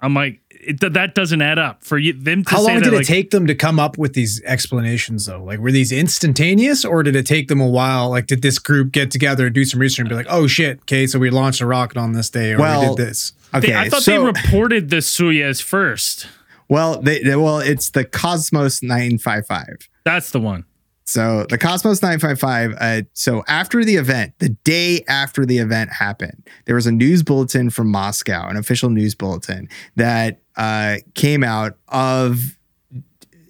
I'm 0.00 0.14
like, 0.14 0.40
it, 0.66 0.80
that 0.94 1.14
doesn't 1.14 1.40
add 1.42 1.58
up 1.58 1.82
for 1.84 1.98
you. 1.98 2.12
Them 2.12 2.44
to 2.44 2.50
How 2.50 2.58
say 2.58 2.64
long 2.66 2.74
that, 2.76 2.84
did 2.84 2.92
it 2.92 2.96
like, 2.96 3.06
take 3.06 3.30
them 3.30 3.46
to 3.46 3.54
come 3.54 3.78
up 3.78 3.96
with 3.98 4.14
these 4.14 4.42
explanations, 4.44 5.26
though? 5.26 5.42
Like, 5.42 5.58
were 5.60 5.70
these 5.72 5.92
instantaneous, 5.92 6.84
or 6.84 7.02
did 7.02 7.14
it 7.16 7.26
take 7.26 7.48
them 7.48 7.60
a 7.60 7.66
while? 7.68 8.10
Like, 8.10 8.26
did 8.26 8.42
this 8.42 8.58
group 8.58 8.92
get 8.92 9.10
together 9.10 9.46
and 9.46 9.54
do 9.54 9.64
some 9.64 9.80
research 9.80 10.00
and 10.00 10.08
be 10.08 10.14
like, 10.14 10.26
"Oh 10.28 10.46
shit, 10.46 10.78
okay, 10.80 11.06
so 11.06 11.18
we 11.18 11.30
launched 11.30 11.60
a 11.60 11.66
rocket 11.66 11.96
on 11.96 12.12
this 12.12 12.30
day, 12.30 12.52
or 12.52 12.58
Well, 12.58 12.80
we 12.90 12.96
did 12.96 13.06
this"? 13.06 13.32
okay. 13.54 13.68
They- 13.68 13.74
I 13.76 13.88
thought 13.88 14.02
so, 14.02 14.10
they 14.12 14.18
reported 14.18 14.90
the 14.90 14.96
Soyuz 14.96 15.62
first. 15.62 16.26
well, 16.68 17.00
they, 17.00 17.20
they- 17.22 17.36
well, 17.36 17.60
it's 17.60 17.90
the 17.90 18.04
Cosmos 18.04 18.82
955. 18.82 19.88
That's 20.04 20.30
the 20.30 20.40
one. 20.40 20.64
So 21.06 21.46
the 21.48 21.56
Cosmos 21.56 22.02
955. 22.02 22.74
Uh, 22.80 23.02
so 23.12 23.44
after 23.46 23.84
the 23.84 23.94
event, 23.94 24.34
the 24.38 24.48
day 24.48 25.04
after 25.08 25.46
the 25.46 25.58
event 25.58 25.92
happened, 25.92 26.48
there 26.64 26.74
was 26.74 26.86
a 26.86 26.92
news 26.92 27.22
bulletin 27.22 27.70
from 27.70 27.88
Moscow, 27.88 28.48
an 28.48 28.56
official 28.56 28.90
news 28.90 29.14
bulletin 29.14 29.68
that 29.94 30.40
uh, 30.56 30.96
came 31.14 31.44
out 31.44 31.78
of 31.88 32.58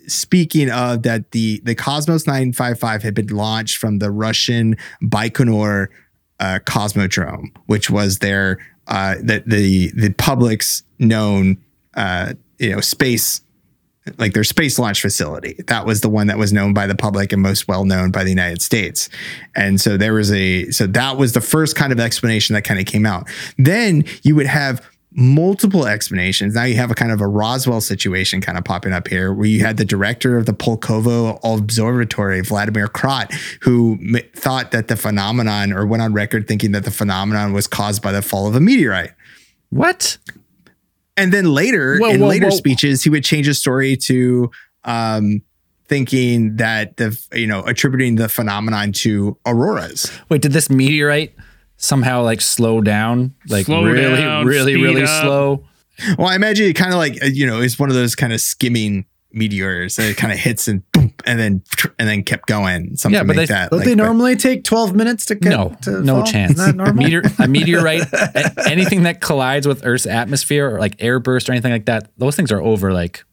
speaking 0.07 0.70
of 0.70 1.02
that 1.02 1.30
the 1.32 1.61
the 1.64 1.74
Cosmos 1.74 2.26
955 2.26 3.02
had 3.02 3.14
been 3.14 3.28
launched 3.28 3.78
from 3.78 3.98
the 3.98 4.11
Russian 4.11 4.76
Baikonur 5.02 5.88
uh, 6.38 6.59
Cosmodrome, 6.64 7.57
which 7.66 7.88
was 7.88 8.18
their 8.18 8.59
uh, 8.86 9.14
the 9.22 9.42
the 9.46 9.92
the 9.92 10.11
public's 10.12 10.82
known 10.98 11.57
uh, 11.94 12.34
you 12.59 12.70
know 12.70 12.80
space 12.80 13.40
like 14.18 14.32
their 14.34 14.44
space 14.44 14.78
launch 14.78 15.00
facility. 15.00 15.57
That 15.66 15.86
was 15.86 16.00
the 16.00 16.09
one 16.09 16.26
that 16.28 16.38
was 16.38 16.52
known 16.52 16.74
by 16.74 16.86
the 16.86 16.94
public 16.94 17.32
and 17.32 17.42
most 17.42 17.68
well 17.68 17.84
known 17.84 18.11
by 18.11 18.24
the 18.24 18.30
United 18.30 18.62
States. 18.62 19.09
And 19.54 19.80
so 19.80 19.96
there 19.96 20.14
was 20.14 20.30
a 20.32 20.70
so 20.70 20.86
that 20.88 21.16
was 21.16 21.32
the 21.32 21.40
first 21.40 21.76
kind 21.76 21.92
of 21.92 22.00
explanation 22.00 22.54
that 22.54 22.62
kind 22.62 22.80
of 22.80 22.86
came 22.86 23.07
out. 23.07 23.28
Then 23.59 24.04
you 24.22 24.34
would 24.36 24.46
have 24.46 24.86
multiple 25.16 25.86
explanations. 25.86 26.54
Now 26.54 26.64
you 26.64 26.76
have 26.76 26.90
a 26.90 26.94
kind 26.94 27.11
of 27.11 27.22
a 27.22 27.26
Roswell 27.26 27.80
situation 27.80 28.42
kind 28.42 28.59
of 28.59 28.64
popping 28.64 28.92
up 28.92 29.09
here 29.09 29.32
where 29.32 29.46
you 29.46 29.64
had 29.64 29.78
the 29.78 29.84
director 29.84 30.36
of 30.36 30.44
the 30.44 30.52
Pulkovo 30.52 31.40
Observatory, 31.42 32.42
Vladimir 32.42 32.86
Krat, 32.86 33.32
who 33.62 33.98
m- 34.00 34.20
thought 34.34 34.72
that 34.72 34.88
the 34.88 34.96
phenomenon 34.96 35.72
or 35.72 35.86
went 35.86 36.02
on 36.02 36.12
record 36.12 36.46
thinking 36.46 36.72
that 36.72 36.84
the 36.84 36.90
phenomenon 36.90 37.54
was 37.54 37.66
caused 37.66 38.02
by 38.02 38.12
the 38.12 38.20
fall 38.20 38.46
of 38.46 38.54
a 38.54 38.61
meteorite. 38.61 39.12
What? 39.70 40.18
And 41.16 41.32
then 41.32 41.46
later, 41.52 41.98
Whoa, 41.98 42.10
in 42.10 42.20
whoa, 42.20 42.28
later 42.28 42.46
whoa. 42.46 42.56
speeches, 42.56 43.02
he 43.02 43.10
would 43.10 43.24
change 43.24 43.46
his 43.46 43.58
story 43.58 43.96
to 43.96 44.50
um, 44.84 45.42
thinking 45.88 46.56
that 46.56 46.96
the 46.96 47.18
you 47.32 47.46
know 47.46 47.62
attributing 47.62 48.16
the 48.16 48.28
phenomenon 48.28 48.92
to 48.92 49.36
auroras. 49.46 50.10
Wait, 50.28 50.42
did 50.42 50.52
this 50.52 50.68
meteorite 50.68 51.34
somehow 51.76 52.22
like 52.22 52.40
slow 52.40 52.80
down? 52.80 53.34
Like 53.48 53.66
Slow 53.66 53.84
really, 53.84 54.20
down, 54.20 54.46
really, 54.46 54.76
really 54.76 55.02
up. 55.02 55.22
slow? 55.22 55.64
Well, 56.18 56.28
I 56.28 56.36
imagine 56.36 56.66
it 56.66 56.74
kind 56.74 56.92
of 56.92 56.98
like 56.98 57.22
uh, 57.22 57.26
you 57.26 57.46
know 57.46 57.60
it's 57.60 57.78
one 57.78 57.88
of 57.88 57.94
those 57.94 58.14
kind 58.14 58.32
of 58.32 58.40
skimming 58.40 59.06
meteors 59.37 59.95
that 59.97 60.11
it 60.11 60.16
kind 60.16 60.32
of 60.32 60.39
hits 60.39 60.66
and 60.66 60.82
boom, 60.93 61.12
and 61.24 61.39
then 61.39 61.62
and 61.99 62.09
then 62.09 62.22
kept 62.24 62.47
going, 62.49 62.97
something 62.97 63.14
Yeah, 63.14 63.22
but 63.22 63.37
like 63.37 63.49
they- 63.49 63.55
that. 63.55 63.70
Don't 63.70 63.78
Like, 63.80 63.87
they 63.87 63.95
but- 63.95 64.03
normally 64.05 64.34
take 64.37 64.64
twelve 64.64 64.95
minutes 64.95 65.26
to 65.26 65.34
get 65.37 65.51
No, 65.51 65.76
to 65.82 66.03
no 66.03 66.16
fall? 66.16 66.24
chance. 66.26 66.53
Isn't 66.53 66.64
that 66.66 66.76
normal? 66.76 66.95
Meteor, 67.05 67.22
a 67.39 67.47
meteorite, 67.49 68.03
anything 68.66 69.03
that 69.05 69.20
collides 69.20 69.68
with 69.68 69.84
Earth's 69.84 70.07
atmosphere 70.07 70.74
or 70.74 70.80
like 70.80 70.97
airburst 70.97 71.49
or 71.49 71.53
anything 71.53 71.72
like 71.72 71.84
that, 71.87 72.11
those 72.18 72.34
things 72.34 72.51
are 72.51 72.61
over 72.62 72.93
like 72.93 73.24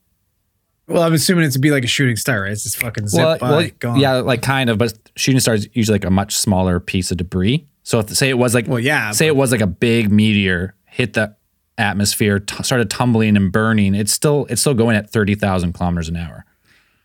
well, 0.85 1.01
I'm 1.03 1.13
assuming 1.13 1.45
it 1.45 1.51
to 1.51 1.59
be 1.59 1.71
like 1.71 1.85
a 1.85 1.87
shooting 1.87 2.17
star, 2.17 2.41
right? 2.41 2.51
It's 2.51 2.63
just 2.63 2.75
fucking 2.77 3.07
zip 3.07 3.17
well, 3.17 3.37
by, 3.37 3.49
well, 3.49 3.69
gone. 3.79 3.99
yeah, 4.01 4.15
like 4.15 4.41
kind 4.41 4.69
of, 4.69 4.77
but 4.77 4.93
shooting 5.15 5.39
star 5.39 5.53
is 5.53 5.69
usually 5.71 5.95
like 5.95 6.03
a 6.05 6.09
much 6.11 6.35
smaller 6.35 6.81
piece 6.81 7.09
of 7.09 7.15
debris. 7.17 7.65
So 7.83 7.99
if 7.99 8.09
say 8.09 8.29
it 8.29 8.37
was 8.37 8.53
like 8.53 8.67
Well, 8.67 8.79
yeah, 8.81 9.11
say 9.11 9.27
it 9.27 9.35
was 9.35 9.51
like 9.53 9.61
a 9.61 9.67
big 9.67 10.11
meteor 10.11 10.75
hit 10.85 11.13
the 11.13 11.35
atmosphere, 11.83 12.39
t- 12.39 12.63
started 12.63 12.89
tumbling 12.89 13.35
and 13.37 13.51
burning, 13.51 13.93
it's 13.93 14.11
still 14.13 14.45
it's 14.49 14.61
still 14.61 14.73
going 14.73 14.95
at 14.95 15.09
thirty 15.09 15.35
thousand 15.35 15.73
kilometers 15.73 16.09
an 16.09 16.15
hour. 16.17 16.45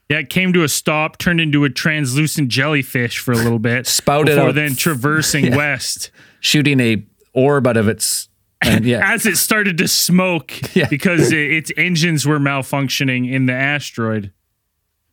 Yeah, 0.09 0.19
it 0.21 0.31
came 0.31 0.55
to 0.55 0.63
a 0.63 0.69
stop, 0.69 1.19
turned 1.19 1.39
into 1.41 1.65
a 1.65 1.69
translucent 1.71 2.49
jellyfish 2.49 3.19
for 3.19 3.33
a 3.33 3.37
little 3.37 3.59
bit, 3.59 3.87
Spouted 4.01 4.37
before 4.37 4.49
out. 4.51 4.55
then 4.55 4.75
traversing 4.75 5.55
west 5.57 6.11
Shooting 6.41 6.81
a 6.81 7.05
orb 7.35 7.67
out 7.67 7.77
of 7.77 7.89
its 7.89 8.29
and 8.63 8.85
yeah, 8.87 9.01
as 9.13 9.27
it 9.27 9.37
started 9.37 9.77
to 9.79 9.87
smoke 9.89 10.53
Yeah. 10.75 10.87
because 10.89 11.31
it, 11.33 11.53
its 11.53 11.73
engines 11.77 12.25
were 12.27 12.39
malfunctioning 12.39 13.31
in 13.31 13.47
the 13.47 13.53
asteroid. 13.53 14.33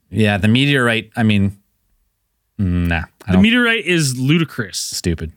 yeah, 0.10 0.38
the 0.38 0.48
meteorite. 0.48 1.12
I 1.18 1.24
mean, 1.24 1.52
mm, 2.60 2.88
nah, 2.88 3.04
I 3.28 3.34
The 3.34 3.38
meteorite 3.40 3.86
is 3.86 4.18
ludicrous 4.20 4.80
stupid. 4.80 5.34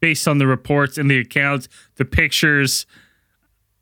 based 0.00 0.26
on 0.26 0.38
the 0.38 0.46
reports 0.46 0.96
and 0.96 1.10
the 1.10 1.18
accounts, 1.18 1.68
the 1.96 2.04
pictures, 2.06 2.86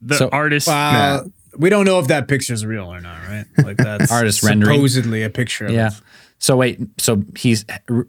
the 0.01 0.17
So- 0.17 0.29
artists. 0.33 0.69
Uh, 0.69 1.25
we 1.57 1.71
don't 1.71 1.85
know 1.87 1.99
if 1.99 2.07
that 2.09 2.29
picture's 2.29 2.65
real 2.65 2.93
or 2.93 3.01
not, 3.01 3.19
right? 3.29 3.45
Like 3.65 3.77
that's 3.79 4.13
Artist 4.13 4.43
rendering. 4.43 4.77
supposedly 4.77 5.23
a 5.23 5.31
picture. 5.31 5.71
Yeah. 5.71 5.89
it. 5.89 5.95
So 6.41 6.57
wait, 6.57 6.79
so 6.99 7.25
he's 7.37 7.65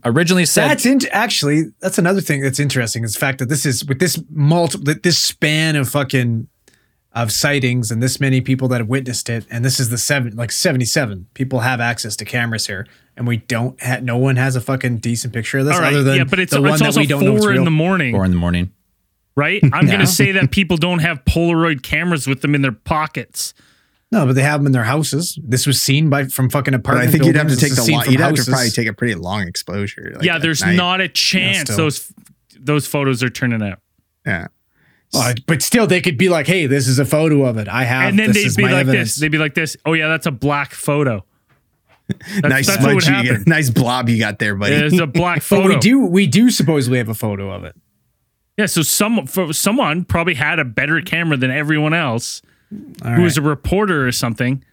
originally 0.05 0.45
said 0.45 0.67
That's 0.69 0.85
in, 0.85 0.99
actually 1.11 1.63
that's 1.79 1.97
another 1.97 2.21
thing 2.21 2.41
that's 2.41 2.59
interesting 2.59 3.03
is 3.03 3.13
the 3.13 3.19
fact 3.19 3.39
that 3.39 3.49
this 3.49 3.65
is 3.65 3.83
with 3.85 3.99
this 3.99 4.21
multiple 4.29 4.93
this 5.01 5.17
span 5.17 5.75
of 5.75 5.89
fucking 5.89 6.47
of 7.13 7.31
sightings 7.31 7.89
and 7.89 8.03
this 8.03 8.19
many 8.19 8.39
people 8.39 8.67
that 8.67 8.81
have 8.81 8.87
witnessed 8.87 9.29
it 9.29 9.47
and 9.49 9.65
this 9.65 9.79
is 9.79 9.89
the 9.89 9.97
seven 9.97 10.35
like 10.35 10.51
77 10.51 11.25
people 11.33 11.61
have 11.61 11.79
access 11.81 12.15
to 12.17 12.23
cameras 12.25 12.67
here 12.67 12.85
and 13.17 13.27
we 13.27 13.37
don't 13.37 13.81
ha- 13.81 13.97
no 14.03 14.15
one 14.17 14.35
has 14.35 14.55
a 14.55 14.61
fucking 14.61 14.97
decent 14.99 15.33
picture 15.33 15.57
of 15.57 15.65
this 15.65 15.75
All 15.75 15.81
right, 15.81 15.91
other 15.91 16.03
than 16.03 16.17
yeah, 16.17 16.23
but 16.25 16.37
it's, 16.39 16.51
the 16.51 16.57
it's 16.59 16.69
one 16.69 16.77
that 16.79 16.85
also 16.85 16.99
we 16.99 17.07
don't 17.07 17.23
know 17.25 17.35
it's 17.35 17.43
four 17.45 17.53
in 17.55 17.63
the 17.63 17.71
morning, 17.71 18.13
four 18.13 18.25
in 18.25 18.31
the 18.31 18.37
morning. 18.37 18.71
Right? 19.35 19.61
I'm 19.73 19.85
going 19.87 19.99
to 19.99 20.07
say 20.07 20.31
that 20.33 20.51
people 20.51 20.77
don't 20.77 20.99
have 20.99 21.23
Polaroid 21.25 21.81
cameras 21.83 22.27
with 22.27 22.41
them 22.41 22.55
in 22.55 22.61
their 22.61 22.71
pockets. 22.71 23.53
no 24.11 24.25
but 24.25 24.33
they 24.33 24.41
have 24.41 24.59
them 24.59 24.65
in 24.67 24.71
their 24.71 24.83
houses 24.83 25.37
this 25.43 25.65
was 25.67 25.81
seen 25.81 26.09
by 26.09 26.25
from 26.25 26.49
fucking 26.49 26.71
But 26.73 26.79
apartment 26.79 27.07
I 27.07 27.11
think 27.11 27.25
you'd 27.25 27.35
have 27.35 27.47
to 27.49 27.55
take 27.55 27.73
the 27.75 27.81
is 27.81 27.85
seen 27.85 27.95
long, 27.95 28.05
you'd 28.09 28.19
have 28.19 28.35
to 28.35 28.43
probably 28.43 28.69
take 28.69 28.87
a 28.87 28.93
pretty 28.93 29.15
long 29.15 29.47
exposure. 29.47 30.11
like, 30.15 30.23
yeah, 30.25 30.37
there's 30.39 30.61
night. 30.61 30.75
not 30.75 31.01
a 31.01 31.07
chance 31.09 31.69
still. 31.69 31.77
those 31.77 32.11
those 32.59 32.85
photos 32.87 33.23
are 33.23 33.29
turning 33.29 33.61
out. 33.63 33.79
Yeah. 34.25 34.47
Uh, 35.13 35.33
but 35.47 35.61
still 35.63 35.87
they 35.87 36.01
could 36.01 36.17
be 36.17 36.29
like 36.29 36.45
hey 36.45 36.67
this 36.67 36.87
is 36.87 36.99
a 36.99 37.05
photo 37.05 37.43
of 37.45 37.57
it 37.57 37.67
I 37.67 37.83
have 37.83 38.09
and 38.09 38.19
then 38.19 38.27
this 38.27 38.35
they'd 38.37 38.45
is 38.47 38.55
be 38.57 38.63
like 38.63 38.73
evidence. 38.73 39.13
this. 39.13 39.21
They'd 39.21 39.31
be 39.31 39.37
like 39.39 39.55
this. 39.55 39.75
Oh 39.85 39.93
yeah, 39.93 40.07
that's 40.07 40.25
a 40.27 40.31
black 40.31 40.71
photo. 40.71 41.23
nice 42.43 42.67
that's 42.67 42.83
what 42.83 42.95
would 42.95 43.03
smudge 43.03 43.25
you 43.27 43.37
get, 43.37 43.47
nice 43.47 43.69
blob 43.69 44.09
you 44.09 44.17
got 44.19 44.39
there, 44.39 44.55
buddy. 44.55 44.75
There's 44.75 44.99
a 44.99 45.07
black 45.21 45.37
But 45.37 45.43
photo. 45.43 45.67
we 45.69 45.79
do 45.79 46.05
we 46.05 46.27
do 46.27 46.49
supposedly 46.51 46.97
have 46.99 47.09
a 47.09 47.13
photo 47.15 47.51
of 47.51 47.63
it. 47.63 47.75
Yeah, 48.59 48.65
so 48.65 48.81
some 48.81 49.25
for 49.25 49.53
someone 49.53 50.03
probably 50.03 50.33
had 50.33 50.59
a 50.59 50.65
better 50.65 50.99
camera 50.99 51.37
than 51.37 51.49
everyone 51.49 51.93
else, 51.93 52.41
All 53.05 53.11
who 53.11 53.21
was 53.21 53.37
a 53.37 53.41
reporter 53.41 54.05
or 54.05 54.11
something, 54.11 54.65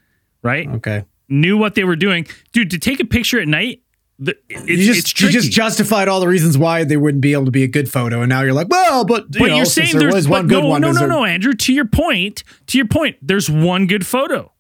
right? 0.43 0.69
okay. 0.69 1.05
Knew 1.29 1.57
what 1.57 1.77
they 1.77 1.85
were 1.85 1.95
doing, 1.95 2.27
dude. 2.53 2.71
To 2.73 2.79
take 2.79 2.99
a 2.99 3.05
picture 3.05 3.39
at 3.41 3.47
night, 3.47 3.83
the, 4.19 4.35
it's, 4.49 4.69
You 4.69 4.77
just 4.93 5.11
it's 5.13 5.21
you 5.23 5.29
just 5.31 5.53
justified 5.53 6.09
all 6.09 6.19
the 6.19 6.27
reasons 6.27 6.59
why 6.59 6.83
they 6.83 6.97
wouldn't 6.97 7.21
be 7.21 7.33
able 7.33 7.45
to 7.45 7.53
be 7.53 7.63
a 7.63 7.69
good 7.69 7.89
photo, 7.89 8.23
and 8.23 8.29
now 8.29 8.43
you're 8.43 8.55
like, 8.55 8.69
well, 8.69 9.05
but 9.05 9.23
you 9.35 9.39
but 9.41 9.47
know, 9.51 9.57
you're 9.57 9.65
saying 9.65 9.93
there 9.93 10.01
there's 10.01 10.15
was 10.15 10.29
one 10.29 10.49
good 10.49 10.65
no, 10.65 10.69
one. 10.69 10.81
no, 10.81 10.91
no, 10.91 10.99
there- 10.99 11.09
no, 11.09 11.25
Andrew. 11.25 11.53
To 11.53 11.73
your 11.73 11.85
point, 11.85 12.43
to 12.67 12.79
your 12.79 12.89
point, 12.89 13.19
there's 13.23 13.49
one 13.49 13.87
good 13.87 14.05
photo. 14.05 14.51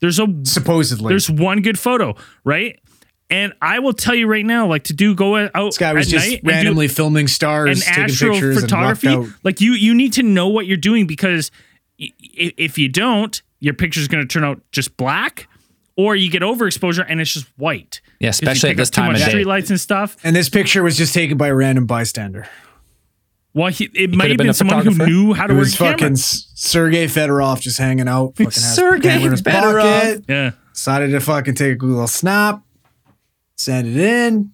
There's 0.00 0.18
a 0.18 0.26
Supposedly, 0.42 1.10
there's 1.10 1.30
one 1.30 1.62
good 1.62 1.78
photo, 1.78 2.16
right? 2.42 2.80
And 3.30 3.54
I 3.62 3.78
will 3.78 3.94
tell 3.94 4.14
you 4.14 4.26
right 4.26 4.44
now, 4.44 4.66
like 4.66 4.84
to 4.84 4.92
do 4.92 5.14
go 5.14 5.36
out 5.36 5.50
this 5.54 5.78
guy 5.78 5.92
was 5.94 6.06
at 6.06 6.10
just 6.18 6.28
night 6.30 6.42
do- 6.44 6.48
randomly 6.50 6.88
filming 6.88 7.26
stars, 7.26 7.82
and 7.86 7.96
taking 8.10 8.32
pictures, 8.32 8.62
astrophotography 8.64 9.12
and 9.12 9.22
walked 9.28 9.44
like 9.44 9.60
you 9.60 9.72
you 9.72 9.94
need 9.94 10.12
to 10.14 10.22
know 10.22 10.48
what 10.48 10.66
you're 10.66 10.76
doing 10.76 11.06
because 11.06 11.50
i- 12.00 12.12
i- 12.38 12.52
if 12.58 12.76
you 12.78 12.88
don't 12.88 13.40
your 13.60 13.72
picture's 13.74 14.08
going 14.08 14.22
to 14.22 14.28
turn 14.28 14.44
out 14.44 14.60
just 14.72 14.94
black 14.98 15.48
or 15.96 16.14
you 16.14 16.30
get 16.30 16.42
overexposure 16.42 17.04
and 17.08 17.18
it's 17.20 17.32
just 17.32 17.46
white 17.56 18.02
Yeah, 18.20 18.28
especially 18.28 18.68
at 18.70 18.72
pick 18.72 18.76
this 18.78 18.90
too 18.90 19.00
time 19.00 19.12
much 19.12 19.20
of 19.20 19.24
day. 19.26 19.30
street 19.30 19.46
lights 19.46 19.70
and 19.70 19.80
stuff 19.80 20.16
And 20.22 20.36
this 20.36 20.50
picture 20.50 20.82
was 20.82 20.98
just 20.98 21.14
taken 21.14 21.38
by 21.38 21.48
a 21.48 21.54
random 21.54 21.86
bystander. 21.86 22.46
well 23.54 23.68
he, 23.70 23.88
it 23.94 24.10
might 24.14 24.28
have 24.28 24.36
been 24.36 24.48
been, 24.48 24.54
someone 24.54 24.84
who 24.84 25.06
knew 25.06 25.32
how 25.32 25.44
It 25.46 25.48
to 25.48 25.54
work 25.54 25.60
was 25.60 25.74
a 25.74 25.78
camera 25.78 25.92
fucking 25.92 26.12
S- 26.14 26.50
Sergey 26.54 27.06
Fedorov 27.06 27.60
just 27.60 27.78
hanging 27.78 28.06
out. 28.08 28.30
Fucking 28.36 28.44
has 28.46 28.74
Sergey 28.74 29.08
a 29.08 29.12
camera 29.18 29.32
in 29.32 29.38
Fedorov. 29.42 30.00
pocket. 30.02 30.24
yeah 30.28 30.50
Decided 30.74 31.12
to 31.12 31.20
fucking 31.20 31.54
take 31.54 31.80
a 31.80 31.86
little 31.86 32.08
snap, 32.08 32.60
send 33.56 33.88
it 33.88 33.96
in. 33.96 34.52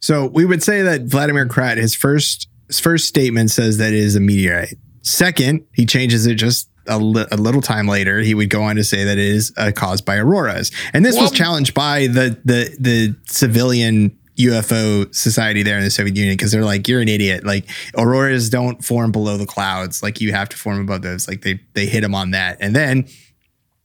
So 0.00 0.26
we 0.26 0.44
would 0.44 0.62
say 0.62 0.82
that 0.82 1.02
Vladimir 1.02 1.46
Krat, 1.46 1.76
his 1.76 1.94
first 1.94 2.48
his 2.66 2.80
first 2.80 3.06
statement 3.06 3.50
says 3.50 3.78
that 3.78 3.92
it 3.92 3.98
is 3.98 4.16
a 4.16 4.20
meteorite. 4.20 4.78
Second, 5.02 5.66
he 5.72 5.84
changes 5.84 6.26
it 6.26 6.34
just 6.36 6.68
a, 6.86 6.98
li- 6.98 7.26
a 7.30 7.36
little 7.36 7.60
time 7.60 7.86
later. 7.86 8.20
He 8.20 8.34
would 8.34 8.50
go 8.50 8.62
on 8.62 8.76
to 8.76 8.84
say 8.84 9.04
that 9.04 9.18
it 9.18 9.24
is 9.24 9.52
uh, 9.56 9.72
caused 9.74 10.04
by 10.04 10.16
auroras, 10.16 10.70
and 10.92 11.04
this 11.04 11.18
was 11.18 11.30
challenged 11.30 11.74
by 11.74 12.06
the 12.06 12.40
the 12.44 12.74
the 12.80 13.14
civilian 13.26 14.16
UFO 14.38 15.14
society 15.14 15.62
there 15.62 15.76
in 15.76 15.84
the 15.84 15.90
Soviet 15.90 16.16
Union 16.16 16.34
because 16.36 16.50
they're 16.50 16.64
like, 16.64 16.88
"You're 16.88 17.00
an 17.00 17.08
idiot! 17.08 17.44
Like 17.44 17.68
auroras 17.96 18.50
don't 18.50 18.84
form 18.84 19.12
below 19.12 19.36
the 19.36 19.46
clouds. 19.46 20.02
Like 20.02 20.20
you 20.20 20.32
have 20.32 20.48
to 20.48 20.56
form 20.56 20.80
above 20.80 21.02
those. 21.02 21.28
Like 21.28 21.42
they 21.42 21.60
they 21.74 21.86
hit 21.86 22.02
him 22.02 22.14
on 22.14 22.32
that, 22.32 22.56
and 22.60 22.74
then." 22.74 23.06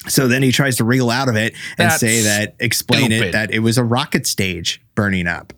So 0.07 0.27
then 0.27 0.43
he 0.43 0.51
tries 0.51 0.77
to 0.77 0.83
wriggle 0.83 1.09
out 1.09 1.29
of 1.29 1.35
it 1.35 1.53
and 1.77 1.89
That's 1.89 1.99
say 1.99 2.21
that 2.23 2.55
explain 2.59 3.11
it 3.11 3.31
that 3.31 3.51
it 3.51 3.59
was 3.59 3.77
a 3.77 3.83
rocket 3.83 4.25
stage 4.27 4.81
burning 4.95 5.27
up. 5.27 5.53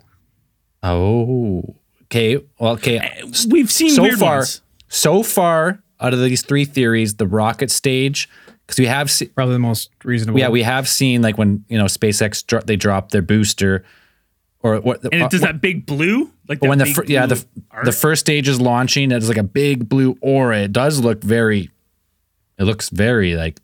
Oh, 0.82 1.76
okay. 2.04 2.38
Well, 2.60 2.74
okay. 2.74 2.98
Uh, 3.00 3.28
we've 3.50 3.72
seen 3.72 3.92
so 3.92 4.04
weird 4.04 4.20
far, 4.20 4.38
ones 4.38 4.62
so 4.88 5.24
far 5.24 5.82
out 6.00 6.14
of 6.14 6.20
these 6.22 6.42
three 6.42 6.66
theories, 6.66 7.16
the 7.16 7.28
rocket 7.28 7.70
stage, 7.70 8.30
because 8.66 8.80
we 8.80 8.86
have, 8.86 9.12
se- 9.12 9.28
Probably 9.28 9.54
the 9.54 9.60
most 9.60 9.90
reasonable. 10.04 10.40
yeah, 10.40 10.50
we 10.50 10.64
have 10.64 10.88
seen 10.88 11.22
like 11.22 11.38
when 11.38 11.66
you 11.68 11.78
know 11.78 11.86
SpaceX 11.86 12.46
dro- 12.46 12.62
they 12.62 12.76
dropped 12.76 13.12
their 13.12 13.22
booster, 13.22 13.84
or 14.62 14.80
what? 14.80 15.04
and 15.04 15.14
it 15.16 15.22
uh, 15.24 15.28
does 15.28 15.42
that 15.42 15.60
big 15.62 15.86
blue 15.86 16.32
like 16.48 16.62
when 16.62 16.78
the 16.78 16.86
big 16.86 16.96
fir- 16.96 17.06
yeah 17.08 17.26
the 17.26 17.44
arc. 17.72 17.86
the 17.86 17.92
first 17.92 18.22
stage 18.22 18.48
is 18.48 18.60
launching, 18.62 19.12
it's 19.12 19.28
like 19.28 19.38
a 19.38 19.44
big 19.44 19.90
blue 19.90 20.18
aura. 20.22 20.60
It 20.60 20.72
does 20.72 21.00
look 21.00 21.22
very, 21.24 21.70
it 22.58 22.64
looks 22.64 22.90
very 22.90 23.36
like 23.36 23.60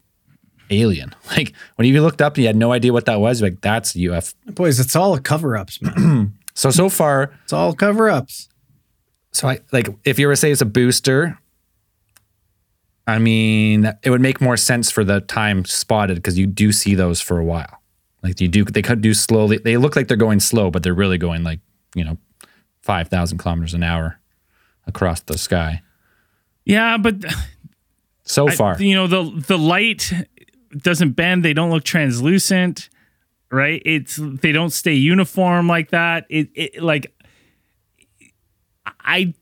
alien. 0.70 1.14
Like 1.36 1.54
when 1.76 1.88
you 1.88 2.02
looked 2.02 2.22
up, 2.22 2.34
and 2.36 2.44
you 2.44 2.48
had 2.48 2.56
no 2.56 2.72
idea 2.72 2.94
what 2.94 3.06
that 3.08 3.20
was. 3.20 3.42
Like 3.42 3.62
that's 3.62 3.94
UFO. 3.94 4.34
boys. 4.56 4.80
It's 4.80 4.96
all 4.96 5.18
cover 5.20 5.58
ups, 5.58 5.82
man. 5.82 6.34
So 6.58 6.70
so 6.72 6.88
far, 6.88 7.34
it's 7.44 7.52
all 7.52 7.74
cover 7.74 8.10
ups. 8.10 8.48
So 9.34 9.50
I 9.50 9.60
like 9.74 9.90
if 10.06 10.18
you 10.18 10.28
were 10.28 10.34
to 10.34 10.38
say 10.38 10.52
it's 10.52 10.62
a 10.62 10.66
booster, 10.66 11.38
I 13.08 13.20
mean 13.20 13.92
it 14.04 14.10
would 14.10 14.22
make 14.22 14.40
more 14.42 14.58
sense 14.58 14.90
for 14.90 15.04
the 15.04 15.20
time 15.22 15.66
spotted 15.66 16.16
because 16.16 16.38
you 16.38 16.48
do 16.48 16.72
see 16.72 16.96
those 16.96 17.20
for 17.22 17.38
a 17.40 17.44
while. 17.44 17.82
Like 18.24 18.40
you 18.42 18.48
do 18.48 18.64
they 18.64 18.82
could 18.82 19.02
do 19.02 19.14
slowly. 19.14 19.58
They 19.58 19.78
look 19.78 19.96
like 19.98 20.08
they're 20.08 20.18
going 20.18 20.40
slow, 20.40 20.72
but 20.72 20.82
they're 20.84 20.94
really 20.94 21.18
going 21.18 21.44
like, 21.44 21.60
you 21.94 22.04
know, 22.06 22.18
five 22.82 23.10
thousand 23.10 23.38
kilometers 23.40 23.74
an 23.74 23.84
hour 23.84 24.20
across 24.88 25.20
the 25.22 25.38
sky. 25.38 25.82
yeah 26.64 26.98
but 26.98 27.16
So 28.24 28.48
I- 28.48 28.56
far. 28.56 28.82
you 28.82 28.96
know 28.96 29.08
the 29.08 29.44
the 29.48 29.58
light 29.58 30.12
doesn't 30.78 31.12
bend 31.12 31.44
they 31.44 31.54
don't 31.54 31.70
look 31.70 31.84
translucent 31.84 32.90
right 33.52 33.82
it's 33.86 34.20
they 34.22 34.52
don't 34.52 34.72
stay 34.72 34.94
uniform 34.94 35.68
like 35.68 35.92
that 35.92 36.26
it, 36.30 36.50
it 36.54 36.84
like 36.84 37.14
i 39.00 39.34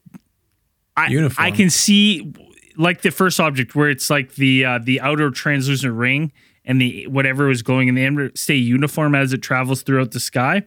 I, 0.95 1.07
Uniform. 1.07 1.45
I 1.45 1.51
can 1.51 1.69
see 1.69 2.33
like 2.77 3.01
the 3.01 3.11
first 3.11 3.39
object 3.39 3.75
where 3.75 3.89
it's 3.89 4.09
like 4.09 4.35
the 4.35 4.65
uh, 4.65 4.79
the 4.81 5.01
outer 5.01 5.31
translucent 5.31 5.93
ring 5.93 6.31
and 6.65 6.79
the 6.79 7.07
whatever 7.07 7.49
is 7.49 7.61
glowing 7.61 7.87
in 7.87 7.95
the 7.95 8.03
inner 8.03 8.31
stay 8.35 8.55
uniform 8.55 9.15
as 9.15 9.33
it 9.33 9.39
travels 9.39 9.83
throughout 9.83 10.11
the 10.11 10.19
sky. 10.19 10.63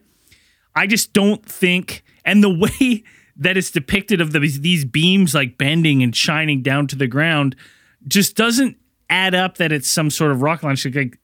I 0.75 0.85
just 0.85 1.13
don't 1.13 1.43
think, 1.45 2.03
and 2.25 2.43
the 2.43 2.49
way 2.81 3.03
that 3.37 3.57
it's 3.57 3.71
depicted 3.71 4.19
of 4.19 4.31
the, 4.31 4.39
these 4.39 4.83
beams 4.83 5.33
like 5.33 5.57
bending 5.57 6.01
and 6.03 6.15
shining 6.15 6.61
down 6.61 6.87
to 6.87 6.95
the 6.95 7.07
ground 7.07 7.55
just 8.07 8.35
doesn't 8.35 8.77
add 9.09 9.35
up 9.35 9.57
that 9.57 9.71
it's 9.71 9.89
some 9.89 10.09
sort 10.09 10.31
of 10.31 10.41
rocket 10.41 10.65
launch. 10.65 10.85
Like 10.85 11.19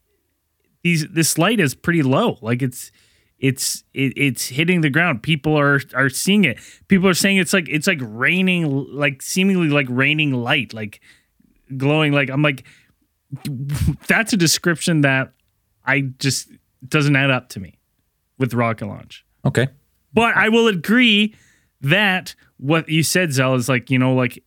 these, 0.84 1.07
this 1.09 1.38
light 1.38 1.59
is 1.59 1.75
pretty 1.75 2.03
low. 2.03 2.38
Like 2.41 2.61
it's, 2.61 2.91
it's, 3.39 3.84
it, 3.93 4.13
it's 4.15 4.47
hitting 4.47 4.81
the 4.81 4.89
ground. 4.89 5.21
People 5.21 5.59
are 5.59 5.81
are 5.93 6.09
seeing 6.09 6.45
it. 6.45 6.59
People 6.88 7.09
are 7.09 7.13
saying 7.13 7.38
it's 7.38 7.51
like 7.51 7.67
it's 7.67 7.88
like 7.88 7.99
raining, 8.01 8.88
like 8.93 9.21
seemingly 9.21 9.67
like 9.67 9.88
raining 9.89 10.31
light, 10.31 10.73
like 10.73 11.01
glowing. 11.75 12.13
Like 12.13 12.29
I'm 12.29 12.41
like, 12.41 12.63
that's 14.07 14.31
a 14.31 14.38
description 14.38 15.01
that 15.01 15.34
I 15.86 16.01
just 16.19 16.51
doesn't 16.88 17.15
add 17.15 17.31
up 17.31 17.49
to 17.49 17.59
me 17.59 17.79
with 18.38 18.53
rocket 18.53 18.88
launch. 18.88 19.25
okay. 19.45 19.67
But 20.13 20.38
I 20.38 20.49
will 20.49 20.67
agree 20.67 21.34
that 21.81 22.36
what 22.57 22.88
you 22.88 23.01
said, 23.03 23.34
Zell, 23.34 23.55
is 23.55 23.67
like, 23.67 23.89
you 23.89 23.97
know, 23.97 24.13
like 24.13 24.41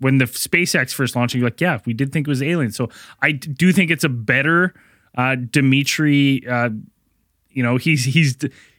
when 0.00 0.18
the 0.18 0.24
SpaceX 0.24 0.92
first 0.92 1.16
launched, 1.16 1.34
you're 1.34 1.44
like, 1.44 1.60
yeah, 1.60 1.80
we 1.86 1.92
did 1.92 2.12
think 2.12 2.26
it 2.26 2.30
was 2.30 2.42
alien. 2.42 2.72
So 2.72 2.88
I 3.22 3.32
do 3.32 3.72
think 3.72 3.90
it's 3.90 4.04
a 4.04 4.08
better 4.08 4.74
uh, 5.16 5.36
Dimitri. 5.36 6.46
Uh, 6.46 6.70
you 7.50 7.62
know, 7.62 7.76
he's 7.76 8.04
he's 8.04 8.36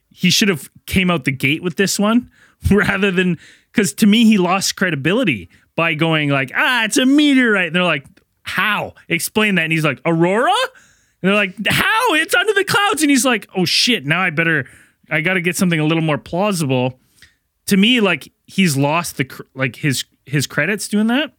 he 0.10 0.30
should 0.30 0.50
have 0.50 0.70
came 0.86 1.10
out 1.10 1.26
the 1.26 1.32
gate 1.32 1.64
with 1.64 1.78
this 1.78 1.98
one 2.00 2.30
rather 2.72 3.12
than 3.12 3.38
because 3.72 3.94
to 3.94 4.06
me 4.06 4.26
he 4.26 4.38
lost 4.38 4.76
credibility 4.76 5.50
by 5.76 5.94
going 5.94 6.30
like, 6.30 6.52
ah, 6.56 6.86
it's 6.86 6.98
a 6.98 7.06
meteorite. 7.06 7.68
And 7.68 7.76
they're 7.76 7.84
like, 7.84 8.06
how? 8.44 8.94
Explain 9.10 9.56
that. 9.56 9.64
And 9.64 9.72
he's 9.72 9.84
like, 9.84 10.00
Aurora. 10.06 10.54
And 11.22 11.30
they're 11.30 11.34
like, 11.34 11.56
how? 11.68 12.14
It's 12.14 12.36
under 12.36 12.54
the 12.54 12.64
clouds. 12.64 13.02
And 13.02 13.10
he's 13.10 13.26
like, 13.26 13.48
oh 13.56 13.66
shit, 13.66 14.06
now 14.06 14.22
I 14.22 14.30
better, 14.30 14.68
I 15.10 15.22
got 15.22 15.34
to 15.34 15.42
get 15.42 15.56
something 15.56 15.80
a 15.80 15.86
little 15.86 16.04
more 16.04 16.18
plausible. 16.18 17.00
To 17.68 17.78
me, 17.78 18.00
like 18.00 18.32
he's 18.46 18.78
lost 18.78 19.18
the 19.18 19.46
like 19.56 19.76
his 19.76 20.06
his 20.26 20.48
credits 20.48 20.88
doing 20.88 21.08
that. 21.08 21.34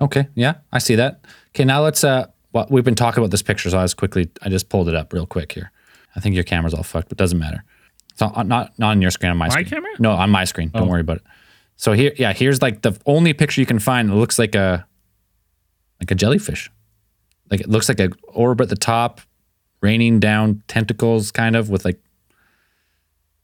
Okay. 0.00 0.28
Yeah, 0.34 0.56
I 0.72 0.78
see 0.78 0.94
that. 0.96 1.24
Okay, 1.50 1.64
now 1.64 1.82
let's 1.82 2.04
uh 2.04 2.26
well, 2.52 2.66
we've 2.70 2.84
been 2.84 2.94
talking 2.94 3.22
about 3.22 3.30
this 3.30 3.42
picture, 3.42 3.68
so 3.70 3.78
I 3.78 3.82
was 3.82 3.94
quickly 3.94 4.30
I 4.42 4.48
just 4.48 4.68
pulled 4.68 4.88
it 4.88 4.94
up 4.94 5.12
real 5.12 5.26
quick 5.26 5.52
here. 5.52 5.70
I 6.14 6.20
think 6.20 6.34
your 6.34 6.44
camera's 6.44 6.74
all 6.74 6.82
fucked, 6.82 7.08
but 7.08 7.18
doesn't 7.18 7.38
matter. 7.38 7.64
It's 8.12 8.20
not 8.20 8.46
not, 8.46 8.78
not 8.78 8.90
on 8.92 9.02
your 9.02 9.10
screen, 9.10 9.30
on 9.30 9.36
my, 9.36 9.46
My 9.46 9.50
screen. 9.50 9.66
camera? 9.66 9.90
No, 9.98 10.12
on 10.12 10.30
my 10.30 10.44
screen. 10.44 10.70
Don't 10.70 10.88
worry 10.88 11.02
about 11.02 11.18
it. 11.18 11.22
So 11.76 11.92
here, 11.92 12.12
yeah, 12.16 12.32
here's 12.32 12.62
like 12.62 12.80
the 12.82 12.98
only 13.04 13.34
picture 13.34 13.60
you 13.60 13.66
can 13.66 13.78
find. 13.78 14.10
It 14.10 14.14
looks 14.14 14.38
like 14.38 14.54
a 14.54 14.86
like 16.00 16.10
a 16.10 16.14
jellyfish. 16.14 16.70
Like 17.50 17.60
it 17.60 17.68
looks 17.68 17.88
like 17.88 18.00
a 18.00 18.10
orb 18.28 18.60
at 18.62 18.70
the 18.70 18.76
top, 18.76 19.20
raining 19.82 20.18
down 20.18 20.62
tentacles, 20.68 21.30
kind 21.30 21.54
of 21.56 21.68
with 21.70 21.84
like. 21.84 22.00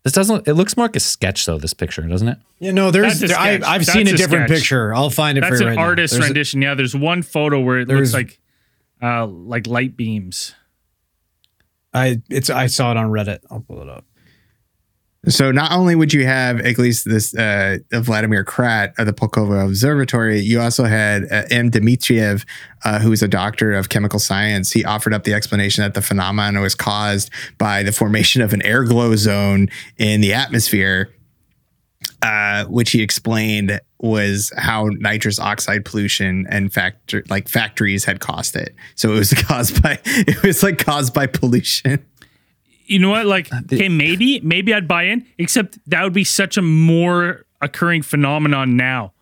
This 0.04 0.12
doesn't. 0.14 0.48
It 0.48 0.54
looks 0.54 0.76
more 0.76 0.86
like 0.86 0.96
a 0.96 1.00
sketch, 1.00 1.46
though. 1.46 1.58
This 1.58 1.74
picture, 1.74 2.02
doesn't 2.02 2.26
it? 2.26 2.38
Yeah, 2.58 2.72
no, 2.72 2.90
there's. 2.90 3.20
That's 3.20 3.32
there- 3.32 3.40
I, 3.40 3.52
I've 3.54 3.62
That's 3.86 3.92
seen 3.92 4.08
a 4.08 4.12
a 4.12 4.16
different 4.16 4.48
sketch. 4.48 4.58
picture. 4.60 4.92
I'll 4.94 5.10
find 5.10 5.38
it 5.38 5.42
That's 5.42 5.58
for 5.58 5.62
you 5.62 5.68
an 5.70 5.76
right 5.76 5.82
now. 5.82 5.88
artist 5.88 6.14
There's 6.14 6.24
a- 6.24 6.28
rendition. 6.28 6.60
yeah, 6.62 6.74
there's 6.74 6.96
one 6.96 7.22
photo 7.22 7.60
where 7.60 7.80
it 7.80 7.88
There's- 7.88 8.12
looks 8.12 8.14
like 8.14 8.40
uh 9.00 9.26
like 9.26 9.66
light 9.68 9.96
beams. 9.96 10.54
I 11.94 12.20
it's 12.30 12.50
I 12.50 12.66
saw 12.66 12.90
it 12.90 12.96
on 12.96 13.10
Reddit. 13.10 13.40
I'll 13.50 13.60
pull 13.60 13.80
it 13.82 13.88
up. 13.88 14.04
So 15.28 15.52
not 15.52 15.70
only 15.70 15.94
would 15.94 16.12
you 16.12 16.26
have 16.26 16.60
at 16.60 16.78
least 16.78 17.04
this 17.04 17.32
uh, 17.34 17.78
Vladimir 17.92 18.44
Krat 18.44 18.98
of 18.98 19.06
the 19.06 19.12
Pulkovo 19.12 19.64
Observatory, 19.64 20.40
you 20.40 20.60
also 20.60 20.84
had 20.84 21.30
uh, 21.30 21.44
M. 21.48 21.70
Dmitriev, 21.70 22.44
uh, 22.84 22.98
who 22.98 23.12
is 23.12 23.22
a 23.22 23.28
doctor 23.28 23.72
of 23.72 23.88
chemical 23.88 24.18
science. 24.18 24.72
He 24.72 24.84
offered 24.84 25.14
up 25.14 25.22
the 25.22 25.32
explanation 25.32 25.82
that 25.82 25.94
the 25.94 26.02
phenomenon 26.02 26.60
was 26.60 26.74
caused 26.74 27.30
by 27.56 27.84
the 27.84 27.92
formation 27.92 28.42
of 28.42 28.52
an 28.52 28.62
air 28.62 28.82
glow 28.82 29.14
zone 29.14 29.68
in 29.96 30.22
the 30.22 30.32
atmosphere, 30.32 31.14
uh, 32.22 32.64
which 32.64 32.90
he 32.90 33.00
explained 33.00 33.80
was 34.00 34.52
how 34.56 34.90
nitrous 34.98 35.38
oxide 35.38 35.84
pollution 35.84 36.46
and 36.50 36.72
factor 36.72 37.22
like 37.30 37.48
factories 37.48 38.04
had 38.04 38.18
caused 38.18 38.56
it. 38.56 38.74
So 38.96 39.12
it 39.12 39.18
was 39.18 39.32
caused 39.44 39.80
by 39.80 40.00
it 40.04 40.42
was 40.42 40.64
like 40.64 40.78
caused 40.78 41.14
by 41.14 41.28
pollution. 41.28 42.04
You 42.92 42.98
know 43.00 43.10
what? 43.10 43.26
Like, 43.26 43.52
uh, 43.52 43.60
okay, 43.72 43.88
maybe, 43.88 44.40
maybe 44.40 44.72
I'd 44.74 44.86
buy 44.86 45.04
in, 45.04 45.26
except 45.38 45.78
that 45.86 46.02
would 46.04 46.12
be 46.12 46.24
such 46.24 46.56
a 46.56 46.62
more 46.62 47.46
occurring 47.60 48.02
phenomenon 48.02 48.76
now, 48.76 49.12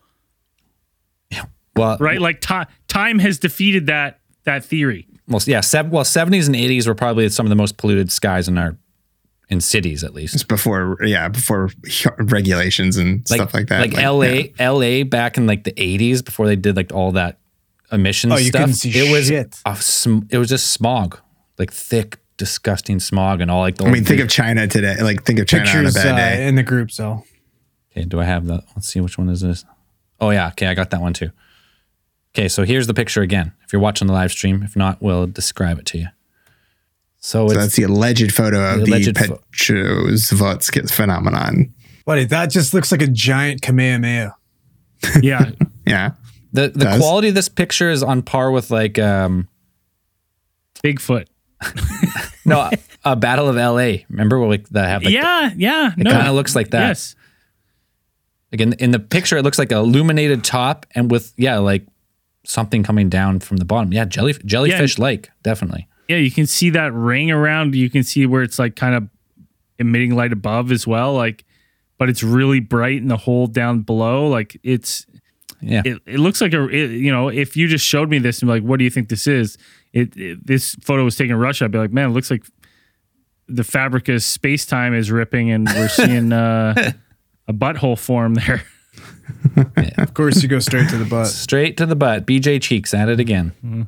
Well, 1.77 1.97
right? 1.99 2.21
Like, 2.21 2.41
ti 2.41 2.63
time 2.89 3.19
has 3.21 3.39
defeated 3.39 3.87
that 3.87 4.19
that 4.45 4.65
theory. 4.65 5.07
well, 5.29 5.41
yeah, 5.47 5.61
sev- 5.61 5.91
well, 5.91 6.03
70s 6.05 6.47
and 6.47 6.57
80s 6.57 6.87
were 6.87 6.95
probably 6.95 7.29
some 7.29 7.47
of 7.47 7.51
the 7.51 7.57
most 7.57 7.77
polluted 7.77 8.11
skies 8.11 8.49
in 8.49 8.59
our 8.59 8.77
in 9.49 9.61
cities 9.61 10.03
at 10.05 10.13
least. 10.15 10.35
It's 10.35 10.45
before, 10.45 10.97
yeah, 11.05 11.29
before 11.29 11.71
regulations 12.19 12.97
and 12.97 13.27
stuff 13.27 13.53
like 13.55 13.69
that. 13.69 13.81
Like, 13.81 13.93
yeah. 13.95 14.09
LA, 14.11 14.43
LA 14.73 15.05
back 15.05 15.37
in 15.37 15.47
like 15.47 15.65
the 15.65 15.73
80s 15.73 16.25
before 16.25 16.47
they 16.47 16.57
did 16.57 16.77
like 16.77 16.93
all 16.93 17.13
that 17.13 17.39
emissions 17.93 18.33
Oh, 18.33 18.37
you 18.37 18.47
stuff. 18.47 18.61
couldn't 18.61 18.75
see 18.75 18.91
it 18.91 19.11
was 19.13 19.27
shit. 19.29 19.59
a 19.67 19.75
sm- 19.77 20.21
it 20.31 20.39
was 20.39 20.49
just 20.49 20.71
smog, 20.71 21.19
like 21.59 21.73
thick, 21.73 22.19
disgusting 22.41 22.99
smog 22.99 23.41
and 23.41 23.51
all 23.51 23.61
like 23.61 23.77
the 23.77 23.85
I 23.85 23.91
mean, 23.93 24.03
think 24.05 24.21
of 24.21 24.29
China 24.29 24.67
today. 24.67 24.97
Like, 25.01 25.23
think 25.25 25.39
of 25.39 25.47
China 25.47 25.65
Pictures 25.65 25.97
on 25.97 26.07
a 26.07 26.09
uh, 26.11 26.15
bad 26.17 26.37
day. 26.39 26.49
in 26.49 26.55
the 26.57 26.63
group, 26.65 26.91
so 26.91 27.23
Okay, 27.93 28.05
do 28.07 28.19
I 28.21 28.25
have 28.25 28.47
the? 28.47 28.65
Let's 28.75 28.89
see 28.89 29.01
which 29.01 29.19
one 29.19 29.29
is 29.29 29.41
this. 29.43 29.65
Oh 30.21 30.31
yeah, 30.31 30.49
okay, 30.49 30.67
I 30.67 30.75
got 30.75 30.91
that 30.91 31.01
one 31.01 31.13
too. 31.13 31.31
Okay, 32.35 32.49
so 32.49 32.65
here's 32.65 32.87
the 32.87 32.95
picture 32.95 33.21
again. 33.23 33.53
If 33.65 33.73
you're 33.73 33.83
watching 33.83 34.07
the 34.07 34.13
live 34.15 34.31
stream, 34.33 34.63
if 34.63 34.75
not, 34.77 35.01
we'll 35.03 35.27
describe 35.27 35.79
it 35.79 35.87
to 35.87 35.99
you. 35.99 36.07
So 37.19 37.47
So 37.49 37.53
it's 37.53 37.55
that's 37.55 37.77
the 37.77 37.83
alleged 37.83 38.33
photo 38.33 38.59
of 38.75 38.79
The 38.81 38.85
the, 38.87 38.91
alleged 38.93 39.19
pho- 39.19 40.87
phenomenon. 40.89 41.75
buddy, 42.07 42.25
that 42.25 42.51
just 42.51 42.73
looks 42.73 42.91
like 42.91 43.03
a 43.03 43.07
giant 43.09 43.61
Kamehameha. 43.63 44.35
Yeah, 45.23 45.51
Yeah. 45.87 46.13
the 46.53 46.69
the 46.69 46.85
does. 46.85 47.01
quality 47.01 47.29
of 47.29 47.35
this 47.35 47.49
picture 47.49 47.91
is 47.91 48.03
on 48.03 48.23
par 48.23 48.51
with 48.51 48.71
like 48.71 48.99
um 48.99 49.49
Bigfoot. 50.85 51.27
no 52.45 52.71
a 53.05 53.17
Battle 53.17 53.49
of 53.49 53.57
L.A. 53.57 54.05
Remember 54.09 54.39
where 54.39 54.49
like 54.49 54.69
that 54.71 54.89
happened? 54.89 55.15
like 55.15 55.23
yeah, 55.23 55.51
yeah. 55.57 55.93
it 55.97 55.99
No, 56.05 56.11
kind 56.13 56.29
of 56.29 56.35
looks 56.35 56.55
like 56.57 56.71
that. 56.71 56.89
yes. 56.89 57.15
Like 58.53 58.61
in, 58.61 58.73
in 58.75 58.91
the 58.91 58.99
picture, 58.99 59.37
it 59.37 59.43
looks 59.43 59.59
like 59.59 59.71
a 59.73 59.77
illuminated 59.77 60.43
top 60.43 60.85
and 60.95 61.11
with 61.11 61.33
yeah 61.37 61.59
like 61.59 61.87
something 62.45 62.83
coming 62.83 63.09
down 63.09 63.41
from 63.41 63.59
the 63.59 63.65
bottom. 63.65 63.93
Yeah, 63.93 64.05
jelly 64.07 64.35
jellyfish 64.45 64.99
lake 64.99 65.29
definitely. 65.43 65.87
Yeah, 66.09 66.17
you 66.17 66.31
can 66.33 66.47
see 66.47 66.71
that 66.71 66.93
ring 66.93 67.31
around. 67.31 67.75
You 67.77 67.89
can 67.89 68.03
see 68.03 68.27
where 68.27 68.43
it's 68.43 68.59
like 68.59 68.75
kind 68.75 68.95
of 68.97 69.09
emitting 69.79 70.17
light 70.17 70.33
above 70.33 70.73
as 70.73 70.85
well. 70.87 71.15
Like, 71.15 71.45
but 71.99 72.09
it's 72.09 72.23
really 72.25 72.59
bright 72.59 72.97
in 72.97 73.07
the 73.09 73.17
hole 73.17 73.47
down 73.47 73.83
below. 73.83 74.27
Like 74.27 74.59
it's 74.65 75.07
Yeah, 75.61 75.83
it, 75.85 75.99
it 76.07 76.19
looks 76.19 76.41
like 76.41 76.53
a 76.53 76.67
it, 76.69 76.91
you 76.91 77.13
know 77.13 77.29
if 77.29 77.57
you 77.57 77.69
just 77.69 77.87
showed 77.87 78.11
me 78.11 78.19
this 78.19 78.41
and 78.41 78.49
like 78.49 78.65
what 78.65 78.79
do 78.79 78.85
you 78.85 78.91
think 78.91 79.09
this 79.11 79.29
is 79.29 79.57
it, 79.93 80.17
it 80.17 80.47
this 80.47 80.75
photo 80.83 81.05
was 81.05 81.17
taken 81.17 81.35
in 81.35 81.41
russia 81.41 81.65
i'd 81.65 81.71
be 81.71 81.79
like 81.79 81.93
man 81.93 82.11
it 82.11 82.13
looks 82.13 82.31
like 82.31 82.45
the 83.49 83.65
fabric 83.65 84.09
of 84.09 84.23
space-time 84.23 84.95
is 84.95 85.11
ripping 85.11 85.51
and 85.51 85.67
we're 85.69 85.89
seeing 86.03 86.33
uh, 86.33 86.93
a 87.49 87.53
butthole 87.53 87.99
form 87.99 88.35
there 88.35 88.63
Of 89.97 90.15
course, 90.15 90.43
you 90.43 90.49
go 90.49 90.59
straight 90.59 90.89
to 90.91 90.99
the 90.99 91.05
butt. 91.05 91.29
straight 91.29 91.77
to 91.79 91.87
the 91.87 91.97
butt. 91.97 92.27
BJ 92.27 92.61
Cheeks 92.61 92.93
at 92.93 93.09
it 93.09 93.21
again. 93.21 93.53
Mm-hmm. 93.65 93.83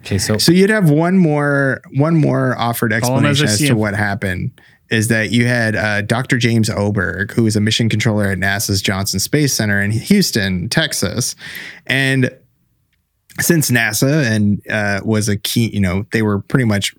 Okay, 0.00 0.18
so 0.18 0.36
So 0.38 0.52
you'd 0.52 0.70
have 0.70 0.90
one 0.90 1.16
more 1.16 1.80
one 1.94 2.16
more 2.16 2.56
offered 2.58 2.90
Call 3.00 3.18
him 3.18 3.24
as 3.24 3.40
explanation 3.40 3.46
as 3.46 3.58
to 3.58 3.66
him. 3.66 3.78
what 3.78 3.94
happened 3.94 4.60
is 4.90 5.08
that 5.08 5.30
you 5.30 5.46
had 5.46 5.76
uh, 5.76 6.02
Dr. 6.02 6.36
James 6.38 6.68
Oberg, 6.68 7.32
who 7.32 7.46
is 7.46 7.56
a 7.56 7.60
mission 7.60 7.88
controller 7.88 8.26
at 8.26 8.38
NASA's 8.38 8.82
Johnson 8.82 9.20
Space 9.20 9.52
Center 9.54 9.80
in 9.80 9.90
Houston, 9.92 10.68
Texas, 10.68 11.34
and 11.86 12.30
since 13.40 13.70
NASA 13.70 14.24
and 14.24 14.60
uh, 14.68 15.00
was 15.04 15.28
a 15.28 15.36
key, 15.36 15.70
you 15.72 15.80
know, 15.80 16.06
they 16.12 16.22
were 16.22 16.40
pretty 16.40 16.64
much 16.64 16.94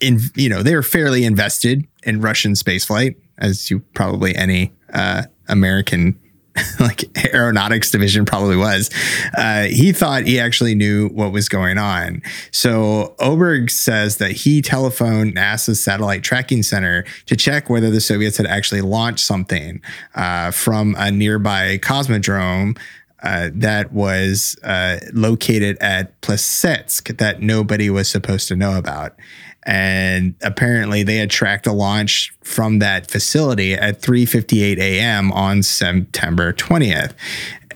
in, 0.00 0.20
you 0.34 0.48
know, 0.48 0.62
they 0.62 0.74
were 0.74 0.82
fairly 0.82 1.24
invested 1.24 1.86
in 2.02 2.20
Russian 2.20 2.52
spaceflight, 2.52 3.16
as 3.38 3.70
you 3.70 3.80
probably 3.94 4.34
any 4.34 4.72
uh, 4.92 5.24
American 5.48 6.18
like 6.80 7.04
aeronautics 7.34 7.90
division 7.90 8.24
probably 8.24 8.56
was. 8.56 8.90
Uh, 9.36 9.64
he 9.64 9.92
thought 9.92 10.24
he 10.24 10.40
actually 10.40 10.74
knew 10.74 11.08
what 11.08 11.32
was 11.32 11.48
going 11.48 11.78
on. 11.78 12.22
So 12.50 13.14
Oberg 13.18 13.70
says 13.70 14.18
that 14.18 14.32
he 14.32 14.62
telephoned 14.62 15.34
NASA's 15.36 15.82
satellite 15.82 16.22
tracking 16.22 16.62
center 16.62 17.04
to 17.26 17.36
check 17.36 17.68
whether 17.68 17.90
the 17.90 18.00
Soviets 18.00 18.36
had 18.36 18.46
actually 18.46 18.80
launched 18.80 19.24
something 19.24 19.80
uh, 20.14 20.50
from 20.50 20.94
a 20.98 21.10
nearby 21.10 21.78
cosmodrome. 21.78 22.78
Uh, 23.26 23.50
that 23.52 23.92
was 23.92 24.54
uh, 24.62 24.98
located 25.12 25.76
at 25.80 26.20
Plesetsk 26.20 27.16
that 27.18 27.42
nobody 27.42 27.90
was 27.90 28.08
supposed 28.08 28.46
to 28.46 28.54
know 28.54 28.78
about. 28.78 29.16
And 29.64 30.36
apparently 30.42 31.02
they 31.02 31.16
had 31.16 31.28
tracked 31.28 31.66
a 31.66 31.72
launch 31.72 32.32
from 32.44 32.78
that 32.78 33.10
facility 33.10 33.74
at 33.74 34.00
3:58 34.00 34.78
a.m. 34.78 35.32
on 35.32 35.64
September 35.64 36.52
20th, 36.52 37.14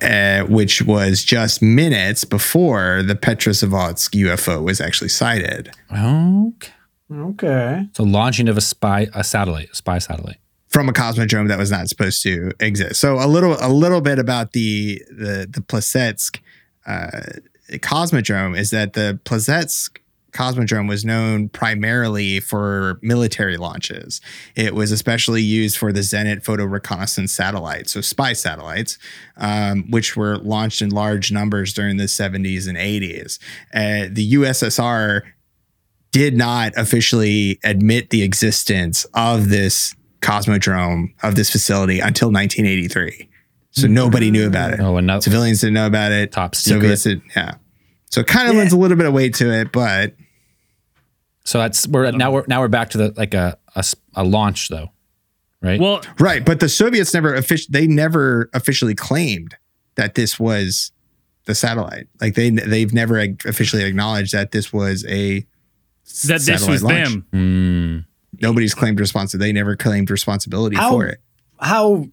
uh, 0.01 0.47
which 0.47 0.83
was 0.83 1.25
just 1.25 1.61
minutes 1.61 2.25
before 2.25 3.03
the 3.03 3.17
Petrozavodsk 3.17 4.11
UFO 4.23 4.63
was 4.63 4.81
actually 4.81 5.09
sighted. 5.09 5.73
okay. 5.93 6.73
Okay. 7.13 7.89
So 7.97 8.05
launching 8.05 8.49
of 8.49 8.57
a 8.57 8.61
spy 8.61 9.09
a 9.13 9.25
satellite, 9.25 9.71
a 9.73 9.75
spy 9.75 9.99
satellite. 9.99 10.40
From 10.71 10.89
a 10.89 10.93
cosmodrome 10.93 11.49
that 11.49 11.59
was 11.59 11.71
not 11.71 11.89
supposed 11.89 12.23
to 12.23 12.53
exist. 12.61 13.01
So 13.01 13.17
a 13.17 13.27
little 13.27 13.57
a 13.61 13.69
little 13.69 14.01
bit 14.01 14.19
about 14.19 14.53
the 14.53 15.03
the 15.11 15.47
the 15.51 15.61
Plesetsk 15.61 16.39
uh, 16.87 17.21
cosmodrome 17.73 18.57
is 18.57 18.71
that 18.71 18.95
the 18.95 19.21
Plesetsk 19.25 19.99
cosmodrome 20.33 20.89
was 20.89 21.05
known 21.05 21.49
primarily 21.49 22.39
for 22.39 23.01
military 23.03 23.57
launches. 23.57 24.21
It 24.55 24.77
was 24.77 24.93
especially 24.93 25.43
used 25.43 25.77
for 25.77 25.93
the 25.93 26.01
Zenit 26.01 26.45
photo 26.45 26.65
reconnaissance 26.65 27.33
satellites, 27.33 27.93
so 27.93 28.01
spy 28.01 28.33
satellites, 28.35 28.97
um, 29.37 29.91
which 29.91 30.17
were 30.17 30.39
launched 30.39 30.83
in 30.83 30.91
large 30.91 31.33
numbers 31.33 31.73
during 31.73 31.97
the 31.97 32.05
70s 32.05 32.69
and 32.69 32.79
80s. 32.79 33.41
Uh, 33.75 34.09
the 34.09 34.35
USSR 34.35 35.23
did 36.13 36.37
not 36.37 36.73
officially 36.77 37.59
admit 37.65 38.11
the 38.11 38.23
existence 38.23 39.05
of 39.15 39.49
this 39.49 39.95
cosmodrome 40.21 41.09
of 41.23 41.35
this 41.35 41.51
facility 41.51 42.01
until 42.01 42.29
1983. 42.29 43.29
So 43.73 43.87
nobody 43.87 44.31
knew 44.31 44.47
about 44.47 44.73
it. 44.73 44.81
Oh, 44.81 44.97
another 44.97 45.23
Civilians 45.23 45.61
didn't 45.61 45.75
know 45.75 45.87
about 45.87 46.11
it. 46.13 46.33
Top 46.33 46.55
secret. 46.55 46.81
Soviets 46.81 47.03
did, 47.05 47.23
yeah. 47.37 47.55
So 48.11 48.21
it 48.21 48.27
kind 48.27 48.49
of 48.49 48.57
lends 48.57 48.73
a 48.73 48.77
little 48.77 48.97
bit 48.97 49.07
of 49.07 49.13
weight 49.13 49.35
to 49.37 49.53
it, 49.53 49.71
but 49.71 50.15
So 51.45 51.59
that's 51.59 51.87
we're 51.87 52.11
now 52.11 52.33
we're 52.33 52.45
now 52.49 52.61
we're 52.61 52.69
back 52.69 52.91
to 52.91 52.99
the 52.99 53.15
like 53.17 53.33
a 53.35 53.57
a 54.17 54.25
launch 54.25 54.69
though, 54.69 54.89
right? 55.63 55.81
well 55.81 56.03
right. 56.19 56.45
But 56.45 56.59
the 56.59 56.69
Soviets 56.69 57.15
never 57.15 57.33
officially 57.35 57.71
they 57.71 57.87
never 57.87 58.51
officially 58.53 58.95
claimed 58.97 59.57
that 59.95 60.17
this 60.17 60.41
was 60.41 60.91
the 61.47 61.55
satellite. 61.55 62.09
Like 62.21 62.35
they 62.35 62.51
they've 62.51 62.93
never 62.93 63.19
officially 63.47 63.85
acknowledged 63.85 64.33
that 64.33 64.51
this 64.51 64.73
was 64.73 65.05
a 65.07 65.47
that 66.27 66.41
this 66.41 66.67
was 66.67 66.83
launch. 66.83 67.09
them 67.09 67.27
Mm, 67.33 68.05
Nobody's 68.41 68.75
claimed 68.75 68.99
responsibility. 69.01 69.53
They 69.53 69.59
never 69.59 69.77
claimed 69.77 70.11
responsibility 70.11 70.77
How- 70.77 70.91
for 70.91 71.07
it. 71.07 71.21
How 71.61 72.07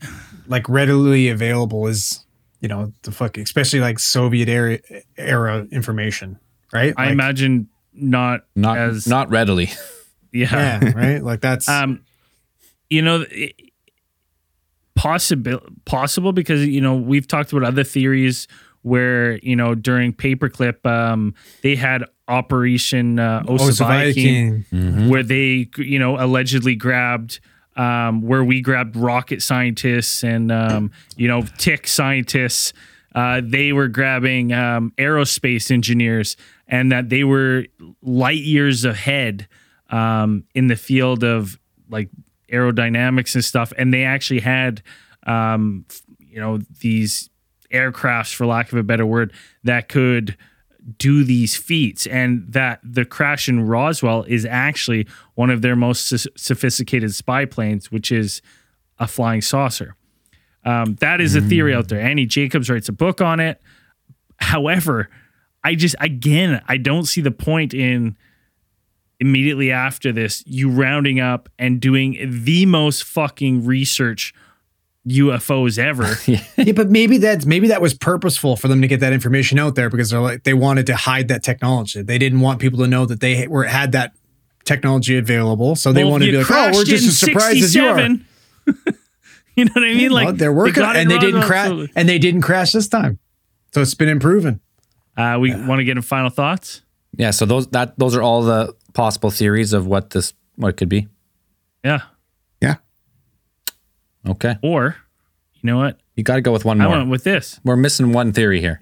like 0.48 0.68
readily 0.68 1.30
available 1.30 1.88
is 1.88 2.26
you 2.60 2.68
know 2.68 2.92
the 3.04 3.12
fuck 3.12 3.38
especially 3.38 3.80
like 3.80 3.98
Soviet 4.00 4.50
era 4.50 4.80
era 5.18 5.66
information, 5.72 6.38
right? 6.74 6.94
i 6.98 7.04
Like, 7.06 7.12
imagine 7.14 7.70
not 7.94 8.42
not 8.56 8.78
as 8.78 9.08
not 9.08 9.30
readily. 9.30 9.70
yeah, 10.34 10.80
Yeah, 10.84 10.92
right. 10.94 11.24
Like 11.24 11.40
that's 11.42 11.68
um 11.70 12.04
you 12.90 13.02
know 13.02 13.26
it, 13.32 13.54
possible 14.96 15.60
possible 15.86 16.34
because 16.34 16.66
you 16.66 16.82
know 16.82 16.96
we've 16.96 17.28
talked 17.28 17.54
about 17.54 17.64
other 17.64 17.84
theories 17.84 18.48
where 18.88 19.38
you 19.40 19.56
know 19.56 19.76
during 19.76 20.14
paperclip 20.14 20.86
um 20.86 21.34
they 21.62 21.76
had 21.76 22.04
operation 22.28 23.20
uh, 23.20 23.42
Osavakin, 23.44 24.66
Osaviking. 24.66 25.10
where 25.10 25.24
they 25.24 25.70
you 25.78 26.00
know 26.00 26.18
allegedly 26.18 26.76
grabbed 26.76 27.40
um, 27.78 28.22
where 28.22 28.44
we 28.44 28.62
grabbed 28.62 28.96
rocket 28.96 29.42
scientists 29.42 30.24
and 30.24 30.52
um, 30.52 30.92
you 31.16 31.28
know 31.28 31.44
tick 31.58 31.88
scientists. 31.88 32.74
Uh, 33.16 33.42
they 33.44 33.72
were 33.72 33.88
grabbing 33.88 34.52
um, 34.52 34.92
aerospace 34.98 35.72
engineers 35.72 36.36
and 36.68 36.92
that 36.92 37.10
they 37.10 37.24
were 37.24 37.66
light 38.02 38.42
years 38.42 38.86
ahead 38.86 39.48
um, 39.90 40.44
in 40.54 40.68
the 40.68 40.76
field 40.76 41.24
of 41.24 41.58
like 41.90 42.10
aerodynamics 42.52 43.34
and 43.34 43.44
stuff. 43.44 43.74
And 43.78 43.94
they 43.94 44.04
actually 44.04 44.42
had 44.42 44.84
um, 45.26 45.86
you 46.20 46.40
know 46.40 46.60
these 46.80 47.30
aircrafts 47.72 48.34
for 48.34 48.46
lack 48.46 48.72
of 48.72 48.78
a 48.78 48.84
better 48.84 49.06
word 49.06 49.34
that 49.64 49.90
could 49.90 50.38
do 50.98 51.24
these 51.24 51.56
feats. 51.56 52.08
And 52.08 52.46
that 52.54 52.80
the 52.84 53.06
crash 53.06 53.50
in 53.50 53.68
Roswell 53.68 54.24
is 54.24 54.46
actually 54.46 55.08
one 55.36 55.50
of 55.50 55.62
their 55.62 55.76
most 55.76 56.08
soph- 56.08 56.28
sophisticated 56.36 57.14
spy 57.14 57.46
planes 57.46 57.92
which 57.92 58.12
is 58.12 58.42
a 59.00 59.08
flying 59.08 59.42
saucer. 59.42 59.96
Um, 60.64 60.96
that 60.96 61.22
is 61.22 61.36
a 61.36 61.42
theory 61.42 61.74
out 61.74 61.88
there. 61.88 62.02
Annie 62.02 62.26
Jacobs 62.26 62.70
writes 62.70 62.90
a 62.90 62.94
book 62.94 63.22
on 63.22 63.40
it. 63.40 63.62
However 64.38 65.10
I 65.64 65.76
just 65.76 65.96
again 66.00 66.62
I 66.68 66.78
don't 66.78 67.06
see 67.06 67.22
the 67.22 67.32
point 67.32 67.74
in 67.74 68.18
immediately 69.20 69.72
after 69.72 70.12
this, 70.12 70.44
you 70.46 70.70
rounding 70.70 71.20
up 71.20 71.50
and 71.58 71.80
doing 71.80 72.18
the 72.44 72.66
most 72.66 73.04
fucking 73.04 73.66
research 73.66 74.34
UFOs 75.08 75.78
ever. 75.80 76.16
yeah, 76.58 76.72
but 76.74 76.90
maybe 76.90 77.18
that's 77.18 77.46
maybe 77.46 77.68
that 77.70 77.82
was 77.82 77.94
purposeful 77.94 78.56
for 78.56 78.68
them 78.68 78.82
to 78.82 78.88
get 78.88 79.00
that 79.00 79.14
information 79.14 79.58
out 79.60 79.76
there 79.76 79.90
because 79.90 80.10
they're 80.10 80.20
like 80.20 80.44
they 80.44 80.54
wanted 80.54 80.86
to 80.88 80.96
hide 80.96 81.28
that 81.30 81.44
technology. 81.44 82.02
They 82.02 82.18
didn't 82.18 82.42
want 82.42 82.60
people 82.60 82.80
to 82.80 82.88
know 82.88 83.06
that 83.06 83.20
they 83.20 83.48
were 83.48 83.64
had 83.64 83.92
that 83.94 84.14
technology 84.66 85.18
available, 85.18 85.76
so 85.76 85.94
they 85.94 86.04
Well, 86.04 86.12
wanted 86.12 86.26
to 86.26 86.32
you 86.32 86.38
be 86.40 86.44
like, 86.44 86.52
"Oh, 86.52 86.78
we're 86.78 86.84
just 86.84 87.04
in 87.04 87.10
as 87.10 87.18
surprised 87.18 87.64
as 87.64 87.76
you 87.76 87.86
are." 87.86 87.98
67. 87.98 88.26
you 89.56 89.66
know 89.66 89.72
what 89.74 89.84
I 89.84 89.94
mean? 89.94 90.12
Well, 90.14 90.26
Like 90.26 90.38
they're 90.38 90.54
working, 90.54 90.74
got 90.76 90.96
it 90.96 91.00
and 91.00 91.12
they 91.12 91.18
didn't 91.20 91.44
crash, 91.44 91.90
and 91.96 92.10
they 92.10 92.20
didn't 92.20 92.42
crash 92.42 92.72
this 92.74 92.88
time. 92.88 93.20
So 93.74 93.82
it's 93.82 93.94
been 93.94 94.10
improving. 94.10 94.60
Uh, 95.16 95.38
we 95.40 95.56
want 95.56 95.80
to 95.80 95.84
get 95.84 95.98
in 95.98 96.04
final 96.04 96.30
thoughts. 96.30 96.82
Yeah, 97.16 97.32
so 97.32 97.46
those 97.46 97.68
that 97.68 97.98
those 97.98 98.16
are 98.16 98.22
all 98.22 98.44
the 98.44 98.74
possible 98.94 99.32
theories 99.32 99.74
of 99.74 99.88
what 99.88 100.10
this 100.12 100.34
what 100.56 100.70
it 100.70 100.78
could 100.78 100.90
be. 100.90 101.08
Yeah. 101.84 102.02
Yeah. 102.02 102.02
Okay. 104.28 104.58
Or, 104.62 104.98
you 105.54 105.62
know 105.64 105.78
what? 105.78 106.00
You 106.16 106.24
got 106.24 106.36
to 106.36 106.42
go 106.42 106.52
with 106.52 106.66
one 106.66 106.82
I 106.82 106.86
more. 106.86 106.98
went 106.98 107.10
with 107.10 107.24
this. 107.24 107.60
We're 107.64 107.76
missing 107.76 108.12
one 108.12 108.34
theory 108.34 108.60
here. 108.60 108.82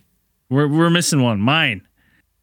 We're 0.50 0.68
we're 0.68 0.90
missing 0.90 1.22
one. 1.22 1.40
Mine. 1.40 1.88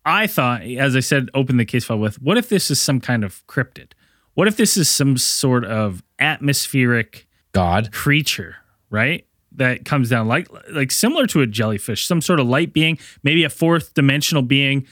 I 0.04 0.26
thought, 0.26 0.62
as 0.62 0.96
I 0.96 1.00
said, 1.00 1.30
open 1.32 1.56
the 1.56 1.64
case 1.64 1.84
file 1.84 1.98
with. 1.98 2.20
What 2.20 2.36
if 2.36 2.48
this 2.48 2.70
is 2.70 2.80
some 2.80 3.00
kind 3.00 3.24
of 3.24 3.46
cryptid? 3.46 3.92
What 4.34 4.48
if 4.48 4.56
this 4.56 4.76
is 4.76 4.90
some 4.90 5.16
sort 5.16 5.64
of 5.64 6.02
atmospheric 6.18 7.26
God. 7.52 7.92
creature, 7.92 8.56
right? 8.90 9.26
That 9.54 9.84
comes 9.84 10.08
down 10.08 10.28
like 10.28 10.48
like 10.70 10.90
similar 10.90 11.26
to 11.28 11.42
a 11.42 11.46
jellyfish, 11.46 12.06
some 12.06 12.22
sort 12.22 12.40
of 12.40 12.46
light 12.46 12.72
being, 12.72 12.98
maybe 13.22 13.44
a 13.44 13.50
fourth 13.50 13.92
dimensional 13.92 14.42
being 14.42 14.86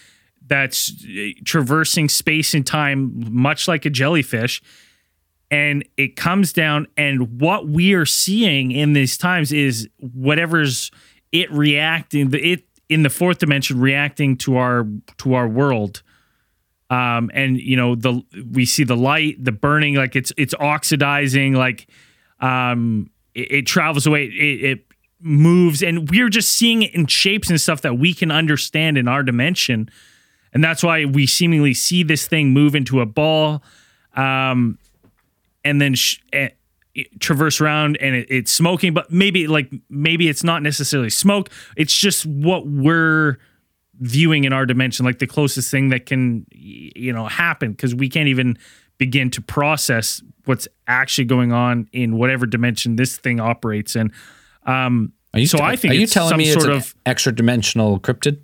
that's 0.47 0.93
uh, 1.05 1.29
traversing 1.45 2.09
space 2.09 2.53
and 2.53 2.67
time, 2.67 3.13
much 3.33 3.67
like 3.69 3.87
a 3.87 3.91
jellyfish. 3.91 4.61
And 5.51 5.85
it 5.97 6.15
comes 6.15 6.53
down, 6.53 6.87
and 6.97 7.41
what 7.41 7.67
we 7.67 7.93
are 7.95 8.07
seeing 8.07 8.71
in 8.71 8.93
these 8.93 9.19
times 9.19 9.51
is 9.53 9.89
whatever's 9.99 10.93
it 11.33 11.51
reacting, 11.51 12.31
the 12.31 12.53
it 12.53 12.65
in 12.89 13.03
the 13.03 13.11
fourth 13.11 13.39
dimension 13.39 13.81
reacting 13.81 14.37
to 14.37 14.57
our 14.57 14.87
to 15.19 15.35
our 15.35 15.49
world. 15.49 16.03
Um, 16.91 17.31
and 17.33 17.59
you 17.59 17.77
know 17.77 17.95
the 17.95 18.23
we 18.51 18.65
see 18.65 18.83
the 18.85 18.97
light, 18.97 19.45
the 19.45 19.53
burning, 19.53 19.95
like 19.95 20.17
it's 20.17 20.33
it's 20.37 20.55
oxidizing, 20.55 21.55
like 21.55 21.89
um, 22.41 23.11
it, 23.35 23.53
it 23.53 23.67
travels 23.67 24.07
away, 24.07 24.25
it, 24.25 24.65
it 24.65 24.87
moves, 25.21 25.83
and 25.83 26.11
we're 26.11 26.29
just 26.29 26.51
seeing 26.51 26.83
it 26.83 26.93
in 26.95 27.07
shapes 27.07 27.49
and 27.49 27.61
stuff 27.61 27.83
that 27.83 27.95
we 27.99 28.13
can 28.13 28.33
understand 28.33 28.99
in 28.99 29.07
our 29.07 29.23
dimension, 29.23 29.89
and 30.53 30.65
that's 30.65 30.83
why 30.83 31.05
we 31.05 31.27
seemingly 31.27 31.75
see 31.75 32.03
this 32.03 32.27
thing 32.27 32.51
move 32.51 32.75
into 32.75 33.01
a 33.01 33.07
ball, 33.07 33.63
um, 34.17 34.77
and 35.65 35.81
then 35.81 35.95
sh- 35.95 36.19
eh, 36.33 36.51
traverse 37.19 37.61
around 37.61 37.97
and 37.99 38.15
it, 38.17 38.27
it's 38.31 38.53
smoking, 38.53 38.95
but 38.95 39.11
maybe 39.13 39.47
like 39.47 39.73
maybe 39.89 40.29
it's 40.29 40.45
not 40.45 40.63
necessarily 40.63 41.11
smoke. 41.11 41.51
It's 41.77 41.95
just 41.97 42.27
what 42.27 42.67
we're 42.67 43.39
viewing 44.01 44.45
in 44.45 44.53
our 44.53 44.65
dimension 44.65 45.05
like 45.05 45.19
the 45.19 45.27
closest 45.27 45.71
thing 45.71 45.91
that 45.91 46.07
can 46.07 46.47
you 46.51 47.13
know 47.13 47.27
happen 47.27 47.71
because 47.73 47.95
we 47.95 48.09
can't 48.09 48.29
even 48.29 48.57
begin 48.97 49.31
to 49.31 49.43
process 49.43 50.23
what's 50.47 50.67
actually 50.87 51.27
going 51.27 51.53
on 51.53 51.87
in 51.93 52.17
whatever 52.17 52.47
dimension 52.47 52.97
this 52.97 53.19
thing 53.19 53.39
operates 53.41 53.95
in 53.95 54.11
um 54.65 55.13
Are 55.35 55.41
you 55.41 55.47
so 55.47 55.59
t- 55.59 55.65
i 55.65 55.77
think 55.77 55.93
are 55.93 55.97
you 55.97 56.05
it's 56.05 56.15
telling 56.15 56.31
some 56.31 56.39
me 56.39 56.49
it's 56.49 56.63
sort 56.63 56.75
of 56.75 56.95
extra 57.05 57.31
dimensional 57.31 58.01
cryptid? 58.01 58.41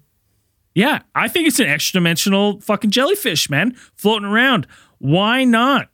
yeah 0.75 1.01
i 1.15 1.27
think 1.27 1.49
it's 1.49 1.59
an 1.59 1.69
extra 1.69 2.01
dimensional 2.01 2.61
fucking 2.61 2.91
jellyfish 2.91 3.49
man 3.49 3.75
floating 3.95 4.29
around 4.29 4.67
why 4.99 5.45
not 5.45 5.89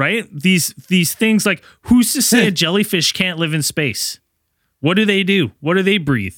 right 0.00 0.26
these 0.32 0.74
these 0.88 1.14
things 1.14 1.44
like 1.46 1.62
who's 1.82 2.12
to 2.14 2.22
say 2.22 2.46
a 2.46 2.50
jellyfish 2.62 3.12
can't 3.12 3.38
live 3.38 3.52
in 3.54 3.62
space 3.62 4.18
what 4.80 4.94
do 4.94 5.04
they 5.04 5.22
do 5.22 5.52
what 5.60 5.74
do 5.74 5.82
they 5.82 5.98
breathe 5.98 6.36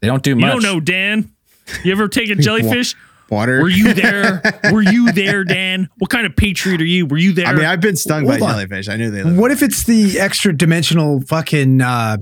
They 0.00 0.08
don't 0.08 0.22
do 0.22 0.30
you 0.30 0.36
much. 0.36 0.52
don't 0.52 0.62
know 0.62 0.80
dan 0.80 1.30
you 1.84 1.92
ever 1.92 2.08
take 2.08 2.30
a 2.30 2.34
jellyfish 2.34 2.96
Water. 3.30 3.60
Were 3.62 3.68
you 3.68 3.94
there? 3.94 4.42
Were 4.72 4.82
you 4.82 5.12
there, 5.12 5.44
Dan? 5.44 5.88
What 5.98 6.10
kind 6.10 6.26
of 6.26 6.34
patriot 6.34 6.80
are 6.80 6.84
you? 6.84 7.06
Were 7.06 7.16
you 7.16 7.32
there? 7.32 7.46
I 7.46 7.52
mean, 7.54 7.64
I've 7.64 7.80
been 7.80 7.94
stung 7.94 8.26
by 8.26 8.38
Hold 8.38 8.42
on. 8.42 8.56
jellyfish. 8.56 8.88
I 8.88 8.96
knew 8.96 9.08
they. 9.12 9.22
Lived. 9.22 9.38
What 9.38 9.52
if 9.52 9.62
it's 9.62 9.84
the 9.84 10.18
extra 10.18 10.52
dimensional 10.52 11.20
fucking 11.20 11.80
uh, 11.80 12.16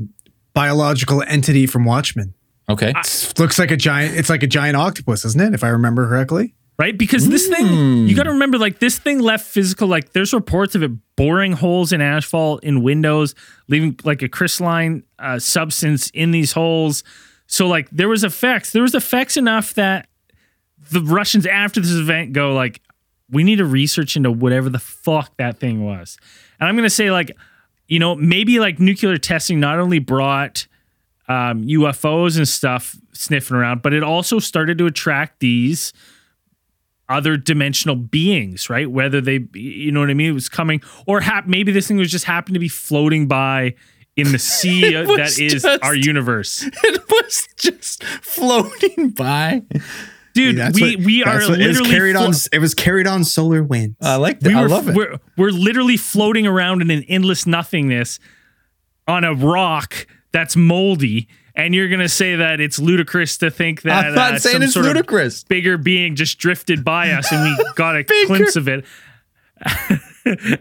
biological 0.52 1.22
entity 1.22 1.66
from 1.66 1.86
Watchmen? 1.86 2.34
Okay. 2.68 2.92
Looks 3.38 3.58
like 3.58 3.70
a 3.70 3.76
giant. 3.78 4.18
It's 4.18 4.28
like 4.28 4.42
a 4.42 4.46
giant 4.46 4.76
octopus, 4.76 5.24
isn't 5.24 5.40
it? 5.40 5.54
If 5.54 5.64
I 5.64 5.68
remember 5.68 6.06
correctly. 6.06 6.54
Right? 6.78 6.96
Because 6.96 7.28
this 7.28 7.48
thing, 7.48 8.06
you 8.06 8.14
got 8.14 8.24
to 8.24 8.30
remember, 8.30 8.56
like 8.56 8.78
this 8.78 8.98
thing 8.98 9.18
left 9.18 9.46
physical. 9.46 9.88
Like 9.88 10.12
there's 10.12 10.32
reports 10.32 10.74
of 10.74 10.82
it 10.82 10.92
boring 11.16 11.52
holes 11.52 11.92
in 11.92 12.00
asphalt 12.00 12.62
in 12.62 12.82
windows, 12.82 13.34
leaving 13.66 13.98
like 14.04 14.22
a 14.22 14.28
crystalline 14.28 15.02
uh, 15.18 15.38
substance 15.38 16.10
in 16.10 16.30
these 16.30 16.52
holes. 16.52 17.02
So 17.46 17.66
like 17.66 17.90
there 17.90 18.08
was 18.08 18.22
effects. 18.22 18.70
There 18.70 18.82
was 18.82 18.94
effects 18.94 19.36
enough 19.36 19.74
that 19.74 20.08
the 20.90 21.00
Russians 21.00 21.46
after 21.46 21.80
this 21.80 21.92
event 21.92 22.32
go 22.32 22.54
like, 22.54 22.80
we 23.30 23.42
need 23.42 23.56
to 23.56 23.64
research 23.64 24.16
into 24.16 24.30
whatever 24.30 24.70
the 24.70 24.78
fuck 24.78 25.36
that 25.36 25.58
thing 25.58 25.84
was. 25.84 26.16
And 26.60 26.68
I'm 26.68 26.76
gonna 26.76 26.88
say 26.88 27.10
like, 27.10 27.36
you 27.88 27.98
know, 27.98 28.14
maybe 28.14 28.60
like 28.60 28.78
nuclear 28.78 29.16
testing 29.16 29.58
not 29.60 29.78
only 29.78 29.98
brought 29.98 30.66
um, 31.28 31.66
UFOs 31.66 32.36
and 32.38 32.48
stuff 32.48 32.96
sniffing 33.12 33.56
around, 33.56 33.82
but 33.82 33.92
it 33.92 34.02
also 34.02 34.38
started 34.38 34.78
to 34.78 34.86
attract 34.86 35.40
these 35.40 35.92
other 37.08 37.36
dimensional 37.36 37.96
beings, 37.96 38.68
right? 38.68 38.90
Whether 38.90 39.20
they, 39.20 39.46
you 39.54 39.90
know 39.92 40.00
what 40.00 40.10
I 40.10 40.14
mean, 40.14 40.30
it 40.30 40.34
was 40.34 40.48
coming, 40.48 40.80
or 41.06 41.20
hap- 41.20 41.46
maybe 41.46 41.72
this 41.72 41.88
thing 41.88 41.96
was 41.96 42.10
just 42.10 42.24
happened 42.26 42.54
to 42.54 42.60
be 42.60 42.68
floating 42.68 43.26
by 43.28 43.74
in 44.16 44.32
the 44.32 44.38
sea 44.38 44.94
uh, 44.96 45.04
that 45.16 45.38
is 45.38 45.62
just- 45.62 45.82
our 45.82 45.94
universe, 45.94 46.62
it 46.84 47.02
was 47.10 47.48
just 47.56 48.04
floating 48.04 49.10
by. 49.10 49.62
dude. 50.34 50.56
That's 50.58 50.80
we 50.80 50.96
what- 50.96 51.04
we 51.04 51.22
are 51.24 51.34
that's 51.38 51.48
what- 51.48 51.60
it 51.60 51.66
was 51.68 51.76
literally 51.78 51.94
carried 51.96 52.16
flo- 52.16 52.26
on. 52.26 52.34
It 52.52 52.58
was 52.58 52.74
carried 52.74 53.06
on 53.06 53.24
solar 53.24 53.62
winds. 53.62 53.96
I 54.02 54.16
like 54.16 54.40
that. 54.40 54.48
we 54.50 54.54
I 54.54 54.66
love 54.66 54.88
it. 54.88 54.94
We're, 54.94 55.18
we're 55.36 55.50
literally 55.50 55.96
floating 55.96 56.46
around 56.46 56.82
in 56.82 56.90
an 56.90 57.04
endless 57.08 57.46
nothingness 57.46 58.18
on 59.06 59.24
a 59.24 59.34
rock 59.34 60.06
that's 60.32 60.56
moldy. 60.56 61.26
And 61.58 61.74
you're 61.74 61.88
gonna 61.88 62.08
say 62.08 62.36
that 62.36 62.60
it's 62.60 62.78
ludicrous 62.78 63.36
to 63.38 63.50
think 63.50 63.82
that 63.82 64.06
I'm 64.06 64.14
not 64.14 64.34
uh, 64.34 64.38
saying 64.38 64.54
some 64.54 64.62
it's 64.62 64.72
sort 64.74 64.86
of 64.86 64.94
ludicrous. 64.94 65.42
bigger 65.44 65.76
being 65.76 66.14
just 66.14 66.38
drifted 66.38 66.84
by 66.84 67.10
us 67.10 67.30
and 67.32 67.42
we 67.42 67.64
got 67.74 67.96
a 67.96 68.04
glimpse 68.26 68.54
of 68.56 68.68
it 68.68 68.84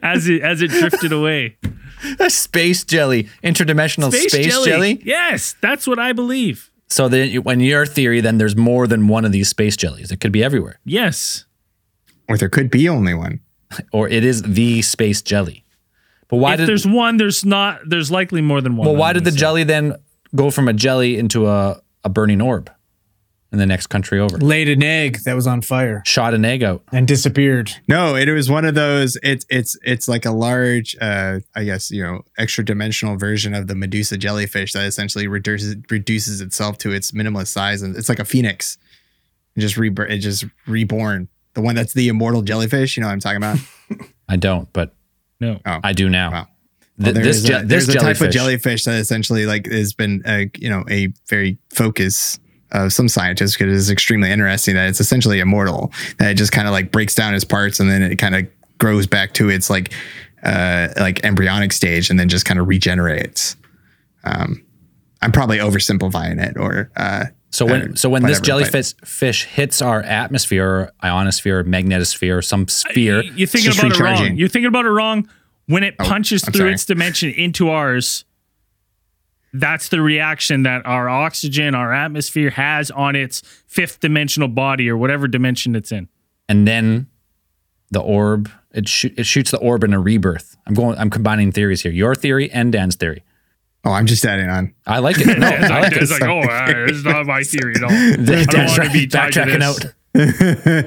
as 0.01 0.27
it 0.27 0.41
as 0.41 0.61
it 0.61 0.71
drifted 0.71 1.11
away. 1.11 1.57
A 2.19 2.29
space 2.29 2.83
jelly, 2.83 3.27
interdimensional 3.43 4.11
space, 4.11 4.63
jelly. 4.65 5.01
Yes, 5.03 5.55
that's 5.61 5.87
what 5.87 5.97
I 5.97 6.13
believe. 6.13 6.69
So 6.89 7.09
then, 7.09 7.33
when 7.41 7.59
your 7.59 7.85
theory, 7.87 8.21
then 8.21 8.37
there's 8.37 8.55
more 8.55 8.85
than 8.85 9.07
one 9.07 9.25
of 9.25 9.31
these 9.31 9.49
space 9.49 9.75
jellies. 9.75 10.11
It 10.11 10.19
could 10.19 10.31
be 10.31 10.43
everywhere, 10.43 10.79
Yes. 10.85 11.45
or 12.29 12.37
there 12.37 12.49
could 12.49 12.69
be 12.69 12.87
only 12.87 13.13
one. 13.15 13.39
or 13.91 14.07
it 14.07 14.23
is 14.23 14.43
the 14.43 14.81
space 14.83 15.21
jelly. 15.23 15.65
But 16.27 16.37
why 16.37 16.53
if 16.53 16.59
did 16.59 16.69
there's 16.69 16.85
one, 16.87 17.17
there's 17.17 17.43
not 17.43 17.79
there's 17.85 18.11
likely 18.11 18.41
more 18.41 18.61
than 18.61 18.77
one. 18.77 18.87
well? 18.87 18.95
Why 18.95 19.11
did 19.13 19.23
the 19.23 19.29
underneath 19.29 19.37
it. 19.37 19.39
jelly 19.39 19.63
then 19.63 19.95
go 20.35 20.51
from 20.51 20.67
a 20.67 20.73
jelly 20.73 21.17
into 21.17 21.47
a, 21.47 21.81
a 22.03 22.09
burning 22.09 22.41
orb 22.41 22.69
in 23.51 23.59
the 23.59 23.65
next 23.65 23.87
country 23.87 24.19
over? 24.19 24.37
Laid 24.37 24.67
an 24.69 24.83
egg 24.83 25.19
that 25.23 25.33
was 25.35 25.47
on 25.47 25.61
fire 25.61 26.03
Shot 26.05 26.33
an 26.33 26.43
egg 26.45 26.63
out. 26.63 26.83
and 26.91 27.07
disappeared. 27.07 27.71
No, 27.87 28.15
it 28.15 28.29
was 28.29 28.49
one 28.49 28.65
of 28.65 28.75
those. 28.75 29.17
It's 29.23 29.45
it's 29.49 29.77
it's 29.83 30.07
like 30.07 30.25
a 30.25 30.31
large, 30.31 30.95
uh, 30.99 31.39
I 31.55 31.63
guess 31.63 31.89
you 31.91 32.03
know, 32.03 32.21
extra 32.37 32.63
dimensional 32.65 33.15
version 33.17 33.53
of 33.53 33.67
the 33.67 33.75
Medusa 33.75 34.17
jellyfish 34.17 34.73
that 34.73 34.85
essentially 34.85 35.27
reduces 35.27 35.75
reduces 35.89 36.41
itself 36.41 36.77
to 36.79 36.91
its 36.91 37.11
minimalist 37.13 37.47
size, 37.47 37.81
and 37.81 37.95
it's 37.95 38.09
like 38.09 38.19
a 38.19 38.25
phoenix. 38.25 38.77
It 39.55 39.61
just 39.61 39.77
re 39.77 39.91
it 40.09 40.17
just 40.19 40.45
reborn. 40.67 41.29
The 41.53 41.61
one 41.61 41.73
that's 41.73 41.93
the 41.93 42.07
immortal 42.09 42.43
jellyfish. 42.43 42.95
You 42.97 43.01
know 43.01 43.07
what 43.07 43.13
I'm 43.13 43.19
talking 43.19 43.37
about? 43.37 43.57
I 44.29 44.35
don't, 44.35 44.71
but 44.73 44.93
No. 45.39 45.59
I 45.65 45.93
do 45.93 46.09
now. 46.09 46.31
Wow. 46.31 46.47
Th- 47.03 47.13
Well, 47.15 47.23
this 47.23 47.43
there's 47.43 47.61
a, 47.63 47.65
this 47.65 47.85
there's 47.85 47.89
a 47.89 47.93
type 47.99 48.21
of 48.21 48.31
jellyfish- 48.31 48.33
jellyfish 48.33 48.83
that 48.85 48.99
essentially 48.99 49.45
like 49.45 49.65
has 49.67 49.93
been 49.93 50.21
a 50.25 50.49
you 50.57 50.69
know 50.69 50.83
a 50.89 51.07
very 51.29 51.57
focus 51.73 52.39
of 52.71 52.91
some 52.91 53.07
scientists 53.07 53.55
because 53.55 53.81
it's 53.81 53.89
extremely 53.91 54.29
interesting 54.31 54.75
that 54.75 54.89
it's 54.89 54.99
essentially 54.99 55.39
immortal 55.39 55.91
that 56.19 56.31
it 56.31 56.33
just 56.35 56.51
kind 56.51 56.67
of 56.67 56.73
like 56.73 56.91
breaks 56.91 57.15
down 57.15 57.33
its 57.33 57.45
parts 57.45 57.79
and 57.79 57.89
then 57.89 58.01
it 58.03 58.17
kind 58.17 58.35
of 58.35 58.45
grows 58.77 59.07
back 59.07 59.33
to 59.33 59.49
its 59.49 59.69
like 59.69 59.93
uh 60.43 60.89
like 60.97 61.23
embryonic 61.23 61.71
stage 61.71 62.09
and 62.09 62.19
then 62.19 62.27
just 62.29 62.45
kind 62.45 62.59
of 62.59 62.67
regenerates 62.67 63.55
um 64.25 64.63
i'm 65.21 65.31
probably 65.31 65.57
oversimplifying 65.59 66.43
it 66.45 66.57
or 66.57 66.91
uh 66.97 67.25
So 67.51 67.65
uh, 67.65 67.71
when 67.71 67.95
so 67.95 68.09
when 68.09 68.23
this 68.23 68.39
whatever, 68.39 68.59
but- 68.59 68.69
jellyfish 68.71 68.93
fish 69.05 69.45
hits 69.45 69.81
our 69.81 70.01
atmosphere, 70.03 70.65
or 70.67 70.91
ionosphere, 71.03 71.59
or 71.59 71.63
magnetosphere, 71.63 72.37
or 72.37 72.41
some 72.41 72.67
sphere, 72.67 73.23
You're 73.23 73.47
thinking 73.47 73.71
about 73.71 73.91
it 73.91 73.99
wrong. 74.03 74.17
Oh, 74.21 74.25
You're 74.35 74.49
thinking 74.49 74.67
about 74.67 74.85
it 74.85 74.89
wrong. 74.91 75.29
When 75.67 75.83
it 75.83 75.97
punches 75.97 76.43
I'm 76.47 76.53
through 76.53 76.59
sorry. 76.61 76.73
its 76.73 76.85
dimension 76.85 77.29
into 77.31 77.69
ours, 77.69 78.25
that's 79.53 79.89
the 79.89 80.01
reaction 80.01 80.63
that 80.63 80.85
our 80.85 81.09
oxygen, 81.09 81.75
our 81.75 81.93
atmosphere 81.93 82.49
has 82.51 82.91
on 82.91 83.15
its 83.15 83.41
fifth 83.67 83.99
dimensional 83.99 84.47
body 84.49 84.89
or 84.89 84.97
whatever 84.97 85.27
dimension 85.27 85.75
it's 85.75 85.91
in. 85.91 86.07
and 86.49 86.67
then 86.67 87.07
the 87.91 87.99
orb. 88.01 88.49
It 88.73 88.87
shoo- 88.89 89.13
it 89.17 89.25
shoots 89.25 89.49
the 89.51 89.57
orb 89.57 89.83
in 89.83 89.93
a 89.93 89.99
rebirth. 89.99 90.55
I'm 90.67 90.73
going. 90.73 90.97
I'm 90.99 91.09
combining 91.09 91.51
theories 91.53 91.81
here. 91.81 91.91
Your 91.91 92.13
theory 92.15 92.51
and 92.51 92.71
Dan's 92.71 92.95
theory. 92.95 93.23
Oh, 93.85 93.91
I'm 93.91 94.05
just 94.05 94.23
adding 94.25 94.49
on. 94.49 94.73
I 94.85 94.99
like 94.99 95.17
it. 95.19 95.25
No, 95.39 95.47
it's 95.47 95.63
I 95.71 95.79
like, 95.79 95.93
like 95.93 96.01
it's 96.01 96.11
it. 96.11 96.21
like, 96.21 96.29
oh, 96.29 96.41
uh, 96.41 96.85
it's 96.89 97.03
not 97.05 97.25
my 97.25 97.43
theory 97.43 97.75
at 97.75 97.83
all. 97.83 97.89
I 97.91 98.43
don't 98.45 98.67
want 98.67 98.83
to 98.83 98.89
be 98.91 99.07
backtracking 99.07 99.61
out. 99.63 99.85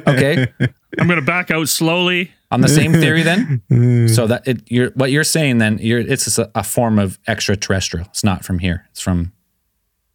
Okay, 0.08 0.52
I'm 0.98 1.08
gonna 1.08 1.22
back 1.22 1.50
out 1.50 1.68
slowly. 1.68 2.32
On 2.50 2.60
the 2.62 2.68
same 2.68 2.92
theory 2.92 3.22
then. 3.22 3.62
So 4.14 4.26
that 4.26 4.46
it, 4.48 4.62
you're 4.70 4.90
what 4.90 5.10
you're 5.10 5.24
saying 5.24 5.58
then. 5.58 5.78
You're 5.80 6.00
it's 6.00 6.24
just 6.24 6.38
a, 6.38 6.50
a 6.54 6.62
form 6.64 6.98
of 6.98 7.18
extraterrestrial. 7.28 8.06
It's 8.06 8.24
not 8.24 8.44
from 8.44 8.58
here. 8.58 8.86
It's 8.90 9.00
from 9.00 9.32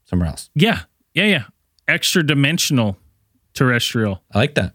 somewhere 0.05 0.27
else. 0.29 0.49
Yeah, 0.55 0.81
yeah, 1.13 1.23
yeah. 1.25 1.43
Extra 1.87 2.23
dimensional 2.23 2.97
terrestrial. 3.53 4.21
I 4.33 4.39
like 4.39 4.55
that. 4.55 4.73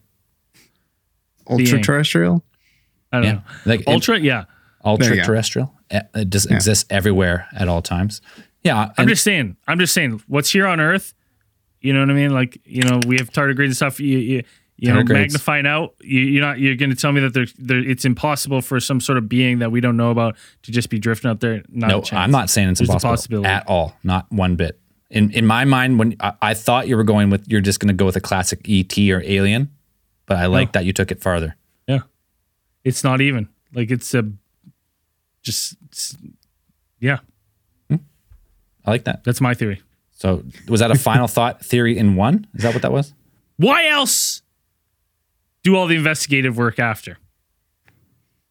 Ultra 1.49 1.81
terrestrial. 1.83 2.45
I 3.13 3.17
don't 3.17 3.25
Yeah, 3.25 3.33
know. 3.33 3.43
like 3.67 3.81
it- 3.81 3.89
Ultra, 3.89 4.19
yeah. 4.21 4.45
ultra 4.85 5.23
terrestrial 5.25 5.75
eh, 5.91 6.01
It 6.15 6.31
just 6.31 6.51
exists 6.51 6.85
everywhere 6.91 7.49
at 7.53 7.69
all 7.69 7.83
times. 7.83 8.21
Yeah, 8.63 8.91
I'm 8.97 9.09
just 9.09 9.25
saying. 9.25 9.57
I'm 9.67 9.79
just 9.79 9.93
saying. 9.95 10.23
What's 10.29 10.51
here 10.53 10.67
on 10.67 10.81
Earth? 10.81 11.15
You 11.81 11.93
know 11.95 12.01
what 12.01 12.11
I 12.11 12.15
mean? 12.15 12.31
Like 12.33 12.61
you 12.65 12.83
know, 12.83 13.01
we 13.07 13.17
have 13.19 13.31
tardigrades 13.31 13.65
and 13.67 13.77
stuff. 13.77 13.99
You 14.01 14.19
you, 14.19 14.43
you 14.81 14.93
know, 14.93 15.03
magnifying 15.03 15.67
out. 15.67 15.95
You, 16.01 16.21
you're 16.21 16.43
not. 16.43 16.59
You're 16.59 16.75
going 16.75 16.91
to 16.91 16.97
tell 16.97 17.13
me 17.13 17.21
that 17.21 17.35
there, 17.35 17.47
there, 17.59 17.79
it's 17.79 18.05
impossible 18.05 18.63
for 18.63 18.81
some 18.81 19.01
sort 19.01 19.19
of 19.19 19.29
being 19.29 19.59
that 19.59 19.71
we 19.71 19.81
don't 19.81 19.97
know 19.97 20.11
about 20.11 20.37
to 20.63 20.73
just 20.73 20.89
be 20.89 20.99
drifting 20.99 21.31
out 21.31 21.41
there. 21.41 21.63
Not 21.69 21.89
no. 22.13 22.19
I'm 22.19 22.31
not 22.31 22.49
saying 22.49 22.71
it's 22.71 22.81
There's 22.81 22.89
impossible 22.89 23.13
possibility. 23.13 23.49
at 23.49 23.69
all. 23.69 23.95
Not 24.03 24.31
one 24.33 24.57
bit. 24.57 24.81
In 25.11 25.31
in 25.33 25.47
my 25.47 25.65
mind, 25.65 25.99
when 25.99 26.17
I, 26.21 26.33
I 26.41 26.55
thought 26.55 26.89
you 26.89 26.97
were 26.97 27.05
going 27.05 27.29
with, 27.31 27.47
you're 27.47 27.61
just 27.61 27.79
going 27.79 27.89
to 27.89 27.95
go 27.95 28.07
with 28.07 28.17
a 28.17 28.21
classic 28.21 28.61
ET 28.69 28.97
or 29.11 29.23
Alien, 29.25 29.71
but 30.27 30.39
I 30.39 30.47
like 30.47 30.73
that 30.73 30.85
you 30.85 30.93
took 30.93 31.11
it 31.11 31.21
farther. 31.21 31.57
Yeah, 31.87 32.01
it's 32.85 33.05
not 33.05 33.21
even 33.21 33.49
like 33.75 33.91
it's 33.91 34.15
a 34.15 34.31
just. 35.43 35.75
it's- 35.85 36.17
yeah, 37.01 37.19
hmm. 37.89 37.97
I 38.85 38.91
like 38.91 39.05
that. 39.05 39.25
that's 39.25 39.41
my 39.41 39.55
theory. 39.55 39.81
So 40.13 40.45
was 40.69 40.81
that 40.81 40.91
a 40.91 40.99
final 40.99 41.27
thought 41.37 41.65
theory 41.65 41.97
in 41.97 42.15
one? 42.15 42.47
Is 42.55 42.63
that 42.63 42.75
what 42.75 42.83
that 42.83 42.93
was? 42.93 43.15
Why 43.57 43.89
else 43.89 44.43
do 45.63 45.77
all 45.77 45.87
the 45.87 45.97
investigative 45.97 46.57
work 46.57 46.79
after? 46.79 47.19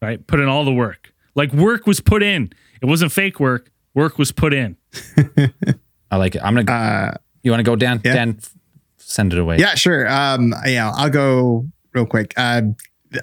Right? 0.02 0.24
Put 0.26 0.40
in 0.40 0.48
all 0.48 0.64
the 0.64 0.72
work. 0.72 1.12
Like 1.34 1.52
work 1.52 1.86
was 1.86 2.00
put 2.00 2.22
in. 2.22 2.52
It 2.82 2.86
wasn't 2.86 3.12
fake 3.12 3.38
work. 3.38 3.70
Work 3.94 4.18
was 4.18 4.32
put 4.32 4.54
in. 4.54 4.76
I 6.10 6.16
like 6.16 6.34
it. 6.34 6.42
I'm 6.42 6.54
gonna. 6.54 6.70
Uh, 6.72 7.14
you 7.42 7.50
want 7.50 7.60
to 7.60 7.64
go, 7.64 7.76
Dan? 7.76 8.00
yeah. 8.04 8.12
Dan, 8.14 8.38
send 8.98 9.32
it 9.32 9.38
away. 9.38 9.58
Yeah, 9.58 9.74
sure. 9.74 10.08
Um, 10.10 10.54
yeah, 10.66 10.90
I'll 10.94 11.10
go 11.10 11.66
real 11.94 12.06
quick. 12.06 12.34
Uh, 12.36 12.62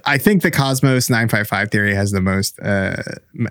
I 0.05 0.18
think 0.18 0.41
the 0.41 0.51
Cosmos 0.51 1.09
955 1.09 1.72
theory 1.72 1.95
has 1.95 2.11
the 2.11 2.19
most 2.22 2.59
uh, 2.59 2.95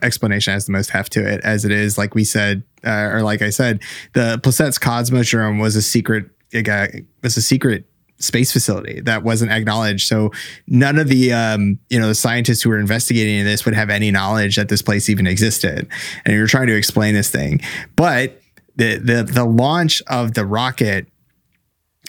explanation, 0.02 0.52
has 0.52 0.66
the 0.66 0.72
most 0.72 0.90
heft 0.90 1.12
to 1.12 1.26
it, 1.26 1.40
as 1.44 1.64
it 1.64 1.70
is, 1.72 1.96
like 1.96 2.14
we 2.14 2.24
said, 2.24 2.62
uh, 2.84 3.08
or 3.12 3.22
like 3.22 3.40
I 3.40 3.48
said, 3.50 3.80
the 4.12 4.38
Plesetsk 4.42 4.80
Cosmodrome 4.80 5.60
was 5.60 5.76
a 5.76 5.82
secret, 5.82 6.26
it 6.52 6.62
got- 6.62 6.90
was 7.22 7.36
a 7.38 7.42
secret 7.42 7.86
space 8.18 8.52
facility 8.52 9.00
that 9.00 9.22
wasn't 9.22 9.50
acknowledged. 9.50 10.08
So 10.08 10.32
none 10.66 10.98
of 10.98 11.08
the 11.08 11.32
um, 11.32 11.78
you 11.90 11.98
know 11.98 12.08
the 12.08 12.14
scientists 12.14 12.62
who 12.62 12.70
were 12.70 12.78
investigating 12.78 13.44
this 13.44 13.64
would 13.64 13.74
have 13.74 13.90
any 13.90 14.10
knowledge 14.10 14.56
that 14.56 14.68
this 14.68 14.82
place 14.82 15.08
even 15.08 15.26
existed. 15.26 15.88
And 16.24 16.34
you're 16.34 16.46
trying 16.46 16.68
to 16.68 16.76
explain 16.76 17.14
this 17.14 17.30
thing, 17.30 17.60
but 17.94 18.40
the 18.76 18.96
the 18.98 19.22
the 19.22 19.44
launch 19.44 20.02
of 20.06 20.34
the 20.34 20.46
rocket 20.46 21.06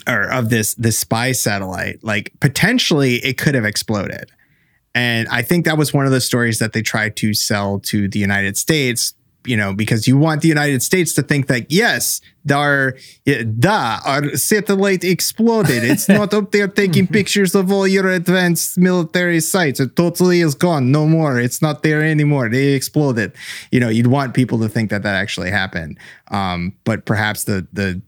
or 0.08 0.32
of 0.32 0.50
this 0.50 0.74
this 0.76 0.98
spy 0.98 1.32
satellite, 1.32 2.04
like 2.04 2.32
potentially 2.40 3.16
it 3.16 3.38
could 3.38 3.56
have 3.56 3.66
exploded. 3.66 4.32
And 4.96 5.28
I 5.28 5.44
think 5.44 5.66
that 5.66 5.78
was 5.78 5.94
one 5.94 6.08
of 6.08 6.12
the 6.12 6.22
stories 6.22 6.58
that 6.58 6.74
they 6.74 6.82
tried 6.82 7.16
to 7.18 7.34
sell 7.34 7.80
to 7.82 8.08
the 8.08 8.18
United 8.18 8.58
States, 8.58 9.14
you 9.48 9.58
know, 9.58 9.74
because 9.74 10.08
you 10.08 10.18
want 10.18 10.42
the 10.42 10.48
United 10.48 10.82
States 10.84 11.14
to 11.14 11.24
think 11.24 11.48
that 11.48 11.72
yes, 11.72 12.22
our 12.52 12.96
da, 13.60 14.00
our 14.06 14.36
satellite 14.36 15.04
exploded. 15.04 15.84
It's 15.84 16.08
not 16.20 16.34
up 16.34 16.52
there 16.52 16.68
taking 16.68 17.08
pictures 17.08 17.56
of 17.56 17.72
all 17.72 17.88
your 17.88 18.10
advanced 18.10 18.78
military 18.78 19.40
sites. 19.40 19.80
It 19.80 19.96
totally 19.96 20.42
is 20.42 20.56
gone. 20.56 20.92
No 20.92 21.06
more. 21.06 21.40
It's 21.40 21.62
not 21.62 21.84
there 21.84 22.04
anymore. 22.04 22.50
They 22.50 22.74
exploded. 22.74 23.34
You 23.72 23.80
know, 23.80 23.90
you'd 23.90 24.08
want 24.08 24.34
people 24.34 24.60
to 24.60 24.70
think 24.70 24.90
that 24.90 25.04
that 25.04 25.16
actually 25.16 25.52
happened. 25.52 25.98
Um, 26.30 26.74
but 26.84 27.06
perhaps 27.06 27.46
the 27.46 27.68
the 27.74 28.02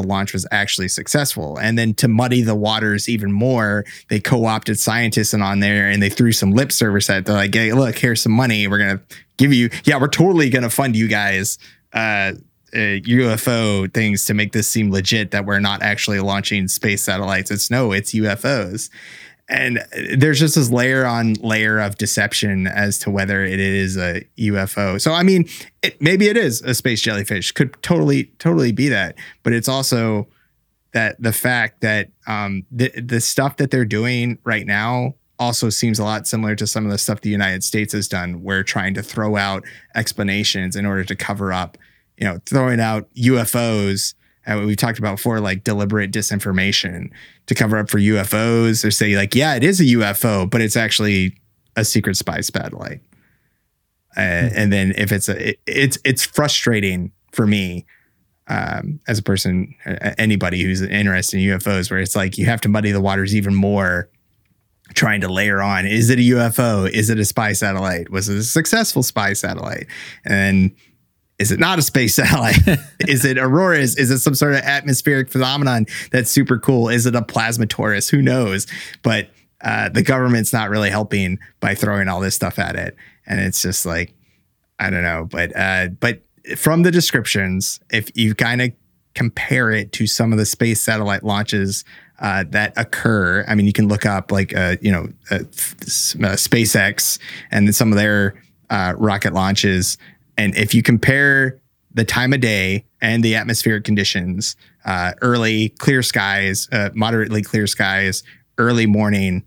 the 0.00 0.06
launch 0.06 0.32
was 0.32 0.46
actually 0.50 0.88
successful. 0.88 1.58
And 1.58 1.78
then 1.78 1.94
to 1.94 2.08
muddy 2.08 2.42
the 2.42 2.54
waters 2.54 3.08
even 3.08 3.32
more, 3.32 3.84
they 4.08 4.20
co-opted 4.20 4.78
scientists 4.78 5.34
and 5.34 5.42
on 5.42 5.60
there 5.60 5.88
and 5.88 6.02
they 6.02 6.10
threw 6.10 6.32
some 6.32 6.52
lip 6.52 6.72
service 6.72 7.10
at. 7.10 7.26
They're 7.26 7.34
like, 7.34 7.54
"Hey, 7.54 7.72
look, 7.72 7.98
here's 7.98 8.22
some 8.22 8.32
money. 8.32 8.66
We're 8.68 8.78
gonna 8.78 9.00
give 9.36 9.52
you. 9.52 9.70
Yeah, 9.84 10.00
we're 10.00 10.08
totally 10.08 10.50
gonna 10.50 10.70
fund 10.70 10.96
you 10.96 11.08
guys." 11.08 11.58
Uh, 11.92 12.32
uh, 12.74 13.00
UFO 13.06 13.92
things 13.92 14.26
to 14.26 14.34
make 14.34 14.52
this 14.52 14.68
seem 14.68 14.90
legit 14.90 15.30
that 15.30 15.46
we're 15.46 15.60
not 15.60 15.82
actually 15.82 16.20
launching 16.20 16.68
space 16.68 17.02
satellites. 17.02 17.50
It's 17.50 17.70
no, 17.70 17.92
it's 17.92 18.12
UFOs. 18.12 18.90
And 19.50 19.82
there's 20.16 20.38
just 20.38 20.56
this 20.56 20.70
layer 20.70 21.06
on 21.06 21.34
layer 21.34 21.78
of 21.78 21.96
deception 21.96 22.66
as 22.66 22.98
to 23.00 23.10
whether 23.10 23.42
it 23.42 23.58
is 23.58 23.96
a 23.96 24.22
UFO. 24.38 25.00
So 25.00 25.12
I 25.12 25.22
mean, 25.22 25.48
it, 25.82 26.00
maybe 26.02 26.28
it 26.28 26.36
is 26.36 26.60
a 26.62 26.74
space 26.74 27.00
jellyfish. 27.00 27.52
Could 27.52 27.82
totally, 27.82 28.24
totally 28.38 28.72
be 28.72 28.88
that. 28.88 29.16
But 29.42 29.54
it's 29.54 29.68
also 29.68 30.28
that 30.92 31.20
the 31.20 31.32
fact 31.32 31.80
that 31.80 32.10
um, 32.26 32.64
the 32.70 32.88
the 33.00 33.20
stuff 33.20 33.56
that 33.56 33.70
they're 33.70 33.84
doing 33.84 34.38
right 34.44 34.66
now 34.66 35.14
also 35.38 35.70
seems 35.70 35.98
a 35.98 36.04
lot 36.04 36.26
similar 36.26 36.56
to 36.56 36.66
some 36.66 36.84
of 36.84 36.90
the 36.90 36.98
stuff 36.98 37.20
the 37.20 37.30
United 37.30 37.62
States 37.62 37.92
has 37.92 38.08
done. 38.08 38.42
We're 38.42 38.62
trying 38.62 38.94
to 38.94 39.02
throw 39.02 39.36
out 39.36 39.64
explanations 39.94 40.76
in 40.76 40.84
order 40.84 41.04
to 41.04 41.14
cover 41.14 41.52
up, 41.52 41.78
you 42.16 42.24
know, 42.26 42.40
throwing 42.46 42.80
out 42.80 43.08
UFOs. 43.14 44.14
And 44.48 44.64
we 44.64 44.74
talked 44.74 44.98
about 44.98 45.16
before, 45.16 45.40
like 45.40 45.62
deliberate 45.62 46.10
disinformation 46.10 47.10
to 47.46 47.54
cover 47.54 47.76
up 47.76 47.90
for 47.90 47.98
UFOs 47.98 48.82
or 48.82 48.90
say 48.90 49.14
like, 49.14 49.34
yeah, 49.34 49.54
it 49.54 49.62
is 49.62 49.78
a 49.78 49.84
UFO, 49.84 50.48
but 50.48 50.62
it's 50.62 50.76
actually 50.76 51.38
a 51.76 51.84
secret 51.84 52.16
spy 52.16 52.40
satellite. 52.40 53.02
Uh, 54.16 54.48
and 54.54 54.72
then 54.72 54.94
if 54.96 55.12
it's 55.12 55.28
a, 55.28 55.50
it, 55.50 55.60
it's 55.66 55.98
it's 56.02 56.24
frustrating 56.24 57.12
for 57.30 57.46
me 57.46 57.84
um, 58.48 59.00
as 59.06 59.18
a 59.18 59.22
person, 59.22 59.74
uh, 59.84 60.14
anybody 60.16 60.62
who's 60.62 60.80
interested 60.80 61.38
in 61.40 61.58
UFOs, 61.58 61.90
where 61.90 62.00
it's 62.00 62.16
like 62.16 62.38
you 62.38 62.46
have 62.46 62.62
to 62.62 62.70
muddy 62.70 62.90
the 62.90 63.02
waters 63.02 63.36
even 63.36 63.54
more, 63.54 64.08
trying 64.94 65.20
to 65.20 65.28
layer 65.28 65.60
on: 65.60 65.86
is 65.86 66.08
it 66.08 66.18
a 66.18 66.22
UFO? 66.22 66.90
Is 66.90 67.10
it 67.10 67.18
a 67.18 67.24
spy 67.26 67.52
satellite? 67.52 68.08
Was 68.08 68.30
it 68.30 68.38
a 68.38 68.42
successful 68.42 69.02
spy 69.02 69.34
satellite? 69.34 69.86
And 70.24 70.74
is 71.38 71.52
it 71.52 71.60
not 71.60 71.78
a 71.78 71.82
space 71.82 72.14
satellite? 72.16 72.58
is 73.00 73.24
it 73.24 73.38
auroras? 73.38 73.96
Is 73.96 74.10
it 74.10 74.18
some 74.18 74.34
sort 74.34 74.54
of 74.54 74.60
atmospheric 74.60 75.30
phenomenon 75.30 75.86
that's 76.10 76.30
super 76.30 76.58
cool? 76.58 76.88
Is 76.88 77.06
it 77.06 77.14
a 77.14 77.22
plasma 77.22 77.66
torus? 77.66 78.10
Who 78.10 78.22
knows? 78.22 78.66
But 79.02 79.30
uh, 79.60 79.88
the 79.88 80.02
government's 80.02 80.52
not 80.52 80.70
really 80.70 80.90
helping 80.90 81.38
by 81.60 81.74
throwing 81.74 82.08
all 82.08 82.20
this 82.20 82.34
stuff 82.34 82.58
at 82.58 82.76
it, 82.76 82.96
and 83.26 83.40
it's 83.40 83.60
just 83.60 83.84
like 83.84 84.14
I 84.78 84.90
don't 84.90 85.02
know. 85.02 85.26
But 85.30 85.56
uh, 85.56 85.88
but 85.88 86.22
from 86.56 86.82
the 86.82 86.90
descriptions, 86.90 87.80
if 87.90 88.16
you 88.16 88.34
kind 88.34 88.62
of 88.62 88.70
compare 89.14 89.70
it 89.70 89.92
to 89.92 90.06
some 90.06 90.32
of 90.32 90.38
the 90.38 90.46
space 90.46 90.80
satellite 90.80 91.24
launches 91.24 91.84
uh, 92.20 92.44
that 92.50 92.72
occur, 92.76 93.44
I 93.48 93.54
mean, 93.54 93.66
you 93.66 93.72
can 93.72 93.88
look 93.88 94.06
up 94.06 94.30
like 94.30 94.54
uh, 94.56 94.76
you 94.80 94.92
know 94.92 95.08
uh, 95.30 95.36
uh, 95.36 96.36
SpaceX 96.36 97.18
and 97.50 97.74
some 97.74 97.92
of 97.92 97.98
their 97.98 98.40
uh, 98.70 98.94
rocket 98.96 99.32
launches, 99.32 99.98
and 100.38 100.56
if 100.56 100.72
you 100.72 100.82
compare 100.82 101.60
the 101.92 102.04
time 102.04 102.32
of 102.32 102.40
day 102.40 102.86
and 103.00 103.24
the 103.24 103.34
atmospheric 103.34 103.84
conditions, 103.84 104.56
uh, 104.84 105.12
early 105.20 105.70
clear 105.70 106.02
skies, 106.02 106.68
uh, 106.72 106.90
moderately 106.94 107.42
clear 107.42 107.66
skies, 107.66 108.22
early 108.56 108.86
morning 108.86 109.44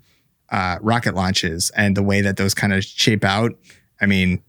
uh, 0.50 0.78
rocket 0.82 1.16
launches, 1.16 1.72
and 1.78 1.96
the 1.96 2.04
way 2.04 2.20
that 2.20 2.36
those 2.36 2.54
kind 2.54 2.74
of 2.74 2.84
shape 2.84 3.24
out, 3.24 3.54
I 4.02 4.06
mean, 4.06 4.44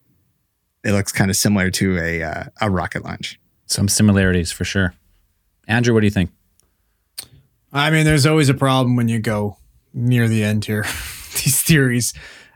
it 0.84 0.90
looks 0.90 1.12
kind 1.12 1.30
of 1.30 1.36
similar 1.36 1.70
to 1.70 1.98
a 1.98 2.22
uh, 2.24 2.44
a 2.60 2.68
rocket 2.68 3.04
launch. 3.04 3.38
Some 3.66 3.88
similarities 3.88 4.50
for 4.50 4.64
sure. 4.64 4.94
Andrew, 5.68 5.94
what 5.94 6.00
do 6.00 6.06
you 6.06 6.10
think? 6.10 6.30
I 7.72 7.90
mean, 7.90 8.04
there's 8.04 8.26
always 8.26 8.48
a 8.48 8.54
problem 8.54 8.96
when 8.96 9.08
you 9.08 9.20
go 9.20 9.58
near 9.94 10.28
the 10.28 10.42
end 10.42 10.64
here. 10.64 10.82
These 11.32 11.62
theories. 11.62 12.12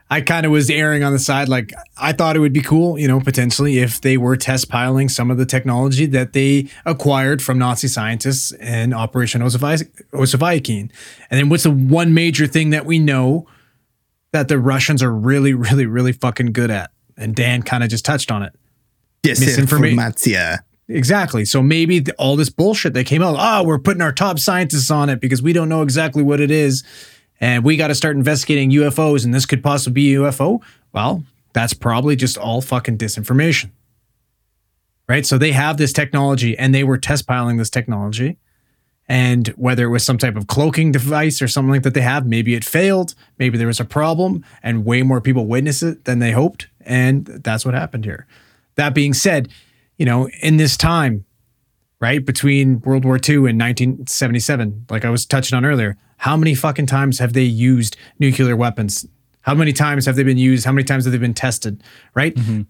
I 0.09 0.21
kind 0.21 0.45
of 0.45 0.53
was 0.53 0.69
erring 0.69 1.03
on 1.03 1.11
the 1.11 1.19
side, 1.19 1.49
like 1.49 1.73
I 1.97 2.13
thought 2.13 2.37
it 2.37 2.39
would 2.39 2.53
be 2.53 2.61
cool, 2.61 2.97
you 2.97 3.09
know, 3.09 3.19
potentially 3.19 3.79
if 3.79 3.99
they 3.99 4.15
were 4.15 4.37
test 4.37 4.69
piling 4.69 5.09
some 5.09 5.29
of 5.29 5.37
the 5.37 5.45
technology 5.45 6.05
that 6.05 6.31
they 6.31 6.69
acquired 6.85 7.41
from 7.41 7.57
Nazi 7.59 7.89
scientists 7.89 8.53
in 8.53 8.93
Operation 8.93 9.41
Osaviking. 9.41 10.91
And 11.29 11.39
then 11.39 11.49
what's 11.49 11.63
the 11.63 11.71
one 11.71 12.13
major 12.13 12.47
thing 12.47 12.69
that 12.69 12.85
we 12.85 12.99
know 12.99 13.47
that 14.31 14.47
the 14.47 14.57
Russians 14.57 15.03
are 15.03 15.13
really, 15.13 15.53
really, 15.53 15.85
really 15.85 16.13
fucking 16.13 16.53
good 16.53 16.71
at? 16.71 16.91
And 17.17 17.35
Dan 17.35 17.61
kind 17.61 17.83
of 17.83 17.89
just 17.89 18.05
touched 18.05 18.31
on 18.31 18.43
it. 18.43 18.53
Misinformation. 19.25 19.97
Exactly. 20.87 21.43
So 21.43 21.61
maybe 21.61 22.05
all 22.17 22.37
this 22.37 22.49
bullshit 22.49 22.93
that 22.93 23.05
came 23.05 23.21
out, 23.21 23.35
oh, 23.37 23.63
we're 23.65 23.77
putting 23.79 24.01
our 24.01 24.13
top 24.13 24.39
scientists 24.39 24.89
on 24.89 25.09
it 25.09 25.19
because 25.19 25.41
we 25.41 25.51
don't 25.51 25.67
know 25.67 25.81
exactly 25.81 26.23
what 26.23 26.39
it 26.39 26.49
is. 26.49 26.85
And 27.39 27.63
we 27.63 27.77
got 27.77 27.87
to 27.87 27.95
start 27.95 28.15
investigating 28.15 28.71
UFOs, 28.71 29.25
and 29.25 29.33
this 29.33 29.45
could 29.45 29.63
possibly 29.63 29.93
be 29.93 30.15
a 30.15 30.19
UFO. 30.19 30.61
Well, 30.91 31.23
that's 31.53 31.73
probably 31.73 32.15
just 32.15 32.37
all 32.37 32.61
fucking 32.61 32.97
disinformation. 32.97 33.71
Right? 35.07 35.25
So 35.25 35.37
they 35.37 35.53
have 35.53 35.77
this 35.77 35.93
technology 35.93 36.57
and 36.57 36.75
they 36.75 36.83
were 36.83 36.97
test 36.97 37.27
piling 37.27 37.57
this 37.57 37.69
technology. 37.69 38.37
And 39.07 39.47
whether 39.49 39.85
it 39.85 39.89
was 39.89 40.03
some 40.03 40.17
type 40.17 40.35
of 40.35 40.47
cloaking 40.47 40.91
device 40.91 41.41
or 41.41 41.47
something 41.47 41.71
like 41.71 41.83
that 41.83 41.93
they 41.93 42.01
have, 42.01 42.27
maybe 42.27 42.55
it 42.55 42.65
failed, 42.65 43.15
maybe 43.39 43.57
there 43.57 43.67
was 43.67 43.79
a 43.79 43.85
problem, 43.85 44.43
and 44.61 44.83
way 44.83 45.01
more 45.03 45.21
people 45.21 45.47
witnessed 45.47 45.81
it 45.81 46.03
than 46.03 46.19
they 46.19 46.31
hoped. 46.31 46.67
And 46.81 47.25
that's 47.25 47.63
what 47.63 47.73
happened 47.73 48.03
here. 48.03 48.27
That 48.75 48.93
being 48.93 49.13
said, 49.13 49.47
you 49.97 50.05
know, 50.05 50.27
in 50.41 50.57
this 50.57 50.75
time, 50.75 51.23
right, 52.01 52.23
between 52.23 52.81
World 52.81 53.05
War 53.05 53.15
II 53.15 53.35
and 53.35 53.59
1977, 53.59 54.87
like 54.89 55.05
I 55.05 55.09
was 55.09 55.25
touching 55.25 55.55
on 55.55 55.63
earlier, 55.63 55.97
how 56.17 56.35
many 56.35 56.55
fucking 56.55 56.87
times 56.87 57.19
have 57.19 57.33
they 57.33 57.43
used 57.43 57.95
nuclear 58.19 58.55
weapons? 58.55 59.07
How 59.41 59.55
many 59.55 59.71
times 59.71 60.05
have 60.05 60.15
they 60.15 60.23
been 60.23 60.37
used? 60.37 60.65
How 60.65 60.71
many 60.71 60.83
times 60.83 61.05
have 61.05 61.13
they 61.13 61.17
been 61.17 61.33
tested? 61.33 61.81
Right? 62.13 62.35
Mm-hmm. 62.35 62.63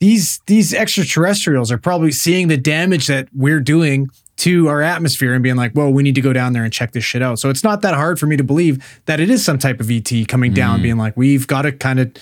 These 0.00 0.40
these 0.46 0.74
extraterrestrials 0.74 1.72
are 1.72 1.78
probably 1.78 2.12
seeing 2.12 2.48
the 2.48 2.58
damage 2.58 3.06
that 3.06 3.28
we're 3.32 3.60
doing 3.60 4.08
to 4.36 4.68
our 4.68 4.82
atmosphere 4.82 5.32
and 5.32 5.42
being 5.42 5.56
like, 5.56 5.72
"Whoa, 5.72 5.88
we 5.88 6.02
need 6.02 6.16
to 6.16 6.20
go 6.20 6.32
down 6.32 6.52
there 6.52 6.64
and 6.64 6.72
check 6.72 6.92
this 6.92 7.04
shit 7.04 7.22
out." 7.22 7.38
So 7.38 7.48
it's 7.48 7.64
not 7.64 7.80
that 7.82 7.94
hard 7.94 8.18
for 8.18 8.26
me 8.26 8.36
to 8.36 8.44
believe 8.44 8.84
that 9.06 9.20
it 9.20 9.30
is 9.30 9.44
some 9.44 9.58
type 9.58 9.80
of 9.80 9.90
ET 9.90 10.10
coming 10.28 10.52
down, 10.52 10.74
mm-hmm. 10.76 10.82
being 10.82 10.98
like, 10.98 11.16
"We've 11.16 11.46
got 11.46 11.62
to 11.62 11.72
kind 11.72 12.00
of 12.00 12.12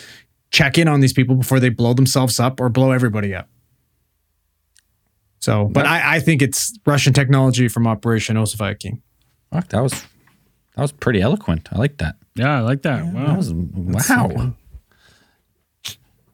check 0.50 0.78
in 0.78 0.86
on 0.86 1.00
these 1.00 1.14
people 1.14 1.34
before 1.34 1.58
they 1.58 1.70
blow 1.70 1.94
themselves 1.94 2.38
up 2.38 2.60
or 2.60 2.68
blow 2.68 2.92
everybody 2.92 3.34
up." 3.34 3.48
So, 5.40 5.64
but 5.64 5.86
I, 5.86 6.16
I 6.16 6.20
think 6.20 6.40
it's 6.40 6.78
Russian 6.86 7.12
technology 7.12 7.66
from 7.66 7.88
Operation 7.88 8.36
Osify 8.36 8.78
King. 8.78 9.02
Fuck, 9.50 9.70
that 9.70 9.80
was 9.82 10.04
that 10.76 10.82
was 10.82 10.92
pretty 10.92 11.20
eloquent. 11.20 11.68
I 11.72 11.78
like 11.78 11.98
that. 11.98 12.16
Yeah, 12.34 12.56
I 12.58 12.60
like 12.60 12.82
that. 12.82 13.04
That 13.12 13.28
Wow. 13.28 13.36
was 13.36 13.52
wow. 13.52 14.54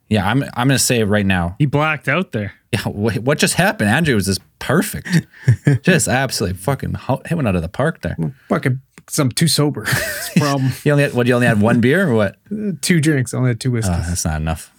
Yeah, 0.09 0.27
I'm 0.27 0.43
I'm 0.55 0.69
gonna 0.69 0.79
say 0.79 1.01
it 1.01 1.05
right 1.05 1.27
now. 1.27 1.55
He 1.59 1.67
blacked 1.67 2.09
out 2.09 2.33
there. 2.33 2.55
Yeah, 2.73 2.81
wh- 2.83 3.23
what 3.25 3.39
just 3.39 3.55
happened? 3.55 3.91
Andrew 3.91 4.15
was 4.15 4.27
just 4.27 4.41
perfect, 4.59 5.27
just 5.83 6.09
absolutely 6.09 6.59
fucking 6.59 6.95
ho- 6.95 7.21
hit 7.27 7.35
one 7.37 7.47
out 7.47 7.57
of 7.57 7.63
the 7.63 7.69
park 7.69 8.01
there. 8.03 8.17
Fucking, 8.49 8.81
because 8.97 9.19
I'm 9.19 9.31
too 9.31 9.49
sober. 9.49 9.85
Problem. 10.37 10.71
You 10.85 10.93
only 10.93 11.05
had, 11.05 11.15
what? 11.15 11.27
You 11.27 11.35
only 11.35 11.47
had 11.47 11.61
one 11.61 11.81
beer 11.81 12.09
or 12.09 12.15
what? 12.15 12.37
two 12.83 13.01
drinks. 13.01 13.35
I 13.35 13.39
only 13.39 13.51
had 13.51 13.61
two 13.61 13.71
whiskeys. 13.71 13.95
Oh, 13.99 14.03
that's 14.07 14.25
not 14.25 14.41
enough. 14.41 14.73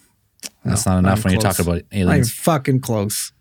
That's 0.66 0.86
No, 0.86 0.94
not 0.94 1.00
enough 1.00 1.24
when 1.24 1.34
even 1.34 1.42
you're 1.44 1.52
talking 1.52 1.66
about 1.66 1.74
Not 1.76 1.84
even 1.92 2.08
aliens. 2.10 2.32
fucking 2.32 2.82
close. 2.82 3.32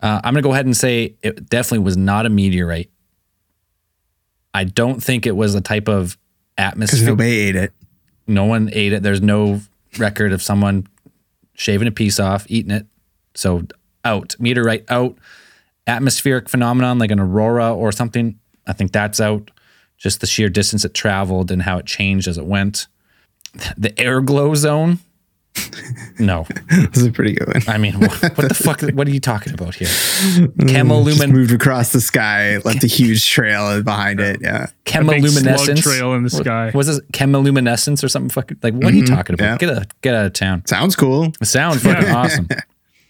Uh, 0.00 0.20
I'm 0.24 0.34
gonna 0.34 0.42
go 0.42 0.52
ahead 0.52 0.66
and 0.66 0.76
say 0.76 1.16
it 1.22 1.48
definitely 1.48 1.84
was 1.84 1.96
not 1.96 2.26
a 2.26 2.28
meteorite. 2.30 2.90
I 4.54 4.64
don't 4.64 5.02
think 5.02 5.26
it 5.26 5.36
was 5.36 5.54
a 5.54 5.60
type 5.60 5.88
of 5.88 6.18
Because 6.56 6.72
atmosphere. 6.72 7.08
nobody 7.08 7.38
ate 7.38 7.56
it. 7.56 7.72
no 8.26 8.44
one 8.44 8.70
ate 8.72 8.92
it. 8.92 9.02
There's 9.02 9.22
no 9.22 9.60
record 9.98 10.32
of 10.32 10.42
someone 10.42 10.86
shaving 11.54 11.88
a 11.88 11.92
piece 11.92 12.18
off, 12.20 12.46
eating 12.48 12.70
it. 12.70 12.86
So 13.34 13.62
out. 14.04 14.36
Meteorite 14.38 14.84
out. 14.90 15.16
Atmospheric 15.86 16.48
phenomenon 16.48 16.98
like 16.98 17.10
an 17.10 17.18
aurora 17.20 17.74
or 17.74 17.92
something. 17.92 18.38
I 18.66 18.72
think 18.72 18.92
that's 18.92 19.20
out. 19.20 19.50
Just 19.98 20.20
the 20.20 20.26
sheer 20.26 20.48
distance 20.48 20.84
it 20.84 20.94
traveled 20.94 21.50
and 21.50 21.62
how 21.62 21.78
it 21.78 21.86
changed 21.86 22.28
as 22.28 22.38
it 22.38 22.46
went. 22.46 22.86
The 23.76 23.98
air 24.00 24.20
glow 24.20 24.54
zone. 24.54 24.98
No, 26.18 26.46
This 26.68 26.98
is 26.98 27.06
a 27.06 27.12
pretty 27.12 27.34
good 27.34 27.48
one. 27.48 27.62
I 27.68 27.76
mean, 27.78 27.94
what, 28.00 28.10
what 28.22 28.48
the 28.48 28.54
fuck? 28.54 28.80
What 28.94 29.06
are 29.06 29.10
you 29.10 29.20
talking 29.20 29.52
about 29.52 29.74
here? 29.74 29.86
Just 29.88 30.40
Chemolumin, 30.56 31.30
moved 31.30 31.52
across 31.52 31.92
the 31.92 32.00
sky, 32.00 32.58
left 32.58 32.82
a 32.84 32.86
huge 32.86 33.28
trail 33.28 33.82
behind 33.82 34.20
it. 34.20 34.40
Yeah. 34.40 34.64
A 34.64 35.04
big 35.04 35.26
slug 35.28 35.44
chemoluminescence 35.44 35.82
trail 35.82 36.14
in 36.14 36.22
the 36.22 36.30
sky. 36.30 36.70
Was 36.74 36.86
this 36.86 37.00
chemoluminescence 37.12 38.02
or 38.04 38.08
something? 38.08 38.30
Fucking 38.30 38.58
like, 38.62 38.74
what 38.74 38.86
are 38.92 38.96
you 38.96 39.04
talking 39.06 39.34
about? 39.34 39.60
yeah. 39.62 39.68
Get 39.68 39.68
a 39.70 39.86
get 40.00 40.14
out 40.14 40.26
of 40.26 40.32
town. 40.32 40.64
Sounds 40.66 40.96
cool. 40.96 41.32
It 41.40 41.46
sounds 41.46 41.82
fucking 41.82 42.08
awesome. 42.10 42.48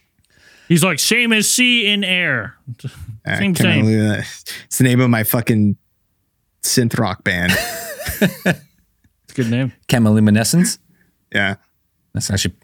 He's 0.68 0.82
like 0.82 0.98
same 0.98 1.32
as 1.32 1.50
sea 1.50 1.86
in 1.92 2.02
air. 2.02 2.56
Uh, 3.26 3.36
Same, 3.36 3.54
can't 3.54 3.86
same. 3.86 4.22
It's 4.66 4.78
the 4.78 4.84
name 4.84 5.00
of 5.00 5.10
my 5.10 5.22
fucking 5.22 5.76
synth 6.62 6.98
rock 6.98 7.22
band. 7.24 7.52
It's 9.24 9.38
a 9.38 9.42
good 9.44 9.50
name. 9.50 9.72
Chemoluminescence. 9.88 10.78
Yeah. 11.34 11.54
That's 12.14 12.30
actually 12.30 12.54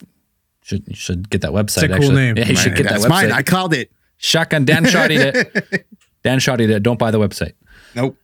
should 0.63 0.87
you 0.87 0.95
should 0.95 1.31
get 1.31 1.41
that 1.43 1.53
website. 1.53 1.63
It's 1.63 1.77
a 1.85 1.89
cool 1.89 1.97
actually. 1.97 2.15
name. 2.15 2.37
Yeah, 2.37 2.49
you 2.49 2.57
should 2.57 2.77
get 2.77 2.85
that 2.85 3.01
That's 3.01 3.07
website. 3.07 3.09
mine. 3.09 3.33
I 3.33 3.43
called 3.43 3.73
it. 3.75 3.91
Shotgun 4.19 4.65
Dan 4.65 4.85
shotted 4.85 5.35
it. 5.35 5.87
Dan 6.25 6.41
shotted 6.41 6.69
it. 6.71 6.83
Don't 6.83 6.99
buy 6.99 7.11
the 7.11 7.19
website. 7.19 7.55
Nope. 7.95 8.17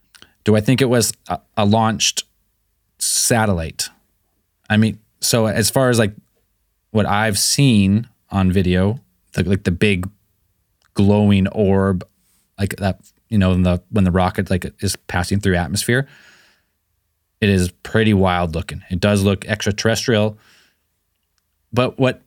Do 0.45 0.57
I 0.57 0.61
think 0.61 0.83
it 0.83 0.87
was 0.87 1.13
a, 1.29 1.41
a 1.57 1.65
launched 1.65 2.25
satellite? 2.99 3.89
I 4.69 4.77
mean, 4.77 4.99
so 5.21 5.47
as 5.47 5.71
far 5.71 5.89
as 5.89 5.99
like 5.99 6.15
what 6.91 7.07
I've 7.07 7.39
seen 7.39 8.09
on 8.31 8.53
video, 8.53 9.01
the, 9.33 9.45
like 9.45 9.65
the 9.65 9.71
big 9.71 10.09
glowing 10.95 11.49
orb, 11.49 12.07
like 12.59 12.77
that, 12.77 13.01
you 13.29 13.39
know, 13.39 13.53
in 13.53 13.63
the 13.63 13.83
when 13.91 14.05
the 14.05 14.11
rocket 14.11 14.51
like 14.51 14.67
is 14.81 14.97
passing 14.97 15.41
through 15.41 15.57
atmosphere, 15.57 16.07
it 17.41 17.49
is 17.49 17.71
pretty 17.83 18.13
wild 18.15 18.55
looking. 18.55 18.83
It 18.91 19.01
does 19.01 19.23
look 19.23 19.47
extraterrestrial, 19.47 20.39
but 21.75 21.99
what 21.99 22.23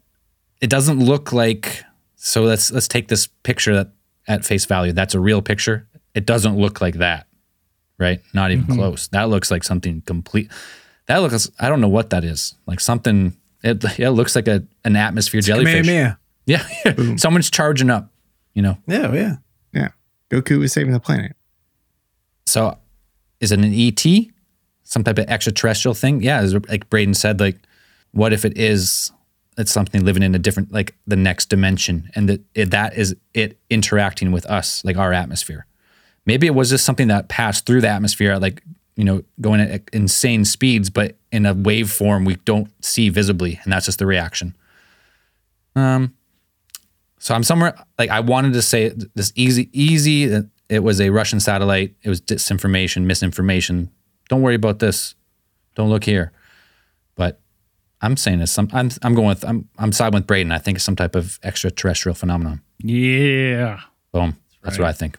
it 0.61 0.69
doesn't 0.69 0.99
look 0.99 1.32
like. 1.32 1.84
So 2.15 2.44
let's 2.44 2.72
let's 2.72 2.88
take 2.88 3.07
this 3.07 3.28
picture 3.44 3.76
that 3.76 3.91
at 4.28 4.45
face 4.45 4.65
value. 4.65 4.91
That's 4.91 5.15
a 5.15 5.19
real 5.19 5.41
picture. 5.41 5.88
It 6.14 6.26
doesn't 6.26 6.57
look 6.57 6.82
like 6.82 6.95
that 6.95 7.28
right? 7.98 8.22
Not 8.34 8.52
even 8.52 8.65
close. 8.76 9.07
That 9.10 9.30
looks 9.30 9.52
like 9.52 9.64
something 9.64 10.02
complete. 10.02 10.52
That 11.07 11.18
looks. 11.18 11.49
I 11.60 11.69
don't 11.69 11.82
know 11.82 11.88
what 11.88 12.10
that 12.11 12.24
is. 12.24 12.56
Like 12.65 12.80
something. 12.80 13.36
It, 13.64 13.84
it 13.99 14.11
looks 14.11 14.36
like 14.36 14.48
a 14.48 14.64
an 14.84 14.95
atmosphere 14.95 15.41
jellyfish. 15.41 15.86
Kamehameha. 15.86 16.19
Yeah, 16.48 16.65
someone's 17.18 17.52
charging 17.52 17.90
up. 17.90 18.10
You 18.53 18.61
know. 18.61 18.78
Yeah, 18.88 19.11
yeah. 19.11 19.36
Yeah. 19.74 19.90
Goku 20.30 20.64
is 20.64 20.72
saving 20.72 20.94
the 20.94 20.99
planet. 21.02 21.36
So, 22.45 22.78
is 23.41 23.52
it 23.52 23.60
an 23.60 23.74
ET? 23.74 24.02
Some 24.86 25.03
type 25.03 25.18
of 25.18 25.26
extraterrestrial 25.28 25.94
thing? 25.94 26.22
Yeah, 26.22 26.48
like 26.69 26.90
Braden 26.90 27.15
said, 27.15 27.41
like, 27.41 27.57
what 28.11 28.32
if 28.32 28.45
it 28.45 28.57
is? 28.57 29.11
It's 29.58 29.72
something 29.72 30.06
living 30.06 30.24
in 30.24 30.36
a 30.36 30.40
different, 30.40 30.72
like 30.72 30.96
the 31.08 31.16
next 31.16 31.48
dimension, 31.50 32.10
and 32.16 32.30
that 32.30 32.42
it, 32.54 32.72
that 32.72 32.96
is 32.96 33.16
it 33.34 33.60
interacting 33.70 34.32
with 34.32 34.46
us, 34.46 34.84
like 34.86 34.98
our 34.98 35.14
atmosphere. 35.14 35.66
Maybe 36.26 36.46
it 36.46 36.54
was 36.54 36.70
just 36.70 36.86
something 36.86 37.08
that 37.08 37.30
passed 37.30 37.66
through 37.66 37.82
the 37.82 37.88
atmosphere 37.88 38.34
at 38.34 38.42
like 38.42 38.64
you 38.96 39.04
know 39.04 39.24
going 39.42 39.62
at 39.62 39.90
insane 39.94 40.46
speeds, 40.46 40.90
but 40.90 41.16
in 41.32 41.46
a 41.46 41.54
wave 41.54 41.92
form 41.92 42.26
we 42.26 42.36
don't 42.36 42.72
see 42.84 43.10
visibly, 43.10 43.60
and 43.64 43.74
that's 43.74 43.86
just 43.88 44.00
the 44.00 44.06
reaction. 44.06 44.56
Um, 45.76 46.16
so 47.20 47.34
I'm 47.34 47.44
somewhere 47.44 47.76
like 47.98 48.10
I 48.10 48.20
wanted 48.20 48.54
to 48.54 48.62
say 48.62 48.94
this 49.16 49.32
easy, 49.36 49.70
easy. 49.74 50.44
It 50.70 50.84
was 50.84 51.02
a 51.02 51.10
Russian 51.10 51.40
satellite. 51.40 51.96
It 52.04 52.10
was 52.10 52.22
disinformation, 52.22 53.04
misinformation. 53.04 53.90
Don't 54.30 54.42
worry 54.42 54.56
about 54.56 54.80
this. 54.80 55.16
Don't 55.76 55.90
look 55.90 56.04
here. 56.04 56.32
But 57.99 58.07
I'm 58.07 58.18
saying 58.18 58.40
this. 58.40 58.52
Some, 58.52 58.69
I'm 58.74 58.90
I'm 59.03 59.15
going 59.15 59.28
with 59.28 59.44
I'm 59.44 59.69
I'm 59.78 59.91
siding 59.91 60.15
with 60.15 60.28
Braden. 60.28 60.52
I 60.52 60.57
think 60.57 60.78
it's 60.78 60.86
some 60.86 60.95
type 60.95 61.15
of 61.15 61.40
extraterrestrial 61.44 62.15
phenomenon. 62.15 62.61
Yeah. 62.80 63.82
Boom. 64.11 64.38
That's 64.64 64.78
what 64.78 64.88
I 64.88 64.94
think. 64.94 65.18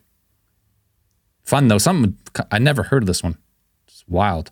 Fun 1.44 1.68
though. 1.68 1.78
Something 1.78 2.16
I 2.50 2.58
never 2.58 2.84
heard 2.84 3.02
of 3.02 3.06
this 3.06 3.22
one. 3.22 3.38
It's 3.86 4.04
wild. 4.06 4.50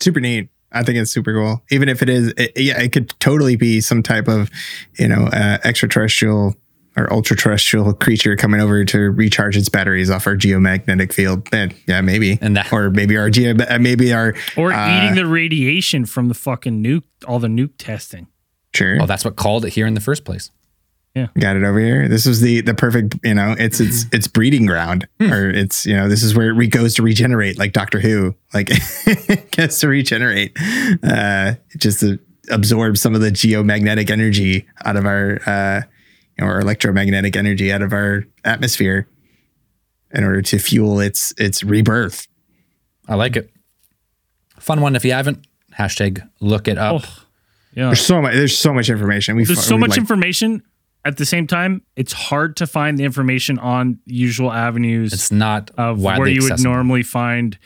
Super 0.00 0.20
neat. 0.20 0.48
I 0.72 0.82
think 0.82 0.98
it's 0.98 1.12
super 1.12 1.34
cool. 1.34 1.62
Even 1.70 1.88
if 1.88 2.02
it 2.02 2.08
is, 2.08 2.32
it, 2.36 2.52
yeah, 2.56 2.80
it 2.80 2.92
could 2.92 3.10
totally 3.20 3.56
be 3.56 3.82
some 3.82 4.02
type 4.02 4.26
of, 4.26 4.50
you 4.98 5.06
know, 5.06 5.26
uh, 5.26 5.58
extraterrestrial 5.64 6.56
or 6.96 7.12
ultra 7.12 7.36
terrestrial 7.36 7.92
creature 7.94 8.36
coming 8.36 8.60
over 8.60 8.84
to 8.84 8.98
recharge 9.10 9.56
its 9.56 9.68
batteries 9.68 10.10
off 10.10 10.26
our 10.26 10.36
geomagnetic 10.36 11.12
field. 11.12 11.48
Eh, 11.52 11.68
yeah, 11.86 12.00
maybe. 12.00 12.38
And 12.40 12.56
that- 12.56 12.72
or 12.72 12.90
maybe 12.90 13.16
our 13.16 13.30
geo, 13.30 13.54
uh, 13.56 13.78
maybe 13.78 14.12
our 14.12 14.34
Or 14.56 14.72
uh, 14.72 14.98
eating 15.04 15.14
the 15.14 15.26
radiation 15.26 16.04
from 16.06 16.28
the 16.28 16.34
fucking 16.34 16.82
nuke, 16.82 17.04
all 17.26 17.38
the 17.38 17.48
nuke 17.48 17.72
testing. 17.78 18.26
Sure. 18.74 18.98
Oh, 19.02 19.06
that's 19.06 19.24
what 19.24 19.36
called 19.36 19.64
it 19.64 19.70
here 19.74 19.86
in 19.86 19.94
the 19.94 20.00
first 20.00 20.24
place. 20.24 20.50
Yeah. 21.14 21.26
Got 21.38 21.56
it 21.56 21.62
over 21.62 21.78
here. 21.78 22.08
This 22.08 22.24
was 22.24 22.40
the 22.40 22.62
the 22.62 22.72
perfect, 22.72 23.16
you 23.22 23.34
know, 23.34 23.54
it's 23.58 23.80
it's 23.80 24.06
it's 24.12 24.26
breeding 24.26 24.64
ground, 24.64 25.06
or 25.20 25.50
it's 25.50 25.84
you 25.84 25.94
know, 25.94 26.08
this 26.08 26.22
is 26.22 26.34
where 26.34 26.48
it 26.48 26.52
re- 26.54 26.66
goes 26.66 26.94
to 26.94 27.02
regenerate, 27.02 27.58
like 27.58 27.74
Doctor 27.74 28.00
Who, 28.00 28.34
like 28.54 28.68
gets 29.50 29.80
to 29.80 29.88
regenerate, 29.88 30.56
uh, 31.02 31.54
just 31.76 32.00
to 32.00 32.18
absorb 32.50 32.96
some 32.96 33.14
of 33.14 33.20
the 33.20 33.30
geomagnetic 33.30 34.08
energy 34.10 34.66
out 34.86 34.96
of 34.96 35.04
our, 35.04 35.38
uh, 35.44 35.82
you 35.82 35.82
know, 35.82 35.82
or 36.40 36.60
electromagnetic 36.60 37.36
energy 37.36 37.72
out 37.72 37.82
of 37.82 37.92
our 37.92 38.24
atmosphere, 38.44 39.06
in 40.12 40.24
order 40.24 40.42
to 40.42 40.58
fuel 40.58 41.00
its 41.00 41.32
its 41.38 41.62
rebirth. 41.62 42.26
I 43.08 43.14
like 43.14 43.36
it. 43.36 43.50
Fun 44.58 44.80
one. 44.80 44.94
If 44.94 45.04
you 45.04 45.12
haven't, 45.12 45.46
hashtag 45.76 46.28
look 46.40 46.68
it 46.68 46.78
up. 46.78 47.02
Oh, 47.04 47.24
yeah. 47.74 47.86
There's 47.86 48.04
so 48.04 48.22
much. 48.22 48.34
There's 48.34 48.56
so 48.56 48.72
much 48.72 48.88
information. 48.88 49.36
We 49.36 49.44
There's 49.44 49.64
so 49.64 49.76
we, 49.76 49.80
much 49.80 49.90
like, 49.90 49.98
information. 49.98 50.62
At 51.04 51.16
the 51.16 51.26
same 51.26 51.48
time, 51.48 51.82
it's 51.96 52.12
hard 52.12 52.56
to 52.58 52.66
find 52.66 52.96
the 52.96 53.02
information 53.02 53.58
on 53.58 53.98
usual 54.06 54.52
avenues 54.52 55.12
It's 55.12 55.32
not 55.32 55.72
of 55.76 56.00
where 56.00 56.28
you 56.28 56.44
would 56.44 56.62
normally 56.62 57.02
find 57.02 57.58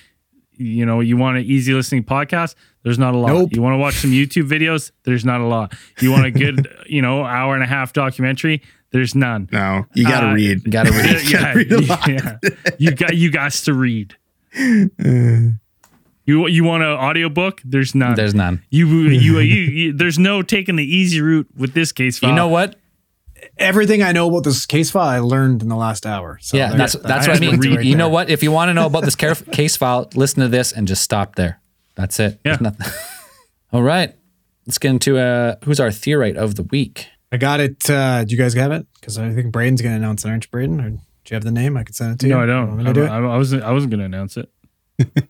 you 0.58 0.86
know, 0.86 1.00
you 1.00 1.16
want 1.16 1.36
an 1.36 1.44
easy 1.44 1.74
listening 1.74 2.04
podcast, 2.04 2.54
there's 2.86 3.00
not 3.00 3.14
a 3.14 3.18
lot. 3.18 3.32
Nope. 3.32 3.52
You 3.52 3.60
want 3.62 3.74
to 3.74 3.78
watch 3.78 3.94
some 3.96 4.12
YouTube 4.12 4.48
videos, 4.48 4.92
there's 5.02 5.24
not 5.24 5.40
a 5.40 5.44
lot. 5.46 5.74
You 6.00 6.12
want 6.12 6.24
a 6.26 6.30
good, 6.30 6.68
you 6.86 7.02
know, 7.02 7.24
hour 7.24 7.54
and 7.54 7.64
a 7.64 7.66
half 7.66 7.92
documentary, 7.92 8.62
there's 8.92 9.16
none. 9.16 9.48
No, 9.50 9.84
you 9.94 10.04
got 10.04 10.20
to 10.20 10.28
Uh, 10.28 10.34
read. 10.34 10.70
Gotta 10.70 10.92
read. 10.92 11.28
yeah, 11.30 11.52
read 11.52 11.72
a 11.72 11.80
lot. 11.82 12.06
yeah. 12.08 12.38
You 12.78 12.92
got 12.94 13.16
you 13.16 13.30
got 13.32 13.50
to 13.52 13.74
read. 13.74 14.14
You 16.28 16.48
you 16.48 16.64
want 16.64 16.82
an 16.82 16.88
audiobook? 16.90 17.60
There's 17.64 17.94
none. 17.94 18.14
There's 18.16 18.34
none. 18.34 18.62
you, 18.70 18.86
you, 18.86 19.38
you, 19.40 19.40
you 19.40 19.92
there's 19.92 20.18
no 20.18 20.42
taking 20.42 20.76
the 20.76 20.84
easy 20.84 21.20
route 21.20 21.48
with 21.56 21.72
this 21.72 21.92
case 21.92 22.18
file. 22.18 22.30
You 22.30 22.36
know 22.36 22.48
what? 22.48 22.76
Everything 23.58 24.02
I 24.02 24.12
know 24.12 24.28
about 24.28 24.42
this 24.44 24.66
case 24.66 24.90
file, 24.90 25.08
I 25.08 25.18
learned 25.20 25.62
in 25.62 25.68
the 25.68 25.76
last 25.76 26.04
hour. 26.06 26.38
So 26.40 26.56
Yeah, 26.56 26.70
there's- 26.72 26.94
that's 26.94 27.04
that's 27.06 27.26
I 27.28 27.30
what 27.32 27.36
I 27.36 27.40
mean. 27.40 27.60
to 27.60 27.68
You, 27.68 27.76
read 27.78 27.86
you 27.86 27.94
know 27.96 28.08
what? 28.08 28.28
If 28.30 28.42
you 28.42 28.50
want 28.50 28.70
to 28.70 28.74
know 28.74 28.86
about 28.86 29.04
this 29.04 29.14
care- 29.14 29.34
case 29.34 29.76
file, 29.76 30.08
listen 30.14 30.40
to 30.42 30.48
this 30.48 30.72
and 30.72 30.88
just 30.88 31.02
stop 31.02 31.36
there. 31.36 31.60
That's 31.96 32.18
it. 32.20 32.38
There's 32.44 32.58
Yeah. 32.58 32.62
nothing. 32.62 32.86
All 33.72 33.82
right. 33.82 34.14
Let's 34.66 34.78
get 34.78 34.90
into 34.90 35.18
uh, 35.18 35.56
who's 35.64 35.80
our 35.80 35.90
theorite 35.90 36.36
of 36.36 36.54
the 36.54 36.62
week. 36.64 37.06
I 37.32 37.36
got 37.36 37.60
it. 37.60 37.88
Uh, 37.90 38.24
do 38.24 38.34
you 38.34 38.40
guys 38.40 38.54
have 38.54 38.72
it? 38.72 38.86
Because 39.00 39.18
I 39.18 39.32
think 39.32 39.52
Braden's 39.52 39.82
going 39.82 39.92
to 39.92 39.96
announce 39.96 40.24
it, 40.24 40.28
aren't 40.28 40.44
you, 40.44 40.50
Braden? 40.50 40.80
Or 40.80 40.90
do 40.90 40.98
you 41.28 41.34
have 41.34 41.44
the 41.44 41.50
name? 41.52 41.76
I 41.76 41.82
could 41.84 41.94
send 41.94 42.12
it 42.14 42.18
to 42.20 42.28
you. 42.28 42.34
No, 42.34 42.40
I 42.42 42.46
don't. 42.46 42.66
want 42.68 42.78
me 42.78 42.84
I, 42.84 42.86
to 42.88 42.92
do 42.92 43.02
it? 43.04 43.08
I, 43.08 43.16
I 43.18 43.36
wasn't. 43.36 43.62
I 43.64 43.72
wasn't 43.72 43.90
going 43.90 44.00
to 44.00 44.06
announce 44.06 44.36
it. 44.36 44.48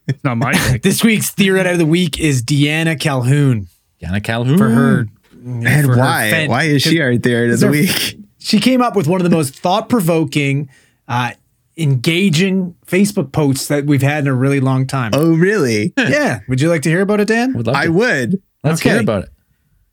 It's 0.07 0.23
not 0.25 0.37
my 0.37 0.53
pick. 0.71 0.83
This 0.83 1.03
week's 1.03 1.31
theorite 1.31 1.67
of 1.67 1.79
the 1.79 1.87
week 1.87 2.19
is 2.21 2.43
Deanna 2.43 2.99
Calhoun 3.01 3.67
Yana 4.03 4.23
Calhoun. 4.23 4.59
for 4.59 4.69
her. 4.69 5.07
And 5.45 5.65
for 5.87 5.93
her 5.95 5.99
why? 5.99 6.31
fan- 6.31 6.51
Why 6.51 6.65
is 6.65 6.83
she 6.83 7.01
our 7.01 7.17
theory 7.17 7.53
of 7.53 7.61
the 7.61 7.69
week? 7.69 8.19
She 8.39 8.61
came 8.61 8.81
up 8.81 8.95
with 8.95 9.09
one 9.09 9.21
of 9.21 9.29
the 9.29 9.35
most 9.37 9.57
thought 9.57 9.89
provoking, 9.89 10.69
uh, 11.09 11.33
engaging 11.77 12.75
Facebook 12.87 13.33
posts 13.33 13.69
that 13.69 13.87
we've 13.87 14.03
had 14.03 14.25
in 14.25 14.29
a 14.29 14.35
really 14.35 14.61
long 14.61 14.87
time. 14.87 15.11
Oh, 15.15 15.35
really? 15.37 15.93
Yeah. 15.97 16.41
Would 16.49 16.61
you 16.61 16.69
like 16.69 16.83
to 16.83 16.89
hear 16.89 17.03
about 17.03 17.21
it, 17.21 17.29
Dan? 17.29 17.53
Would 17.55 17.67
love 17.67 17.77
I 17.77 17.85
to. 17.87 17.93
would. 17.93 18.43
Let's 18.65 18.81
Okay. 18.81 18.91
hear 18.91 19.01
about 19.01 19.25
it. 19.25 19.31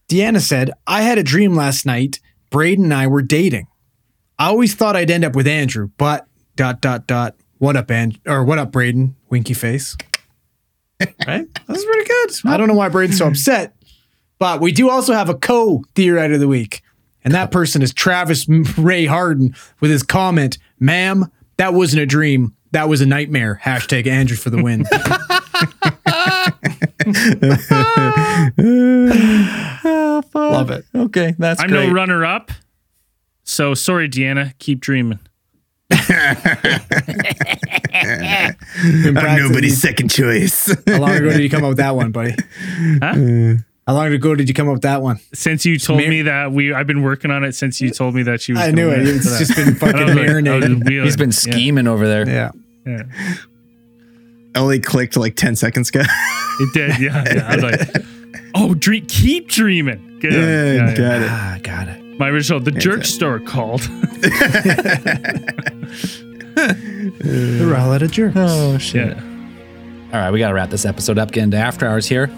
Deanna 0.10 0.40
said, 0.42 0.72
I 0.88 1.02
had 1.02 1.18
a 1.18 1.24
dream 1.24 1.56
last 1.56 1.86
night. 1.86 2.20
Braden 2.50 2.86
and 2.86 2.94
I 2.94 3.08
were 3.08 3.22
dating. 3.22 3.68
I 4.38 4.48
always 4.48 4.76
thought 4.76 4.96
I'd 4.96 5.12
end 5.12 5.26
up 5.26 5.36
with 5.36 5.48
Andrew, 5.48 5.90
but 5.98 6.28
dot 6.56 6.82
dot 6.82 7.08
dot. 7.08 7.36
What 7.58 7.76
up, 7.78 7.90
and 7.90 8.20
or 8.28 8.44
what 8.44 8.60
up, 8.60 8.72
Braden? 8.72 9.16
Winky 9.30 9.54
face. 9.54 9.96
right? 11.28 11.48
That's 11.68 11.86
pretty 11.86 12.04
good. 12.08 12.32
I 12.46 12.58
don't 12.58 12.68
know 12.68 12.74
why 12.76 12.90
Braden's 12.90 13.18
so 13.20 13.28
upset, 13.28 13.76
but 14.40 14.60
we 14.62 14.72
do 14.72 14.90
also 14.90 15.14
have 15.14 15.30
a 15.30 15.36
co 15.36 15.84
theorite 15.96 16.32
of 16.32 16.40
the 16.40 16.48
week, 16.48 16.82
and 17.24 17.34
that 17.34 17.52
person 17.52 17.82
is 17.82 17.94
Travis 17.94 18.48
Ray 18.78 19.06
Harden 19.06 19.56
with 19.80 19.92
his 19.92 20.04
comment, 20.04 20.58
"Ma'am, 20.80 21.32
that 21.58 21.74
wasn't 21.74 22.02
a 22.02 22.06
dream. 22.06 22.56
That 22.72 22.90
was 22.90 23.02
a 23.02 23.06
nightmare." 23.06 23.60
Hashtag 23.64 24.08
Andrew 24.08 24.36
for 24.38 24.50
the 24.50 24.62
win. 24.62 24.86
Oh, 29.86 30.24
Love 30.34 30.72
it. 30.72 30.86
Okay, 30.96 31.36
that's 31.38 31.62
I'm 31.62 31.70
great. 31.70 31.88
no 31.88 31.94
runner 31.94 32.26
up. 32.26 32.52
So 33.44 33.74
sorry, 33.74 34.08
Deanna. 34.10 34.58
Keep 34.60 34.80
dreaming. 34.80 35.20
I'm 35.92 36.38
nobody's 39.38 39.82
second 39.82 40.10
choice. 40.10 40.74
How 40.88 41.00
long 41.00 41.12
ago 41.12 41.30
did 41.32 41.42
you 41.42 41.50
come 41.50 41.64
up 41.64 41.70
with 41.70 41.78
that 41.78 41.96
one, 41.96 42.12
buddy? 42.12 42.36
Huh? 43.02 43.06
Uh, 43.06 43.56
How 43.86 43.94
long 43.96 44.14
ago 44.14 44.34
did 44.34 44.48
you 44.48 44.54
come 44.54 44.70
up 44.70 44.74
with 44.74 44.82
that 44.84 45.02
one? 45.02 45.20
Since 45.34 45.66
you 45.66 45.78
told 45.78 46.00
Mir- 46.00 46.10
me 46.10 46.22
that 46.24 46.52
we, 46.54 46.74
I've 46.74 46.88
been 46.88 47.02
working 47.02 47.32
on 47.32 47.44
it 47.44 47.54
since 47.54 47.82
you 47.82 47.90
told 47.92 48.16
me 48.16 48.24
that 48.24 48.42
she 48.42 48.54
was. 48.54 48.62
I 48.62 48.72
knew 48.72 48.90
it. 48.90 49.06
It's 49.06 49.30
for 49.30 49.38
just 49.44 49.56
been 49.58 49.76
fucking 49.76 49.96
I 50.02 50.06
was 50.06 50.16
like- 50.16 50.26
marinating. 50.28 51.04
He's 51.04 51.18
been 51.18 51.30
Yeah, 51.30 51.34
scheming 51.34 51.88
over 51.88 52.08
there. 52.08 52.28
Yeah. 52.28 52.52
Yeah, 52.86 53.04
Only 54.56 54.80
clicked 54.80 55.16
like 55.18 55.36
10 55.36 55.56
seconds 55.58 55.90
ago. 55.90 56.02
it 56.60 56.74
did. 56.74 57.00
Yeah, 57.00 57.24
yeah. 57.34 57.48
I 57.48 57.56
was 57.56 57.64
like, 57.64 57.80
oh, 58.56 58.74
dream, 58.74 59.06
keep 59.08 59.48
dreaming. 59.50 60.20
Good. 60.22 60.34
Yeah, 60.34 60.40
Yeah, 60.40 60.74
yeah. 60.90 60.96
got 60.96 61.22
it. 61.22 61.30
Ah, 61.30 61.58
got 61.64 61.88
it. 61.90 62.20
My 62.20 62.30
original, 62.30 62.60
the 62.60 62.72
jerk 62.72 63.04
store 63.06 63.40
called. 63.40 63.82
They're 66.56 67.76
all 67.76 67.92
out 67.92 68.02
of 68.02 68.12
jerks. 68.12 68.36
Oh 68.38 68.78
yeah. 68.94 69.14
All 70.14 70.20
right, 70.20 70.32
we 70.32 70.40
got 70.40 70.50
to 70.50 70.54
wrap 70.54 70.70
this 70.70 70.86
episode 70.86 71.18
up. 71.18 71.32
Get 71.32 71.44
into 71.44 71.58
after 71.58 71.88
hours 71.88 72.08
here. 72.08 72.30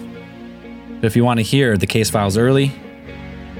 But 0.96 1.04
if 1.04 1.16
you 1.16 1.24
want 1.24 1.38
to 1.38 1.42
hear 1.44 1.76
the 1.76 1.86
case 1.86 2.10
files 2.10 2.36
early, 2.36 2.72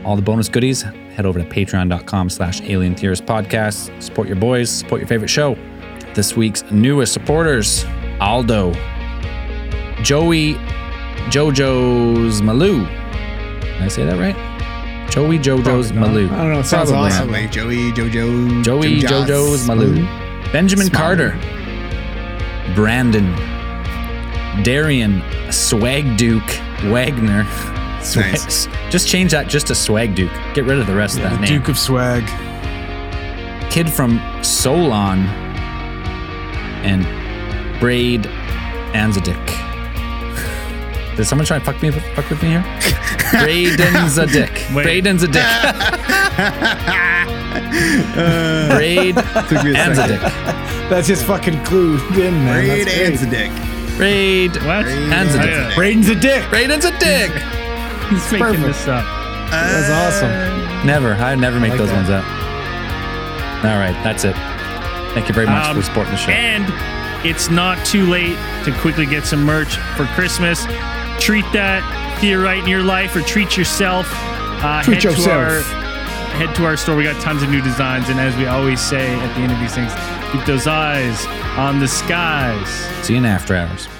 all 0.04 0.16
the 0.16 0.22
bonus 0.22 0.48
goodies, 0.48 0.82
head 0.82 1.26
over 1.26 1.38
to 1.38 1.44
patreon.com 1.48 2.30
slash 2.30 2.60
alien 2.62 2.94
theorist 2.94 3.26
podcast. 3.26 4.02
Support 4.02 4.28
your 4.28 4.36
boys, 4.36 4.70
support 4.70 5.00
your 5.00 5.08
favorite 5.08 5.28
show. 5.28 5.56
This 6.14 6.34
week's 6.36 6.62
newest 6.70 7.12
supporters, 7.12 7.84
Aldo, 8.20 8.72
Joey, 10.02 10.54
JoJo's 11.30 12.40
Malou. 12.40 12.86
Did 13.60 13.82
I 13.82 13.88
say 13.88 14.04
that 14.04 14.18
right? 14.18 14.36
Joey 15.10 15.38
JoJo's 15.38 15.92
Probably 15.92 16.24
Malou. 16.26 16.30
I 16.32 16.36
don't 16.42 16.52
know. 16.52 16.60
It 16.60 16.64
sounds 16.64 16.90
Probably. 16.90 17.10
awesome. 17.10 17.30
Like 17.30 17.50
Joey, 17.52 17.90
Jojo, 17.92 18.64
Joey 18.64 19.00
Jojas. 19.00 19.26
JoJo's 19.26 19.68
Malou. 19.68 20.52
Benjamin 20.52 20.86
Smile. 20.86 21.00
Carter. 21.00 21.30
Brandon. 22.74 23.26
Darian 24.62 25.22
Swag 25.52 26.16
Duke 26.16 26.48
Wagner. 26.84 27.44
Swag, 28.02 28.32
Nice. 28.32 28.68
Just 28.90 29.08
change 29.08 29.32
that 29.32 29.48
just 29.48 29.66
to 29.68 29.74
Swag 29.74 30.14
Duke. 30.14 30.32
Get 30.54 30.64
rid 30.64 30.78
of 30.78 30.86
the 30.86 30.94
rest 30.94 31.16
of 31.16 31.22
that 31.24 31.34
The 31.34 31.40
name. 31.40 31.48
Duke 31.58 31.68
of 31.68 31.78
Swag. 31.78 32.24
Kid 33.70 33.90
from 33.90 34.20
Solon 34.42 35.26
and 36.84 37.04
Braid 37.80 38.22
Anzadik. 38.94 39.36
Did 41.16 41.24
someone 41.26 41.46
try 41.46 41.56
and 41.56 41.64
fuck 41.64 41.80
me 41.82 41.90
fuck 41.90 42.28
with 42.30 42.42
me 42.42 42.50
here? 42.50 42.62
Braden's 43.32 44.18
a 44.18 44.26
dick. 44.26 44.50
Wait. 44.74 44.84
Braden's 44.84 45.22
a 45.22 45.28
dick. 45.28 45.42
Braid 48.76 49.16
Took 49.16 49.52
a 49.52 49.76
and 49.76 49.98
a 49.98 50.08
dick. 50.08 50.20
That's 50.90 51.08
just 51.08 51.24
fucking 51.24 51.54
clued 51.64 52.00
in, 52.18 52.34
man. 52.44 52.64
Braid 52.66 52.86
That's 52.86 52.98
and 52.98 53.18
great. 53.18 53.30
the 53.30 53.36
dick. 53.36 53.75
Braid. 53.96 54.56
What? 54.56 54.86
Hands 54.86 55.34
a 55.34 55.38
dick. 55.38 55.50
yeah. 55.50 55.74
Braden's 55.74 56.08
a 56.08 56.14
dick. 56.14 56.48
Braden's 56.50 56.84
a 56.84 56.90
dick. 56.98 57.30
He's 58.10 58.30
making 58.32 58.38
perfect. 58.46 58.62
this 58.66 58.86
up. 58.88 59.04
That's 59.50 59.90
awesome. 59.90 60.86
Never. 60.86 61.12
I 61.14 61.34
never 61.34 61.58
make 61.58 61.70
like 61.70 61.78
those 61.78 61.88
that. 61.90 61.96
ones 61.96 62.10
up. 62.10 62.24
All 63.64 63.78
right, 63.78 63.96
that's 64.04 64.24
it. 64.24 64.34
Thank 65.14 65.28
you 65.28 65.34
very 65.34 65.46
much 65.46 65.64
Um, 65.66 65.76
for 65.76 65.82
supporting 65.82 66.12
the 66.12 66.18
show. 66.18 66.30
And 66.30 66.66
it's 67.26 67.48
not 67.50 67.84
too 67.86 68.06
late 68.06 68.36
to 68.64 68.72
quickly 68.80 69.06
get 69.06 69.24
some 69.24 69.42
merch 69.44 69.76
for 69.96 70.04
Christmas. 70.14 70.64
Treat 71.18 71.46
that 71.52 71.82
theorite 72.20 72.62
in 72.64 72.68
your 72.68 72.82
life 72.82 73.16
or 73.16 73.22
treat 73.22 73.56
yourself. 73.56 74.06
Uh, 74.12 74.82
Treat 74.82 75.02
head 75.02 75.16
To 75.16 75.30
our, 75.30 75.60
head 76.36 76.54
to 76.56 76.64
our 76.64 76.76
store. 76.76 76.96
We 76.96 77.04
got 77.04 77.20
tons 77.22 77.42
of 77.42 77.48
new 77.50 77.62
designs. 77.62 78.08
And 78.10 78.20
as 78.20 78.36
we 78.36 78.46
always 78.46 78.80
say 78.80 79.14
at 79.14 79.34
the 79.34 79.40
end 79.40 79.52
of 79.52 79.58
these 79.58 79.74
things, 79.74 79.90
keep 80.36 80.46
those 80.46 80.66
eyes 80.66 81.24
on 81.56 81.80
the 81.80 81.88
skies. 81.88 82.68
See 83.04 83.14
you 83.14 83.18
in 83.18 83.24
after 83.24 83.54
hours. 83.54 83.95